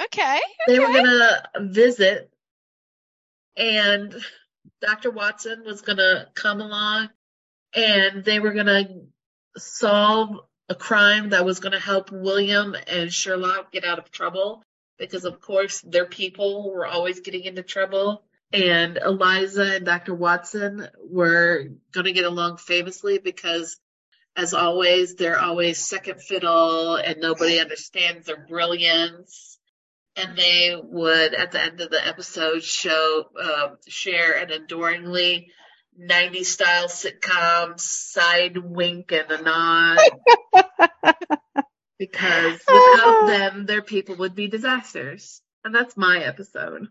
Okay. 0.00 0.40
They 0.68 0.78
were 0.78 0.86
gonna 0.92 1.42
visit 1.58 2.30
and 3.56 4.14
Dr. 4.80 5.10
Watson 5.10 5.64
was 5.64 5.80
gonna 5.82 6.28
come 6.34 6.60
along 6.60 7.10
and 7.74 8.24
they 8.24 8.38
were 8.38 8.52
gonna 8.52 8.88
solve 9.58 10.38
a 10.68 10.76
crime 10.76 11.30
that 11.30 11.44
was 11.44 11.58
gonna 11.58 11.80
help 11.80 12.12
William 12.12 12.76
and 12.86 13.12
Sherlock 13.12 13.72
get 13.72 13.84
out 13.84 13.98
of 13.98 14.12
trouble 14.12 14.62
because 15.00 15.24
of 15.24 15.40
course 15.40 15.80
their 15.80 16.04
people 16.04 16.70
were 16.70 16.86
always 16.86 17.20
getting 17.20 17.42
into 17.42 17.62
trouble 17.62 18.22
and 18.52 18.98
Eliza 18.98 19.76
and 19.76 19.86
Dr. 19.86 20.14
Watson 20.14 20.86
were 20.98 21.68
gonna 21.92 22.12
get 22.12 22.24
along 22.24 22.58
famously 22.58 23.18
because 23.18 23.78
as 24.36 24.54
always 24.54 25.16
they're 25.16 25.40
always 25.40 25.78
second 25.78 26.20
fiddle 26.20 26.96
and 26.96 27.20
nobody 27.20 27.58
understands 27.58 28.26
their 28.26 28.46
brilliance 28.48 29.58
and 30.16 30.36
they 30.36 30.76
would 30.82 31.34
at 31.34 31.52
the 31.52 31.60
end 31.60 31.80
of 31.80 31.90
the 31.90 32.06
episode 32.06 32.62
show 32.62 33.24
um, 33.42 33.76
share 33.88 34.36
an 34.36 34.50
adoringly 34.50 35.50
90s 36.00 36.46
style 36.46 36.88
sitcom 36.88 37.78
side 37.78 38.56
wink 38.56 39.12
and 39.12 39.30
a 39.30 39.42
nod 39.42 39.98
because 42.00 42.60
without 42.68 43.26
them 43.28 43.66
their 43.66 43.82
people 43.82 44.16
would 44.16 44.34
be 44.34 44.48
disasters 44.48 45.42
and 45.64 45.72
that's 45.74 45.96
my 45.96 46.18
episode 46.18 46.88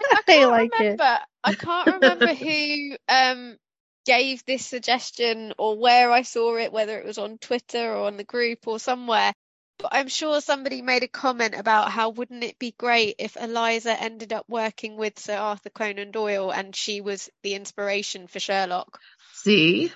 I 0.00 0.20
They 0.26 0.34
can't 0.34 0.50
like 0.50 0.70
it. 0.74 0.78
remember. 0.80 1.18
I 1.44 1.54
can't 1.54 1.86
remember 1.94 2.34
who 2.34 2.96
um 3.08 3.56
gave 4.04 4.44
this 4.44 4.66
suggestion 4.66 5.54
or 5.58 5.78
where 5.78 6.10
I 6.12 6.22
saw 6.22 6.56
it, 6.56 6.72
whether 6.72 6.98
it 6.98 7.06
was 7.06 7.18
on 7.18 7.38
Twitter 7.38 7.92
or 7.94 8.06
on 8.06 8.16
the 8.18 8.24
group 8.24 8.66
or 8.68 8.78
somewhere. 8.78 9.32
But 9.78 9.90
I'm 9.92 10.08
sure 10.08 10.40
somebody 10.40 10.82
made 10.82 11.02
a 11.04 11.08
comment 11.08 11.54
about 11.56 11.90
how 11.90 12.10
wouldn't 12.10 12.44
it 12.44 12.58
be 12.58 12.74
great 12.78 13.16
if 13.18 13.36
Eliza 13.36 14.00
ended 14.00 14.32
up 14.32 14.44
working 14.48 14.96
with 14.96 15.18
Sir 15.18 15.36
Arthur 15.36 15.70
Conan 15.70 16.10
Doyle 16.10 16.52
and 16.52 16.76
she 16.76 17.00
was 17.00 17.30
the 17.42 17.54
inspiration 17.54 18.26
for 18.26 18.40
Sherlock. 18.40 19.00
see 19.32 19.90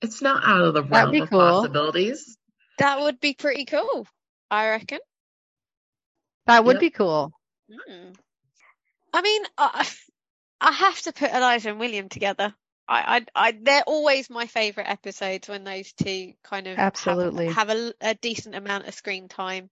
it's 0.00 0.22
not 0.22 0.42
out 0.44 0.62
of 0.62 0.74
the 0.74 0.82
realm 0.82 1.20
of 1.20 1.30
cool. 1.30 1.38
possibilities 1.40 2.36
That 2.82 2.98
would 2.98 3.20
be 3.20 3.32
pretty 3.34 3.64
cool, 3.64 4.08
I 4.50 4.70
reckon. 4.70 4.98
That 6.46 6.64
would 6.64 6.74
Yep. 6.74 6.80
be 6.80 6.90
cool. 6.90 7.32
Hmm. 7.70 8.10
I 9.12 9.22
mean, 9.22 9.42
I, 9.56 9.88
I 10.60 10.72
have 10.72 11.00
to 11.02 11.12
put 11.12 11.30
Eliza 11.32 11.70
and 11.70 11.78
William 11.78 12.08
together. 12.08 12.52
I, 12.88 13.24
I, 13.34 13.48
I 13.50 13.52
they're 13.52 13.84
always 13.86 14.28
my 14.28 14.48
favourite 14.48 14.90
episodes 14.90 15.48
when 15.48 15.62
those 15.62 15.92
two 15.92 16.32
kind 16.42 16.66
of 16.66 16.76
have- 16.76 16.86
Absolutely. 16.86 17.46
have, 17.50 17.70
a, 17.70 17.94
a 18.00 18.14
decent 18.14 18.56
amount 18.56 18.88
of 18.88 18.94
screen 18.94 19.28
time, 19.28 19.70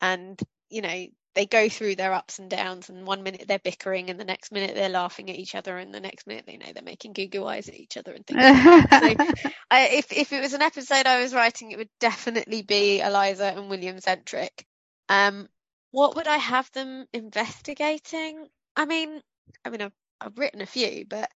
and 0.00 0.40
you 0.70 0.80
know 0.80 1.06
they 1.36 1.46
go 1.46 1.68
through 1.68 1.94
their 1.94 2.14
ups 2.14 2.38
and 2.40 2.50
downs. 2.50 2.88
And 2.88 3.06
one 3.06 3.22
minute 3.22 3.44
they're 3.46 3.58
bickering, 3.58 4.10
and 4.10 4.18
the 4.18 4.24
next 4.24 4.50
minute 4.50 4.74
they're 4.74 4.88
laughing 4.88 5.30
at 5.30 5.36
each 5.36 5.54
other, 5.54 5.76
and 5.76 5.94
the 5.94 6.00
next 6.00 6.26
minute 6.26 6.44
they 6.46 6.56
know 6.56 6.72
they're 6.74 6.82
making 6.82 7.12
goo 7.12 7.28
goo 7.28 7.46
eyes 7.46 7.68
at 7.68 7.76
each 7.76 7.96
other 7.96 8.12
and 8.12 8.26
things. 8.26 8.42
So 8.42 9.50
I, 9.70 9.88
if 9.92 10.12
if 10.12 10.32
it 10.32 10.40
was 10.40 10.54
an 10.54 10.62
episode 10.62 11.06
I 11.06 11.20
was 11.20 11.34
writing, 11.34 11.70
it 11.70 11.78
would 11.78 11.90
definitely 12.00 12.62
be 12.62 13.00
Eliza 13.00 13.44
and 13.44 13.68
William 13.68 14.00
centric. 14.00 14.66
Um, 15.08 15.48
what 15.92 16.16
would 16.16 16.26
I 16.26 16.38
have 16.38 16.70
them 16.72 17.06
investigating? 17.12 18.48
I 18.74 18.86
mean, 18.86 19.20
I 19.64 19.70
mean, 19.70 19.82
I've, 19.82 19.92
I've 20.20 20.38
written 20.38 20.62
a 20.62 20.66
few, 20.66 21.04
but 21.08 21.30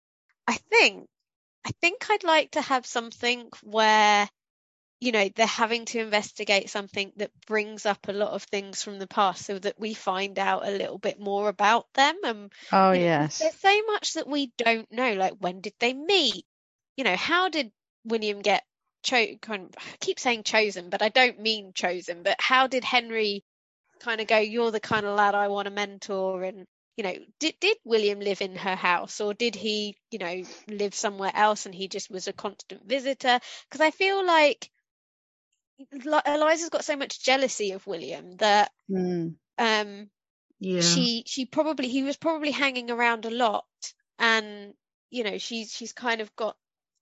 I 0.48 0.54
think 0.54 1.08
I 1.66 1.72
think 1.82 2.10
I'd 2.10 2.24
like 2.24 2.52
to 2.52 2.62
have 2.62 2.86
something 2.86 3.50
where 3.64 4.30
you 5.00 5.12
know 5.12 5.30
they're 5.36 5.46
having 5.46 5.86
to 5.86 6.00
investigate 6.00 6.70
something 6.70 7.12
that 7.18 7.32
brings 7.46 7.86
up 7.86 8.08
a 8.08 8.14
lot 8.14 8.32
of 8.32 8.44
things 8.44 8.82
from 8.82 9.00
the 9.00 9.08
past, 9.08 9.46
so 9.46 9.60
that 9.60 9.80
we 9.80 9.94
find 9.94 10.40
out 10.40 10.68
a 10.68 10.72
little 10.72 10.98
bit 10.98 11.20
more 11.20 11.50
about 11.50 11.86
them 11.94 12.16
and 12.24 12.52
oh 12.72 12.92
you 12.92 13.00
know, 13.00 13.06
yes. 13.06 13.40
There's 13.40 13.60
so 13.60 13.82
much 13.88 14.14
that 14.14 14.28
we 14.28 14.52
don't 14.58 14.92
know. 14.92 15.14
Like, 15.14 15.34
when 15.40 15.62
did 15.62 15.74
they 15.80 15.94
meet? 15.94 16.46
You 16.96 17.04
know, 17.04 17.16
how 17.16 17.50
did 17.50 17.72
William 18.06 18.42
get 18.42 18.64
cho- 19.04 19.36
kind 19.42 19.64
of, 19.66 19.72
I 19.78 19.98
keep 20.00 20.20
saying 20.20 20.44
chosen, 20.44 20.90
but 20.90 21.02
I 21.02 21.10
don't 21.10 21.40
mean 21.40 21.74
chosen, 21.74 22.24
but 22.24 22.38
how 22.40 22.68
did 22.68 22.84
Henry 22.84 23.44
kind 24.00 24.22
of 24.22 24.28
go, 24.28 24.38
you're 24.40 24.72
the 24.72 24.80
kind 24.80 25.06
of 25.06 25.16
lad 25.16 25.36
I 25.36 25.50
want 25.50 25.68
to 25.68 25.72
mentor? 25.72 26.44
And, 26.44 26.66
you 26.96 27.04
know, 27.04 27.14
did, 27.40 27.56
did 27.60 27.78
William 27.86 28.20
live 28.20 28.42
in 28.42 28.56
her 28.56 28.76
house 28.76 29.22
or 29.22 29.34
did 29.34 29.56
he, 29.56 29.96
you 30.12 30.20
know, 30.20 30.44
live 30.68 30.96
somewhere 30.96 31.32
else 31.36 31.66
and 31.68 31.76
he 31.76 31.88
just 31.88 32.10
was 32.10 32.28
a 32.28 32.34
constant 32.34 32.88
visitor? 32.88 33.40
Because 33.70 33.82
I 33.82 33.92
feel 33.92 34.26
like 34.26 34.70
Li- 34.70 34.77
Eliza's 35.92 36.70
got 36.70 36.86
so 36.86 36.96
much 36.96 37.24
jealousy 37.24 37.72
of 37.72 37.86
William 37.88 38.36
that, 38.38 38.72
Mm. 38.90 39.36
um, 39.58 40.10
yeah 40.60 40.82
she 40.82 41.24
she 41.26 41.46
probably 41.46 41.88
he 41.88 42.04
was 42.04 42.18
probably 42.18 42.52
hanging 42.52 42.92
around 42.92 43.26
a 43.26 43.30
lot 43.30 43.66
and 44.20 44.74
you 45.10 45.24
know 45.24 45.38
she's 45.38 45.72
she's 45.72 45.94
kind 45.94 46.22
of 46.22 46.36
got 46.36 46.56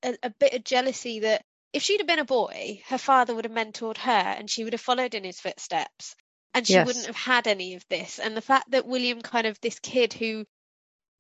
a, 0.04 0.16
a 0.24 0.30
bit 0.30 0.54
of 0.54 0.64
jealousy 0.64 1.20
that 1.20 1.44
if 1.74 1.84
she'd 1.84 2.00
have 2.00 2.08
been 2.08 2.20
a 2.20 2.26
boy 2.26 2.82
her 2.88 2.98
father 2.98 3.34
would 3.36 3.46
have 3.46 3.54
mentored 3.54 3.98
her 3.98 4.12
and 4.12 4.50
she 4.50 4.64
would 4.64 4.74
have 4.74 4.82
followed 4.82 5.14
in 5.14 5.24
his 5.24 5.40
footsteps 5.40 6.16
and 6.54 6.68
she 6.68 6.74
Yes. 6.74 6.86
wouldn't 6.86 7.06
have 7.08 7.16
had 7.16 7.48
any 7.48 7.76
of 7.76 7.86
this 7.90 8.20
and 8.20 8.36
the 8.36 8.42
fact 8.42 8.72
that 8.72 8.88
William 8.88 9.22
kind 9.22 9.48
of 9.48 9.60
this 9.62 9.80
kid 9.80 10.14
who 10.14 10.46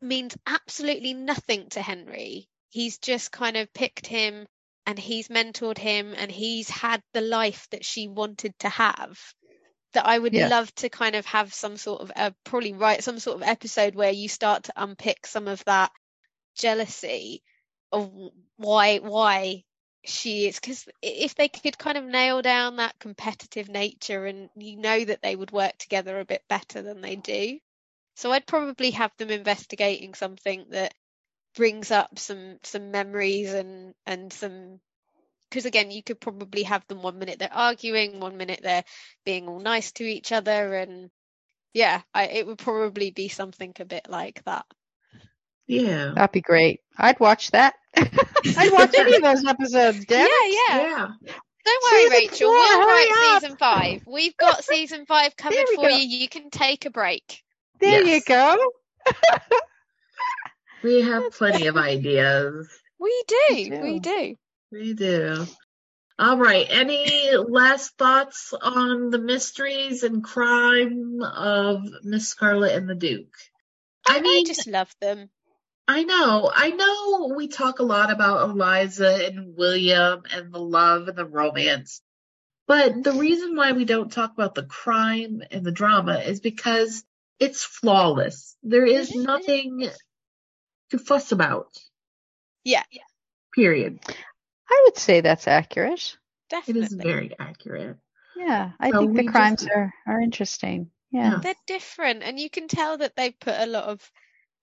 means 0.01 0.35
absolutely 0.45 1.13
nothing 1.13 1.69
to 1.69 1.81
Henry 1.81 2.47
he's 2.69 2.97
just 2.97 3.31
kind 3.31 3.57
of 3.57 3.73
picked 3.73 4.07
him 4.07 4.45
and 4.85 4.99
he's 4.99 5.27
mentored 5.29 5.77
him 5.77 6.13
and 6.17 6.31
he's 6.31 6.69
had 6.69 7.01
the 7.13 7.21
life 7.21 7.67
that 7.71 7.85
she 7.85 8.07
wanted 8.07 8.57
to 8.59 8.69
have 8.69 9.19
that 9.93 10.05
I 10.05 10.19
would 10.19 10.33
Yes. 10.33 10.49
love 10.49 10.73
to 10.75 10.89
kind 10.89 11.15
of 11.15 11.25
have 11.25 11.53
some 11.53 11.77
sort 11.77 12.01
of 12.01 12.11
uh, 12.15 12.31
probably 12.43 12.73
write 12.73 13.03
some 13.03 13.19
sort 13.19 13.37
of 13.37 13.47
episode 13.47 13.95
where 13.95 14.11
you 14.11 14.27
start 14.27 14.63
to 14.63 14.73
unpick 14.75 15.25
some 15.25 15.47
of 15.47 15.63
that 15.65 15.91
jealousy 16.55 17.43
of 17.91 18.11
why 18.57 18.97
why 18.97 19.63
she 20.05 20.47
is 20.47 20.59
because 20.59 20.85
if 21.01 21.35
they 21.35 21.47
could 21.47 21.77
kind 21.77 21.97
of 21.97 22.03
nail 22.03 22.41
down 22.41 22.75
that 22.75 22.99
competitive 22.99 23.69
nature 23.69 24.25
and 24.25 24.49
you 24.55 24.77
know 24.77 25.03
that 25.03 25.21
they 25.21 25.35
would 25.35 25.51
work 25.51 25.75
together 25.77 26.19
a 26.19 26.25
bit 26.25 26.43
better 26.47 26.81
than 26.81 27.01
they 27.01 27.15
do 27.15 27.57
so 28.15 28.31
I'd 28.31 28.45
probably 28.47 28.91
have 28.91 29.11
them 29.17 29.29
investigating 29.31 30.13
something 30.13 30.65
that 30.69 30.93
brings 31.55 31.91
up 31.91 32.19
some 32.19 32.57
some 32.63 32.91
memories 32.91 33.53
and 33.53 33.93
and 34.05 34.31
some 34.33 34.79
because 35.49 35.65
again 35.65 35.91
you 35.91 36.03
could 36.03 36.19
probably 36.19 36.63
have 36.63 36.85
them 36.87 37.01
one 37.01 37.17
minute 37.19 37.39
they're 37.39 37.53
arguing 37.53 38.19
one 38.19 38.37
minute 38.37 38.59
they're 38.63 38.83
being 39.25 39.47
all 39.47 39.59
nice 39.59 39.91
to 39.93 40.03
each 40.03 40.31
other 40.31 40.73
and 40.75 41.09
yeah 41.73 42.01
I, 42.13 42.25
it 42.27 42.47
would 42.47 42.57
probably 42.57 43.11
be 43.11 43.29
something 43.29 43.73
a 43.79 43.85
bit 43.85 44.07
like 44.09 44.43
that 44.45 44.65
Yeah. 45.67 46.11
That'd 46.15 46.31
be 46.31 46.41
great. 46.41 46.81
I'd 46.97 47.19
watch 47.19 47.51
that. 47.51 47.73
I'd 47.97 48.71
watch 48.71 48.93
any 48.97 49.15
of 49.15 49.23
those 49.23 49.43
episodes. 49.45 50.05
Damn 50.05 50.27
yeah, 50.27 50.47
yeah. 50.77 50.77
Yeah. 51.23 51.33
Don't 51.65 51.83
worry, 51.91 52.03
Season 52.03 52.11
Rachel. 52.11 52.47
four, 52.49 52.55
we'll 52.55 52.81
hurry 52.81 53.09
write 53.09 53.33
up. 53.35 53.41
season 53.41 53.57
five. 53.57 54.01
We've 54.05 54.37
got 54.37 54.63
season 54.63 55.05
five 55.07 55.35
covered 55.37 55.67
for 55.73 55.81
go. 55.81 55.87
you. 55.87 56.19
You 56.19 56.29
can 56.29 56.51
take 56.51 56.85
a 56.85 56.91
break. 56.91 57.41
There 57.79 58.03
you 58.03 58.21
go. 58.21 58.57
We 60.83 61.01
have 61.01 61.31
plenty 61.31 61.67
of 61.67 61.77
ideas. 61.77 62.67
We 62.99 63.05
We 63.05 63.69
do. 63.69 63.81
We 63.81 63.99
do. 63.99 63.99
do. 63.99 64.35
We 64.71 64.93
do. 64.93 65.45
All 66.17 66.37
right. 66.37 66.65
Any 66.69 67.35
last 67.35 67.97
thoughts 67.97 68.53
on 68.61 69.09
the 69.09 69.19
mysteries 69.19 70.03
and 70.03 70.23
crime 70.23 71.21
of 71.21 71.81
Miss 72.03 72.29
Scarlet 72.29 72.73
and 72.73 72.89
the 72.89 72.95
Duke? 72.95 73.35
I 74.07 74.17
I 74.17 74.21
mean, 74.21 74.45
I 74.45 74.47
just 74.47 74.67
love 74.67 74.93
them. 75.01 75.29
I 75.87 76.03
know. 76.03 76.51
I 76.53 76.69
know 76.71 77.33
we 77.35 77.47
talk 77.47 77.79
a 77.79 77.83
lot 77.83 78.11
about 78.11 78.49
Eliza 78.49 79.25
and 79.25 79.55
William 79.55 80.23
and 80.31 80.53
the 80.53 80.59
love 80.59 81.07
and 81.07 81.17
the 81.17 81.25
romance. 81.25 82.01
But 82.67 83.03
the 83.03 83.11
mm-hmm. 83.11 83.19
reason 83.19 83.55
why 83.55 83.73
we 83.73 83.85
don't 83.85 84.11
talk 84.11 84.33
about 84.33 84.55
the 84.55 84.63
crime 84.63 85.43
and 85.51 85.63
the 85.63 85.71
drama 85.71 86.17
is 86.19 86.39
because 86.39 87.03
it's 87.39 87.63
flawless. 87.63 88.55
There 88.63 88.85
is 88.85 89.13
nothing 89.13 89.89
to 90.97 91.03
fuss 91.03 91.31
about. 91.31 91.67
Yeah, 92.63 92.83
Period. 93.53 93.99
I 94.69 94.81
would 94.85 94.97
say 94.97 95.21
that's 95.21 95.47
accurate. 95.47 96.17
Definitely. 96.49 96.83
is 96.83 96.93
very 96.93 97.35
accurate. 97.39 97.97
Yeah, 98.35 98.71
I 98.79 98.91
So 98.91 98.99
think 98.99 99.15
the 99.15 99.23
crimes 99.25 99.61
just- 99.61 99.71
are, 99.75 99.93
are 100.07 100.19
interesting. 100.21 100.91
Yeah. 101.11 101.31
Yeah. 101.31 101.39
They're 101.41 101.55
different, 101.67 102.23
and 102.23 102.39
you 102.39 102.49
can 102.49 102.67
tell 102.67 102.97
that 102.97 103.15
they've 103.15 103.39
put 103.39 103.55
a 103.57 103.65
lot 103.67 103.85
of 103.85 104.11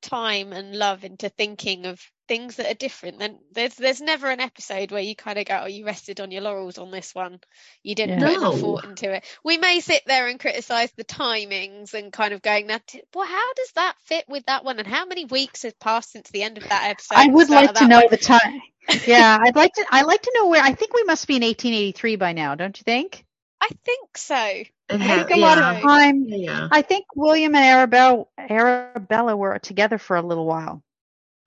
time 0.02 0.52
and 0.52 0.74
love 0.76 1.04
into 1.04 1.28
thinking 1.30 1.86
of 1.86 2.00
things 2.32 2.56
that 2.56 2.70
are 2.70 2.74
different. 2.74 3.18
Then 3.18 3.38
there's 3.52 3.74
there's 3.74 4.00
never 4.00 4.30
an 4.30 4.40
episode 4.40 4.90
where 4.90 5.02
you 5.02 5.14
kind 5.14 5.38
of 5.38 5.44
go, 5.44 5.60
"Oh, 5.64 5.66
you 5.66 5.84
rested 5.84 6.18
on 6.18 6.30
your 6.30 6.40
laurels 6.40 6.78
on 6.78 6.90
this 6.90 7.14
one. 7.14 7.40
You 7.82 7.94
didn't 7.94 8.20
Yeah. 8.20 8.26
put 8.26 8.38
enough 8.38 8.54
No. 8.54 8.60
thought 8.60 8.84
into 8.84 9.12
it." 9.12 9.24
We 9.44 9.58
may 9.58 9.80
sit 9.80 10.02
there 10.06 10.28
and 10.28 10.40
criticize 10.40 10.90
the 10.96 11.04
timings 11.04 11.92
and 11.92 12.10
kind 12.10 12.32
of 12.32 12.40
going, 12.40 12.68
"Now, 12.68 12.78
t- 12.86 13.02
well, 13.14 13.26
how 13.26 13.52
does 13.54 13.72
that 13.72 13.96
fit 14.04 14.24
with 14.28 14.46
that 14.46 14.64
one? 14.64 14.78
And 14.78 14.88
how 14.88 15.04
many 15.04 15.26
weeks 15.26 15.64
have 15.64 15.78
passed 15.78 16.12
since 16.12 16.30
the 16.30 16.42
end 16.42 16.56
of 16.56 16.66
that 16.70 16.88
episode?" 16.88 17.18
I 17.18 17.26
would 17.26 17.50
like 17.50 17.74
to 17.74 17.86
know 17.86 18.00
one?" 18.00 18.10
the 18.10 18.16
time. 18.16 18.62
Yeah, 19.06 19.38
I'd 19.40 19.54
like 19.54 19.74
to. 19.74 19.84
I 19.92 20.02
like 20.02 20.22
to 20.22 20.32
know 20.34 20.48
where. 20.48 20.60
I 20.60 20.72
think 20.72 20.92
we 20.92 21.04
must 21.04 21.28
be 21.28 21.36
in 21.36 21.42
1883 21.42 22.16
by 22.16 22.32
now, 22.32 22.56
don't 22.56 22.76
you 22.76 22.82
think? 22.82 23.24
I 23.60 23.68
think 23.84 24.16
so. 24.16 24.34
I 24.34 24.66
uh-huh. 24.90 25.16
think 25.16 25.30
a 25.30 25.36
lot 25.36 25.58
yeah. 25.58 25.76
of 25.76 25.82
time. 25.82 26.24
Yeah, 26.26 26.36
yeah. 26.36 26.68
I 26.68 26.82
think 26.82 27.06
William 27.14 27.54
and 27.54 27.64
Arabella, 27.64 28.24
Arabella 28.36 29.36
were 29.36 29.60
together 29.60 29.98
for 29.98 30.16
a 30.16 30.22
little 30.22 30.46
while. 30.46 30.82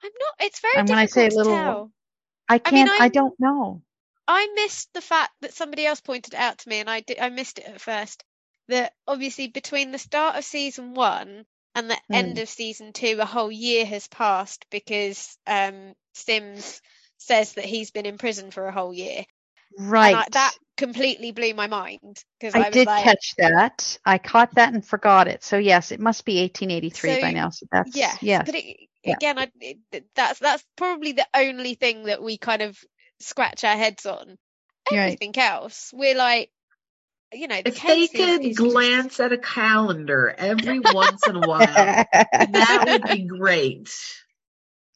I'm 0.06 0.11
not. 0.19 0.48
It's 0.48 0.60
very 0.60 0.73
And 0.77 0.90
when 0.90 0.98
I 0.99 1.06
say 1.07 1.30
little- 1.30 1.53
tell. 1.53 1.91
I 2.48 2.61
I 2.64 2.72
mean, 2.72 2.88
can't. 2.88 3.02
I, 3.02 3.10
don't 3.10 3.40
know. 3.40 3.82
I 4.27 4.48
missed 4.56 4.94
the 4.94 5.02
fact 5.02 5.32
that 5.41 5.53
somebody 5.53 5.86
else 5.86 6.02
pointed 6.02 6.34
it 6.36 6.40
out 6.40 6.60
to 6.60 6.69
me, 6.69 6.80
and 6.80 6.90
I 6.90 7.02
did, 7.02 7.19
I 7.19 7.30
missed 7.30 7.60
it 7.60 7.65
at 7.65 7.82
first. 7.82 8.23
That 8.68 8.94
obviously 9.07 9.48
between 9.48 9.91
the 9.91 9.98
start 9.99 10.36
of 10.36 10.45
season 10.45 10.94
one 10.95 11.45
and 11.76 11.90
the 11.90 11.98
end 12.11 12.38
of 12.40 12.49
season 12.49 12.94
two, 12.94 13.18
a 13.19 13.26
whole 13.26 13.52
year 13.52 13.86
has 13.86 14.07
passed 14.07 14.65
because 14.72 15.38
um, 15.48 15.94
Sims 16.14 16.82
says 17.18 17.53
that 17.53 17.65
he's 17.65 17.91
been 17.91 18.06
in 18.06 18.18
prison 18.18 18.52
for 18.52 18.68
a 18.68 18.72
whole 18.72 18.94
year. 18.94 19.26
Right. 19.77 20.10
And 20.10 20.18
I, 20.18 20.26
that 20.31 20.53
completely 20.77 21.31
blew 21.31 21.53
my 21.53 21.68
mind 21.68 22.23
because 22.39 22.56
I, 22.56 22.68
I 22.68 22.69
did 22.69 22.88
like, 22.88 23.03
catch 23.03 23.34
that. 23.38 23.97
I 24.06 24.18
caught 24.18 24.56
that 24.56 24.73
and 24.73 24.85
forgot 24.85 25.27
it. 25.27 25.43
So 25.43 25.57
yes, 25.57 25.91
it 25.91 25.99
must 25.99 26.26
be 26.26 26.41
1883 26.41 27.22
by 27.22 27.31
now. 27.31 27.49
So 27.49 27.65
that's 27.72 27.95
yes, 27.95 28.18
yes. 28.22 28.43
but 28.45 28.56
it, 28.56 28.77
Yeah. 29.03 29.14
again, 29.15 29.39
I, 29.39 29.52
it, 29.61 30.06
that's 30.15 30.39
that's 30.39 30.64
probably 30.76 31.14
the 31.14 31.27
only 31.35 31.76
thing 31.76 32.06
that 32.06 32.22
we 32.22 32.38
kind 32.38 32.61
of 32.61 32.77
scratch 33.19 33.64
our 33.64 33.76
heads 33.76 34.06
on. 34.06 34.38
Right. 34.91 34.99
Everything 34.99 35.38
else, 35.38 35.91
we're 35.93 36.15
like, 36.15 36.52
you 37.34 37.47
know, 37.47 37.61
the 37.61 37.69
If 37.69 37.81
they 37.81 38.07
could 38.07 38.45
is 38.45 38.56
just- 38.56 38.60
glance 38.60 39.19
at 39.19 39.31
a 39.31 39.38
calendar 39.38 40.34
every 40.38 40.80
once 40.93 41.27
in 41.27 41.35
a 41.38 41.47
while, 41.47 41.60
that 41.65 42.84
would 42.88 43.11
be 43.11 43.23
great. 43.23 43.89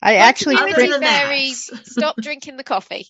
I 0.02 0.18
actually 0.18 0.56
Other 0.56 0.74
print, 0.74 0.92
than 0.92 1.02
that. 1.02 1.28
Very 1.28 1.52
stop 1.52 2.16
drinking 2.22 2.56
the 2.58 2.64
coffee. 2.64 3.08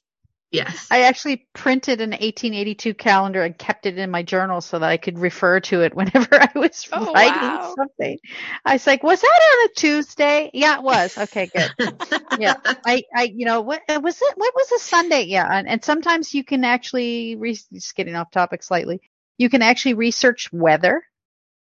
Yes. 0.51 0.87
I 0.91 1.03
actually 1.03 1.47
printed 1.53 2.01
an 2.01 2.13
1882 2.13 2.95
calendar 2.95 3.43
and 3.43 3.57
kept 3.57 3.85
it 3.85 3.97
in 3.99 4.09
my 4.09 4.23
journal 4.23 4.61
so 4.61 4.79
that 4.79 4.89
I 4.89 4.97
could 4.97 5.19
refer 5.19 5.59
to 5.61 5.81
it 5.81 5.95
whenever 5.95 6.29
I 6.41 6.49
was 6.55 6.87
Oh, 6.91 7.13
writing 7.13 7.59
wow. 7.59 7.75
something. 7.75 8.17
I 8.65 8.73
was 8.73 8.87
like, 8.87 9.03
"Was 9.03 9.21
that 9.21 9.27
on 9.53 9.69
a 9.69 9.73
Tuesday?" 9.75 10.49
Yeah, 10.53 10.77
it 10.77 10.83
was. 10.83 11.17
Okay, 11.17 11.51
good. 11.53 11.71
Yeah. 12.35 12.55
I, 12.85 13.03
I, 13.15 13.23
you 13.35 13.45
know, 13.45 13.61
what 13.61 13.81
uh, 13.89 13.99
was 14.01 14.21
it? 14.21 14.33
What 14.37 14.53
was 14.55 14.71
a 14.71 14.79
Sunday? 14.79 15.23
Yeah, 15.23 15.47
and, 15.51 15.67
and 15.67 15.83
sometimes 15.83 16.33
you 16.33 16.43
can 16.43 16.63
actually, 16.63 17.35
re- 17.35 17.59
just 17.73 17.95
getting 17.95 18.15
off 18.15 18.31
topic 18.31 18.63
slightly, 18.63 19.01
you 19.37 19.49
can 19.49 19.61
actually 19.61 19.95
research 19.95 20.51
weather. 20.53 21.03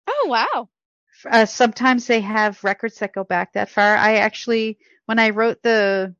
Oh 0.07 0.27
wow. 0.29 0.69
Uh, 1.29 1.47
sometimes 1.47 2.07
they 2.07 2.21
have 2.21 2.63
records 2.65 2.99
that 2.99 3.13
go 3.13 3.25
back 3.25 3.53
that 3.53 3.69
far. 3.69 3.97
I 3.97 4.17
actually, 4.17 4.79
when 5.07 5.19
I 5.19 5.31
wrote 5.31 5.63
the, 5.63 6.15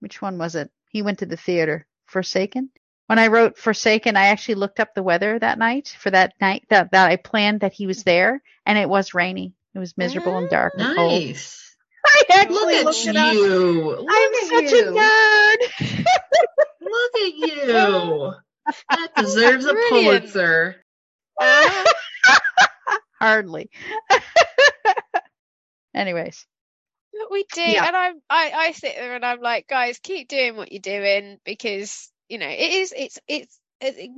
which 0.00 0.22
one 0.22 0.38
was 0.38 0.54
it? 0.56 0.70
He 0.94 1.02
went 1.02 1.18
to 1.18 1.26
the 1.26 1.36
theater. 1.36 1.86
Forsaken. 2.06 2.70
When 3.08 3.18
I 3.18 3.26
wrote 3.26 3.58
Forsaken, 3.58 4.16
I 4.16 4.26
actually 4.28 4.54
looked 4.54 4.78
up 4.78 4.94
the 4.94 5.02
weather 5.02 5.36
that 5.40 5.58
night 5.58 5.88
for 5.98 6.10
that 6.12 6.34
night 6.40 6.64
that, 6.70 6.92
that 6.92 7.10
I 7.10 7.16
planned 7.16 7.60
that 7.62 7.72
he 7.72 7.88
was 7.88 8.04
there, 8.04 8.40
and 8.64 8.78
it 8.78 8.88
was 8.88 9.12
rainy. 9.12 9.54
It 9.74 9.80
was 9.80 9.98
miserable 9.98 10.38
and 10.38 10.48
dark 10.48 10.72
and 10.78 10.94
cold. 10.96 11.10
nice. 11.10 11.76
I 12.06 12.22
Look 12.28 12.38
actually 12.38 12.76
at 12.76 12.84
looked 12.84 13.04
you. 13.34 13.82
Look 13.90 14.06
I'm 14.08 14.34
at 14.34 14.48
such 14.48 14.70
you. 14.72 14.88
a 14.88 14.92
nerd. 14.92 16.04
Look 16.80 17.14
at 17.16 17.34
you. 17.34 18.32
That 18.90 19.08
deserves 19.16 19.64
a 19.64 19.72
Brilliant. 19.90 20.22
Pulitzer. 20.22 20.76
Uh, 21.40 21.84
Hardly. 23.20 23.68
Anyways, 25.92 26.46
but 27.18 27.30
we 27.30 27.44
do, 27.52 27.60
Yeah. 27.64 27.84
and 27.84 27.96
I'm 27.96 28.20
I 28.30 28.52
I 28.54 28.72
sit 28.72 28.94
there 28.96 29.14
and 29.14 29.24
I'm 29.24 29.40
like, 29.40 29.66
guys, 29.68 29.98
keep 30.00 30.28
doing 30.28 30.56
what 30.56 30.72
you're 30.72 30.80
doing 30.80 31.38
because 31.44 32.10
you 32.28 32.38
know 32.38 32.48
it 32.48 32.72
is 32.72 32.94
it's 32.96 33.18
it's 33.28 33.60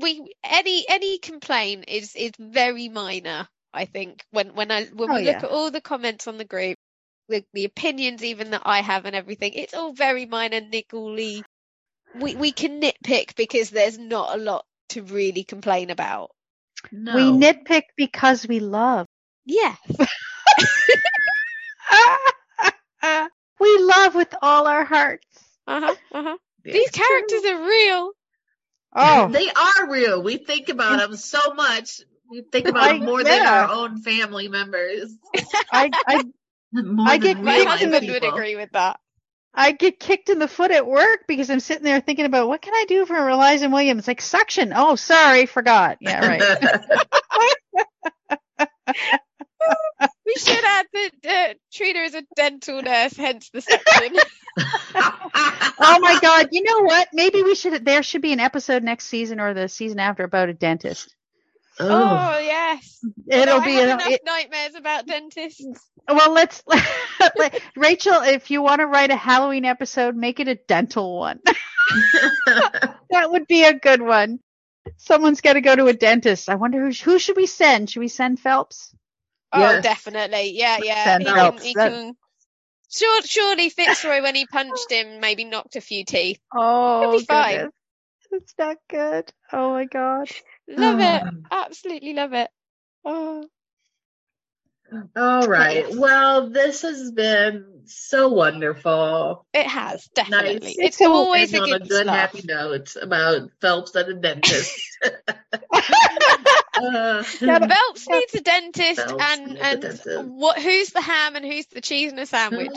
we 0.00 0.32
any 0.44 0.84
any 0.88 1.18
complaint 1.18 1.84
is 1.88 2.14
is 2.16 2.32
very 2.38 2.88
minor. 2.88 3.48
I 3.72 3.86
think 3.86 4.24
when 4.30 4.54
when 4.54 4.70
I 4.70 4.86
when 4.86 5.10
Oh, 5.10 5.16
we 5.16 5.24
yeah. 5.24 5.26
look 5.26 5.44
at 5.44 5.50
all 5.50 5.70
the 5.70 5.80
comments 5.80 6.26
on 6.28 6.38
the 6.38 6.44
group, 6.44 6.78
the 7.28 7.44
the 7.52 7.64
opinions 7.64 8.24
even 8.24 8.50
that 8.50 8.62
I 8.64 8.80
have 8.82 9.06
and 9.06 9.16
everything, 9.16 9.52
it's 9.54 9.74
all 9.74 9.92
very 9.92 10.26
minor, 10.26 10.60
niggly. 10.60 11.42
We 12.14 12.36
we 12.36 12.52
can 12.52 12.80
nitpick 12.80 13.36
because 13.36 13.70
there's 13.70 13.98
not 13.98 14.34
a 14.34 14.42
lot 14.42 14.64
to 14.90 15.02
really 15.02 15.44
complain 15.44 15.90
about. 15.90 16.30
No. 16.92 17.14
we 17.14 17.32
nitpick 17.32 17.84
because 17.96 18.46
we 18.48 18.60
love. 18.60 19.06
Yeah, 19.46 19.76
we 23.60 23.78
love 23.78 24.14
with 24.14 24.34
all 24.42 24.66
our 24.66 24.84
hearts. 24.84 25.26
uh 25.66 25.80
huh, 25.80 25.94
uh 26.12 26.22
huh. 26.22 26.36
It's 26.64 26.74
These 26.74 26.90
true. 26.92 27.06
characters 27.06 27.44
are 27.44 27.66
real. 27.68 28.12
Oh, 28.98 29.28
They 29.28 29.50
are 29.50 29.90
real. 29.90 30.22
We 30.22 30.38
think 30.38 30.68
about 30.68 30.98
them 30.98 31.16
so 31.16 31.52
much. 31.54 32.00
We 32.30 32.42
think 32.42 32.66
about 32.68 32.82
I- 32.82 32.92
them 32.94 33.04
more 33.06 33.22
than 33.22 33.46
our 33.46 33.68
own 33.70 34.00
family 34.02 34.48
members. 34.48 35.12
I, 35.72 35.90
I 36.06 36.24
More 36.72 37.06
I 37.08 37.18
than 37.18 37.20
get 37.20 37.44
My 37.44 37.56
real 37.56 37.64
kicked 37.66 37.82
in 37.82 37.92
husband 37.92 38.12
would 38.12 38.24
agree 38.24 38.56
with 38.56 38.70
that. 38.72 38.98
I 39.54 39.72
get 39.72 39.98
kicked 39.98 40.28
in 40.28 40.38
the 40.38 40.48
foot 40.48 40.70
at 40.70 40.86
work 40.86 41.20
because 41.28 41.48
I'm 41.48 41.60
sitting 41.60 41.84
there 41.84 42.00
thinking 42.00 42.26
about 42.26 42.48
what 42.48 42.60
can 42.60 42.74
I 42.74 42.84
do 42.88 43.06
for 43.06 43.16
Eliza 43.28 43.70
Williams? 43.70 44.06
Like 44.06 44.20
suction. 44.20 44.72
Oh, 44.74 44.96
sorry, 44.96 45.46
forgot. 45.46 45.96
Yeah, 46.00 46.26
right. 46.26 46.42
We 50.26 50.34
should 50.34 50.64
add 50.64 50.86
that 50.92 51.10
uh, 51.24 51.54
treat 51.72 51.96
her 51.96 52.02
as 52.02 52.14
a 52.14 52.22
dental 52.34 52.82
nurse, 52.82 53.16
hence 53.16 53.48
the 53.50 53.60
section. 53.60 54.18
oh 54.96 55.98
my 56.00 56.18
God. 56.20 56.48
You 56.50 56.62
know 56.64 56.80
what? 56.82 57.08
Maybe 57.12 57.42
we 57.42 57.54
should. 57.54 57.84
There 57.84 58.02
should 58.02 58.22
be 58.22 58.32
an 58.32 58.40
episode 58.40 58.82
next 58.82 59.06
season 59.06 59.38
or 59.40 59.54
the 59.54 59.68
season 59.68 60.00
after 60.00 60.24
about 60.24 60.48
a 60.48 60.54
dentist. 60.54 61.14
oh. 61.78 61.86
oh 61.88 62.38
yes, 62.38 62.98
It'll 63.28 63.54
Although 63.54 63.66
be 63.66 63.76
I 63.78 63.80
a, 63.82 63.88
have 63.88 64.00
enough 64.00 64.10
it- 64.12 64.20
nightmares 64.26 64.74
about 64.74 65.06
dentists. 65.06 65.64
well. 66.08 66.32
Let's 66.32 66.62
let- 67.36 67.60
Rachel. 67.76 68.22
If 68.22 68.50
you 68.50 68.62
want 68.62 68.80
to 68.80 68.86
write 68.86 69.10
a 69.10 69.16
Halloween 69.16 69.64
episode, 69.64 70.16
make 70.16 70.40
it 70.40 70.48
a 70.48 70.54
dental 70.56 71.18
one. 71.18 71.40
that 72.46 73.30
would 73.30 73.46
be 73.46 73.64
a 73.64 73.74
good 73.74 74.02
one. 74.02 74.40
Someone's 74.96 75.40
got 75.40 75.54
to 75.54 75.60
go 75.60 75.74
to 75.76 75.86
a 75.86 75.92
dentist. 75.92 76.48
I 76.48 76.54
wonder 76.56 76.80
who 76.80 76.90
who 76.92 77.18
should 77.18 77.36
we 77.36 77.46
send? 77.46 77.90
Should 77.90 78.00
we 78.00 78.08
send 78.08 78.40
Phelps? 78.40 78.94
Oh, 79.52 79.60
Yes. 79.60 79.82
definitely, 79.82 80.52
yeah, 80.54 80.78
yeah. 80.78 81.18
He 81.18 81.24
can, 81.24 81.58
he 81.58 81.74
can. 81.74 82.16
Sure, 82.90 83.22
surely 83.22 83.68
Fitzroy, 83.68 84.22
when 84.22 84.34
he 84.34 84.46
punched 84.46 84.90
him, 84.90 85.20
maybe 85.20 85.44
knocked 85.44 85.76
a 85.76 85.80
few 85.80 86.04
teeth. 86.04 86.40
Oh, 86.54 87.12
be 87.18 87.24
fine. 87.24 87.50
goodness. 87.56 87.72
It's 88.32 88.54
not 88.58 88.76
good. 88.88 89.32
Oh 89.52 89.70
my 89.70 89.84
god. 89.84 90.28
Love 90.68 91.00
it, 91.00 91.22
absolutely 91.50 92.12
love 92.12 92.32
it. 92.32 92.50
Oh, 93.04 93.44
All 95.16 95.48
right. 95.48 95.86
Well, 95.94 96.50
this 96.50 96.82
has 96.82 97.10
been 97.10 97.82
so 97.86 98.28
wonderful. 98.28 99.46
It 99.52 99.66
has 99.66 100.04
definitely. 100.14 100.60
Nice. 100.60 100.76
It's 100.78 101.00
always 101.00 101.54
a 101.54 101.60
good, 101.60 101.82
a 101.82 101.88
good 101.88 102.06
happy 102.06 102.42
note 102.44 102.94
about 103.00 103.50
Phelps 103.60 103.94
and 103.94 104.08
a 104.10 104.14
dentist. 104.14 104.98
Uh, 106.76 107.22
Gotta- 107.40 107.68
Phelps 107.68 108.08
needs 108.08 108.34
a 108.34 108.40
dentist, 108.40 109.00
Phelps 109.00 109.22
and 109.24 109.58
and 109.58 109.82
dentist. 109.82 110.28
what? 110.28 110.58
Who's 110.60 110.90
the 110.90 111.00
ham 111.00 111.36
and 111.36 111.44
who's 111.44 111.66
the 111.66 111.80
cheese 111.80 112.12
in 112.12 112.18
a 112.18 112.26
sandwich? 112.26 112.70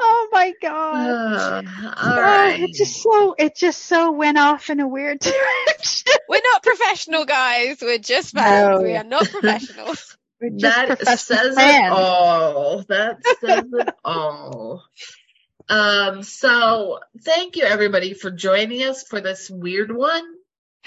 Oh 0.00 0.28
my 0.32 0.54
god. 0.62 1.10
Uh, 1.10 1.62
all 1.84 1.94
Oh, 2.18 2.22
right. 2.22 2.60
it 2.62 2.72
just 2.74 3.02
so 3.02 3.34
it 3.38 3.54
just 3.56 3.82
so 3.82 4.12
went 4.12 4.38
off 4.38 4.70
in 4.70 4.80
a 4.80 4.88
weird 4.88 5.18
direction. 5.20 6.12
We're 6.28 6.40
not 6.52 6.62
professional 6.62 7.24
guys. 7.26 7.78
We're 7.82 7.98
just 7.98 8.34
No. 8.34 8.40
fans. 8.40 8.82
We 8.82 8.96
are 8.96 9.04
not 9.04 9.28
professionals. 9.28 10.16
That 10.40 10.88
professional 10.88 11.16
says 11.18 11.56
it 11.56 11.92
all. 11.92 12.82
That 12.88 13.18
says 13.40 13.64
it 13.72 13.94
all. 14.04 14.82
Um, 15.68 16.24
so 16.24 16.98
thank 17.24 17.54
you 17.54 17.62
everybody 17.62 18.14
for 18.14 18.32
joining 18.32 18.82
us 18.82 19.04
for 19.04 19.20
this 19.20 19.48
weird 19.48 19.94
one. 19.94 20.24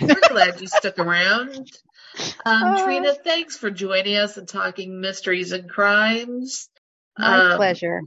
We're 0.02 0.24
glad 0.28 0.62
you 0.62 0.68
stuck 0.68 1.00
around. 1.00 1.72
Um, 2.46 2.76
Oh. 2.78 2.84
Trina, 2.84 3.16
thanks 3.24 3.58
for 3.58 3.72
joining 3.72 4.18
us 4.18 4.38
and 4.38 4.48
talking 4.48 5.02
mysteries 5.02 5.52
and 5.54 5.70
crimes. 5.70 6.70
My 7.18 7.42
Um, 7.42 7.50
pleasure. 7.50 8.02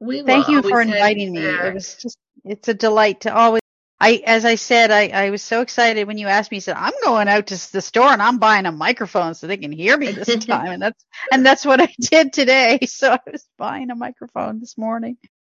We 0.00 0.22
Thank 0.22 0.48
you 0.48 0.62
for 0.62 0.80
inviting 0.82 1.32
me. 1.32 1.60
It 1.62 1.72
was 1.74 1.96
just 1.96 2.18
it's 2.44 2.68
a 2.68 2.74
delight 2.74 3.22
to 3.22 3.34
always 3.34 3.62
I 4.00 4.22
as 4.26 4.44
I 4.44 4.56
said, 4.56 4.90
I, 4.92 5.08
I 5.08 5.30
was 5.30 5.42
so 5.42 5.62
excited 5.62 6.06
when 6.06 6.18
you 6.18 6.28
asked 6.28 6.50
me, 6.50 6.58
you 6.58 6.62
said, 6.62 6.76
I'm 6.78 6.92
going 7.04 7.28
out 7.28 7.48
to 7.48 7.72
the 7.72 7.80
store 7.82 8.08
and 8.12 8.22
I'm 8.22 8.38
buying 8.38 8.66
a 8.66 8.72
microphone 8.72 9.34
so 9.34 9.46
they 9.46 9.56
can 9.58 9.72
hear 9.72 9.96
me 9.96 10.12
this 10.12 10.36
time. 10.50 10.72
And 10.72 10.82
that's 10.82 11.04
and 11.32 11.46
that's 11.46 11.64
what 11.66 11.80
I 11.82 11.94
did 12.00 12.32
today. 12.32 12.80
So 12.88 13.12
I 13.12 13.20
was 13.30 13.46
buying 13.58 13.90
a 13.90 13.96
microphone 13.96 14.60
this 14.60 14.78
morning. 14.78 15.18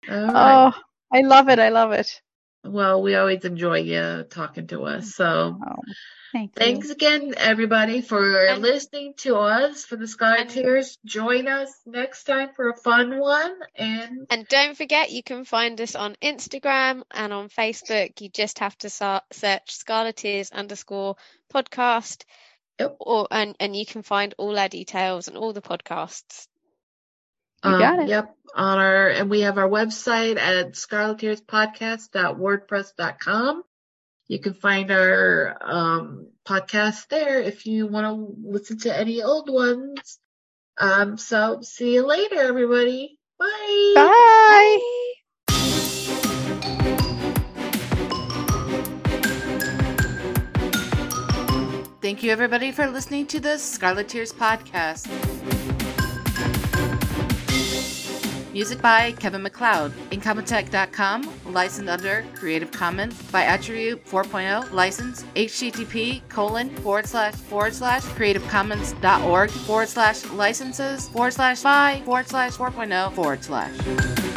Right. 0.08 0.66
Oh, 0.68 0.72
I 1.12 1.22
love 1.22 1.48
it. 1.50 1.58
I 1.60 1.70
love 1.70 1.92
it. 1.92 2.22
Well, 2.68 3.02
we 3.02 3.14
always 3.14 3.44
enjoy 3.44 3.78
you 3.80 4.24
talking 4.30 4.66
to 4.68 4.84
us. 4.84 5.14
So 5.14 5.58
Oh, 5.60 5.82
thank 6.32 6.52
you. 6.56 6.60
thanks 6.64 6.90
again, 6.90 7.34
everybody, 7.36 8.00
for 8.02 8.46
And- 8.46 8.62
listening 8.62 9.14
to 9.18 9.36
us 9.36 9.84
for 9.84 9.96
the 9.96 10.06
Sky 10.06 10.38
and- 10.38 10.50
Tears. 10.50 10.98
Join 11.04 11.48
us 11.48 11.70
next 11.86 12.24
time 12.24 12.50
for 12.54 12.68
a 12.70 12.76
fun 12.76 13.18
one. 13.18 13.54
And 13.74 14.26
And 14.30 14.46
don't 14.48 14.76
forget, 14.76 15.10
you 15.12 15.22
can 15.22 15.44
find 15.44 15.80
us 15.80 15.94
on 15.94 16.16
Instagram 16.22 17.02
and 17.10 17.32
on 17.32 17.48
Facebook. 17.48 18.20
You 18.20 18.28
just 18.28 18.58
have 18.58 18.76
to 18.78 18.90
sa- 18.90 19.20
search 19.32 19.78
Scarleteers 19.78 20.52
underscore 20.52 21.16
podcast. 21.52 22.24
Yep. 22.78 22.96
Or 23.00 23.26
and 23.30 23.56
and 23.58 23.74
you 23.74 23.86
can 23.86 24.02
find 24.02 24.34
all 24.36 24.58
our 24.58 24.68
details 24.68 25.28
and 25.28 25.36
all 25.38 25.54
the 25.54 25.62
podcasts. 25.62 26.46
You 27.64 27.78
got 27.78 28.00
it. 28.00 28.08
Yep. 28.08 28.34
On 28.54 28.78
our 28.78 29.08
and 29.08 29.28
we 29.28 29.40
have 29.42 29.58
our 29.58 29.68
website 29.68 30.38
at 30.38 30.72
scarleteerspodcast.wordpress.com. 30.72 33.62
You 34.28 34.40
can 34.40 34.54
find 34.54 34.90
our 34.90 35.56
um, 35.60 36.30
podcast 36.44 37.06
there 37.08 37.40
if 37.40 37.64
you 37.66 37.86
want 37.86 38.06
to 38.06 38.34
listen 38.48 38.78
to 38.80 38.92
any 38.96 39.22
old 39.22 39.48
ones. 39.50 40.18
Um, 40.78 41.16
so 41.16 41.60
see 41.62 41.94
you 41.94 42.04
later, 42.06 42.40
everybody. 42.40 43.18
Bye. 43.38 43.92
Bye. 43.94 45.06
Thank 52.06 52.22
you, 52.22 52.30
everybody, 52.30 52.70
for 52.70 52.86
listening 52.86 53.26
to 53.26 53.40
the 53.40 53.58
Scarleteers 53.58 54.32
podcast. 54.32 55.10
Music 58.56 58.80
by 58.80 59.12
Kevin 59.12 59.42
MacLeod. 59.42 59.92
Incompetech.com, 60.12 61.30
licensed 61.52 61.90
under 61.90 62.24
Creative 62.34 62.70
Commons 62.70 63.12
by 63.30 63.42
Attribute 63.42 64.02
4.0, 64.06 64.72
license 64.72 65.24
http 65.34 66.26
colon 66.30 66.70
forward 66.76 67.06
slash 67.06 67.34
forward 67.34 67.74
slash 67.74 68.00
creativecommons.org 68.16 69.50
forward 69.50 69.88
slash 69.90 70.24
licenses 70.30 71.06
forward 71.10 71.34
slash 71.34 71.60
by 71.60 72.00
forward 72.06 72.26
slash 72.28 72.52
4.0 72.52 73.12
forward 73.12 73.44
slash. 73.44 74.35